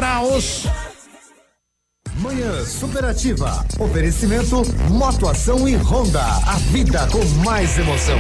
Manhã 2.21 2.65
Superativa. 2.65 3.67
Oferecimento 3.79 4.63
Motoação 4.91 5.69
e 5.69 5.77
Honda. 5.77 6.23
A 6.23 6.57
vida 6.73 7.07
com 7.09 7.23
mais 7.45 7.79
emoção. 7.79 8.19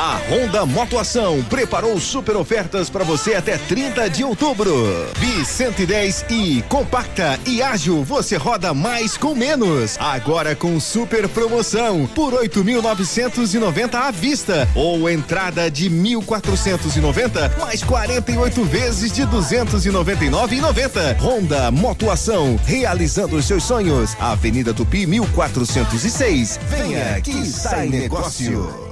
A 0.00 0.20
Honda 0.30 0.64
Motoação 0.64 1.42
preparou 1.50 1.98
super 1.98 2.36
ofertas 2.36 2.88
para 2.88 3.02
você 3.02 3.34
até 3.34 3.58
30 3.58 4.08
de 4.08 4.22
outubro. 4.22 4.72
Bi 5.18 5.44
110 5.44 6.26
e 6.30 6.62
compacta 6.68 7.36
e 7.44 7.60
ágil, 7.60 8.04
você 8.04 8.36
roda 8.36 8.72
mais 8.72 9.16
com 9.16 9.34
menos. 9.34 9.96
Agora 9.98 10.54
com 10.54 10.78
super 10.78 11.28
promoção 11.28 12.06
por 12.14 12.32
8.990 12.32 13.94
à 13.96 14.12
vista 14.12 14.68
ou 14.72 15.10
entrada 15.10 15.68
de 15.68 15.90
1.490 15.90 17.58
mais 17.58 17.82
48 17.82 18.64
vezes 18.66 19.10
de 19.10 19.22
299,90. 19.26 21.18
Honda 21.20 21.72
Motoação, 21.72 22.56
realizando 22.64 23.34
os 23.34 23.46
seus 23.46 23.64
sonhos. 23.64 24.16
Avenida 24.20 24.72
Tupi 24.72 25.06
1406. 25.06 26.60
Venha 26.68 27.20
que 27.20 27.44
sai 27.44 27.88
negócio. 27.88 28.87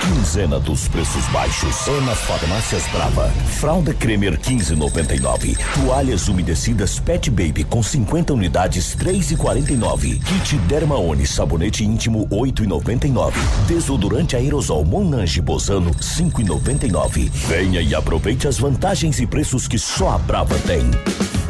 Quinzena 0.00 0.58
dos 0.58 0.88
preços 0.88 1.24
baixos. 1.26 1.88
É 1.88 2.00
nas 2.00 2.18
farmácias 2.20 2.86
Brava. 2.88 3.28
Fralda 3.60 3.94
Cremer 3.94 4.38
15,99. 4.38 5.56
Toalhas 5.74 6.28
umedecidas 6.28 6.98
Pet 6.98 7.30
Baby 7.30 7.64
com 7.64 7.82
50 7.82 8.32
unidades 8.34 8.96
3,49. 8.96 10.22
Kit 10.22 10.56
Dermaone 10.66 11.26
sabonete 11.26 11.84
íntimo 11.84 12.26
8,99. 12.28 13.32
Desodorante 13.66 14.36
aerosol 14.36 14.84
Monange 14.84 15.40
Bozano 15.40 15.90
5,99. 15.92 17.30
Venha 17.48 17.80
e 17.80 17.94
aproveite 17.94 18.48
as 18.48 18.58
vantagens 18.58 19.20
e 19.20 19.26
preços 19.26 19.68
que 19.68 19.78
só 19.78 20.10
a 20.10 20.18
Brava 20.18 20.58
tem. 20.66 20.84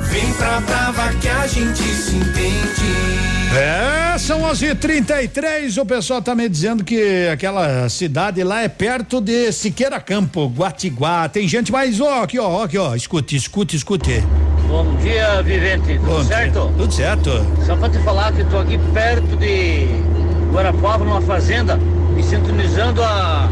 Vem 0.00 0.32
pra 0.34 0.60
Brava 0.60 1.12
que 1.20 1.28
a 1.28 1.46
gente 1.46 1.82
se 1.82 2.16
entende. 2.16 3.34
É, 3.56 4.18
são 4.18 4.42
11:33. 4.42 5.78
O 5.78 5.86
pessoal 5.86 6.20
tá 6.20 6.34
me 6.34 6.48
dizendo 6.48 6.82
que 6.82 7.28
aquela 7.32 7.88
cidade 7.88 8.42
lá 8.42 8.62
é 8.62 8.68
perto 8.68 9.20
de 9.20 9.52
Siqueira 9.52 10.00
Campo, 10.00 10.46
Guatiguá. 10.48 11.28
Tem 11.28 11.46
gente 11.46 11.70
mais, 11.70 12.00
ó, 12.00 12.22
aqui, 12.24 12.38
ó, 12.38 12.64
aqui, 12.64 12.76
ó. 12.76 12.94
Escute, 12.94 13.36
escute, 13.36 13.76
escute. 13.76 14.24
Bom 14.68 14.96
dia, 14.96 15.40
Vivente. 15.42 15.98
Tudo 15.98 16.06
Bom 16.06 16.24
certo? 16.24 16.60
dia. 16.68 16.76
Tudo 16.78 16.92
certo. 16.92 17.46
Só 17.64 17.76
pra 17.76 17.88
te 17.88 17.98
falar 17.98 18.32
que 18.32 18.42
tô 18.44 18.58
aqui 18.58 18.76
perto 18.92 19.36
de 19.36 19.86
Guarapuava, 20.52 21.04
numa 21.04 21.20
fazenda, 21.20 21.76
me 21.76 22.22
sintonizando 22.22 23.02
a 23.04 23.48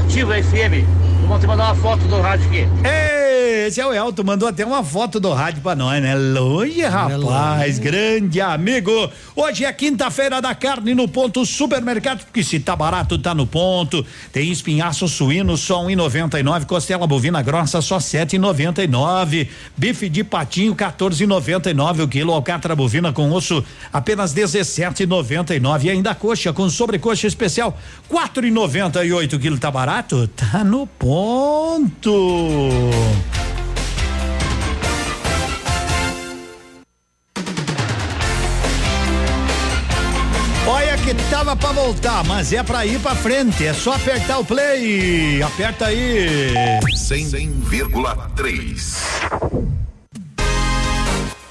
Ativa 0.00 0.34
FM. 0.42 0.86
Vou 1.26 1.38
te 1.38 1.46
mandar 1.46 1.64
uma 1.66 1.74
foto 1.74 2.04
do 2.04 2.20
rádio 2.20 2.46
aqui. 2.46 2.68
Ei, 2.84 3.13
esse 3.64 3.80
é 3.80 3.86
o 3.86 3.92
Elton, 3.92 4.22
mandou 4.24 4.48
até 4.48 4.64
uma 4.64 4.84
foto 4.84 5.18
do 5.18 5.32
rádio 5.32 5.62
pra 5.62 5.74
nós, 5.74 6.02
né? 6.02 6.14
Longe, 6.14 6.82
rapaz, 6.82 7.78
grande 7.78 8.40
amigo. 8.40 8.90
Hoje 9.34 9.64
é 9.64 9.72
quinta-feira 9.72 10.40
da 10.40 10.54
carne 10.54 10.94
no 10.94 11.08
ponto 11.08 11.44
supermercado, 11.46 12.24
porque 12.24 12.44
se 12.44 12.60
tá 12.60 12.76
barato, 12.76 13.18
tá 13.18 13.34
no 13.34 13.46
ponto. 13.46 14.04
Tem 14.32 14.50
espinhaço 14.50 15.08
suíno 15.08 15.56
só 15.56 15.82
um 15.82 15.90
e 15.90 15.96
noventa 15.96 16.38
e 16.38 16.42
nove, 16.42 16.66
costela 16.66 17.06
bovina 17.06 17.40
grossa 17.42 17.80
só 17.80 17.98
sete 17.98 18.36
e 18.36 18.38
noventa 18.38 18.82
e 18.82 18.86
nove, 18.86 19.48
bife 19.76 20.08
de 20.08 20.22
patinho 20.22 20.74
14,99 20.74 22.04
o 22.04 22.08
quilo, 22.08 22.32
alcatra 22.32 22.76
bovina 22.76 23.12
com 23.12 23.30
osso 23.30 23.64
apenas 23.92 24.34
17,99 24.34 25.84
e 25.84 25.90
ainda 25.90 26.10
a 26.10 26.14
coxa 26.14 26.52
com 26.52 26.68
sobrecoxa 26.68 27.26
especial 27.26 27.78
4,98 28.10 29.38
quilo, 29.40 29.58
tá 29.58 29.70
barato? 29.70 30.28
Tá 30.28 30.62
no 30.62 30.86
ponto. 30.86 32.10
Tava 41.44 41.56
pra 41.56 41.72
voltar, 41.72 42.24
mas 42.24 42.54
é 42.54 42.62
pra 42.62 42.86
ir 42.86 42.98
pra 43.00 43.14
frente, 43.14 43.66
é 43.66 43.74
só 43.74 43.92
apertar 43.92 44.38
o 44.38 44.44
play. 44.46 45.42
Aperta 45.42 45.88
aí. 45.88 46.80
100,3. 46.96 49.02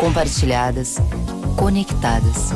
Compartilhadas, 0.00 0.96
conectadas. 1.58 2.48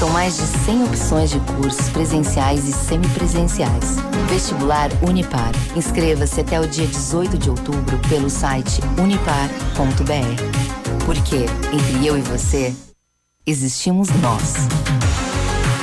São 0.00 0.10
mais 0.10 0.36
de 0.36 0.42
100 0.42 0.82
opções 0.82 1.30
de 1.30 1.38
cursos 1.38 1.88
presenciais 1.90 2.68
e 2.68 2.72
semipresenciais. 2.72 3.94
Vestibular 4.28 4.90
Unipar. 5.00 5.52
Inscreva-se 5.76 6.40
até 6.40 6.60
o 6.60 6.66
dia 6.66 6.88
18 6.88 7.38
de 7.38 7.48
outubro 7.48 8.00
pelo 8.08 8.28
site 8.28 8.80
unipar.br. 9.00 11.04
Porque 11.04 11.46
entre 11.72 12.04
eu 12.04 12.18
e 12.18 12.22
você, 12.22 12.74
existimos 13.46 14.08
nós. 14.20 14.54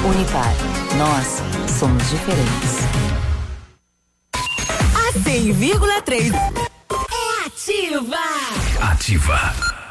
Unipar. 0.05 0.53
Nós 0.97 1.41
somos 1.79 2.09
diferentes. 2.09 2.79
A 4.33 5.13
100,3 5.17 6.33
é 6.33 7.45
ativa. 7.45 8.17
Ativa. 8.81 9.82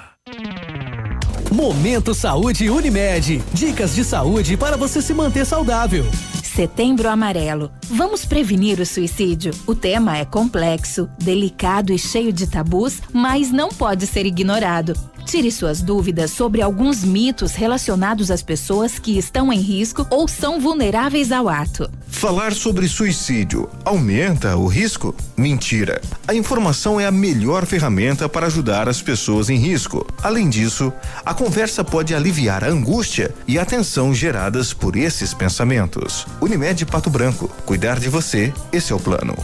Momento 1.53 2.15
Saúde 2.15 2.71
Unimed. 2.71 3.43
Dicas 3.53 3.95
de 3.95 4.03
saúde 4.05 4.57
para 4.57 4.75
você 4.75 5.03
se 5.03 5.13
manter 5.13 5.45
saudável. 5.45 6.07
Setembro 6.43 7.11
Amarelo. 7.11 7.71
Vamos 7.89 8.25
prevenir 8.25 8.81
o 8.81 8.87
suicídio. 8.87 9.53
O 9.67 9.75
tema 9.75 10.17
é 10.17 10.25
complexo, 10.25 11.09
delicado 11.19 11.93
e 11.93 11.99
cheio 11.99 12.33
de 12.33 12.47
tabus, 12.47 13.03
mas 13.13 13.51
não 13.53 13.69
pode 13.69 14.07
ser 14.07 14.25
ignorado. 14.25 14.95
Tire 15.25 15.51
suas 15.51 15.81
dúvidas 15.81 16.31
sobre 16.31 16.61
alguns 16.61 17.05
mitos 17.05 17.53
relacionados 17.53 18.31
às 18.31 18.43
pessoas 18.43 18.99
que 18.99 19.17
estão 19.17 19.53
em 19.53 19.61
risco 19.61 20.07
ou 20.11 20.29
são 20.29 20.61
vulneráveis 20.61 21.33
ao 21.33 21.49
ato. 21.49 21.91
Falar 22.09 22.53
sobre 22.53 22.87
suicídio 22.87 23.69
aumenta 23.85 24.57
o 24.57 24.67
risco? 24.67 25.15
Mentira. 25.37 26.01
A 26.29 26.35
informação 26.35 27.01
é 27.01 27.07
a 27.07 27.11
melhor 27.11 27.67
ferramenta 27.67 28.29
para 28.29 28.47
ajudar 28.47 28.89
as 28.89 29.01
pessoas 29.01 29.49
em 29.49 29.57
risco. 29.57 30.07
Além 30.23 30.49
disso, 30.49 30.93
a 31.25 31.35
conversa 31.35 31.83
pode 31.83 32.15
aliviar 32.15 32.63
a 32.63 32.69
angústia 32.69 33.35
e 33.49 33.59
a 33.59 33.65
tensão 33.65 34.15
geradas 34.15 34.73
por 34.73 34.97
esses 34.97 35.33
pensamentos. 35.35 36.27
Unimed 36.41 36.85
Pato 36.87 37.11
Branco. 37.11 37.49
Cuidar 37.65 37.99
de 37.99 38.09
você, 38.09 38.53
esse 38.73 38.93
é 38.93 38.95
o 38.95 39.01
plano. 39.01 39.35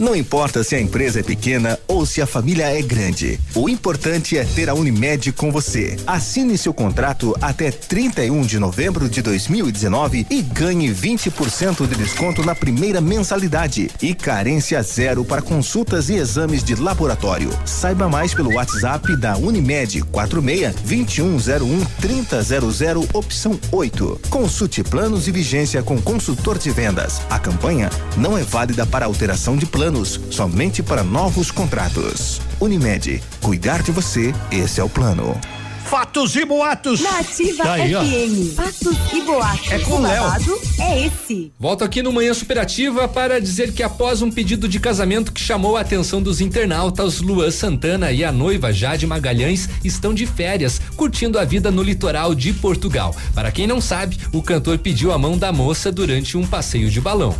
Não 0.00 0.16
importa 0.16 0.64
se 0.64 0.74
a 0.74 0.80
empresa 0.80 1.20
é 1.20 1.22
pequena 1.22 1.78
ou 1.86 2.06
se 2.06 2.22
a 2.22 2.26
família 2.26 2.64
é 2.64 2.80
grande. 2.80 3.38
O 3.54 3.68
importante 3.68 4.38
é 4.38 4.44
ter 4.44 4.70
a 4.70 4.74
Unimed 4.74 5.30
com 5.32 5.52
você. 5.52 5.94
Assine 6.06 6.56
seu 6.56 6.72
contrato 6.72 7.36
até 7.38 7.70
31 7.70 8.40
de 8.40 8.58
novembro 8.58 9.10
de 9.10 9.20
2019 9.20 10.26
e 10.30 10.40
ganhe 10.40 10.88
20% 10.88 11.86
de 11.86 11.94
desconto 11.96 12.42
na 12.42 12.54
primeira 12.54 12.98
mensalidade 12.98 13.90
e 14.00 14.14
carência 14.14 14.82
zero 14.82 15.22
para 15.22 15.42
consultas 15.42 16.08
e 16.08 16.14
exames 16.14 16.64
de 16.64 16.76
laboratório. 16.76 17.50
Saiba 17.66 18.08
mais 18.08 18.32
pelo 18.32 18.54
WhatsApp 18.54 19.14
da 19.16 19.36
Unimed 19.36 20.00
46 20.04 20.76
2101 20.76 21.84
3000 22.00 23.06
opção 23.12 23.60
8. 23.70 24.20
Consulte 24.30 24.82
planos 24.82 25.28
e 25.28 25.30
vigência 25.30 25.82
com 25.82 26.00
consultor 26.00 26.56
de 26.56 26.70
vendas. 26.70 27.20
A 27.28 27.38
campanha 27.38 27.90
não 28.16 28.38
é 28.38 28.42
válida 28.42 28.86
para 28.86 29.04
alteração 29.04 29.58
de 29.58 29.66
planos, 29.90 30.20
somente 30.30 30.82
para 30.82 31.02
novos 31.02 31.50
contratos. 31.50 32.40
Unimed, 32.60 33.20
cuidar 33.40 33.82
de 33.82 33.90
você, 33.90 34.32
esse 34.50 34.80
é 34.80 34.84
o 34.84 34.88
plano. 34.88 35.38
Fatos 35.84 36.36
e 36.36 36.44
boatos. 36.44 37.00
Nativa 37.00 37.64
Tá 37.64 37.72
aí, 37.72 37.92
ó. 37.96 38.04
FM. 38.04 38.54
Fatos 38.54 38.96
e 39.12 39.22
boatos. 39.22 39.72
É 39.72 39.78
com 39.80 39.94
o 39.94 40.00
Léo. 40.02 40.24
é 40.78 41.06
esse. 41.06 41.52
Volto 41.58 41.82
aqui 41.82 42.00
no 42.00 42.12
Manhã 42.12 42.32
Superativa 42.32 43.08
para 43.08 43.40
dizer 43.40 43.72
que 43.72 43.82
após 43.82 44.22
um 44.22 44.30
pedido 44.30 44.68
de 44.68 44.78
casamento 44.78 45.32
que 45.32 45.40
chamou 45.40 45.76
a 45.76 45.80
atenção 45.80 46.22
dos 46.22 46.40
internautas, 46.40 47.20
Luan 47.20 47.50
Santana 47.50 48.12
e 48.12 48.22
a 48.22 48.30
noiva 48.30 48.72
Jade 48.72 49.04
Magalhães 49.08 49.68
estão 49.82 50.14
de 50.14 50.26
férias, 50.26 50.80
curtindo 50.94 51.36
a 51.36 51.44
vida 51.44 51.72
no 51.72 51.82
litoral 51.82 52.32
de 52.36 52.52
Portugal. 52.52 53.16
Para 53.34 53.50
quem 53.50 53.66
não 53.66 53.80
sabe, 53.80 54.16
o 54.32 54.40
cantor 54.40 54.78
pediu 54.78 55.10
a 55.10 55.18
mão 55.18 55.36
da 55.36 55.52
moça 55.52 55.90
durante 55.90 56.36
um 56.36 56.46
passeio 56.46 56.88
de 56.88 57.00
balão. 57.00 57.34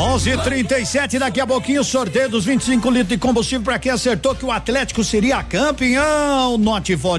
11:37 0.00 1.18
daqui 1.18 1.42
a 1.42 1.46
pouquinho 1.46 1.84
sorteio 1.84 2.26
dos 2.26 2.46
25 2.46 2.90
litros 2.90 3.08
de 3.10 3.18
combustível 3.18 3.62
para 3.62 3.78
quem 3.78 3.92
acertou 3.92 4.34
que 4.34 4.46
o 4.46 4.50
Atlético 4.50 5.04
seria 5.04 5.42
campeão. 5.42 6.58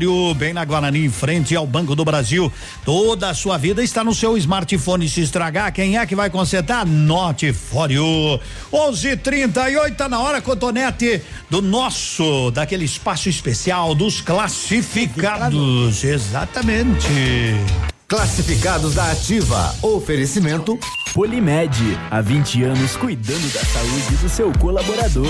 You, 0.02 0.34
bem 0.34 0.52
na 0.52 0.66
Guarani, 0.66 1.06
em 1.06 1.10
frente 1.12 1.56
ao 1.56 1.68
Banco 1.68 1.96
do 1.96 2.04
Brasil. 2.04 2.52
Toda 2.84 3.30
a 3.30 3.36
sua 3.36 3.60
vida 3.60 3.84
está 3.84 4.04
no 4.04 4.16
seu 4.16 4.36
smartphone. 4.36 5.08
Se 5.08 5.22
estragar, 5.22 5.72
quem 5.72 6.00
é 6.00 6.06
que 6.08 6.16
vai 6.16 6.32
consertar? 6.32 6.84
Note 6.84 7.54
for 7.54 7.92
You. 7.92 8.40
11:38 8.74 9.96
tá 9.96 10.10
na 10.10 10.20
hora 10.20 10.42
cotonete 10.42 11.22
do 11.52 11.62
nosso 11.62 12.50
daquele 12.50 12.86
espaço 12.86 13.30
especial 13.30 13.94
dos 13.94 14.22
classificados. 14.22 16.04
Exatamente. 16.04 17.06
Classificados 18.12 18.96
da 18.96 19.10
Ativa. 19.10 19.74
Oferecimento 19.82 20.78
Polimed, 21.14 21.98
há 22.12 22.20
20 22.20 22.64
anos 22.64 22.98
cuidando 22.98 23.54
da 23.54 23.62
saúde 23.62 24.18
do 24.22 24.28
seu 24.28 24.52
colaborador. 24.60 25.26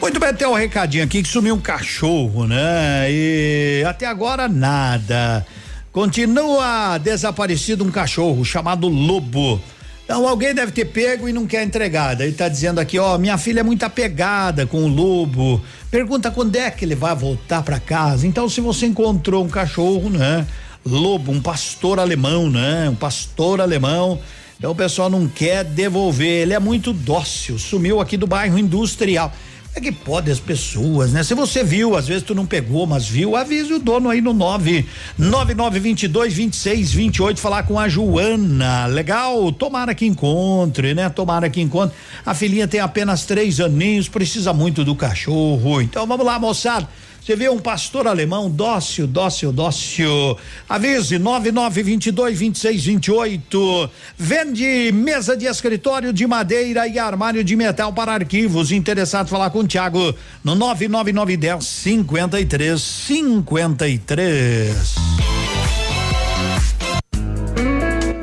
Muito 0.00 0.20
bem, 0.20 0.32
tem 0.32 0.46
um 0.46 0.54
recadinho 0.54 1.02
aqui 1.02 1.24
que 1.24 1.28
sumiu 1.28 1.56
um 1.56 1.60
cachorro, 1.60 2.46
né? 2.46 3.10
E 3.10 3.82
até 3.84 4.06
agora 4.06 4.46
nada. 4.46 5.44
Continua 5.90 6.98
desaparecido 6.98 7.82
um 7.82 7.90
cachorro 7.90 8.44
chamado 8.44 8.86
Lobo. 8.86 9.60
Então 10.04 10.28
alguém 10.28 10.54
deve 10.54 10.70
ter 10.70 10.84
pego 10.84 11.28
e 11.28 11.32
não 11.32 11.48
quer 11.48 11.64
entregar. 11.64 12.20
Ele 12.20 12.30
tá 12.30 12.48
dizendo 12.48 12.78
aqui, 12.78 12.96
ó, 12.96 13.18
minha 13.18 13.38
filha 13.38 13.58
é 13.58 13.64
muito 13.64 13.82
apegada 13.82 14.66
com 14.66 14.84
o 14.84 14.88
lobo. 14.88 15.60
Pergunta 15.90 16.30
quando 16.30 16.54
é 16.54 16.70
que 16.70 16.84
ele 16.84 16.94
vai 16.94 17.14
voltar 17.14 17.62
para 17.62 17.80
casa. 17.80 18.24
Então 18.24 18.48
se 18.48 18.60
você 18.60 18.86
encontrou 18.86 19.44
um 19.44 19.48
cachorro, 19.48 20.08
né? 20.08 20.46
Lobo, 20.90 21.32
um 21.32 21.40
pastor 21.40 21.98
alemão, 21.98 22.50
né? 22.50 22.88
Um 22.88 22.94
pastor 22.94 23.60
alemão. 23.60 24.20
Então 24.58 24.72
o 24.72 24.74
pessoal 24.74 25.08
não 25.08 25.26
quer 25.26 25.64
devolver. 25.64 26.42
Ele 26.42 26.52
é 26.52 26.58
muito 26.58 26.92
dócil. 26.92 27.58
Sumiu 27.58 28.00
aqui 28.00 28.16
do 28.16 28.26
bairro 28.26 28.58
industrial. 28.58 29.32
É 29.72 29.80
que 29.80 29.92
pode 29.92 30.28
as 30.30 30.40
pessoas, 30.40 31.12
né? 31.12 31.22
Se 31.22 31.32
você 31.32 31.62
viu, 31.62 31.96
às 31.96 32.08
vezes 32.08 32.24
tu 32.24 32.34
não 32.34 32.44
pegou, 32.44 32.88
mas 32.88 33.08
viu, 33.08 33.36
avise 33.36 33.72
o 33.72 33.78
dono 33.78 34.10
aí 34.10 34.20
no 34.20 34.32
9 34.32 34.84
9922 35.16 36.34
26 36.34 36.92
28 36.92 37.40
falar 37.40 37.62
com 37.62 37.78
a 37.78 37.88
Joana. 37.88 38.86
Legal? 38.86 39.52
Tomara 39.52 39.94
que 39.94 40.04
encontre, 40.04 40.92
né? 40.92 41.08
Tomara 41.08 41.48
que 41.48 41.60
encontre. 41.60 41.96
A 42.26 42.34
filhinha 42.34 42.66
tem 42.66 42.80
apenas 42.80 43.24
três 43.24 43.60
aninhos, 43.60 44.08
precisa 44.08 44.52
muito 44.52 44.84
do 44.84 44.96
cachorro. 44.96 45.80
Então 45.80 46.04
vamos 46.04 46.26
lá, 46.26 46.36
moçada. 46.36 46.88
Você 47.22 47.36
vê 47.36 47.48
um 47.48 47.58
pastor 47.58 48.06
alemão 48.06 48.50
dócil, 48.50 49.06
dócil, 49.06 49.52
dócil. 49.52 50.36
Avise 50.68 51.18
9922 51.18 52.38
2628. 52.38 53.90
Vende 54.16 54.90
mesa 54.92 55.36
de 55.36 55.46
escritório 55.46 56.12
de 56.12 56.26
madeira 56.26 56.86
e 56.86 56.98
armário 56.98 57.44
de 57.44 57.56
metal 57.56 57.92
para 57.92 58.12
arquivos. 58.12 58.72
Interessado 58.72 59.28
falar 59.28 59.50
com 59.50 59.60
o 59.60 59.66
Thiago 59.66 60.14
no 60.42 60.54
99910 60.54 61.64
53 61.64 62.80
53. 62.80 65.39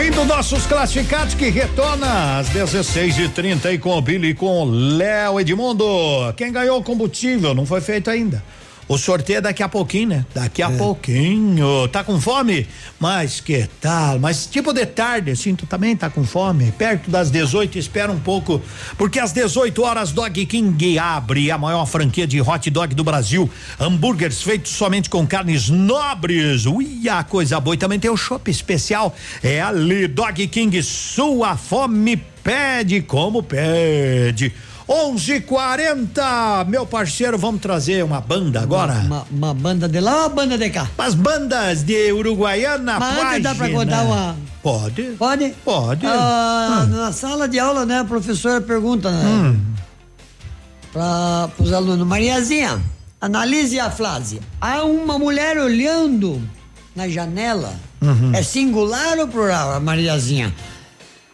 Fim 0.00 0.10
nossos 0.24 0.64
classificados 0.64 1.34
que 1.34 1.50
retorna 1.50 2.38
às 2.38 2.48
16 2.48 3.18
e 3.18 3.28
30 3.28 3.72
e 3.72 3.78
com 3.78 3.98
o 3.98 4.00
Billy 4.00 4.28
e 4.30 4.34
com 4.34 4.62
o 4.62 4.64
Léo 4.64 5.38
Edmundo. 5.38 5.84
Quem 6.38 6.50
ganhou 6.50 6.78
o 6.78 6.82
combustível 6.82 7.54
não 7.54 7.66
foi 7.66 7.82
feito 7.82 8.08
ainda. 8.08 8.42
O 8.90 8.98
sorteio 8.98 9.38
é 9.38 9.40
daqui 9.40 9.62
a 9.62 9.68
pouquinho, 9.68 10.08
né? 10.08 10.26
Daqui 10.34 10.60
a 10.60 10.68
pouquinho. 10.68 11.86
Tá 11.92 12.02
com 12.02 12.20
fome? 12.20 12.66
Mas 12.98 13.38
que 13.38 13.68
tal? 13.80 14.18
Mas 14.18 14.46
tipo 14.46 14.72
de 14.72 14.84
tarde, 14.84 15.30
assim, 15.30 15.54
tu 15.54 15.64
também 15.64 15.94
tá 15.94 16.10
com 16.10 16.24
fome? 16.24 16.72
Perto 16.72 17.08
das 17.08 17.30
18, 17.30 17.78
espera 17.78 18.10
um 18.10 18.18
pouco, 18.18 18.60
porque 18.98 19.20
às 19.20 19.32
18 19.32 19.80
horas 19.80 20.10
Dog 20.10 20.44
King 20.44 20.98
abre 20.98 21.52
a 21.52 21.56
maior 21.56 21.86
franquia 21.86 22.26
de 22.26 22.40
hot 22.40 22.68
dog 22.68 22.92
do 22.92 23.04
Brasil. 23.04 23.48
Hambúrgueres 23.78 24.42
feitos 24.42 24.72
somente 24.72 25.08
com 25.08 25.24
carnes 25.24 25.68
nobres. 25.68 26.66
Ui, 26.66 27.08
a 27.08 27.22
coisa 27.22 27.60
boa. 27.60 27.76
E 27.76 27.78
também 27.78 28.00
tem 28.00 28.10
o 28.10 28.16
chopp 28.16 28.50
especial. 28.50 29.14
É 29.40 29.60
ali, 29.60 30.08
Dog 30.08 30.44
King, 30.48 30.82
sua 30.82 31.56
fome 31.56 32.16
pede 32.42 33.02
como 33.02 33.40
pede. 33.40 34.52
11:40, 34.90 36.64
meu 36.68 36.84
parceiro, 36.84 37.38
vamos 37.38 37.60
trazer 37.60 38.02
uma 38.04 38.20
banda 38.20 38.60
agora. 38.60 38.94
Uma, 38.94 39.24
uma 39.30 39.54
banda 39.54 39.88
de 39.88 40.00
lá 40.00 40.24
ou 40.24 40.30
banda 40.30 40.58
de 40.58 40.68
cá? 40.68 40.88
As 40.98 41.14
bandas 41.14 41.84
de 41.84 42.10
Uruguaiana, 42.12 42.98
Mas 42.98 43.18
antes 43.24 43.42
dá 43.44 43.54
pra 43.54 43.66
página. 43.68 43.78
contar 43.84 44.02
uma. 44.02 44.36
Pode. 44.60 45.02
Pode? 45.16 45.54
Pode. 45.64 46.04
Ah, 46.06 46.84
Hum. 46.84 46.86
Na 46.96 47.12
sala 47.12 47.46
de 47.48 47.58
aula, 47.60 47.86
né, 47.86 48.00
a 48.00 48.04
professora 48.04 48.60
pergunta, 48.60 49.10
né? 49.12 49.24
Hum. 49.24 49.60
Para 50.92 51.48
os 51.58 51.72
alunos, 51.72 52.04
Mariazinha, 52.06 52.80
analise 53.20 53.78
a 53.78 53.90
frase. 53.92 54.40
Há 54.60 54.82
uma 54.82 55.18
mulher 55.20 55.56
olhando 55.56 56.42
na 56.96 57.08
janela. 57.08 57.72
Uhum. 58.02 58.32
É 58.34 58.42
singular 58.42 59.18
ou 59.18 59.28
plural, 59.28 59.72
a 59.72 59.78
Mariazinha? 59.78 60.52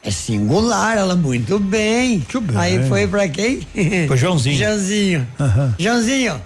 É 0.07 0.11
singular, 0.13 0.97
ela 0.97 1.17
muito 1.17 1.59
bem. 1.59 2.11
Muito 2.19 2.41
bem. 2.41 2.57
Aí 2.57 2.89
foi 2.89 3.09
pra 3.09 3.29
quem? 3.29 3.61
Pro 4.07 4.17
Joãozinho. 4.17 4.57
Joãozinho. 4.57 5.27
Aham. 5.41 5.75
Joãozinho, 5.81 6.41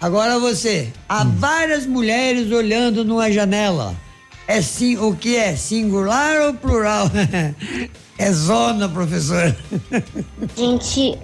agora 0.00 0.38
você. 0.38 0.88
Há 1.08 1.24
Hum. 1.24 1.34
várias 1.36 1.84
mulheres 1.84 2.52
olhando 2.52 3.04
numa 3.04 3.28
janela. 3.32 3.96
É 4.46 4.62
sim, 4.62 4.96
o 4.98 5.16
que 5.16 5.36
é? 5.36 5.56
Singular 5.56 6.42
ou 6.42 6.54
plural? 6.54 7.10
é 8.18 8.32
zona, 8.32 8.88
professor. 8.88 9.56
Gente, 10.56 11.18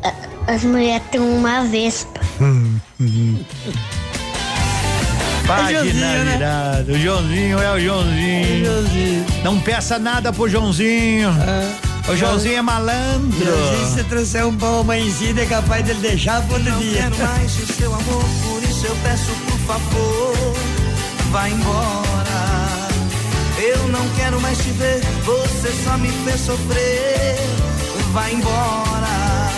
as 0.48 0.64
mulheres 0.64 1.06
têm 1.12 1.20
uma 1.20 1.64
vespa. 1.64 2.20
Página 5.48 5.80
Joãozinho, 5.80 6.24
né? 6.24 6.32
virada. 6.32 6.92
O 6.92 6.98
Joãozinho 6.98 7.58
é 7.58 7.72
o 7.72 7.80
Joãozinho. 7.80 9.26
Não 9.42 9.58
peça 9.60 9.98
nada 9.98 10.30
pro 10.30 10.46
Joãozinho. 10.46 11.30
O 12.06 12.14
Joãozinho 12.14 12.58
é 12.58 12.62
malandro. 12.62 13.44
Joãozinho, 13.44 13.86
se 13.86 13.94
você 13.94 14.04
trouxer 14.04 14.46
um 14.46 14.54
pão 14.54 14.80
amanhecido, 14.80 15.40
é 15.40 15.46
capaz 15.46 15.82
dele 15.86 16.00
deixar 16.00 16.42
pro 16.42 16.56
outro 16.56 16.72
dia. 16.72 17.02
Quero 17.02 17.18
mais 17.18 17.58
o 17.58 17.66
seu 17.72 17.94
amor, 17.94 18.24
por 18.44 18.62
isso 18.62 18.86
eu 18.86 18.96
peço 19.02 19.32
por 19.46 19.58
favor, 19.60 20.54
vá 21.30 21.48
embora. 21.48 22.88
Eu 23.58 23.88
não 23.88 24.06
quero 24.16 24.38
mais 24.40 24.58
te 24.58 24.70
ver, 24.72 25.00
você 25.24 25.72
só 25.84 25.96
me 25.96 26.10
fez 26.24 26.40
sofrer. 26.40 27.36
vai 28.12 28.32
embora. 28.34 29.48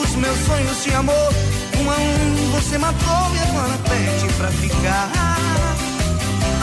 Os 0.00 0.16
meus 0.16 0.38
sonhos 0.46 0.82
de 0.82 0.90
amor, 0.94 1.32
um 1.80 1.90
a 1.90 1.96
um, 1.96 2.50
você 2.52 2.78
matou 2.78 3.34
e 3.34 3.38
agora 3.48 3.78
pede 3.88 4.32
pra 4.34 4.48
ficar. 4.48 5.10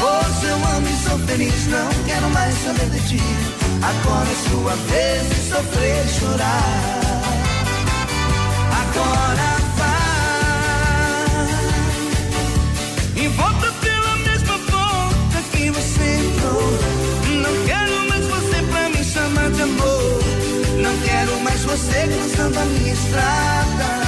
Hoje 0.02 0.46
eu 0.48 0.56
amo 0.56 0.88
e 0.88 0.96
sou 1.08 1.20
feliz, 1.20 1.68
não 1.68 1.90
quero 2.06 2.30
mais 2.30 2.54
saber 2.64 2.90
de 2.90 3.00
ti. 3.08 3.22
Agora 3.82 4.28
é 4.30 4.36
sua 4.50 4.76
vez 4.76 5.30
de 5.30 5.36
sofrer 5.50 6.06
e 6.06 6.10
chorar. 6.10 7.22
Agora 8.82 9.58
vai 9.78 10.04
e 13.24 13.28
volta 13.30 13.72
pela 13.82 14.16
mesma 14.18 14.58
porta 14.72 15.42
que 15.52 15.70
você 15.70 16.04
entrou. 16.18 16.80
Não 17.42 17.66
quero 17.66 18.10
mais 18.10 18.26
você 18.26 18.62
pra 18.72 18.90
me 18.90 19.04
chamar 19.04 19.50
de 19.52 19.62
amor. 19.62 20.24
Não 20.82 20.98
quero 21.06 21.40
mais 21.42 21.62
você 21.64 22.08
cruzando 22.08 22.58
a 22.58 22.66
minha 22.66 22.94
estrada. 22.94 24.03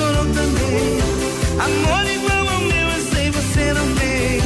Chorou 0.00 0.26
também. 0.32 0.98
Amor 1.66 2.04
igual 2.16 2.48
ao 2.54 2.60
meu, 2.60 2.88
eu 2.96 3.02
sei 3.12 3.30
você 3.30 3.72
não 3.74 3.94
tem. 3.94 4.40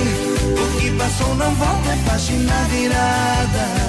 O 0.63 0.81
que 0.81 0.91
passou 0.99 1.35
não 1.37 1.55
volta, 1.55 1.91
é 1.91 1.97
página 2.09 2.55
virada. 2.71 3.85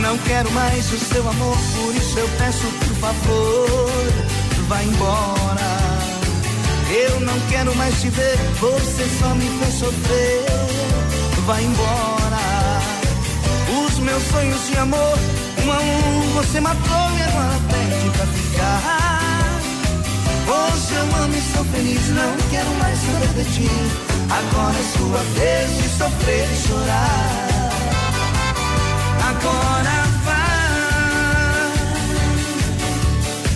Não 0.00 0.18
quero 0.18 0.50
mais 0.50 0.92
o 0.92 0.98
seu 0.98 1.26
amor, 1.26 1.56
por 1.56 1.94
isso 1.94 2.18
eu 2.18 2.28
peço 2.36 2.66
por 2.66 2.96
favor, 2.96 4.12
vá 4.68 4.82
embora. 4.82 5.71
Eu 6.94 7.20
não 7.20 7.40
quero 7.48 7.74
mais 7.76 7.98
te 8.02 8.10
ver, 8.10 8.36
você 8.60 9.08
só 9.18 9.34
me 9.34 9.48
fez 9.58 9.74
sofrer, 9.76 10.44
vá 11.46 11.58
embora. 11.62 12.82
Os 13.86 13.98
meus 13.98 14.22
sonhos 14.24 14.66
de 14.66 14.76
amor, 14.76 15.18
um 15.64 15.72
a 15.72 15.78
um, 15.78 16.20
você 16.34 16.60
matou 16.60 17.10
e 17.16 17.22
agora 17.22 17.58
pede 17.70 18.10
pra 18.10 18.26
ficar. 18.26 19.60
Hoje 20.46 20.94
eu 20.94 21.24
amo 21.24 21.34
e 21.34 21.40
sou 21.54 21.64
feliz, 21.64 22.08
não 22.10 22.36
quero 22.50 22.70
mais 22.74 22.98
saber 22.98 23.42
de 23.42 23.50
ti. 23.54 23.70
Agora 24.28 24.76
é 24.78 24.84
sua 24.98 25.22
vez 25.34 25.70
de 25.78 25.88
sofrer 25.96 26.46
e 26.52 26.56
chorar. 26.68 27.70
Agora 29.30 29.96
vai 30.26 30.52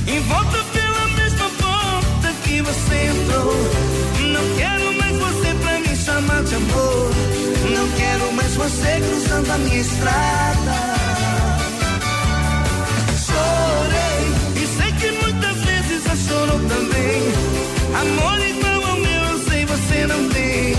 e 0.06 0.20
volta 0.20 0.65
Não 4.32 4.56
quero 4.56 4.92
mais 4.98 5.16
você 5.16 5.54
pra 5.54 5.78
me 5.80 5.96
chamar 5.96 6.42
de 6.44 6.54
amor. 6.54 7.10
Não 7.76 7.88
quero 7.96 8.32
mais 8.32 8.54
você 8.54 9.00
cruzando 9.00 9.50
a 9.50 9.58
minha 9.58 9.80
estrada. 9.80 10.76
Chorei 13.26 14.62
e 14.62 14.66
sei 14.76 14.92
que 14.92 15.10
muitas 15.22 15.56
vezes 15.64 16.02
você 16.02 16.28
chorou 16.28 16.60
também. 16.68 17.22
Amor 18.00 18.38
igual 18.46 18.90
ao 18.90 18.96
meu, 18.96 19.22
eu 19.32 19.38
sei 19.48 19.66
você 19.66 20.06
não 20.06 20.28
tem. 20.30 20.74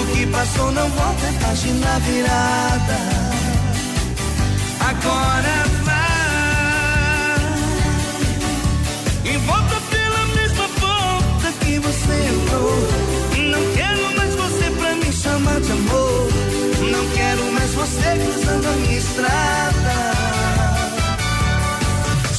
O 0.00 0.06
que 0.12 0.26
passou 0.26 0.70
não 0.72 0.88
volta, 0.90 1.26
é 1.26 1.32
página 1.44 1.98
virada 2.00 3.30
agora 4.90 5.59
de 15.60 15.72
amor. 15.72 16.28
Não 16.90 17.08
quero 17.10 17.52
mais 17.52 17.70
você 17.74 18.18
cruzando 18.24 18.66
a 18.66 18.72
minha 18.72 18.98
estrada. 18.98 19.96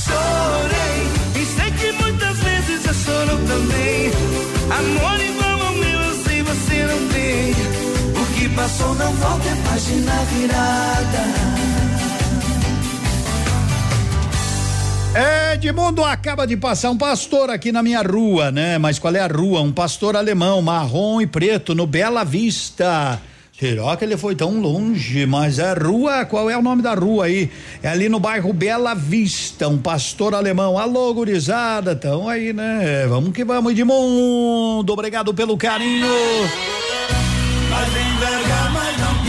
Chorei 0.06 1.42
e 1.42 1.46
sei 1.46 1.72
que 1.72 1.92
muitas 2.04 2.38
vezes 2.40 2.84
já 2.84 2.94
chorou 2.94 3.38
também. 3.48 4.12
Amor 4.70 5.20
igual 5.22 5.68
ao 5.68 5.74
meu, 5.74 6.00
eu 6.00 6.24
sei 6.24 6.44
você 6.44 6.86
não 6.86 7.08
tem. 7.10 7.52
O 8.22 8.26
que 8.34 8.50
passou 8.50 8.96
não 8.96 9.14
volta, 9.14 9.50
é 9.50 9.56
página 9.68 10.14
virada. 10.32 11.51
Edmundo 15.14 16.06
acaba 16.06 16.48
de 16.48 16.56
passar 16.56 16.90
um 16.90 16.98
pastor 16.98 17.50
aqui 17.50 17.72
na 17.72 17.84
minha 17.84 18.02
rua, 18.02 18.50
né? 18.50 18.78
Mas 18.78 18.98
qual 18.98 19.14
é 19.14 19.20
a 19.20 19.28
rua? 19.28 19.62
Um 19.62 19.72
pastor 19.72 20.16
alemão, 20.16 20.62
marrom 20.62 21.20
e 21.20 21.28
preto, 21.28 21.76
no 21.76 21.86
Bela 21.86 22.24
Vista. 22.24 23.22
Será 23.60 23.96
que 23.98 24.06
ele 24.06 24.16
foi 24.16 24.36
tão 24.36 24.60
longe? 24.62 25.26
Mas 25.26 25.60
a 25.60 25.74
rua, 25.74 26.26
qual 26.26 26.50
é 26.50 26.58
o 26.58 26.62
nome 26.62 26.82
da 26.82 26.94
rua 26.94 27.26
aí? 27.26 27.52
É 27.84 27.90
ali 27.90 28.08
no 28.08 28.20
bairro 28.20 28.54
Bela 28.54 28.96
Vista, 28.96 29.68
um 29.68 29.78
pastor 29.78 30.34
alemão. 30.34 30.80
Alô, 30.80 31.14
gurizada, 31.14 31.94
tão 31.94 32.30
aí, 32.30 32.54
né? 32.54 33.06
Vamos 33.08 33.34
que 33.34 33.44
vamos, 33.44 33.74
Edmundo. 33.74 34.94
Obrigado 34.94 35.34
pelo 35.34 35.58
carinho. 35.58 36.08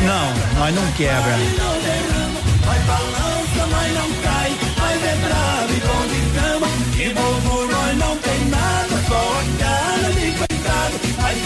Não, 0.07 0.61
nós 0.61 0.75
não 0.75 0.93
quebra. 0.93 1.37
Vai 1.37 1.72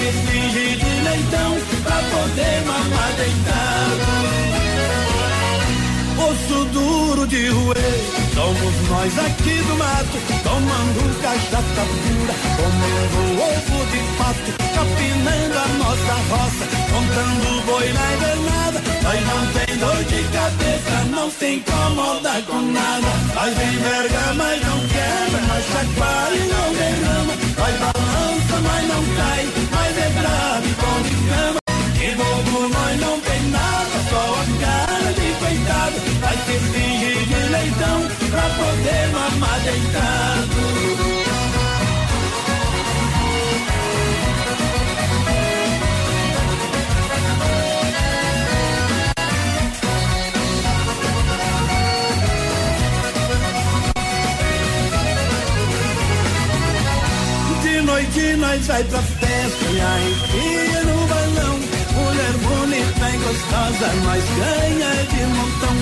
Mas 0.06 0.14
finge 0.14 0.76
de 0.76 1.00
leitão 1.02 1.58
pra 1.82 1.96
poder 1.96 2.62
mamar 2.64 3.12
deitado. 3.16 4.06
Osso 6.28 6.64
duro 6.66 7.26
de 7.26 7.48
roer, 7.48 8.00
somos 8.32 8.88
nós 8.88 9.18
aqui 9.18 9.56
do 9.66 9.74
mato, 9.76 10.18
tomando 10.44 11.20
cachaça 11.20 11.82
pura, 11.90 12.34
comendo 12.54 13.18
ovo 13.42 13.78
de 13.90 13.98
pato, 14.16 14.52
capinando 14.76 15.58
a 15.58 15.66
nossa 15.76 16.14
roça, 16.30 16.64
contando 16.92 17.66
boi 17.66 17.92
na 17.92 18.06
invernada. 18.14 18.78
Nós 19.02 19.20
não 19.26 19.42
tem 19.54 19.76
dor 19.76 20.04
de 20.04 20.22
cabeça, 20.28 21.04
não 21.10 21.28
se 21.32 21.46
incomoda 21.56 22.42
com 22.46 22.62
nada. 22.62 23.10
Nós 23.34 23.52
enverga, 23.52 24.34
mas 24.36 24.64
não 24.64 24.78
quebra, 24.86 25.40
nós 25.48 25.64
chacoalha 25.66 26.36
e 26.36 26.46
não 26.46 26.72
derrama. 26.74 27.15
Nós 27.66 27.78
balança, 27.80 28.60
mas 28.62 28.88
não 28.88 29.05
cai, 29.16 29.48
mas 29.72 29.98
é 29.98 30.09
bravo 30.10 30.66
e 30.66 30.74
bom 30.74 31.02
de 31.02 31.16
cama. 31.28 31.60
E 32.01 32.14
bobo 32.14 32.68
nós 32.68 33.01
não 33.01 33.20
tem 33.20 33.43
nada, 33.51 33.97
só 34.09 34.34
a 34.34 34.44
cara 34.60 35.12
de 35.12 35.32
coitado. 35.34 35.97
Vai 36.20 36.36
se 36.36 36.59
fingir 36.70 37.26
de 37.26 37.48
leitão 37.51 38.02
pra 38.30 38.43
poder 38.43 39.09
mamar 39.09 39.60
deitado. 39.64 41.15
Noite 57.97 58.36
nós 58.36 58.66
vai 58.66 58.85
pra 58.85 59.01
festa 59.01 59.64
e 59.73 59.81
aí 59.81 60.12
enfia 60.12 60.81
no 60.85 61.06
balão. 61.06 61.56
Mulher 61.97 62.35
bonita 62.44 63.06
e 63.09 63.16
gostosa, 63.24 63.89
nós 64.05 64.24
ganha 64.36 64.93
de 65.12 65.23
montão. 65.36 65.77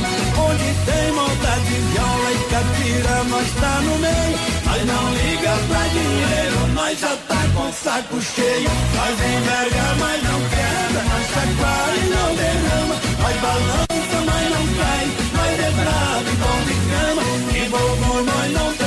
Onde 0.47 0.69
tem 0.86 1.12
maldade, 1.12 1.74
viola 1.91 2.31
e 2.31 2.39
catira, 2.53 3.24
nós 3.24 3.49
tá 3.61 3.81
no 3.82 3.99
meio. 3.99 4.39
Nós 4.65 4.82
não 4.86 5.05
liga 5.15 5.55
pra 5.69 5.82
dinheiro, 5.89 6.66
nós 6.74 7.01
já 7.01 7.16
tá 7.28 7.43
com 7.55 7.73
saco 7.73 8.20
cheio. 8.23 8.70
Nós 8.95 9.15
enverga, 9.19 9.86
mas 9.99 10.23
não 10.23 10.41
quebra, 10.55 11.03
nós 11.11 11.27
chacoalha 11.35 11.99
e 11.99 12.11
não 12.15 12.35
derrama. 12.36 12.97
Nós 13.23 13.36
balança, 13.43 14.19
mas 14.28 14.45
não 14.55 14.65
cai, 14.78 15.05
nós 15.35 15.55
é 15.59 15.70
bravo 15.82 16.28
e 16.31 16.36
bom 16.43 16.61
de 16.69 16.77
cama. 16.91 17.23
E 17.59 17.69
bobo 17.70 18.23
nós 18.23 18.53
não 18.53 18.84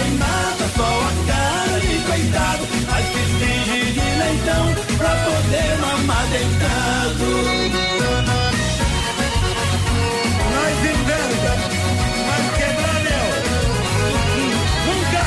Nós 10.53 10.77
enverga, 10.79 11.53
mas 12.27 12.45
quebra 12.57 12.93
Nunca! 14.85 15.25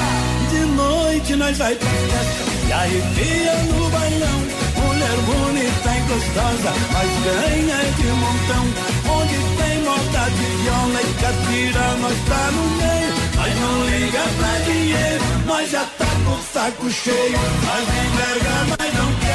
De 0.51 0.61
noite 0.77 1.37
nós 1.37 1.59
vai 1.59 1.75
pra 1.75 1.89
festa 1.89 2.43
e 2.69 2.73
arrepia 2.73 3.55
no 3.65 3.91
bailão. 3.91 4.39
Mulher 4.77 5.17
bonita 5.27 5.91
e 5.91 6.01
gostosa, 6.09 6.73
mas 6.93 7.11
ganha 7.25 7.79
de 7.97 8.07
montão. 8.23 8.65
Onde 9.13 9.37
tem 9.57 9.77
moda 9.83 10.25
de 10.31 10.47
viola 10.63 11.01
e 11.03 11.05
catira, 11.15 11.87
nós 12.01 12.19
tá 12.29 12.51
no 12.53 12.65
meio. 12.77 13.13
Mas 13.37 13.53
não 13.61 13.75
liga 13.87 14.23
pra 14.39 14.53
dinheiro, 14.65 15.25
nós 15.47 15.71
já 15.71 15.85
tá 15.99 16.07
com 16.25 16.33
o 16.33 16.43
saco 16.53 16.91
cheio. 16.91 17.39
Nós 17.67 17.83
enverga, 17.83 18.55
mas 18.79 18.95
não 18.95 19.11
quebra, 19.15 19.30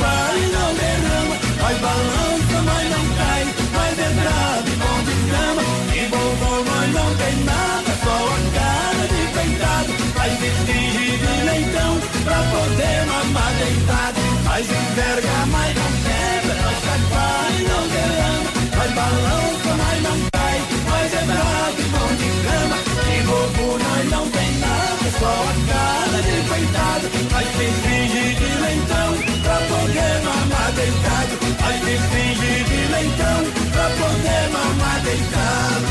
chacoalha 0.00 0.38
e 0.38 0.46
não 0.50 0.74
derrama. 0.74 1.36
Nós 1.60 1.78
balança, 1.78 2.62
mas 2.64 2.90
não 2.90 3.04
cai, 3.16 3.42
nós 3.72 3.98
é 3.98 4.10
bravo 4.20 4.68
e 4.68 4.76
bom 4.80 4.98
de 5.04 5.14
cama. 5.30 5.62
E 5.94 6.06
vovô, 6.06 6.52
nós 6.64 6.88
não 6.94 7.14
tem 7.16 7.36
nada, 7.44 7.90
só 8.02 8.16
a 8.16 8.40
cara 8.56 9.04
de 9.08 9.22
peitado. 9.34 9.92
De 10.40 10.48
finge 10.64 11.18
de 11.18 11.34
leitão, 11.44 12.00
pra 12.24 12.38
poder 12.52 13.06
mamar 13.06 13.52
deitado. 13.58 14.20
Nós 14.44 14.66
enverga, 14.70 15.46
mas 15.52 15.74
não 15.74 15.90
quebra, 16.06 16.54
nós 16.62 16.78
chacoalha 16.84 17.58
e 17.58 17.62
não 17.64 17.88
derrama. 17.88 18.50
Nós 18.76 18.90
balança, 18.94 19.70
mas 19.80 20.02
não 20.02 20.18
cai, 20.32 20.58
nós 20.88 21.12
é 21.12 21.22
bravo 21.26 21.78
e 21.78 21.84
bom 21.92 22.10
de 22.20 22.30
cama. 22.46 22.76
E 23.12 23.22
vovô, 23.22 23.78
nós 23.78 24.10
não 24.10 24.30
tem 24.30 24.50
nada, 24.60 25.06
só 25.18 25.28
a 25.28 25.54
cara 25.72 26.22
de 26.22 26.48
coitado. 26.48 27.06
Nós 27.32 27.46
se 27.48 27.66
finge 27.82 28.34
de 28.34 28.50
leitão, 28.62 28.89
deitado. 30.80 31.40
Finge 32.10 32.64
de 32.64 32.92
leitão, 32.92 33.44
pra 33.72 33.90
poder 33.90 34.50
mamar 34.50 35.02
deitado. 35.02 35.90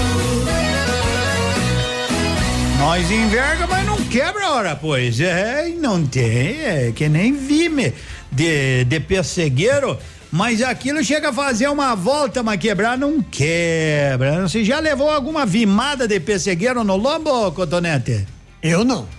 Nós 2.79 3.11
enverga, 3.11 3.67
mas 3.67 3.85
não 3.85 3.97
quebra 4.05 4.51
hora, 4.51 4.75
pois. 4.75 5.19
É, 5.19 5.67
não 5.77 6.05
tem, 6.05 6.61
é 6.61 6.93
que 6.95 7.07
nem 7.09 7.33
vime 7.33 7.93
de, 8.31 8.85
de 8.85 8.99
pessegueiro. 8.99 9.97
Mas 10.31 10.61
aquilo 10.61 11.03
chega 11.03 11.29
a 11.29 11.33
fazer 11.33 11.67
uma 11.67 11.95
volta, 11.95 12.41
mas 12.41 12.59
quebrar 12.59 12.97
não 12.97 13.21
quebra. 13.21 14.47
Você 14.47 14.63
já 14.63 14.79
levou 14.79 15.09
alguma 15.09 15.45
vimada 15.45 16.07
de 16.07 16.19
pessegueiro 16.19 16.83
no 16.83 16.95
lombo, 16.95 17.51
Cotonete? 17.51 18.25
Eu 18.61 18.85
não. 18.85 19.18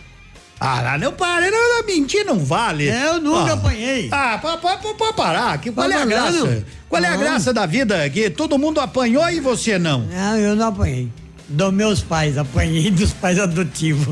Ah, 0.63 0.83
lá 0.83 0.99
não 0.99 1.11
para, 1.13 1.51
não, 1.51 1.87
mentir 1.87 2.23
não 2.27 2.39
vale. 2.45 2.87
Eu 2.87 3.19
nunca 3.19 3.53
Ah. 3.53 3.55
apanhei. 3.55 4.09
Ah, 4.13 4.39
pode 4.39 4.61
parar. 5.17 5.59
Que, 5.59 5.73
qual 5.73 5.91
é 5.91 5.95
a 5.95 5.99
Tá 6.01 6.05
graça? 6.05 6.67
Qual 6.87 7.03
é 7.03 7.07
a 7.09 7.17
graça 7.17 7.53
da 7.55 7.65
vida? 7.65 8.09
Que 8.11 8.29
todo 8.29 8.59
mundo 8.59 8.79
apanhou 8.79 9.27
e 9.31 9.41
você 9.41 9.79
não. 9.79 10.01
Não, 10.01 10.37
eu 10.37 10.55
não 10.55 10.69
apanhei. 10.69 11.09
Dos 11.53 11.73
meus 11.75 12.01
pais, 12.01 12.39
apanhei 12.39 12.93
dos 12.93 13.13
pais 13.13 13.37
adotivos. 13.39 14.07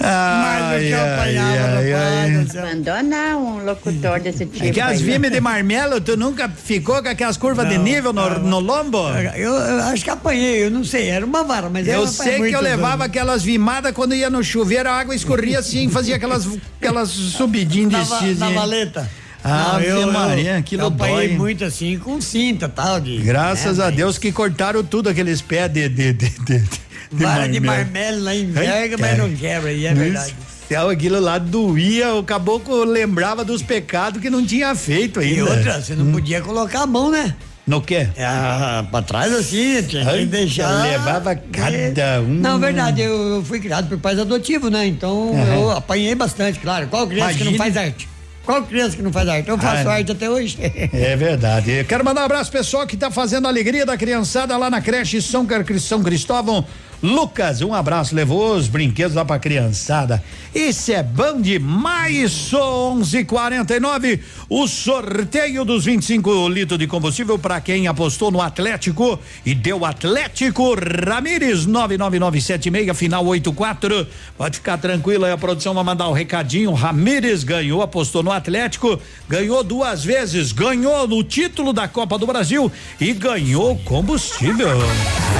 Mas 0.00 0.76
o 0.76 0.78
que 0.80 0.90
eu 0.90 1.00
apanhava 1.12 1.68
no 1.68 1.92
pai 1.92 2.30
do 2.44 2.52
céu. 2.52 2.62
Abandona 2.66 3.36
um 3.36 3.64
locutor 3.64 4.20
desse 4.20 4.46
tipo. 4.46 4.64
É 4.64 4.70
que 4.70 4.80
as 4.80 4.92
aí. 4.92 4.96
vimes 5.02 5.30
de 5.30 5.40
marmelo, 5.42 6.00
tu 6.00 6.16
nunca 6.16 6.48
ficou 6.48 7.02
com 7.02 7.08
aquelas 7.08 7.36
curvas 7.36 7.68
de 7.68 7.76
Não, 7.76 7.84
nível 7.84 8.12
no, 8.14 8.30
não. 8.30 8.38
no 8.40 8.60
lombo? 8.60 9.06
Eu, 9.34 9.52
eu 9.52 9.82
acho 9.84 10.02
que 10.04 10.08
apanhei, 10.10 10.64
eu 10.64 10.70
não 10.70 10.84
sei, 10.84 11.08
era 11.10 11.24
uma 11.24 11.44
vara, 11.44 11.68
mas 11.68 11.86
Eu 11.86 12.06
sei 12.06 12.40
que 12.48 12.52
eu 12.56 12.60
levava 12.62 13.04
aquelas 13.04 13.42
vimadas 13.42 13.92
quando 13.92 14.14
ia 14.14 14.30
no 14.30 14.42
chuveiro, 14.42 14.88
a 14.88 14.92
água 14.92 15.14
escorria 15.14 15.58
assim, 15.58 15.90
fazia 15.90 16.16
aquelas, 16.16 16.48
aquelas 16.80 17.10
subidinhas 17.10 17.90
de 17.90 17.96
na, 17.96 18.04
va- 18.04 18.20
na 18.38 18.50
valeta. 18.50 19.10
Ah, 19.48 19.78
Não, 19.80 20.12
Maria, 20.12 20.56
aquilo 20.58 20.82
eu 20.82 20.86
apanhei 20.88 21.36
muito 21.36 21.64
assim, 21.64 21.98
com 21.98 22.20
cinta 22.20 22.68
tal. 22.68 23.00
De, 23.00 23.18
Graças 23.18 23.78
né, 23.78 23.84
a 23.84 23.86
mas 23.86 23.96
Deus 23.96 24.18
que 24.18 24.32
cortaram 24.32 24.82
tudo 24.82 25.08
aqueles 25.08 25.40
pés 25.40 25.70
de. 25.70 25.88
de, 25.88 26.12
de, 26.12 26.28
de, 26.30 26.58
de 26.58 27.24
Vara 27.24 27.48
de 27.48 27.60
marmelo. 27.60 28.24
lá 28.24 28.34
em 28.34 28.46
Ai, 28.46 28.66
verga, 28.66 28.96
mas 28.98 29.16
não 29.18 29.30
quebra, 29.32 29.72
e 29.72 29.86
é 29.86 29.94
Meu 29.94 30.04
verdade. 30.04 30.34
Céu, 30.68 30.88
aquilo 30.90 31.20
lá 31.20 31.38
doía, 31.38 32.14
o 32.14 32.24
caboclo 32.24 32.82
lembrava 32.82 33.44
dos 33.44 33.62
pecados 33.62 34.20
que 34.20 34.28
não 34.28 34.44
tinha 34.44 34.74
feito 34.74 35.20
ainda. 35.20 35.34
E 35.34 35.42
outra, 35.42 35.80
você 35.80 35.94
não 35.94 36.10
podia 36.10 36.40
colocar 36.40 36.80
a 36.82 36.86
mão, 36.86 37.08
né? 37.08 37.36
No 37.64 37.80
quê? 37.80 38.08
Ah, 38.18 38.84
pra 38.90 39.02
trás 39.02 39.32
assim, 39.32 39.80
tinha 39.84 40.04
que 40.04 40.26
deixar. 40.26 40.82
levava 40.82 41.34
cada 41.36 42.20
um. 42.20 42.34
Não, 42.34 42.58
verdade, 42.58 43.00
eu, 43.02 43.12
eu 43.36 43.44
fui 43.44 43.58
criado 43.60 43.88
por 43.88 43.98
pais 43.98 44.18
adotivos, 44.18 44.70
né? 44.70 44.86
Então 44.86 45.30
Aham. 45.34 45.54
eu 45.54 45.70
apanhei 45.70 46.14
bastante, 46.16 46.58
claro. 46.58 46.86
Qual 46.88 47.06
criança 47.06 47.34
que 47.34 47.44
não 47.44 47.52
Imagina. 47.52 47.74
faz 47.74 47.76
arte? 47.88 48.08
Qual 48.46 48.62
criança 48.62 48.96
que 48.96 49.02
não 49.02 49.12
faz 49.12 49.28
arte? 49.28 49.48
Eu 49.48 49.58
faço 49.58 49.88
Ah, 49.88 49.92
arte 49.94 50.12
até 50.12 50.30
hoje. 50.30 50.56
É 50.92 51.16
verdade. 51.16 51.72
Eu 51.72 51.84
Quero 51.84 52.04
mandar 52.04 52.22
um 52.22 52.24
abraço 52.26 52.50
pessoal 52.50 52.86
que 52.86 52.96
tá 52.96 53.10
fazendo 53.10 53.46
a 53.46 53.48
alegria 53.48 53.84
da 53.84 53.96
criançada 53.96 54.56
lá 54.56 54.70
na 54.70 54.80
creche 54.80 55.20
São, 55.20 55.46
São 55.80 56.02
Cristóvão. 56.02 56.64
Lucas, 57.02 57.60
um 57.60 57.74
abraço, 57.74 58.14
levou 58.14 58.56
os 58.56 58.68
brinquedos 58.68 59.14
lá 59.14 59.24
pra 59.24 59.38
criançada. 59.38 60.22
Isso 60.54 60.92
é 60.92 61.02
bom 61.02 61.40
demais, 61.40 62.50
11:49. 62.52 64.20
O 64.48 64.66
sorteio 64.66 65.64
dos 65.64 65.84
25 65.84 66.48
litros 66.48 66.78
de 66.78 66.86
combustível 66.86 67.38
para 67.38 67.60
quem 67.60 67.86
apostou 67.86 68.30
no 68.30 68.40
Atlético 68.40 69.18
e 69.44 69.54
deu 69.54 69.84
Atlético 69.84 70.74
Ramires 70.74 71.66
99976 71.66 72.96
final 72.96 73.26
84. 73.26 74.06
Pode 74.38 74.56
ficar 74.56 74.78
tranquilo 74.78 75.26
aí, 75.26 75.32
a 75.32 75.38
produção 75.38 75.74
vai 75.74 75.84
mandar 75.84 76.08
o 76.08 76.12
recadinho. 76.12 76.72
Ramires 76.72 77.44
ganhou, 77.44 77.82
apostou 77.82 78.22
no 78.22 78.32
Atlético, 78.32 78.98
ganhou 79.28 79.62
duas 79.62 80.02
vezes, 80.02 80.52
ganhou 80.52 81.06
no 81.06 81.22
título 81.22 81.72
da 81.72 81.86
Copa 81.86 82.18
do 82.18 82.26
Brasil 82.26 82.72
e 82.98 83.12
ganhou 83.12 83.76
combustível. 83.80 84.78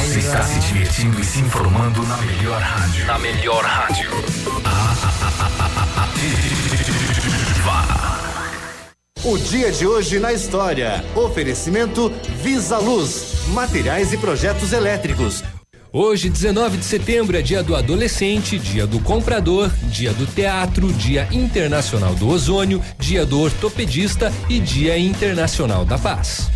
Você 0.05 0.18
está 0.18 0.43
se 0.43 0.60
divertindo 0.60 1.20
e 1.20 1.25
se 1.25 1.45
informando 1.47 2.02
na 2.08 2.16
melhor 2.16 2.60
rádio. 2.60 3.07
Na 3.07 3.18
melhor 3.20 3.65
rádio. 3.65 4.10
O 9.25 9.39
dia 9.39 9.70
de 9.70 9.86
hoje 9.86 10.18
na 10.18 10.33
história. 10.33 11.05
Oferecimento 11.15 12.12
Visa 12.42 12.78
Luz, 12.78 13.47
materiais 13.49 14.12
e 14.12 14.18
projetos 14.18 14.73
elétricos. 14.73 15.44
Hoje, 15.92 16.28
19 16.28 16.78
de 16.78 16.84
setembro, 16.84 17.36
é 17.36 17.42
dia 17.42 17.62
do 17.62 17.76
adolescente, 17.76 18.58
dia 18.58 18.84
do 18.84 18.99
comprador, 18.99 19.70
dia 19.84 20.12
do 20.12 20.26
teatro, 20.26 20.92
dia 20.92 21.28
internacional 21.31 22.15
do 22.15 22.28
ozônio, 22.28 22.83
dia 22.99 23.25
do 23.25 23.41
ortopedista 23.41 24.33
e 24.49 24.58
dia 24.58 24.99
internacional 24.99 25.84
da 25.84 25.97
paz. 25.97 26.56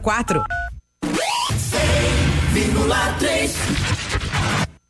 6004. 0.00 0.44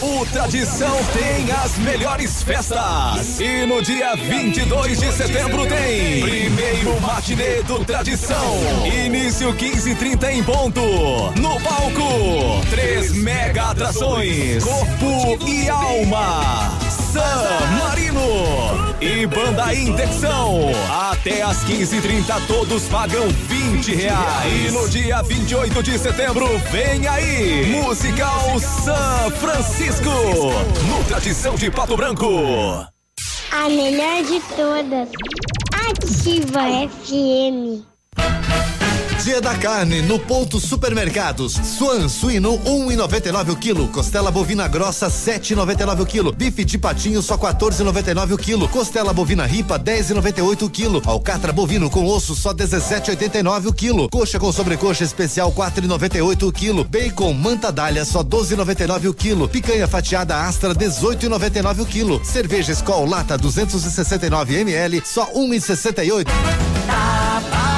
O 0.00 0.24
Tradição 0.26 0.96
tem 1.12 1.50
as 1.50 1.76
melhores 1.78 2.42
festas. 2.42 3.40
E 3.40 3.66
no 3.66 3.82
dia 3.82 4.14
22 4.14 5.00
de 5.00 5.12
setembro 5.12 5.66
tem 5.66 6.20
primeiro 6.20 7.00
matinê 7.00 7.62
do 7.64 7.84
Tradição. 7.84 8.86
Início 8.86 9.52
15:30 9.52 10.32
em 10.32 10.44
ponto. 10.44 10.80
No 11.40 11.60
palco, 11.60 12.64
três 12.70 13.12
mega 13.12 13.70
atrações: 13.70 14.62
Corpo 14.62 15.44
e 15.48 15.68
Alma. 15.68 16.87
Marino 17.78 18.96
e 19.00 19.26
Banda 19.26 19.74
Indexão. 19.74 20.70
Até 21.10 21.42
às 21.42 21.64
15:30 21.64 22.40
todos 22.46 22.84
pagam 22.84 23.28
20 23.28 23.94
reais. 23.94 24.70
E 24.70 24.70
no 24.72 24.88
dia 24.88 25.22
28 25.22 25.82
de 25.82 25.98
setembro 25.98 26.46
vem 26.70 27.06
aí 27.06 27.66
Musical 27.82 28.58
San 28.58 29.30
Francisco 29.32 30.10
no 30.88 31.04
Tradição 31.04 31.54
de 31.54 31.70
Pato 31.70 31.96
Branco. 31.96 32.26
A 33.50 33.68
melhor 33.68 34.22
de 34.24 34.40
todas. 34.56 35.08
Ativa 35.72 36.60
FM. 36.88 37.97
Dia 39.28 39.42
da 39.42 39.54
carne 39.54 40.00
no 40.00 40.18
ponto 40.18 40.58
supermercados. 40.58 41.52
Suan 41.52 42.08
suíno 42.08 42.58
1,99 42.60 43.48
um 43.48 43.52
o 43.52 43.56
quilo. 43.56 43.88
Costela 43.88 44.30
bovina 44.30 44.66
grossa 44.66 45.08
7,99 45.08 46.00
o 46.00 46.06
quilo. 46.06 46.32
Bife 46.32 46.64
de 46.64 46.78
patinho 46.78 47.20
só 47.20 47.36
14,99 47.36 48.32
o 48.32 48.38
quilo. 48.38 48.66
Costela 48.70 49.12
bovina 49.12 49.44
ripa 49.44 49.78
10,98 49.78 50.62
o 50.62 50.70
quilo. 50.70 51.02
Alcatra 51.04 51.52
bovino 51.52 51.90
com 51.90 52.06
osso 52.06 52.34
só 52.34 52.54
17,89 52.54 53.66
o 53.66 53.72
quilo. 53.74 54.08
Coxa 54.08 54.38
com 54.38 54.50
sobrecoxa 54.50 55.04
especial 55.04 55.52
4,98 55.52 56.48
o 56.48 56.50
quilo. 56.50 56.84
Bacon 56.84 57.34
manta 57.34 57.70
dália 57.70 58.06
só 58.06 58.24
12,99 58.24 59.10
o 59.10 59.12
quilo. 59.12 59.46
Picanha 59.46 59.86
fatiada 59.86 60.40
Astra 60.40 60.74
18,99 60.74 61.80
o 61.80 61.84
quilo. 61.84 62.24
Cerveja 62.24 62.72
Skol 62.72 63.04
lata 63.04 63.36
269 63.36 64.58
ml 64.58 65.02
só 65.04 65.30
1,68. 65.34 66.24
Tá 66.86 67.42
barato, 67.50 67.77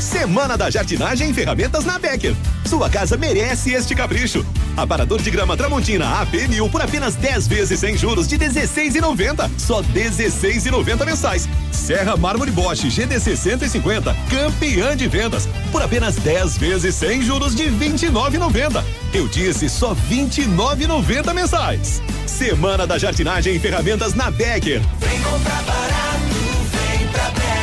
Semana 0.00 0.56
da 0.56 0.70
Jardinagem 0.70 1.30
e 1.30 1.34
Ferramentas 1.34 1.84
na 1.84 1.98
Becker. 1.98 2.34
Sua 2.64 2.88
casa 2.88 3.16
merece 3.16 3.72
este 3.72 3.94
capricho. 3.94 4.44
Aparador 4.76 5.20
de 5.20 5.30
grama 5.30 5.56
Tramontina 5.56 6.20
AP 6.20 6.48
mil 6.48 6.68
por 6.68 6.80
apenas 6.80 7.16
10 7.16 7.48
vezes 7.48 7.80
sem 7.80 7.96
juros 7.96 8.28
de 8.28 8.38
16,90. 8.38 9.50
Só 9.58 9.82
16,90 9.82 11.04
mensais. 11.04 11.48
Serra 11.72 12.16
Mármore 12.16 12.50
Bosch 12.50 12.84
GDC 12.84 13.36
150, 13.36 14.14
campeã 14.30 14.96
de 14.96 15.08
vendas, 15.08 15.48
por 15.72 15.82
apenas 15.82 16.16
10 16.16 16.58
vezes 16.58 16.94
sem 16.94 17.22
juros 17.22 17.54
de 17.54 17.64
29,90. 17.64 18.84
Eu 19.12 19.26
disse 19.26 19.68
só 19.68 19.94
29,90 19.94 21.34
mensais. 21.34 22.02
Semana 22.26 22.86
da 22.86 22.98
Jardinagem 22.98 23.56
e 23.56 23.58
Ferramentas 23.58 24.14
na 24.14 24.30
Becker. 24.30 24.80
Vem 25.00 25.22
comprar 25.22 25.62
barato, 25.62 26.34
vem 26.72 27.08
pra 27.08 27.30
Becker. 27.30 27.57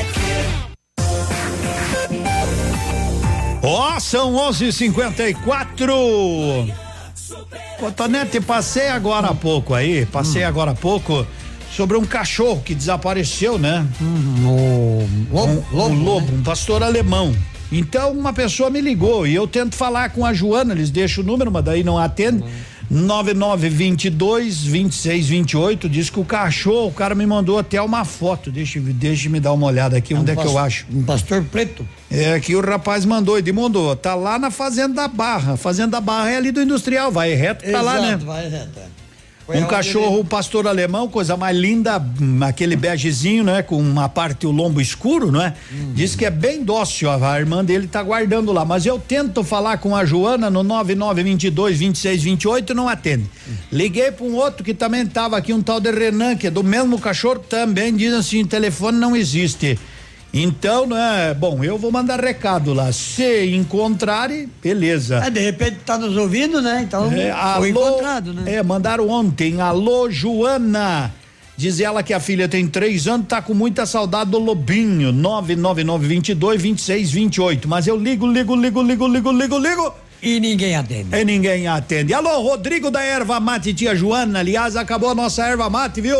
Ó, 3.67 3.99
são 3.99 4.35
11:54. 4.35 6.71
Cotonete, 7.79 8.39
passei 8.39 8.89
agora 8.89 9.29
há 9.29 9.33
pouco 9.33 9.73
aí, 9.73 10.05
passei 10.05 10.43
agora 10.43 10.69
há 10.71 10.75
pouco 10.75 11.25
sobre 11.75 11.97
um 11.97 12.05
cachorro 12.05 12.61
que 12.63 12.75
desapareceu, 12.75 13.57
né? 13.57 13.83
Um 13.99 14.45
lobo, 14.45 15.07
um, 15.73 15.81
um 15.81 16.03
lobo, 16.03 16.31
um 16.31 16.43
pastor 16.43 16.83
alemão. 16.83 17.35
Então 17.71 18.11
uma 18.11 18.31
pessoa 18.31 18.69
me 18.69 18.79
ligou 18.79 19.25
e 19.25 19.33
eu 19.33 19.47
tento 19.47 19.75
falar 19.75 20.11
com 20.11 20.23
a 20.23 20.31
Joana, 20.31 20.73
eles 20.73 20.91
deixam 20.91 21.23
o 21.23 21.27
número, 21.27 21.51
mas 21.51 21.65
daí 21.65 21.83
não 21.83 21.97
atende. 21.97 22.43
9922 22.89 24.63
2628 24.63 25.89
diz 25.89 26.09
que 26.09 26.19
o 26.19 26.25
cachorro, 26.25 26.87
o 26.87 26.91
cara 26.91 27.15
me 27.15 27.25
mandou 27.25 27.57
até 27.57 27.81
uma 27.81 28.05
foto. 28.05 28.51
Deixa, 28.51 28.79
deixa 28.79 29.29
me 29.29 29.39
dar 29.39 29.53
uma 29.53 29.67
olhada 29.67 29.97
aqui, 29.97 30.13
onde 30.13 30.31
é, 30.31 30.33
um 30.33 30.37
que 30.37 30.47
eu 30.47 30.57
acho? 30.57 30.85
Um 30.93 31.03
pastor 31.03 31.43
preto. 31.43 31.87
É 32.09 32.39
que 32.39 32.55
o 32.55 32.61
rapaz 32.61 33.05
mandou, 33.05 33.37
ele 33.37 33.51
mandou, 33.51 33.95
tá 33.95 34.15
lá 34.15 34.37
na 34.37 34.51
Fazenda 34.51 34.93
da 34.93 35.07
Barra. 35.07 35.57
Fazenda 35.57 35.91
da 35.91 36.01
Barra 36.01 36.31
é 36.31 36.37
ali 36.37 36.51
do 36.51 36.61
industrial, 36.61 37.11
vai 37.11 37.33
reto 37.33 37.65
pra 37.65 37.81
lá, 37.81 37.99
né? 37.99 38.07
Exato, 38.09 38.25
vai 38.25 38.49
reto. 38.49 38.79
É. 39.49 39.53
Foi 39.53 39.63
Um 39.63 39.67
cachorro 39.67 40.25
pastor 40.25 40.67
alemão, 40.67 41.07
coisa 41.07 41.37
mais 41.37 41.55
linda, 41.55 41.99
hum, 41.99 42.39
aquele 42.43 42.75
begezinho, 42.75 43.43
né? 43.43 43.61
Com 43.61 43.79
uma 43.79 44.09
parte 44.09 44.47
o 44.47 44.51
lombo 44.51 44.81
escuro, 44.81 45.31
não 45.31 45.41
é? 45.41 45.53
Uhum. 45.71 45.93
Diz 45.93 46.15
que 46.15 46.25
é 46.25 46.31
bem 46.31 46.63
dócil, 46.63 47.09
a 47.11 47.39
irmã 47.39 47.63
dele 47.63 47.87
tá 47.87 48.01
guardando 48.01 48.51
lá. 48.51 48.65
Mas 48.65 48.85
eu 48.85 48.97
tento 48.99 49.43
falar 49.43 49.77
com 49.77 49.95
a 49.95 50.03
Joana 50.03 50.49
no 50.49 50.63
9922 50.63 51.79
2628 51.79 52.73
não 52.73 52.89
atende. 52.89 53.29
Liguei 53.71 54.11
para 54.11 54.25
um 54.25 54.35
outro 54.35 54.63
que 54.63 54.73
também 54.73 55.05
tava 55.05 55.37
aqui, 55.37 55.53
um 55.53 55.61
tal 55.61 55.79
de 55.79 55.91
Renan, 55.91 56.35
que 56.35 56.47
é 56.47 56.51
do 56.51 56.63
mesmo 56.63 56.99
cachorro, 56.99 57.39
também 57.39 57.95
diz 57.95 58.13
assim: 58.13 58.45
telefone 58.45 58.97
não 58.97 59.15
existe. 59.15 59.77
Então, 60.37 60.85
né? 60.85 61.33
Bom, 61.33 61.63
eu 61.63 61.77
vou 61.77 61.89
mandar 61.93 62.19
recado 62.19 62.73
lá. 62.73 62.91
Se 62.91 63.45
encontrarem, 63.55 64.49
beleza. 64.61 65.21
Ah, 65.23 65.29
de 65.29 65.39
repente 65.39 65.77
tá 65.85 65.97
nos 65.97 66.17
ouvindo, 66.17 66.61
né? 66.61 66.81
Então 66.85 67.05
É, 67.05 67.31
foi 67.57 67.71
alô, 67.71 67.87
encontrado, 67.87 68.33
né? 68.33 68.55
É, 68.55 68.61
mandaram 68.61 69.07
ontem. 69.07 69.61
Alô, 69.61 70.11
Joana. 70.11 71.13
Diz 71.55 71.79
ela 71.79 72.03
que 72.03 72.13
a 72.13 72.19
filha 72.19 72.49
tem 72.49 72.67
três 72.67 73.07
anos, 73.07 73.27
tá 73.27 73.41
com 73.41 73.53
muita 73.53 73.85
saudade 73.85 74.29
do 74.29 74.37
Lobinho. 74.37 75.13
99922 75.13 76.61
2628. 76.61 77.65
Mas 77.69 77.87
eu 77.87 77.95
ligo, 77.95 78.27
ligo, 78.27 78.53
ligo, 78.57 78.83
ligo, 78.83 79.07
ligo, 79.07 79.31
ligo, 79.31 79.57
ligo. 79.57 79.93
E 80.21 80.39
ninguém 80.39 80.75
atende. 80.75 81.15
E 81.15 81.25
ninguém 81.25 81.67
atende. 81.67 82.13
Alô, 82.13 82.41
Rodrigo 82.41 82.89
da 82.89 83.03
Erva 83.03 83.39
Mate, 83.39 83.73
tia 83.73 83.95
Joana. 83.95 84.39
Aliás, 84.39 84.75
acabou 84.75 85.09
a 85.09 85.15
nossa 85.15 85.45
erva 85.45 85.69
mate, 85.69 86.01
viu, 86.01 86.17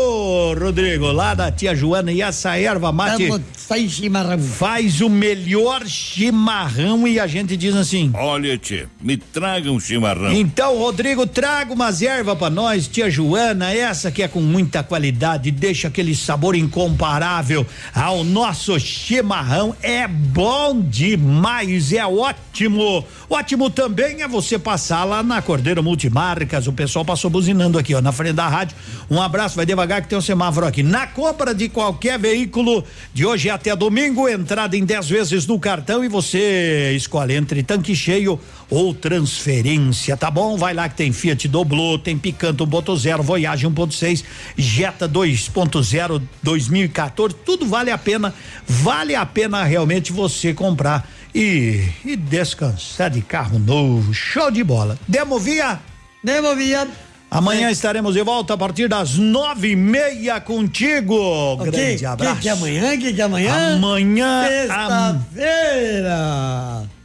Rodrigo? 0.58 1.10
Lá 1.12 1.34
da 1.34 1.50
tia 1.50 1.74
Joana. 1.74 2.12
E 2.12 2.22
essa 2.22 2.56
erva 2.56 2.92
mate. 2.92 3.28
Sem 3.56 3.88
chimarrão. 3.88 4.38
Faz 4.38 5.00
o 5.00 5.08
melhor 5.08 5.84
chimarrão 5.86 7.06
e 7.08 7.18
a 7.18 7.26
gente 7.26 7.56
diz 7.56 7.74
assim. 7.74 8.12
Olha, 8.14 8.56
tia, 8.56 8.88
me 9.00 9.16
traga 9.16 9.70
um 9.72 9.80
chimarrão. 9.80 10.32
Então, 10.32 10.78
Rodrigo, 10.78 11.26
traga 11.26 11.72
umas 11.72 12.00
ervas 12.00 12.38
pra 12.38 12.48
nós, 12.48 12.86
tia 12.86 13.10
Joana, 13.10 13.72
essa 13.72 14.10
que 14.12 14.22
é 14.22 14.28
com 14.28 14.40
muita 14.40 14.84
qualidade, 14.84 15.50
deixa 15.50 15.88
aquele 15.88 16.14
sabor 16.14 16.54
incomparável 16.54 17.66
ao 17.92 18.22
nosso 18.22 18.78
chimarrão. 18.78 19.74
É 19.82 20.06
bom 20.06 20.80
demais, 20.80 21.92
é 21.92 22.06
ótimo. 22.06 23.04
Ótimo 23.28 23.68
também 23.68 24.22
é 24.22 24.28
você 24.28 24.56
passar 24.56 25.02
lá 25.02 25.20
na 25.20 25.42
Cordeiro 25.42 25.82
Multimarcas. 25.82 26.68
O 26.68 26.72
pessoal 26.72 27.04
passou 27.04 27.28
buzinando 27.28 27.76
aqui, 27.76 27.92
ó, 27.92 28.00
na 28.00 28.12
frente 28.12 28.34
da 28.34 28.46
rádio. 28.48 28.76
Um 29.10 29.20
abraço, 29.20 29.56
vai 29.56 29.66
devagar 29.66 30.00
que 30.00 30.08
tem 30.08 30.16
um 30.16 30.20
semáforo 30.22 30.64
aqui. 30.64 30.84
Na 30.84 31.08
compra 31.08 31.52
de 31.52 31.68
qualquer 31.68 32.20
veículo, 32.20 32.84
de 33.12 33.26
hoje 33.26 33.50
até 33.50 33.74
domingo, 33.74 34.28
entrada 34.28 34.76
em 34.76 34.84
10 34.84 35.08
vezes 35.08 35.46
no 35.46 35.58
cartão 35.58 36.04
e 36.04 36.08
você 36.08 36.92
escolhe 36.94 37.34
entre 37.34 37.64
tanque 37.64 37.96
cheio 37.96 38.38
ou 38.70 38.94
transferência, 38.94 40.16
tá 40.16 40.30
bom? 40.30 40.56
Vai 40.56 40.72
lá 40.72 40.88
que 40.88 40.94
tem 40.94 41.12
Fiat 41.12 41.48
Doblo, 41.48 41.98
tem 41.98 42.16
Picanto 42.16 42.64
1.0, 42.64 43.22
Voyage 43.22 43.66
1.6, 43.66 44.24
Jetta 44.56 45.08
2.0 45.08 46.22
2014, 46.42 47.34
tudo 47.44 47.66
vale 47.66 47.90
a 47.90 47.98
pena, 47.98 48.32
vale 48.66 49.16
a 49.16 49.26
pena 49.26 49.64
realmente 49.64 50.12
você 50.12 50.54
comprar 50.54 51.08
e, 51.36 51.92
e 52.02 52.16
descansar 52.16 53.10
de 53.10 53.20
carro 53.20 53.58
novo, 53.58 54.14
show 54.14 54.50
de 54.50 54.64
bola. 54.64 54.98
Demovia? 55.06 55.78
Demovia. 56.24 56.88
Amanhã 57.30 57.70
estaremos 57.70 58.14
de 58.14 58.22
volta 58.22 58.54
a 58.54 58.56
partir 58.56 58.88
das 58.88 59.16
nove 59.18 59.72
e 59.72 59.76
meia 59.76 60.40
contigo. 60.40 61.58
Grande 61.58 61.98
que, 61.98 62.06
abraço. 62.06 62.36
Que, 62.36 62.42
que 62.42 62.48
amanhã? 62.48 62.98
Que, 62.98 63.12
que 63.12 63.20
amanhã? 63.20 63.76
Amanhã. 63.76 64.46
Sexta-feira. 64.48 66.16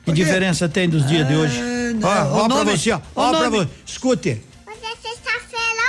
Que 0.06 0.14
diferença 0.14 0.69
tem 0.69 0.88
dos 0.88 1.06
dias 1.06 1.27
de 1.27 1.35
hoje? 1.35 1.60
não, 1.95 2.08
Ó, 2.08 2.45
ó 2.45 2.48
pra 2.48 2.64
você, 2.64 2.92
ó. 2.92 3.01
Ó 3.14 3.38
pra 3.38 3.50
você. 3.50 3.68
Escute. 3.85 4.42
Hoje 4.66 4.80
é 4.82 4.95
sexta-feira, 5.10 5.84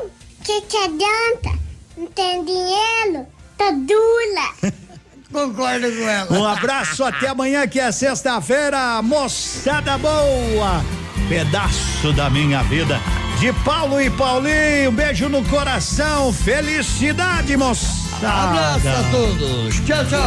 uhul! 0.00 0.10
Que 0.44 0.60
que 0.60 0.76
adianta? 0.76 1.58
Não 1.96 2.06
tem 2.06 2.44
dinheiro? 2.44 3.26
Tá 3.58 3.72
dura. 3.72 4.76
Concordo 5.32 5.90
com 5.90 6.08
ela. 6.08 6.38
Um 6.38 6.44
abraço, 6.44 7.04
até 7.04 7.28
amanhã 7.28 7.66
que 7.66 7.80
é 7.80 7.90
sexta-feira, 7.90 9.02
moçada 9.02 9.98
boa. 9.98 10.84
Pedaço 11.28 12.12
da 12.12 12.30
minha 12.30 12.62
vida. 12.64 13.00
De 13.40 13.52
Paulo 13.64 14.00
e 14.00 14.08
Paulinho, 14.08 14.90
beijo 14.92 15.28
no 15.28 15.44
coração, 15.44 16.32
felicidade, 16.32 17.56
moçada. 17.56 17.96
Abraço 18.22 18.88
a 18.88 19.10
todos. 19.10 19.74
Tchau, 19.80 20.04
tchau. 20.06 20.20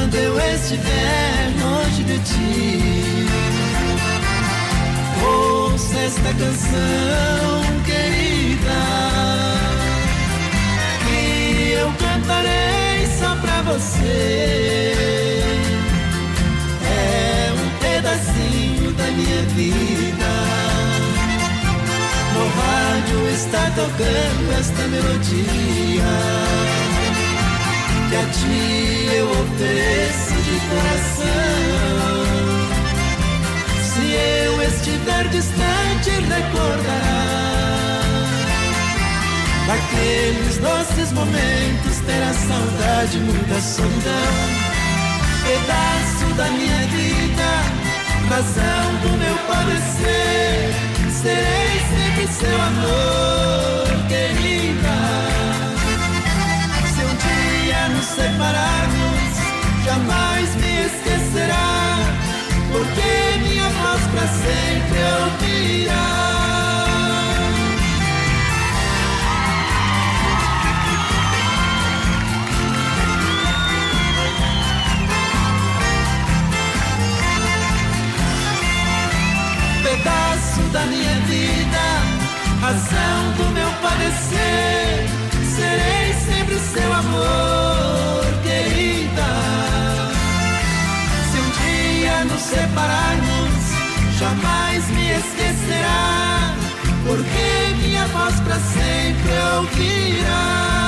Quando 0.00 0.14
eu 0.16 0.38
estiver 0.40 1.52
longe 1.60 2.02
de 2.02 2.18
ti, 2.20 3.26
ouça 5.22 5.98
esta 5.98 6.34
canção 6.34 7.57
só 13.18 13.34
pra 13.36 13.62
você. 13.62 15.42
É 16.84 17.52
um 17.52 17.68
pedacinho 17.80 18.92
da 18.92 19.04
minha 19.04 19.42
vida. 19.54 20.30
No 22.34 22.44
rádio 22.60 23.28
está 23.34 23.70
tocando 23.74 24.58
esta 24.58 24.86
melodia 24.88 26.08
que 28.08 28.16
a 28.16 28.24
ti 28.32 29.08
eu 29.14 29.26
ofereço 29.30 30.34
de 30.46 30.56
coração. 30.70 31.38
Se 33.82 34.04
eu 34.12 34.62
estiver 34.62 35.28
distante, 35.28 36.10
recordará 36.10 37.37
daqueles 39.68 40.56
doces 40.56 41.12
momentos. 41.12 41.98
Terá 42.06 42.32
saudade, 42.32 43.18
muita 43.20 43.60
solidão. 43.60 44.32
Pedaço 45.44 46.34
da 46.34 46.48
minha 46.50 46.86
vida, 46.88 47.50
razão 48.30 48.94
do 49.02 49.10
meu 49.18 49.36
padecer. 49.46 50.72
Serei 51.22 51.80
sempre 51.92 52.26
seu 52.32 52.62
amor, 52.70 54.08
querida. 54.08 54.98
Se 56.94 57.00
um 57.04 57.14
dia 57.26 57.88
nos 57.90 58.06
separarmos, 58.06 59.32
jamais 59.84 60.54
me 60.56 60.86
esquecerá, 60.86 61.98
porque 62.72 63.38
minha 63.42 63.68
voz 63.68 64.02
pra 64.12 64.26
sempre 64.28 64.98
ouvirá. 65.22 66.37
Da 80.72 80.84
minha 80.86 81.14
vida, 81.26 81.84
razão 82.60 83.32
do 83.36 83.50
meu 83.52 83.70
padecer. 83.82 85.06
Serei 85.56 86.12
sempre 86.12 86.58
seu 86.58 86.92
amor, 86.92 88.24
querida. 88.42 89.30
Se 91.30 91.38
um 91.38 91.50
dia 91.62 92.24
nos 92.24 92.40
separarmos, 92.42 94.18
jamais 94.18 94.88
me 94.90 95.10
esquecerá, 95.12 96.54
porque 97.06 97.82
minha 97.82 98.06
voz 98.08 98.34
pra 98.40 98.56
sempre 98.56 99.32
ouvirá. 99.56 100.87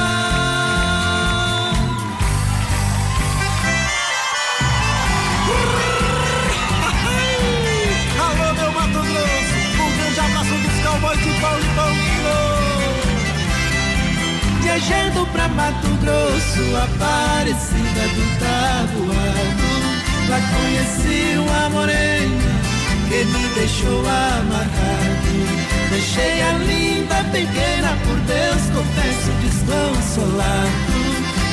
Viajando 14.71 15.27
pra 15.33 15.49
Mato 15.49 15.89
Grosso, 16.01 16.63
Aparecida 16.77 18.07
do 18.15 18.23
Tabuado. 18.39 19.69
Lá 20.29 20.39
conheci 20.39 21.35
uma 21.39 21.69
morena 21.71 22.53
que 23.09 23.25
me 23.25 23.49
deixou 23.57 23.99
amarrado. 23.99 25.35
Deixei 25.91 26.41
a 26.43 26.53
linda 26.53 27.25
pequena, 27.33 27.99
por 28.07 28.17
Deus 28.21 28.71
confesso 28.73 29.33
desconsolado. 29.43 31.01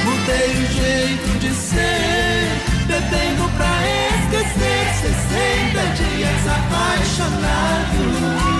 Mudei 0.06 0.52
o 0.52 0.68
jeito 0.74 1.40
de 1.40 1.52
ser, 1.56 2.52
bebendo 2.86 3.50
pra 3.58 3.82
esquecer. 4.22 4.86
60 5.02 5.82
dias 5.96 6.46
apaixonado. 6.46 8.57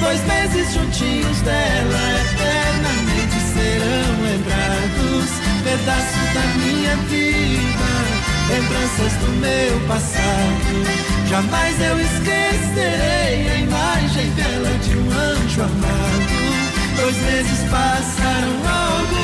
Dois 0.00 0.24
meses 0.24 0.72
juntinhos 0.72 1.42
dela 1.42 2.00
eternamente 2.24 3.38
serão 3.52 4.22
lembrados. 4.22 5.30
Pedaço 5.62 6.20
da 6.34 6.44
minha 6.56 6.96
vida, 7.08 7.90
lembranças 8.48 9.12
do 9.20 9.28
meu 9.40 9.80
passado. 9.86 11.10
Jamais 11.28 11.80
eu 11.80 12.00
esquecerei 12.00 13.50
a 13.50 13.56
imagem 13.56 14.30
dela 14.30 14.78
de 14.78 14.96
um 14.96 15.12
anjo 15.12 15.62
amado. 15.62 16.50
Dois 16.96 17.16
meses 17.16 17.60
passaram 17.70 18.52
logo, 18.64 19.20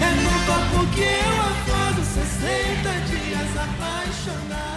é 0.00 0.10
no 0.22 0.30
corpo 0.46 0.86
que 0.94 1.02
eu 1.02 1.34
acordo 1.40 2.00
60 2.04 2.90
dias 3.10 3.50
apaixonado. 3.56 4.71